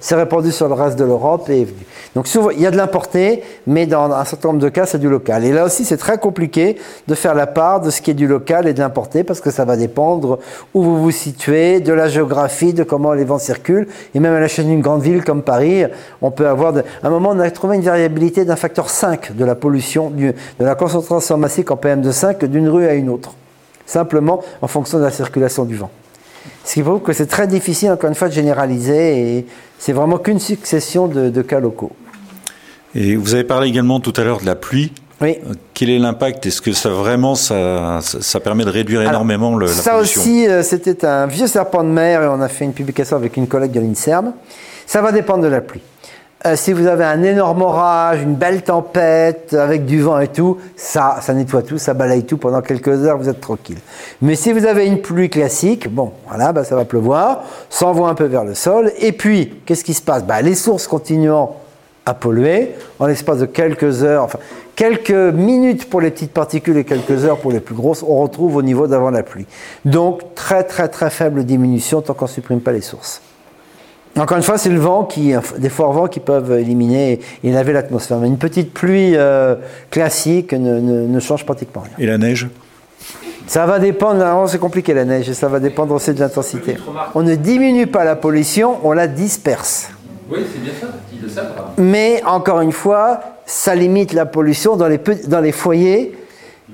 s'est 0.00 0.16
répandue 0.16 0.50
sur 0.50 0.66
le 0.66 0.74
reste 0.74 0.98
de 0.98 1.04
l'Europe 1.04 1.48
et 1.48 1.68
Donc 2.16 2.26
souvent, 2.26 2.50
il 2.50 2.60
y 2.60 2.66
a 2.66 2.72
de 2.72 2.76
l'importé, 2.76 3.44
mais 3.68 3.86
dans 3.86 4.10
un 4.10 4.24
certain 4.24 4.48
nombre 4.48 4.60
de 4.60 4.68
cas, 4.68 4.86
c'est 4.86 4.98
du 4.98 5.08
local. 5.08 5.44
Et 5.44 5.52
là 5.52 5.64
aussi, 5.64 5.84
c'est 5.84 5.96
très 5.96 6.18
compliqué 6.18 6.76
de 7.06 7.14
faire 7.14 7.34
la 7.34 7.46
part 7.46 7.80
de 7.80 7.90
ce 7.90 8.02
qui 8.02 8.10
est 8.10 8.14
du 8.14 8.26
local 8.26 8.66
et 8.66 8.74
de 8.74 8.80
l'importé, 8.80 9.22
parce 9.22 9.40
que 9.40 9.52
ça 9.52 9.64
va 9.64 9.76
dépendre 9.76 10.40
où 10.74 10.82
vous 10.82 11.00
vous 11.00 11.12
situez, 11.12 11.78
de 11.78 11.92
la 11.92 12.08
géographie, 12.08 12.74
de 12.74 12.82
comment 12.82 13.12
les 13.12 13.24
vents 13.24 13.38
circulent. 13.38 13.86
Et 14.16 14.20
même 14.20 14.34
à 14.34 14.40
la 14.40 14.48
chaîne 14.48 14.66
d'une 14.66 14.80
grande 14.80 15.02
ville 15.02 15.22
comme 15.22 15.42
Paris, 15.42 15.84
on 16.22 16.32
peut 16.32 16.48
avoir... 16.48 16.72
De... 16.72 16.80
À 16.80 17.06
un 17.06 17.10
moment, 17.10 17.30
on 17.32 17.38
a 17.38 17.48
trouvé 17.52 17.76
une 17.76 17.82
variabilité 17.82 18.44
d'un 18.44 18.56
facteur 18.56 18.90
5 18.90 19.36
de 19.36 19.44
la 19.44 19.54
pollution, 19.54 20.10
de 20.10 20.34
la 20.58 20.74
concentration 20.74 21.36
massique 21.36 21.70
en 21.70 21.76
PM2,5 21.76 22.46
d'une 22.46 22.68
rue 22.68 22.88
à 22.88 22.94
une 22.94 23.10
autre 23.10 23.34
simplement 23.90 24.42
en 24.62 24.68
fonction 24.68 24.98
de 24.98 25.04
la 25.04 25.10
circulation 25.10 25.64
du 25.64 25.76
vent. 25.76 25.90
Ce 26.64 26.74
qui 26.74 26.82
prouve 26.82 27.00
que 27.00 27.12
c'est 27.12 27.26
très 27.26 27.46
difficile, 27.46 27.90
encore 27.90 28.08
une 28.08 28.14
fois, 28.14 28.28
de 28.28 28.32
généraliser 28.32 29.36
et 29.36 29.46
c'est 29.78 29.92
vraiment 29.92 30.18
qu'une 30.18 30.38
succession 30.38 31.08
de, 31.08 31.42
cas 31.42 31.60
locaux. 31.60 31.92
Et 32.94 33.16
vous 33.16 33.34
avez 33.34 33.44
parlé 33.44 33.68
également 33.68 34.00
tout 34.00 34.12
à 34.16 34.24
l'heure 34.24 34.40
de 34.40 34.46
la 34.46 34.54
pluie. 34.54 34.92
Oui. 35.20 35.38
Euh, 35.46 35.52
quel 35.74 35.90
est 35.90 35.98
l'impact? 35.98 36.46
Est-ce 36.46 36.62
que 36.62 36.72
ça 36.72 36.88
vraiment 36.88 37.34
ça, 37.34 38.00
ça, 38.00 38.40
permet 38.40 38.64
de 38.64 38.70
réduire 38.70 39.02
énormément 39.02 39.54
le, 39.54 39.66
la 39.66 39.72
ça 39.72 39.92
pollution? 39.92 40.22
Ça 40.22 40.26
aussi, 40.26 40.48
euh, 40.48 40.62
c'était 40.62 41.04
un 41.04 41.26
vieux 41.26 41.46
serpent 41.46 41.84
de 41.84 41.90
mer 41.90 42.22
et 42.22 42.26
on 42.26 42.40
a 42.40 42.48
fait 42.48 42.64
une 42.64 42.72
publication 42.72 43.16
avec 43.16 43.36
une 43.36 43.46
collègue 43.46 43.72
de 43.72 43.80
l'INSERM. 43.80 44.32
Ça 44.86 45.02
va 45.02 45.12
dépendre 45.12 45.42
de 45.42 45.48
la 45.48 45.60
pluie. 45.60 45.82
Euh, 46.46 46.56
si 46.56 46.72
vous 46.72 46.86
avez 46.86 47.04
un 47.04 47.22
énorme 47.22 47.60
orage, 47.60 48.22
une 48.22 48.34
belle 48.34 48.62
tempête 48.62 49.52
avec 49.52 49.84
du 49.84 50.00
vent 50.00 50.18
et 50.20 50.28
tout, 50.28 50.56
ça, 50.74 51.18
ça 51.20 51.34
nettoie 51.34 51.62
tout, 51.62 51.76
ça 51.76 51.92
balaye 51.92 52.24
tout 52.24 52.38
pendant 52.38 52.62
quelques 52.62 53.04
heures, 53.04 53.18
vous 53.18 53.28
êtes 53.28 53.42
tranquille. 53.42 53.76
Mais 54.22 54.36
si 54.36 54.54
vous 54.54 54.64
avez 54.64 54.86
une 54.86 55.02
pluie 55.02 55.28
classique, 55.28 55.92
bon, 55.92 56.12
voilà, 56.26 56.52
bah, 56.52 56.64
ça 56.64 56.76
va 56.76 56.86
pleuvoir, 56.86 57.44
s'envoie 57.68 58.08
un 58.08 58.14
peu 58.14 58.24
vers 58.24 58.44
le 58.44 58.54
sol, 58.54 58.90
et 59.00 59.12
puis, 59.12 59.60
qu'est-ce 59.66 59.84
qui 59.84 59.92
se 59.92 60.00
passe? 60.00 60.24
Bah, 60.24 60.40
Les 60.40 60.54
sources 60.54 60.86
continuant 60.86 61.56
à 62.06 62.14
polluer, 62.14 62.70
en 62.98 63.06
l'espace 63.06 63.38
de 63.40 63.44
quelques 63.46 64.02
heures, 64.02 64.24
enfin, 64.24 64.38
quelques 64.76 65.10
minutes 65.10 65.90
pour 65.90 66.00
les 66.00 66.10
petites 66.10 66.32
particules 66.32 66.78
et 66.78 66.84
quelques 66.84 67.26
heures 67.26 67.36
pour 67.36 67.52
les 67.52 67.60
plus 67.60 67.74
grosses, 67.74 68.02
on 68.02 68.16
retrouve 68.16 68.56
au 68.56 68.62
niveau 68.62 68.86
d'avant 68.86 69.10
la 69.10 69.22
pluie. 69.22 69.46
Donc, 69.84 70.34
très 70.34 70.64
très 70.64 70.88
très 70.88 71.10
faible 71.10 71.44
diminution 71.44 72.00
tant 72.00 72.14
qu'on 72.14 72.24
ne 72.24 72.30
supprime 72.30 72.62
pas 72.62 72.72
les 72.72 72.80
sources. 72.80 73.20
Encore 74.18 74.36
une 74.36 74.42
fois, 74.42 74.58
c'est 74.58 74.70
le 74.70 74.80
vent 74.80 75.04
qui, 75.04 75.32
des 75.58 75.68
forts 75.68 75.92
vents 75.92 76.08
qui 76.08 76.20
peuvent 76.20 76.52
éliminer 76.52 77.20
et 77.44 77.52
laver 77.52 77.72
l'atmosphère. 77.72 78.18
Mais 78.18 78.26
une 78.26 78.38
petite 78.38 78.72
pluie 78.72 79.16
euh, 79.16 79.54
classique 79.90 80.52
ne, 80.52 81.20
change 81.20 81.46
pratiquement 81.46 81.82
rien. 81.82 81.92
Et 81.98 82.06
la 82.06 82.18
neige? 82.18 82.48
Ça 83.46 83.66
va 83.66 83.78
dépendre, 83.78 84.48
c'est 84.48 84.58
compliqué 84.58 84.94
la 84.94 85.04
neige, 85.04 85.28
et 85.28 85.34
ça 85.34 85.48
va 85.48 85.58
dépendre 85.58 85.94
aussi 85.94 86.12
de 86.12 86.20
l'intensité. 86.20 86.76
On 87.14 87.22
ne 87.22 87.34
diminue 87.34 87.86
pas 87.86 88.04
la 88.04 88.14
pollution, 88.14 88.78
on 88.84 88.92
la 88.92 89.08
disperse. 89.08 89.90
Oui, 90.30 90.38
c'est 90.52 90.62
bien 90.62 90.72
ça, 90.80 90.86
ils 91.12 91.20
le 91.20 91.28
savent. 91.28 91.52
Mais 91.76 92.22
encore 92.24 92.60
une 92.60 92.70
fois, 92.70 93.20
ça 93.46 93.74
limite 93.74 94.12
la 94.12 94.26
pollution 94.26 94.76
dans 94.76 94.86
les, 94.86 95.00
dans 95.26 95.40
les 95.40 95.50
foyers 95.50 96.16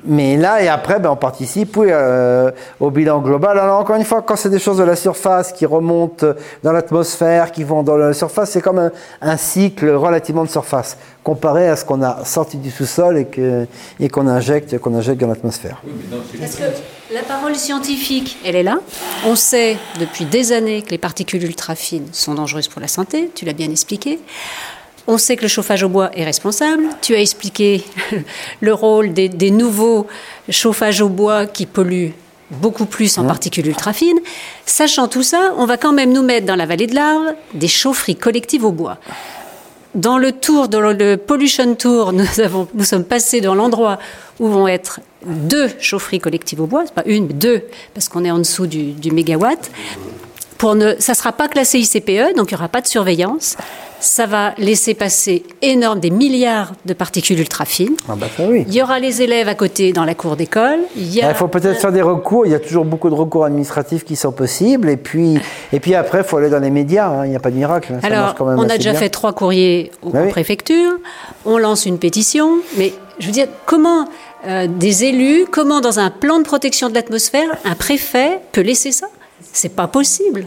mais 0.05 0.37
là 0.37 0.63
et 0.63 0.69
après, 0.69 0.99
ben, 1.01 1.11
on 1.11 1.17
participe 1.17 1.77
euh, 1.79 2.51
au 2.81 2.91
bilan 2.91 3.21
global. 3.21 3.59
Alors 3.59 3.81
encore 3.81 3.97
une 3.97 4.05
fois, 4.05 4.23
quand 4.23 4.37
c'est 4.37 4.51
des 4.51 4.59
choses 4.59 4.79
de 4.79 4.85
la 4.85 4.97
surface 4.97 5.53
qui 5.53 5.67
remontent 5.67 6.27
dans 6.63 6.73
l'atmosphère, 6.73 7.53
qui 7.53 7.65
vont 7.65 7.83
dans 7.83 7.97
la 7.97 8.13
surface, 8.13 8.51
c'est 8.51 8.61
comme 8.61 8.91
un, 9.21 9.37
cycle 9.37 9.91
relativement 9.91 10.45
de 10.45 10.49
surface 10.49 10.97
comparé 11.23 11.69
à 11.69 11.77
ce 11.77 11.85
qu'on 11.85 12.03
a 12.03 12.25
sorti 12.25 12.57
du 12.57 12.71
sous-sol 12.71 13.19
et 13.19 13.27
et 14.01 14.09
qu'on 14.09 14.29
injecte, 14.29 14.79
qu'on 14.79 14.95
injecte 14.95 15.21
dans 15.21 15.29
l'atmosphère. 15.29 15.83
Parce 16.39 16.57
que 16.57 16.65
la 17.15 17.23
parole 17.23 17.55
scientifique, 17.55 18.39
elle 18.45 18.57
est 18.57 18.63
là. 18.63 18.79
On 19.27 19.37
sait 19.37 19.77
depuis 20.01 20.25
des 20.25 20.53
années 20.53 20.83
que 20.83 20.91
les 20.91 20.99
particules 20.99 21.45
ultra 21.45 21.75
fines 21.75 22.09
sont 22.13 22.35
dangereuses 22.35 22.69
pour 22.69 22.81
la 22.81 22.89
santé. 22.89 23.31
Tu 23.35 23.45
l'as 23.45 23.53
bien 23.53 23.71
expliqué. 23.71 24.19
On 25.09 25.19
sait 25.19 25.37
que 25.37 25.43
le 25.43 25.49
chauffage 25.49 25.85
au 25.85 25.89
bois 25.89 26.11
est 26.15 26.25
responsable. 26.25 26.85
Tu 27.01 27.15
as 27.15 27.21
expliqué 27.21 27.85
le 28.61 28.75
rôle 28.75 29.13
des, 29.13 29.51
nouveaux 29.51 30.07
chauffages 30.49 31.01
au 31.01 31.09
bois 31.09 31.47
qui 31.47 31.67
polluent 31.67 32.13
beaucoup 32.51 32.87
plus 32.87 33.17
en 33.19 33.25
particules 33.25 33.67
ultra 33.69 33.93
fines. 33.93 34.19
Sachant 34.65 35.07
tout 35.07 35.23
ça, 35.23 35.53
on 35.59 35.67
va 35.67 35.77
quand 35.77 35.93
même 35.93 36.13
nous 36.13 36.23
mettre 36.23 36.47
dans 36.47 36.57
la 36.57 36.67
vallée 36.67 36.89
de 36.89 36.95
l'Arve 36.95 37.35
des 37.55 37.69
chaufferies 37.69 38.17
collectives 38.17 38.65
au 38.65 38.73
bois. 38.73 38.99
Dans 39.95 40.19
le 40.19 40.33
tour, 40.33 40.69
dans 40.69 40.81
le 40.81 41.17
Pollution 41.17 41.75
Tour, 41.77 42.13
nous, 42.13 42.41
avons, 42.41 42.69
nous 42.75 42.85
sommes 42.85 43.05
passés 43.05 43.41
dans 43.41 43.55
l'endroit 43.55 43.99
où 44.41 44.49
vont 44.49 44.69
être 44.69 45.01
deux 45.25 45.71
chaufferies 45.79 46.21
collectives 46.21 46.61
au 46.61 46.67
bois, 46.67 46.85
pas 46.95 47.03
une, 47.07 47.29
mais 47.29 47.33
deux, 47.33 47.63
parce 47.95 48.09
qu'on 48.09 48.25
est 48.25 48.31
en 48.31 48.39
dessous 48.39 48.67
du, 48.67 48.93
du 48.93 49.13
mégawatt. 49.13 49.71
Pour 50.59 50.75
ne, 50.75 50.95
ça 50.99 51.13
ne 51.13 51.17
sera 51.17 51.33
pas 51.33 51.49
classé 51.49 51.79
ICPE, 51.79 52.37
donc 52.37 52.51
il 52.51 52.55
n'y 52.55 52.59
aura 52.59 52.69
pas 52.69 52.81
de 52.81 52.87
surveillance 52.87 53.57
ça 54.01 54.27
va 54.27 54.55
laisser 54.59 54.95
passer 54.95 55.43
énorme 55.63 56.01
des 56.01 56.11
milliards 56.11 56.73
de 56.85 56.95
particules 56.95 57.39
ultra 57.41 57.65
fines. 57.65 57.97
Ah 58.09 58.15
bah 58.17 58.27
oui. 58.49 58.65
Il 58.69 58.75
y 58.75 58.83
aura 58.83 58.99
les 58.99 59.23
élèves 59.23 59.49
à 59.49 59.55
côté 59.55 59.93
dans 59.93 60.05
la 60.05 60.15
cour 60.15 60.37
d'école. 60.37 60.81
Il, 60.97 61.21
ah, 61.23 61.35
faut 61.35 61.49
peut-être 61.49 61.81
faire 61.81 61.93
des 61.93 62.03
recours. 62.03 62.47
Il 62.47 62.53
y 62.53 62.55
a 62.55 62.61
toujours 62.61 62.85
beaucoup 62.85 63.11
de 63.11 63.15
recours 63.15 63.45
administratifs 63.45 64.05
qui 64.05 64.17
sont 64.17 64.33
possibles. 64.33 64.89
Et 64.89 64.97
puis, 64.97 65.39
et 65.73 65.81
puis 65.81 65.95
après, 65.95 66.19
il 66.19 66.25
faut 66.25 66.37
aller 66.37 66.51
dans 66.51 66.59
les 66.59 66.71
médias. 66.71 67.09
Hein. 67.09 67.27
Il 67.27 67.31
n'y 67.31 67.37
a 67.37 67.41
pas 67.41 67.51
de 67.51 67.57
miracle. 67.57 67.95
Hein. 67.95 68.01
Alors, 68.03 68.35
on 68.41 68.69
a 68.69 68.77
déjà 68.77 68.95
fait 68.95 69.09
trois 69.09 69.33
courriers 69.33 69.91
aux, 70.03 70.11
bah 70.11 70.27
préfectures. 70.29 70.93
On 71.45 71.59
lance 71.59 71.87
une 71.87 71.99
pétition. 71.99 72.59
Mais 72.77 72.93
je 73.19 73.27
veux 73.27 73.33
dire, 73.33 73.49
comment 73.65 74.07
euh, 74.47 74.67
des 74.69 75.05
élus, 75.05 75.47
comment 75.51 75.81
dans 75.81 75.99
un 75.99 76.11
plan 76.11 76.39
de 76.39 76.45
protection 76.45 76.89
de 76.89 76.95
l'atmosphère, 76.95 77.49
un 77.65 77.75
préfet 77.75 78.41
peut 78.53 78.61
laisser 78.61 78.93
ça? 78.93 79.09
C'est 79.53 79.75
pas 79.75 79.87
possible. 79.87 80.47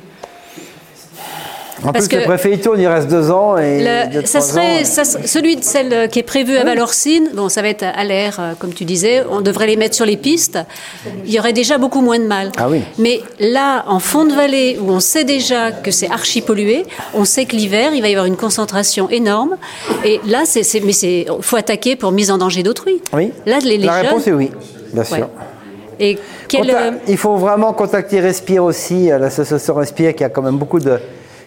En 1.83 1.93
plus, 1.93 2.07
que 2.07 2.15
le 2.15 2.23
préfet 2.23 2.51
il 2.51 2.59
tourne, 2.59 2.79
il 2.79 2.87
reste 2.87 3.07
deux 3.07 3.31
ans. 3.31 3.57
Et 3.57 3.85
ça 4.25 4.41
serait 4.41 4.83
celui 4.83 5.55
de 5.55 5.63
celle 5.63 6.09
qui 6.09 6.19
est 6.19 6.23
prévu 6.23 6.57
à 6.57 6.63
Valorcine. 6.63 7.29
Bon, 7.33 7.49
ça 7.49 7.61
va 7.61 7.69
être 7.69 7.83
à 7.83 8.03
l'air, 8.03 8.37
euh, 8.39 8.53
comme 8.57 8.73
tu 8.73 8.85
disais. 8.85 9.23
On 9.29 9.41
devrait 9.41 9.67
les 9.67 9.75
mettre 9.75 9.95
sur 9.95 10.05
les 10.05 10.17
pistes. 10.17 10.59
Il 11.25 11.31
y 11.31 11.39
aurait 11.39 11.53
déjà 11.53 11.77
beaucoup 11.77 12.01
moins 12.01 12.19
de 12.19 12.25
mal. 12.25 12.51
Ah 12.57 12.67
oui. 12.69 12.81
Mais 12.97 13.21
là, 13.39 13.83
en 13.87 13.99
fond 13.99 14.25
de 14.25 14.33
vallée, 14.33 14.77
où 14.81 14.91
on 14.91 14.99
sait 14.99 15.23
déjà 15.23 15.71
que 15.71 15.91
c'est 15.91 16.09
archi 16.09 16.41
pollué, 16.41 16.85
on 17.13 17.25
sait 17.25 17.45
que 17.45 17.55
l'hiver, 17.55 17.91
il 17.93 18.01
va 18.01 18.09
y 18.09 18.11
avoir 18.11 18.25
une 18.25 18.37
concentration 18.37 19.09
énorme. 19.09 19.57
Et 20.03 20.19
là, 20.25 20.43
c'est, 20.45 20.63
mais 20.83 20.93
c'est, 20.93 21.25
faut 21.41 21.57
attaquer 21.57 21.95
pour 21.95 22.11
mise 22.11 22.31
en 22.31 22.37
danger 22.37 22.63
d'autrui. 22.63 23.01
Oui. 23.13 23.31
Là, 23.45 23.59
les, 23.59 23.77
La 23.77 24.01
réponse 24.01 24.27
est 24.27 24.31
oui, 24.31 24.51
bien 24.93 25.03
sûr. 25.03 25.29
Et 25.99 26.17
euh, 26.55 26.91
Il 27.07 27.17
faut 27.17 27.35
vraiment 27.35 27.73
contacter 27.73 28.21
Respire 28.21 28.63
aussi, 28.63 29.11
euh, 29.11 29.19
l'association 29.19 29.75
Respire 29.75 30.15
qui 30.15 30.23
a 30.23 30.29
quand 30.29 30.41
même 30.41 30.57
beaucoup 30.57 30.79
de, 30.79 30.97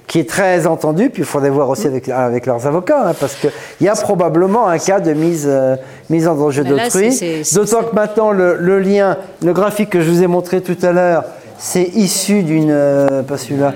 qui 0.07 0.19
est 0.19 0.29
très 0.29 0.67
entendu, 0.67 1.11
puis 1.11 1.23
il 1.23 1.25
faudrait 1.25 1.51
voir 1.51 1.69
aussi 1.69 1.87
avec, 1.87 2.09
avec 2.09 2.47
leurs 2.47 2.67
avocats, 2.67 3.09
hein, 3.09 3.15
parce 3.19 3.35
qu'il 3.35 3.51
y 3.81 3.89
a 3.89 3.95
probablement 3.95 4.69
un 4.69 4.79
cas 4.79 5.01
de 5.01 5.13
mise, 5.13 5.47
euh, 5.49 5.77
mise 6.11 6.29
en 6.29 6.35
danger 6.35 6.65
d'autrui. 6.65 7.45
D'autant 7.55 7.85
que 7.85 7.95
maintenant, 7.95 8.33
le, 8.33 8.79
lien, 8.79 9.17
le 9.43 9.53
graphique 9.53 9.91
que 9.91 10.01
je 10.01 10.11
vous 10.11 10.23
ai 10.23 10.27
montré 10.27 10.61
tout 10.61 10.77
à 10.83 10.93
l'heure, 10.93 11.25
c'est 11.59 11.89
issu 11.95 12.43
d'une... 12.43 12.71
Euh, 12.71 13.23
pas 13.23 13.39
celui-là. 13.39 13.73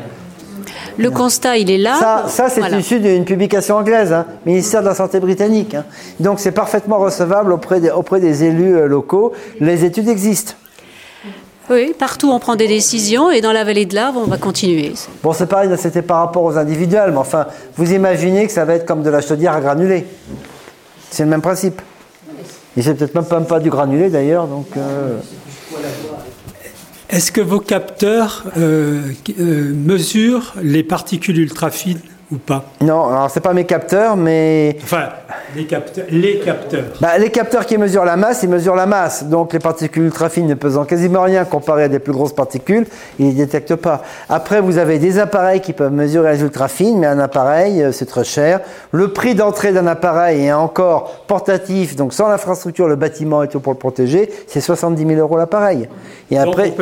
Le 0.99 1.11
constat, 1.11 1.59
il 1.59 1.70
est 1.70 1.79
là. 1.79 1.97
Ça, 2.01 2.24
ça 2.29 2.49
c'est 2.49 2.70
issu 2.79 3.01
d'une 3.01 3.24
publication 3.24 3.76
anglaise, 3.76 4.13
hein, 4.13 4.25
ministère 4.46 4.80
de 4.80 4.87
la 4.87 4.95
Santé 4.95 5.21
britannique. 5.21 5.75
Hein. 5.75 5.84
Donc 6.21 6.41
c'est 6.41 6.53
parfaitement 6.53 6.99
recevable 6.99 7.53
auprès 7.53 7.80
des, 7.80 7.91
auprès 7.91 8.18
des 8.18 8.45
élus 8.45 8.76
euh, 8.76 8.87
locaux. 8.87 9.33
Les 9.61 9.84
études 9.84 10.09
existent. 10.09 10.55
Oui, 11.68 11.95
partout 11.99 12.30
on 12.30 12.38
prend 12.38 12.55
des 12.55 12.68
décisions 12.68 13.30
et 13.30 13.41
dans 13.41 13.53
la 13.53 13.64
vallée 13.64 13.87
de 13.87 13.95
l'Arve, 13.95 14.17
on 14.17 14.26
va 14.26 14.38
continuer. 14.38 14.93
Bon, 15.22 15.33
c'est 15.33 15.47
pareil, 15.47 15.68
c'était 15.76 16.03
par 16.03 16.18
rapport 16.18 16.45
aux 16.45 16.57
individuels, 16.57 17.11
mais 17.11 17.18
enfin, 17.18 17.47
vous 17.76 17.93
imaginez 17.93 18.47
que 18.47 18.53
ça 18.53 18.64
va 18.64 18.75
être 18.75 18.87
comme 18.87 19.03
de 19.03 19.11
la 19.11 19.21
chaudière 19.21 19.53
à 19.55 19.61
granulés. 19.61 20.07
C'est 21.11 21.25
le 21.25 21.30
même 21.30 21.43
principe. 21.43 21.80
Et 22.76 22.83
c'est 22.83 22.95
peut-être 22.95 23.14
même 23.14 23.47
pas, 23.47 23.59
du 23.59 23.71
granulé 23.71 24.11
d'ailleurs, 24.11 24.47
donc. 24.47 24.67
Euh. 24.76 25.18
Est-ce 27.09 27.33
que 27.33 27.41
vos 27.41 27.61
capteurs 27.61 28.45
euh, 28.59 29.03
euh, 29.38 29.72
mesurent 29.72 30.55
les 30.61 30.83
particules 30.83 31.38
ultra 31.38 31.71
fines 31.71 32.01
ou 32.32 32.36
pas 32.38 32.64
Non, 32.80 33.07
alors 33.07 33.30
c'est 33.30 33.40
pas 33.40 33.53
mes 33.53 33.64
capteurs, 33.64 34.16
mais. 34.16 34.76
Enfin, 34.82 35.11
les 35.54 35.66
capteurs, 35.66 36.07
les 36.11 36.40
capteurs. 36.40 36.84
Bah, 37.00 37.18
les 37.18 37.30
capteurs 37.30 37.66
qui 37.66 37.78
mesurent 37.78 38.04
la 38.04 38.16
masse, 38.16 38.42
ils 38.42 38.48
mesurent 38.48 38.74
la 38.74 38.86
masse. 38.86 39.24
Donc 39.24 39.53
les 39.53 39.61
particules 39.61 40.04
ultra 40.04 40.28
fines 40.28 40.48
ne 40.48 40.54
pesant 40.54 40.84
quasiment 40.84 41.22
rien 41.22 41.44
comparé 41.44 41.84
à 41.84 41.88
des 41.88 42.00
plus 42.00 42.12
grosses 42.12 42.32
particules, 42.32 42.86
ils 43.20 43.28
ne 43.28 43.32
détectent 43.32 43.76
pas. 43.76 44.03
Après, 44.28 44.61
vous 44.61 44.78
avez 44.78 44.98
des 44.98 45.20
appareils 45.20 45.61
qui 45.61 45.72
peuvent 45.72 45.92
mesurer 45.92 46.32
les 46.32 46.42
ultra 46.42 46.66
fines, 46.66 46.98
mais 46.98 47.07
un 47.07 47.20
appareil, 47.20 47.82
euh, 47.82 47.92
c'est 47.92 48.07
très 48.07 48.24
cher. 48.24 48.61
Le 48.90 49.12
prix 49.12 49.36
d'entrée 49.36 49.72
d'un 49.72 49.86
appareil 49.86 50.46
est 50.46 50.53
encore 50.53 51.24
portatif, 51.28 51.94
donc 51.94 52.12
sans 52.12 52.28
l'infrastructure, 52.28 52.88
le 52.88 52.96
bâtiment 52.96 53.44
et 53.44 53.48
tout 53.48 53.61
pour 53.61 53.72
le 53.72 53.78
protéger, 53.78 54.30
c'est 54.48 54.61
70 54.61 55.07
000 55.07 55.20
euros 55.20 55.36
l'appareil. 55.36 55.88
Et 56.32 56.38
après, 56.38 56.74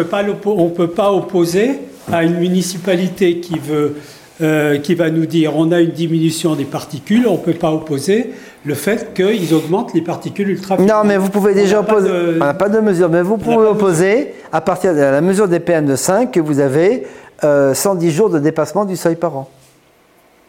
on 0.47 0.65
ne 0.65 0.71
peut 0.71 0.89
pas 0.89 1.13
opposer 1.13 1.81
à 2.11 2.23
une 2.23 2.39
municipalité 2.39 3.41
qui 3.41 3.59
veut 3.59 3.97
euh, 4.41 4.79
qui 4.79 4.95
va 4.97 5.11
nous 5.11 5.27
dire 5.27 5.57
on 5.57 5.71
a 5.71 5.81
une 5.81 5.93
diminution 5.93 6.57
des 6.57 6.65
particules, 6.65 7.27
on 7.29 7.35
ne 7.35 7.39
peut 7.39 7.53
pas 7.53 7.71
opposer 7.71 8.33
le 8.65 8.75
fait 8.75 9.15
qu'ils 9.15 9.55
augmentent 9.55 9.95
les 9.95 10.01
particules 10.01 10.51
ultra 10.51 10.77
Non, 10.77 11.05
mais 11.05 11.17
vous 11.17 11.31
pouvez 11.31 11.55
déjà 11.55 11.81
opposer. 11.81 12.11
On 12.11 12.45
n'a 12.45 12.55
pas 12.55 12.69
de 12.69 12.81
mesure, 12.81 13.09
mais 13.09 13.23
vous 13.23 13.37
pouvez 13.37 13.67
opposer 13.67 14.35
à 14.53 14.61
partir 14.61 14.93
de 14.93 15.01
la 15.01 15.21
mesure 15.21 15.47
des 15.47 15.61
PM2,5 15.61 16.31
que 16.31 16.41
vous 16.41 16.59
avez 16.59 17.07
110 17.43 17.45
euh, 17.45 18.11
jours 18.11 18.31
de 18.31 18.39
dépassement 18.39 18.85
du 18.85 18.97
seuil 18.97 19.17
par 19.17 19.37
an. 19.37 19.49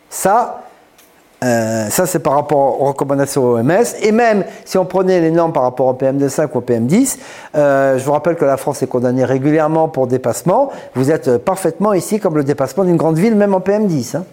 Ça, 0.09 0.64
euh, 1.45 1.89
ça, 1.89 2.05
c'est 2.05 2.19
par 2.19 2.33
rapport 2.33 2.81
aux 2.81 2.85
recommandations 2.85 3.43
OMS. 3.43 3.85
Et 4.01 4.11
même 4.11 4.45
si 4.65 4.77
on 4.77 4.85
prenait 4.85 5.21
les 5.21 5.31
normes 5.31 5.53
par 5.53 5.63
rapport 5.63 5.87
au 5.87 5.93
PM2,5 5.93 6.49
ou 6.53 6.57
au 6.57 6.61
PM10, 6.61 7.17
euh, 7.55 7.97
je 7.97 8.03
vous 8.03 8.11
rappelle 8.11 8.35
que 8.35 8.45
la 8.45 8.57
France 8.57 8.81
est 8.81 8.87
condamnée 8.87 9.23
régulièrement 9.23 9.87
pour 9.87 10.07
dépassement. 10.07 10.71
Vous 10.95 11.11
êtes 11.11 11.37
parfaitement 11.37 11.93
ici 11.93 12.19
comme 12.19 12.35
le 12.35 12.43
dépassement 12.43 12.83
d'une 12.83 12.97
grande 12.97 13.17
ville, 13.17 13.35
même 13.35 13.53
en 13.53 13.59
PM10. 13.59 14.17
Hein. 14.17 14.25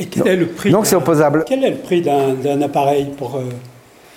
Et 0.00 0.06
quel 0.06 0.26
est 0.28 0.36
le 0.36 0.46
prix 0.46 0.70
Donc 0.70 0.86
c'est 0.86 0.96
opposable. 0.96 1.44
Quel 1.46 1.64
est 1.64 1.70
le 1.70 1.76
prix 1.76 2.02
d'un 2.02 2.62
appareil 2.62 3.06
pour, 3.16 3.36
euh, 3.36 3.48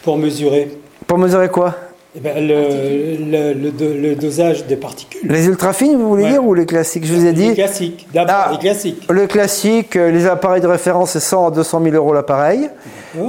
pour 0.03 0.17
mesurer? 0.17 0.77
Pour 1.07 1.17
mesurer 1.17 1.49
quoi? 1.49 1.75
Eh 2.13 2.19
ben, 2.19 2.45
le, 2.45 3.53
le, 3.53 4.15
dosage 4.15 4.65
des 4.65 4.75
particules. 4.75 5.31
Les 5.31 5.47
ultra 5.47 5.71
fines, 5.71 5.97
vous 5.97 6.09
voulez 6.09 6.27
dire, 6.27 6.43
ou 6.43 6.53
les 6.53 6.65
classiques? 6.65 7.05
Je 7.05 7.13
vous 7.13 7.25
ai 7.25 7.31
dit. 7.31 7.47
Les 7.49 7.55
classiques, 7.55 8.05
d'abord, 8.13 8.35
ah, 8.47 8.49
les 8.51 8.57
classiques. 8.57 9.05
Le 9.09 9.27
classique, 9.27 9.95
euh, 9.95 10.11
les 10.11 10.27
appareils 10.27 10.61
de 10.61 10.67
référence, 10.67 11.11
c'est 11.11 11.21
100 11.21 11.47
à 11.47 11.51
200 11.51 11.81
000 11.83 11.95
euros 11.95 12.13
l'appareil. 12.13 12.69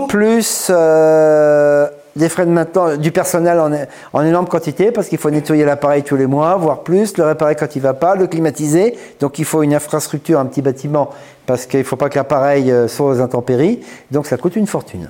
Plus 0.08 0.66
euh, 0.70 1.86
des 2.16 2.28
frais 2.28 2.44
de 2.44 2.50
maintenance, 2.50 2.98
du 2.98 3.12
personnel 3.12 3.60
en, 3.60 3.70
en 4.12 4.24
énorme 4.24 4.48
quantité, 4.48 4.90
parce 4.90 5.06
qu'il 5.06 5.18
faut 5.18 5.30
nettoyer 5.30 5.64
l'appareil 5.64 6.02
tous 6.02 6.16
les 6.16 6.26
mois, 6.26 6.56
voire 6.56 6.80
plus, 6.80 7.16
le 7.18 7.24
réparer 7.24 7.54
quand 7.54 7.76
il 7.76 7.78
ne 7.78 7.84
va 7.84 7.94
pas, 7.94 8.16
le 8.16 8.26
climatiser. 8.26 8.98
Donc 9.20 9.38
il 9.38 9.44
faut 9.44 9.62
une 9.62 9.74
infrastructure, 9.74 10.40
un 10.40 10.46
petit 10.46 10.62
bâtiment, 10.62 11.10
parce 11.46 11.66
qu'il 11.66 11.78
ne 11.78 11.84
faut 11.84 11.94
pas 11.96 12.08
que 12.08 12.16
l'appareil 12.16 12.72
euh, 12.72 12.88
soit 12.88 13.06
aux 13.06 13.20
intempéries. 13.20 13.78
Donc 14.10 14.26
ça 14.26 14.36
coûte 14.36 14.56
une 14.56 14.66
fortune. 14.66 15.08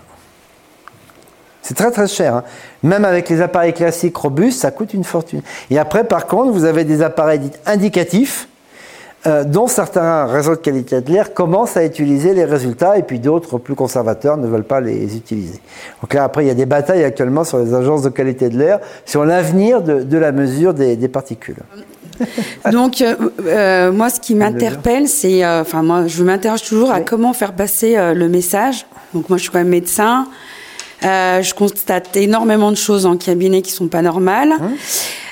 C'est 1.63 1.75
très 1.75 1.93
très 1.93 2.09
cher. 2.09 2.37
Hein. 2.37 2.45
Même 2.83 3.05
avec 3.05 3.29
les 3.29 3.41
appareils 3.41 3.73
classiques 3.73 4.17
robustes, 4.17 4.61
ça 4.61 4.73
coûte 4.73 4.93
une 4.95 5.05
fortune. 5.05 5.43
Et 5.71 5.79
après, 5.79 6.05
par 6.05 6.27
contre, 6.27 6.51
vous 6.51 6.65
avez 6.65 6.85
des 6.85 7.03
appareils 7.03 7.39
dits 7.39 7.53
indicatifs, 7.67 8.49
euh, 9.25 9.45
dont 9.45 9.69
certains 9.69 10.27
réseaux 10.27 10.57
de 10.57 10.61
qualité 10.61 11.01
de 11.01 11.13
l'air 11.13 11.33
commencent 11.33 11.77
à 11.77 11.85
utiliser 11.85 12.35
les 12.35 12.45
résultats, 12.45 12.99
et 12.99 13.05
puis 13.05 13.21
d'autres 13.21 13.59
plus 13.59 13.77
conservateurs 13.77 14.37
ne 14.37 14.49
veulent 14.49 14.65
pas 14.65 14.81
les 14.81 15.17
utiliser. 15.17 15.61
Donc 16.03 16.13
là, 16.13 16.25
après, 16.25 16.45
il 16.45 16.49
y 16.49 16.51
a 16.51 16.55
des 16.55 16.67
batailles 16.67 17.05
actuellement 17.05 17.45
sur 17.45 17.59
les 17.59 17.73
agences 17.73 18.03
de 18.03 18.09
qualité 18.09 18.49
de 18.49 18.59
l'air, 18.59 18.81
sur 19.07 19.25
l'avenir 19.25 19.81
de, 19.83 20.19
la 20.19 20.33
mesure 20.33 20.75
des, 20.75 20.97
particules. 21.07 21.59
Donc, 22.73 23.01
euh, 23.01 23.15
euh, 23.47 23.93
moi, 23.93 24.11
ce 24.11 24.19
qui 24.19 24.35
m'interpelle, 24.35 25.07
c'est, 25.07 25.47
enfin, 25.47 25.85
moi, 25.85 26.09
je 26.09 26.25
m'interroge 26.25 26.63
toujours 26.63 26.91
à 26.91 27.01
comment 27.01 27.33
faire 27.33 27.53
passer 27.53 27.95
le 28.15 28.29
message. 28.29 28.87
Donc, 29.15 29.29
moi, 29.29 29.39
je 29.39 29.43
suis 29.43 29.53
quand 29.53 29.59
même 29.59 29.69
médecin. 29.69 30.27
Euh, 31.05 31.43
je 31.43 31.55
constate 31.55 32.17
énormément 32.17 32.71
de 32.71 32.77
choses 32.77 33.07
en 33.07 33.17
cabinet 33.17 33.63
qui 33.63 33.73
sont 33.73 33.89
pas 33.89 34.03
normales. 34.03 34.53
Hein 34.53 34.73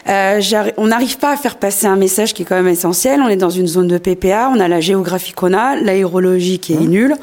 euh, 0.09 0.70
on 0.76 0.88
n'arrive 0.88 1.18
pas 1.18 1.32
à 1.32 1.36
faire 1.36 1.56
passer 1.56 1.86
un 1.86 1.97
message 1.97 2.34
qui 2.34 2.42
est 2.42 2.44
quand 2.44 2.56
même 2.56 2.68
essentiel. 2.68 3.20
On 3.20 3.28
est 3.28 3.36
dans 3.36 3.51
une 3.51 3.68
zone 3.68 3.86
de 3.86 3.98
PPA, 3.98 4.51
on 4.52 4.59
a 4.59 4.66
la 4.66 4.80
géographie 4.80 5.32
qu'on 5.32 5.52
a, 5.52 5.76
l'aérologie 5.76 6.59
qui 6.59 6.72
est 6.72 6.78
hein 6.78 6.86
nulle. 6.86 7.14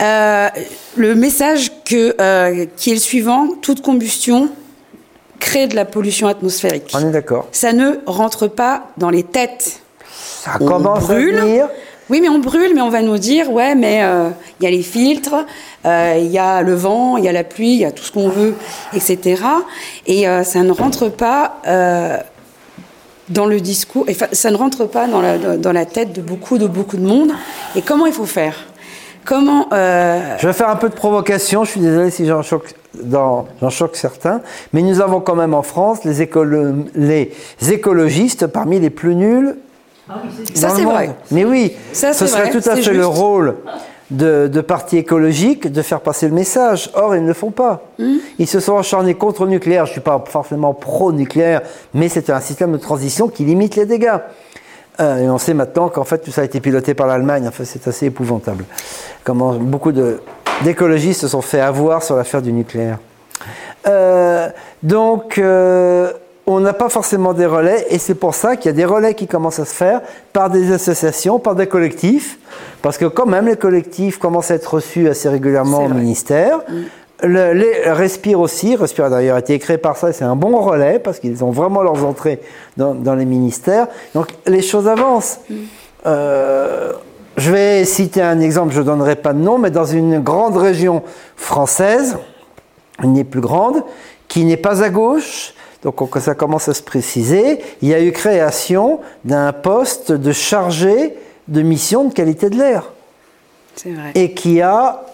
Euh, 0.00 0.48
le 0.96 1.14
message 1.14 1.72
que, 1.84 2.64
qui 2.76 2.90
est 2.90 2.94
le 2.94 3.00
suivant, 3.00 3.48
toute 3.60 3.82
combustion 3.82 4.48
crée 5.40 5.66
de 5.66 5.76
la 5.76 5.84
pollution 5.84 6.28
atmosphérique. 6.28 6.92
On 6.94 7.06
est 7.06 7.10
d'accord. 7.10 7.48
Ça 7.52 7.72
ne 7.72 8.00
rentre 8.06 8.48
pas 8.48 8.88
dans 8.96 9.10
les 9.10 9.22
têtes. 9.22 9.80
Ça 10.14 10.52
on 10.60 10.66
commence 10.66 11.04
brûle. 11.04 11.38
à 11.38 11.40
venir. 11.42 11.68
Oui, 12.10 12.20
mais 12.22 12.30
on 12.30 12.38
brûle, 12.38 12.74
mais 12.74 12.80
on 12.80 12.88
va 12.88 13.02
nous 13.02 13.18
dire, 13.18 13.52
ouais, 13.52 13.74
mais 13.74 14.02
euh, 14.02 14.30
il 14.60 14.64
y 14.64 14.66
a 14.66 14.70
les 14.70 14.82
filtres, 14.82 15.44
euh, 15.84 16.14
il 16.18 16.30
y 16.30 16.38
a 16.38 16.62
le 16.62 16.72
vent, 16.74 17.18
il 17.18 17.24
y 17.24 17.28
a 17.28 17.32
la 17.32 17.44
pluie, 17.44 17.72
il 17.72 17.80
y 17.80 17.84
a 17.84 17.92
tout 17.92 18.02
ce 18.02 18.12
qu'on 18.12 18.30
veut, 18.30 18.54
etc. 18.94 19.42
Et 20.06 20.26
euh, 20.26 20.42
ça 20.42 20.62
ne 20.62 20.72
rentre 20.72 21.10
pas 21.10 21.56
dans 23.28 23.44
le 23.44 23.60
discours, 23.60 24.06
ça 24.32 24.50
ne 24.50 24.56
rentre 24.56 24.86
pas 24.86 25.06
dans 25.06 25.20
la, 25.72 25.84
tête 25.84 26.14
de 26.14 26.22
beaucoup, 26.22 26.56
de 26.56 26.66
beaucoup 26.66 26.96
de 26.96 27.06
monde. 27.06 27.32
Et 27.76 27.82
comment 27.82 28.06
il 28.06 28.14
faut 28.14 28.24
faire? 28.24 28.54
Comment 29.26 29.68
Je 29.70 30.46
vais 30.46 30.54
faire 30.54 30.70
un 30.70 30.76
peu 30.76 30.88
de 30.88 30.94
provocation. 30.94 31.64
Je 31.64 31.72
suis 31.72 31.80
désolé 31.80 32.10
si 32.10 32.24
j'en 32.24 32.40
choque, 32.40 32.72
certains, 33.96 34.40
mais 34.72 34.80
nous 34.80 35.02
avons 35.02 35.20
quand 35.20 35.34
même 35.34 35.52
en 35.52 35.62
France 35.62 36.04
les, 36.04 36.22
écologistes 36.22 38.46
parmi 38.46 38.80
les 38.80 38.88
plus 38.88 39.14
nuls 39.14 39.58
ça, 40.54 40.70
c'est 40.70 40.84
vrai. 40.84 41.10
Mais 41.30 41.44
oui, 41.44 41.76
ce 41.92 42.12
serait 42.12 42.50
tout 42.50 42.68
à 42.68 42.76
fait 42.76 42.92
le 42.92 43.06
rôle 43.06 43.56
de, 44.10 44.48
de 44.50 44.60
partis 44.60 44.96
écologiques 44.96 45.70
de 45.70 45.82
faire 45.82 46.00
passer 46.00 46.28
le 46.28 46.34
message. 46.34 46.90
Or, 46.94 47.14
ils 47.14 47.22
ne 47.22 47.28
le 47.28 47.34
font 47.34 47.50
pas. 47.50 47.82
Hmm. 47.98 48.16
Ils 48.38 48.46
se 48.46 48.60
sont 48.60 48.78
acharnés 48.78 49.14
contre 49.14 49.44
le 49.44 49.50
nucléaire. 49.50 49.84
Je 49.84 49.90
ne 49.90 49.94
suis 49.94 50.00
pas 50.00 50.22
forcément 50.26 50.74
pro-nucléaire, 50.74 51.62
mais 51.94 52.08
c'est 52.08 52.30
un 52.30 52.40
système 52.40 52.72
de 52.72 52.78
transition 52.78 53.28
qui 53.28 53.44
limite 53.44 53.76
les 53.76 53.86
dégâts. 53.86 54.18
Euh, 55.00 55.18
et 55.18 55.30
on 55.30 55.38
sait 55.38 55.54
maintenant 55.54 55.88
qu'en 55.88 56.04
fait, 56.04 56.18
tout 56.18 56.30
ça 56.30 56.40
a 56.40 56.44
été 56.44 56.60
piloté 56.60 56.94
par 56.94 57.06
l'Allemagne. 57.06 57.46
Enfin, 57.46 57.64
c'est 57.64 57.86
assez 57.86 58.06
épouvantable. 58.06 58.64
Comment 59.24 59.54
beaucoup 59.54 59.92
d'écologistes 60.64 61.20
se 61.20 61.28
sont 61.28 61.42
fait 61.42 61.60
avoir 61.60 62.02
sur 62.02 62.16
l'affaire 62.16 62.42
du 62.42 62.52
nucléaire. 62.52 62.98
Euh, 63.86 64.48
donc, 64.82 65.38
euh, 65.38 66.12
on 66.50 66.60
n'a 66.60 66.72
pas 66.72 66.88
forcément 66.88 67.34
des 67.34 67.44
relais 67.44 67.86
et 67.90 67.98
c'est 67.98 68.14
pour 68.14 68.34
ça 68.34 68.56
qu'il 68.56 68.66
y 68.66 68.68
a 68.70 68.72
des 68.72 68.86
relais 68.86 69.14
qui 69.14 69.26
commencent 69.26 69.58
à 69.58 69.66
se 69.66 69.74
faire 69.74 70.00
par 70.32 70.48
des 70.48 70.72
associations, 70.72 71.38
par 71.38 71.54
des 71.54 71.66
collectifs, 71.66 72.38
parce 72.80 72.96
que 72.96 73.04
quand 73.04 73.26
même 73.26 73.46
les 73.46 73.56
collectifs 73.56 74.18
commencent 74.18 74.50
à 74.50 74.54
être 74.54 74.74
reçus 74.74 75.08
assez 75.08 75.28
régulièrement 75.28 75.84
au 75.84 75.88
ministère. 75.88 76.58
Mm. 76.68 76.74
Le, 77.24 77.52
les 77.52 77.90
Respire 77.90 78.40
aussi, 78.40 78.76
Respire 78.76 79.06
a 79.06 79.10
d'ailleurs 79.10 79.36
été 79.36 79.58
créé 79.58 79.76
par 79.76 79.98
ça, 79.98 80.10
c'est 80.12 80.24
un 80.24 80.36
bon 80.36 80.58
relais 80.60 80.98
parce 80.98 81.18
qu'ils 81.18 81.44
ont 81.44 81.50
vraiment 81.50 81.82
leurs 81.82 82.06
entrées 82.06 82.40
dans, 82.78 83.14
les 83.14 83.26
ministères. 83.26 83.86
Donc 84.14 84.28
les 84.46 84.62
choses 84.62 84.88
avancent. 84.88 85.40
Mm. 85.50 85.54
Euh, 86.06 86.92
je 87.36 87.52
vais 87.52 87.84
citer 87.84 88.22
un 88.22 88.40
exemple, 88.40 88.72
je 88.72 88.80
ne 88.80 88.84
donnerai 88.84 89.16
pas 89.16 89.34
de 89.34 89.38
nom, 89.38 89.58
mais 89.58 89.70
dans 89.70 89.84
une 89.84 90.20
grande 90.20 90.56
région 90.56 91.02
française, 91.36 92.16
une 93.02 93.14
des 93.14 93.24
plus 93.24 93.42
grandes, 93.42 93.82
qui 94.28 94.44
n'est 94.44 94.56
pas 94.56 94.82
à 94.82 94.88
gauche, 94.88 95.54
donc 95.82 96.00
ça 96.20 96.34
commence 96.34 96.68
à 96.68 96.74
se 96.74 96.82
préciser, 96.82 97.60
il 97.82 97.88
y 97.88 97.94
a 97.94 98.02
eu 98.02 98.12
création 98.12 99.00
d'un 99.24 99.52
poste 99.52 100.12
de 100.12 100.32
chargé 100.32 101.14
de 101.46 101.62
mission 101.62 102.04
de 102.04 102.12
qualité 102.12 102.50
de 102.50 102.56
l'air. 102.56 102.92
C'est 103.74 103.92
vrai. 103.92 104.12
Et 104.14 104.34
qui 104.34 104.60
a 104.60 105.04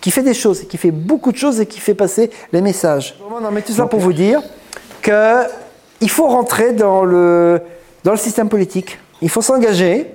qui 0.00 0.12
fait 0.12 0.22
des 0.22 0.34
choses, 0.34 0.62
qui 0.68 0.76
fait 0.76 0.92
beaucoup 0.92 1.32
de 1.32 1.36
choses 1.36 1.60
et 1.60 1.66
qui 1.66 1.80
fait 1.80 1.94
passer 1.94 2.30
les 2.52 2.60
messages. 2.60 3.18
Non, 3.20 3.50
mais 3.50 3.62
tout 3.62 3.72
ça 3.72 3.86
pour 3.86 3.98
vous 3.98 4.12
dire 4.12 4.40
que 5.02 5.42
il 6.00 6.08
faut 6.08 6.28
rentrer 6.28 6.72
dans 6.72 7.04
le 7.04 7.60
dans 8.04 8.12
le 8.12 8.18
système 8.18 8.48
politique. 8.48 8.98
Il 9.20 9.28
faut 9.28 9.42
s'engager 9.42 10.06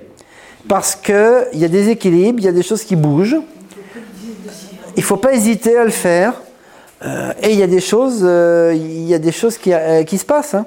parce 0.66 0.96
que 0.96 1.46
il 1.52 1.58
y 1.58 1.64
a 1.64 1.68
des 1.68 1.90
équilibres, 1.90 2.40
il 2.40 2.44
y 2.46 2.48
a 2.48 2.52
des 2.52 2.62
choses 2.62 2.84
qui 2.84 2.96
bougent. 2.96 3.40
Il 4.96 5.00
ne 5.00 5.04
faut 5.04 5.16
pas 5.16 5.34
hésiter 5.34 5.76
à 5.76 5.84
le 5.84 5.90
faire. 5.90 6.40
Euh, 7.04 7.32
et 7.42 7.52
il 7.52 7.58
y 7.58 7.62
a 7.62 7.66
des 7.66 7.80
choses, 7.80 8.20
euh, 8.22 8.72
il 8.74 9.06
y 9.06 9.14
a 9.14 9.18
des 9.18 9.32
choses 9.32 9.58
qui, 9.58 9.72
euh, 9.72 10.04
se 10.06 10.24
passent. 10.24 10.54
Hein. 10.54 10.66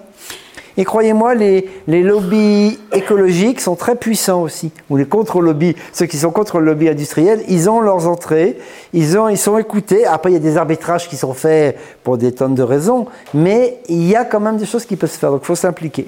Et 0.80 0.86
croyez-moi, 0.86 1.34
les, 1.34 1.68
les, 1.88 2.04
lobbies 2.04 2.78
écologiques 2.94 3.60
sont 3.60 3.76
très 3.76 3.96
puissants 3.96 4.44
aussi, 4.44 4.70
ou 4.92 4.98
les 4.98 5.06
contre-lobbies, 5.06 5.76
ceux 5.92 6.06
qui 6.06 6.18
sont 6.18 6.30
contre 6.30 6.60
le 6.60 6.68
lobby 6.68 6.88
industriel, 6.88 7.44
ils 7.48 7.68
ont 7.68 7.82
leurs 7.82 8.08
entrées, 8.08 8.60
ils, 8.94 9.18
ont, 9.18 9.28
ils 9.28 9.40
sont 9.40 9.58
écoutés. 9.58 10.06
Après, 10.06 10.30
il 10.30 10.34
y 10.34 10.38
a 10.38 10.40
des 10.40 10.56
arbitrages 10.56 11.10
qui 11.10 11.18
sont 11.18 11.34
faits 11.34 11.76
pour 12.04 12.20
des 12.20 12.32
tonnes 12.32 12.54
de 12.54 12.62
raisons, 12.62 13.08
mais 13.34 13.80
il 13.90 14.08
y 14.08 14.16
a 14.16 14.24
quand 14.24 14.40
même 14.40 14.58
des 14.58 14.68
choses 14.68 14.86
qui 14.86 14.96
peuvent 14.96 15.12
se 15.12 15.18
faire, 15.18 15.32
donc 15.32 15.42
il 15.44 15.48
faut 15.48 15.56
s'impliquer. 15.56 16.08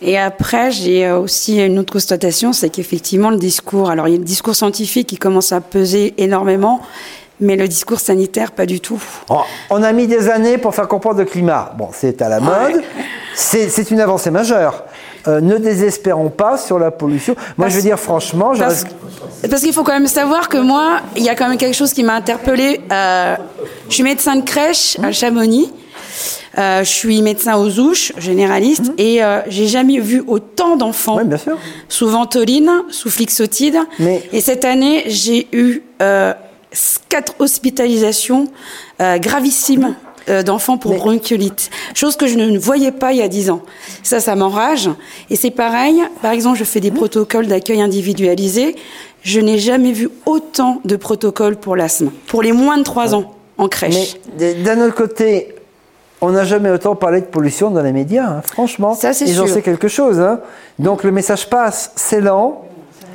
Et 0.00 0.18
après, 0.18 0.70
j'ai 0.70 1.10
aussi 1.12 1.62
une 1.62 1.78
autre 1.78 1.92
constatation, 1.92 2.54
c'est 2.54 2.70
qu'effectivement, 2.70 3.30
le 3.30 3.38
discours, 3.38 3.90
alors 3.90 4.08
il 4.08 4.12
y 4.12 4.16
a 4.16 4.18
le 4.18 4.24
discours 4.24 4.56
scientifique 4.56 5.08
qui 5.08 5.16
commence 5.18 5.52
à 5.52 5.60
peser 5.60 6.14
énormément, 6.18 6.80
mais 7.44 7.56
le 7.56 7.68
discours 7.68 8.00
sanitaire, 8.00 8.52
pas 8.52 8.66
du 8.66 8.80
tout. 8.80 9.02
Oh, 9.28 9.42
on 9.70 9.82
a 9.82 9.92
mis 9.92 10.06
des 10.06 10.28
années 10.28 10.58
pour 10.58 10.74
faire 10.74 10.88
comprendre 10.88 11.18
le 11.18 11.24
climat. 11.24 11.72
Bon, 11.78 11.90
c'est 11.92 12.20
à 12.22 12.28
la 12.28 12.40
mode. 12.40 12.82
C'est 13.34 13.90
une 13.90 14.00
avancée 14.00 14.30
majeure. 14.30 14.84
euh, 15.26 15.40
ne 15.40 15.56
désespérons 15.56 16.30
pas 16.30 16.56
sur 16.56 16.78
la 16.78 16.90
pollution. 16.90 17.34
Moi, 17.56 17.68
je 17.68 17.76
veux 17.76 17.82
dire 17.82 17.98
franchement, 17.98 18.52
parce, 18.58 18.84
parce 19.48 19.62
qu'il 19.62 19.72
faut 19.72 19.82
quand 19.82 19.92
même 19.92 20.06
savoir 20.06 20.48
que 20.48 20.58
moi, 20.58 21.00
il 21.16 21.22
y 21.22 21.28
a 21.28 21.34
quand 21.34 21.48
même 21.48 21.58
quelque 21.58 21.74
chose 21.74 21.92
qui 21.92 22.02
m'a 22.02 22.14
interpellée. 22.14 22.80
Euh, 22.92 23.36
je 23.88 23.94
suis 23.94 24.02
médecin 24.02 24.36
de 24.36 24.42
crèche 24.42 24.98
à 25.02 25.12
Chamonix. 25.12 25.72
Euh, 26.56 26.84
je 26.84 26.88
suis 26.88 27.20
médecin 27.20 27.56
aux 27.56 27.80
ouches, 27.80 28.12
généraliste, 28.16 28.84
mhm. 28.84 28.94
et 28.98 29.20
j'ai 29.48 29.66
jamais 29.66 29.98
vu 29.98 30.22
autant 30.26 30.76
d'enfants 30.76 31.18
sous 31.88 32.06
ventoline, 32.06 32.70
sous 32.90 33.10
flixotide. 33.10 33.78
Et 34.32 34.40
cette 34.40 34.64
année, 34.64 35.04
j'ai 35.06 35.48
eu 35.52 35.82
quatre 37.08 37.34
hospitalisations 37.38 38.48
gravissimes 39.00 39.94
euh, 40.30 40.42
d'enfants 40.42 40.78
pour 40.78 40.94
bronchiolite, 40.94 41.68
chose 41.94 42.16
que 42.16 42.26
je 42.26 42.36
ne 42.36 42.58
voyais 42.58 42.92
pas 42.92 43.12
il 43.12 43.18
y 43.18 43.22
a 43.22 43.28
dix 43.28 43.50
ans. 43.50 43.60
Ça, 44.02 44.20
ça 44.20 44.34
m'enrage. 44.34 44.88
Et 45.28 45.36
c'est 45.36 45.50
pareil, 45.50 46.02
par 46.22 46.32
exemple, 46.32 46.56
je 46.56 46.64
fais 46.64 46.80
des 46.80 46.90
protocoles 46.90 47.46
d'accueil 47.46 47.82
individualisés. 47.82 48.74
Je 49.20 49.38
n'ai 49.40 49.58
jamais 49.58 49.92
vu 49.92 50.08
autant 50.24 50.80
de 50.86 50.96
protocoles 50.96 51.56
pour 51.56 51.76
l'asthme, 51.76 52.10
pour 52.26 52.42
les 52.42 52.52
moins 52.52 52.78
de 52.78 52.84
trois 52.84 53.14
ans 53.14 53.34
en 53.58 53.68
crèche. 53.68 54.16
Mais 54.38 54.54
d'un 54.54 54.80
autre 54.80 54.94
côté, 54.94 55.56
on 56.22 56.30
n'a 56.30 56.44
jamais 56.44 56.70
autant 56.70 56.96
parlé 56.96 57.20
de 57.20 57.26
pollution 57.26 57.70
dans 57.70 57.82
les 57.82 57.92
médias, 57.92 58.26
hein. 58.26 58.42
franchement. 58.50 58.94
Ça, 58.94 59.12
c'est 59.12 59.26
Ils 59.26 59.42
en 59.42 59.60
quelque 59.60 59.88
chose. 59.88 60.20
Hein. 60.20 60.40
Donc 60.78 61.04
le 61.04 61.10
message 61.10 61.50
passe, 61.50 61.92
c'est 61.96 62.22
lent. 62.22 62.64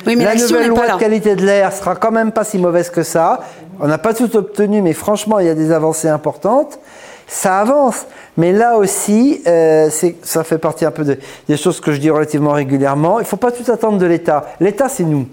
Oui, 0.06 0.16
mais 0.16 0.24
la 0.24 0.34
nouvelle 0.34 0.68
loi 0.68 0.88
de 0.88 0.98
qualité 0.98 1.36
de 1.36 1.44
l'air 1.44 1.72
sera 1.72 1.96
quand 1.96 2.10
même 2.10 2.32
pas 2.32 2.44
si 2.44 2.58
mauvaise 2.58 2.90
que 2.90 3.02
ça. 3.02 3.40
On 3.80 3.86
n'a 3.86 3.98
pas 3.98 4.14
tout 4.14 4.34
obtenu, 4.36 4.82
mais 4.82 4.92
franchement, 4.92 5.38
il 5.38 5.46
y 5.46 5.50
a 5.50 5.54
des 5.54 5.72
avancées 5.72 6.08
importantes. 6.08 6.78
Ça 7.26 7.60
avance. 7.60 8.06
Mais 8.36 8.52
là 8.52 8.76
aussi, 8.76 9.42
euh, 9.46 9.88
ça 10.22 10.44
fait 10.44 10.58
partie 10.58 10.84
un 10.84 10.90
peu 10.90 11.04
des 11.48 11.56
choses 11.56 11.80
que 11.80 11.92
je 11.92 11.98
dis 11.98 12.10
relativement 12.10 12.52
régulièrement. 12.52 13.18
Il 13.20 13.22
ne 13.22 13.26
faut 13.26 13.36
pas 13.36 13.52
tout 13.52 13.70
attendre 13.70 13.98
de 13.98 14.06
l'État. 14.06 14.46
L'État, 14.60 14.88
c'est 14.88 15.04
nous. 15.04 15.28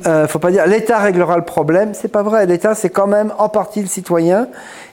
Il 0.00 0.08
euh, 0.08 0.22
ne 0.22 0.26
faut 0.26 0.40
pas 0.40 0.50
dire 0.50 0.66
l'État 0.66 0.98
réglera 0.98 1.36
le 1.36 1.44
problème. 1.44 1.92
C'est 1.94 2.08
pas 2.08 2.22
vrai. 2.22 2.46
L'État, 2.46 2.74
c'est 2.74 2.90
quand 2.90 3.06
même 3.06 3.32
en 3.38 3.48
partie 3.48 3.80
le 3.80 3.86
citoyen. 3.86 4.48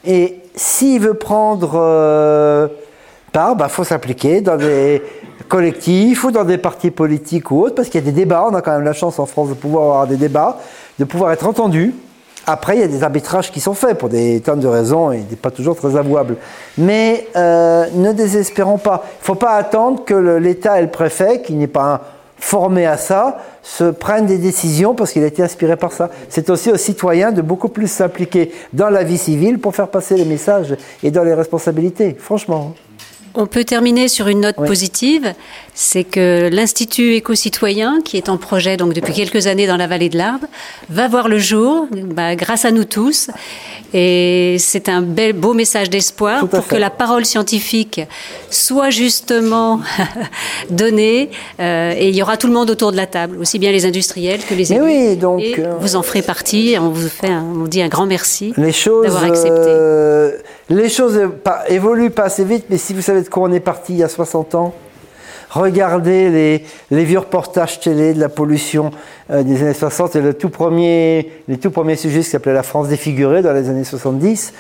Et 0.05 0.41
s'il 0.55 1.01
veut 1.01 1.15
prendre 1.15 1.71
euh, 1.75 2.67
part, 3.31 3.53
il 3.53 3.57
bah, 3.57 3.67
faut 3.67 3.83
s'appliquer 3.83 4.41
dans 4.41 4.57
des 4.57 5.01
collectifs 5.51 6.23
ou 6.23 6.31
dans 6.31 6.45
des 6.45 6.57
partis 6.57 6.91
politiques 6.91 7.51
ou 7.51 7.61
autres, 7.61 7.75
parce 7.75 7.89
qu'il 7.89 7.99
y 7.99 8.03
a 8.03 8.05
des 8.05 8.13
débats. 8.13 8.47
On 8.49 8.55
a 8.55 8.61
quand 8.61 8.71
même 8.71 8.85
la 8.85 8.93
chance 8.93 9.19
en 9.19 9.25
France 9.25 9.49
de 9.49 9.53
pouvoir 9.53 9.83
avoir 9.83 10.07
des 10.07 10.15
débats, 10.15 10.57
de 10.97 11.03
pouvoir 11.03 11.33
être 11.33 11.45
entendu. 11.45 11.93
Après, 12.47 12.77
il 12.77 12.79
y 12.79 12.83
a 12.83 12.87
des 12.87 13.03
arbitrages 13.03 13.51
qui 13.51 13.59
sont 13.59 13.73
faits 13.73 13.97
pour 13.97 14.07
des 14.07 14.39
tonnes 14.39 14.61
de 14.61 14.67
raisons 14.67 15.11
et 15.11 15.19
pas 15.41 15.51
toujours 15.51 15.75
très 15.75 15.97
avouables. 15.97 16.37
Mais 16.77 17.27
euh, 17.35 17.85
ne 17.93 18.13
désespérons 18.13 18.77
pas. 18.77 19.03
Il 19.03 19.23
ne 19.23 19.25
faut 19.25 19.35
pas 19.35 19.51
attendre 19.51 20.05
que 20.05 20.13
l'État 20.13 20.79
et 20.79 20.83
le 20.83 20.89
préfet, 20.89 21.41
qui 21.41 21.53
n'est 21.53 21.67
pas 21.67 22.01
formé 22.37 22.85
à 22.85 22.95
ça, 22.95 23.39
se 23.61 23.83
prennent 23.83 24.27
des 24.27 24.37
décisions 24.37 24.95
parce 24.95 25.11
qu'il 25.11 25.23
a 25.23 25.27
été 25.27 25.43
inspiré 25.43 25.75
par 25.75 25.91
ça. 25.91 26.09
C'est 26.29 26.49
aussi 26.49 26.71
aux 26.71 26.77
citoyens 26.77 27.33
de 27.33 27.41
beaucoup 27.41 27.67
plus 27.67 27.91
s'impliquer 27.91 28.53
dans 28.71 28.89
la 28.89 29.03
vie 29.03 29.17
civile 29.17 29.59
pour 29.59 29.75
faire 29.75 29.89
passer 29.89 30.15
les 30.15 30.25
messages 30.25 30.77
et 31.03 31.11
dans 31.11 31.23
les 31.23 31.33
responsabilités, 31.33 32.15
franchement. 32.17 32.73
On 33.33 33.45
peut 33.45 33.63
terminer 33.63 34.07
sur 34.07 34.27
une 34.27 34.41
note 34.41 34.57
positive, 34.57 35.33
c'est 35.73 36.03
que 36.03 36.49
l'Institut 36.51 37.15
éco-citoyen, 37.15 38.01
qui 38.03 38.17
est 38.17 38.29
en 38.29 38.37
projet 38.37 38.77
donc 38.77 38.93
depuis 38.93 39.13
quelques 39.13 39.47
années 39.47 39.67
dans 39.67 39.77
la 39.77 39.87
vallée 39.87 40.09
de 40.09 40.17
l'Arbe, 40.17 40.45
va 40.89 41.07
voir 41.07 41.29
le 41.29 41.39
jour 41.39 41.87
bah, 41.91 42.35
grâce 42.35 42.65
à 42.65 42.71
nous 42.71 42.83
tous. 42.83 43.29
Et 43.93 44.55
c'est 44.59 44.87
un 44.87 45.01
bel, 45.01 45.33
beau 45.33 45.53
message 45.53 45.89
d'espoir 45.89 46.47
pour 46.47 46.67
que 46.67 46.75
la 46.75 46.89
parole 46.89 47.25
scientifique 47.25 48.01
soit 48.49 48.89
justement 48.89 49.81
donnée. 50.69 51.29
Euh, 51.59 51.93
et 51.97 52.09
il 52.09 52.15
y 52.15 52.21
aura 52.21 52.37
tout 52.37 52.47
le 52.47 52.53
monde 52.53 52.69
autour 52.69 52.91
de 52.91 52.97
la 52.97 53.07
table, 53.07 53.37
aussi 53.39 53.59
bien 53.59 53.71
les 53.71 53.85
industriels 53.85 54.39
que 54.47 54.53
les 54.53 54.71
élus. 54.71 54.81
Oui, 54.81 55.17
donc, 55.17 55.41
et 55.41 55.55
euh, 55.59 55.73
vous 55.79 55.95
en 55.95 56.03
ferez 56.03 56.21
partie. 56.21 56.75
On 56.79 56.89
vous 56.89 57.09
fait, 57.09 57.29
on 57.29 57.65
dit 57.65 57.81
un 57.81 57.89
grand 57.89 58.05
merci 58.05 58.53
d'avoir 58.55 59.23
accepté. 59.23 59.49
Euh, 59.51 60.37
les 60.69 60.89
choses 60.89 61.19
évoluent 61.67 62.11
pas 62.11 62.23
assez 62.23 62.45
vite, 62.45 62.65
mais 62.69 62.77
si 62.77 62.93
vous 62.93 63.01
savez 63.01 63.20
de 63.23 63.29
quoi 63.29 63.43
on 63.43 63.51
est 63.51 63.59
parti 63.59 63.93
il 63.93 63.99
y 63.99 64.03
a 64.03 64.09
60 64.09 64.55
ans, 64.55 64.73
regardez 65.49 66.63
les, 66.89 67.03
vieux 67.03 67.19
reportages 67.19 67.79
télé 67.79 68.13
de 68.13 68.19
la 68.19 68.29
pollution 68.29 68.91
euh, 69.29 69.43
des 69.43 69.61
années 69.61 69.73
60 69.73 70.15
et 70.15 70.21
le 70.21 70.33
tout 70.33 70.49
premier, 70.49 71.31
les 71.47 71.57
tout 71.57 71.71
premiers 71.71 71.95
sujets 71.95 72.19
qui 72.19 72.29
s'appelait 72.29 72.53
La 72.53 72.63
France 72.63 72.87
défigurée 72.87 73.41
dans 73.41 73.53
les 73.53 73.69
années 73.69 73.83
70. 73.83 74.53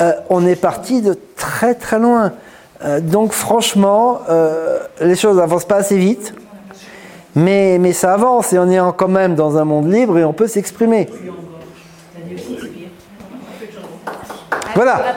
Euh, 0.00 0.12
on 0.30 0.46
est 0.46 0.56
parti 0.56 1.02
de 1.02 1.18
très 1.36 1.74
très 1.74 1.98
loin. 1.98 2.32
Euh, 2.84 3.00
donc 3.00 3.32
franchement, 3.32 4.20
les 5.00 5.16
choses 5.16 5.36
n'avancent 5.36 5.66
pas 5.66 5.76
assez 5.76 5.98
vite, 5.98 6.34
mais, 7.34 7.78
mais 7.78 7.92
ça 7.92 8.14
avance 8.14 8.52
et 8.52 8.58
on 8.58 8.70
est 8.70 8.80
quand 8.96 9.08
même 9.08 9.34
dans 9.34 9.58
un 9.58 9.64
monde 9.64 9.92
libre 9.92 10.18
et 10.18 10.24
on 10.24 10.32
peut 10.32 10.46
s'exprimer. 10.46 11.08
Voilà. 14.74 15.16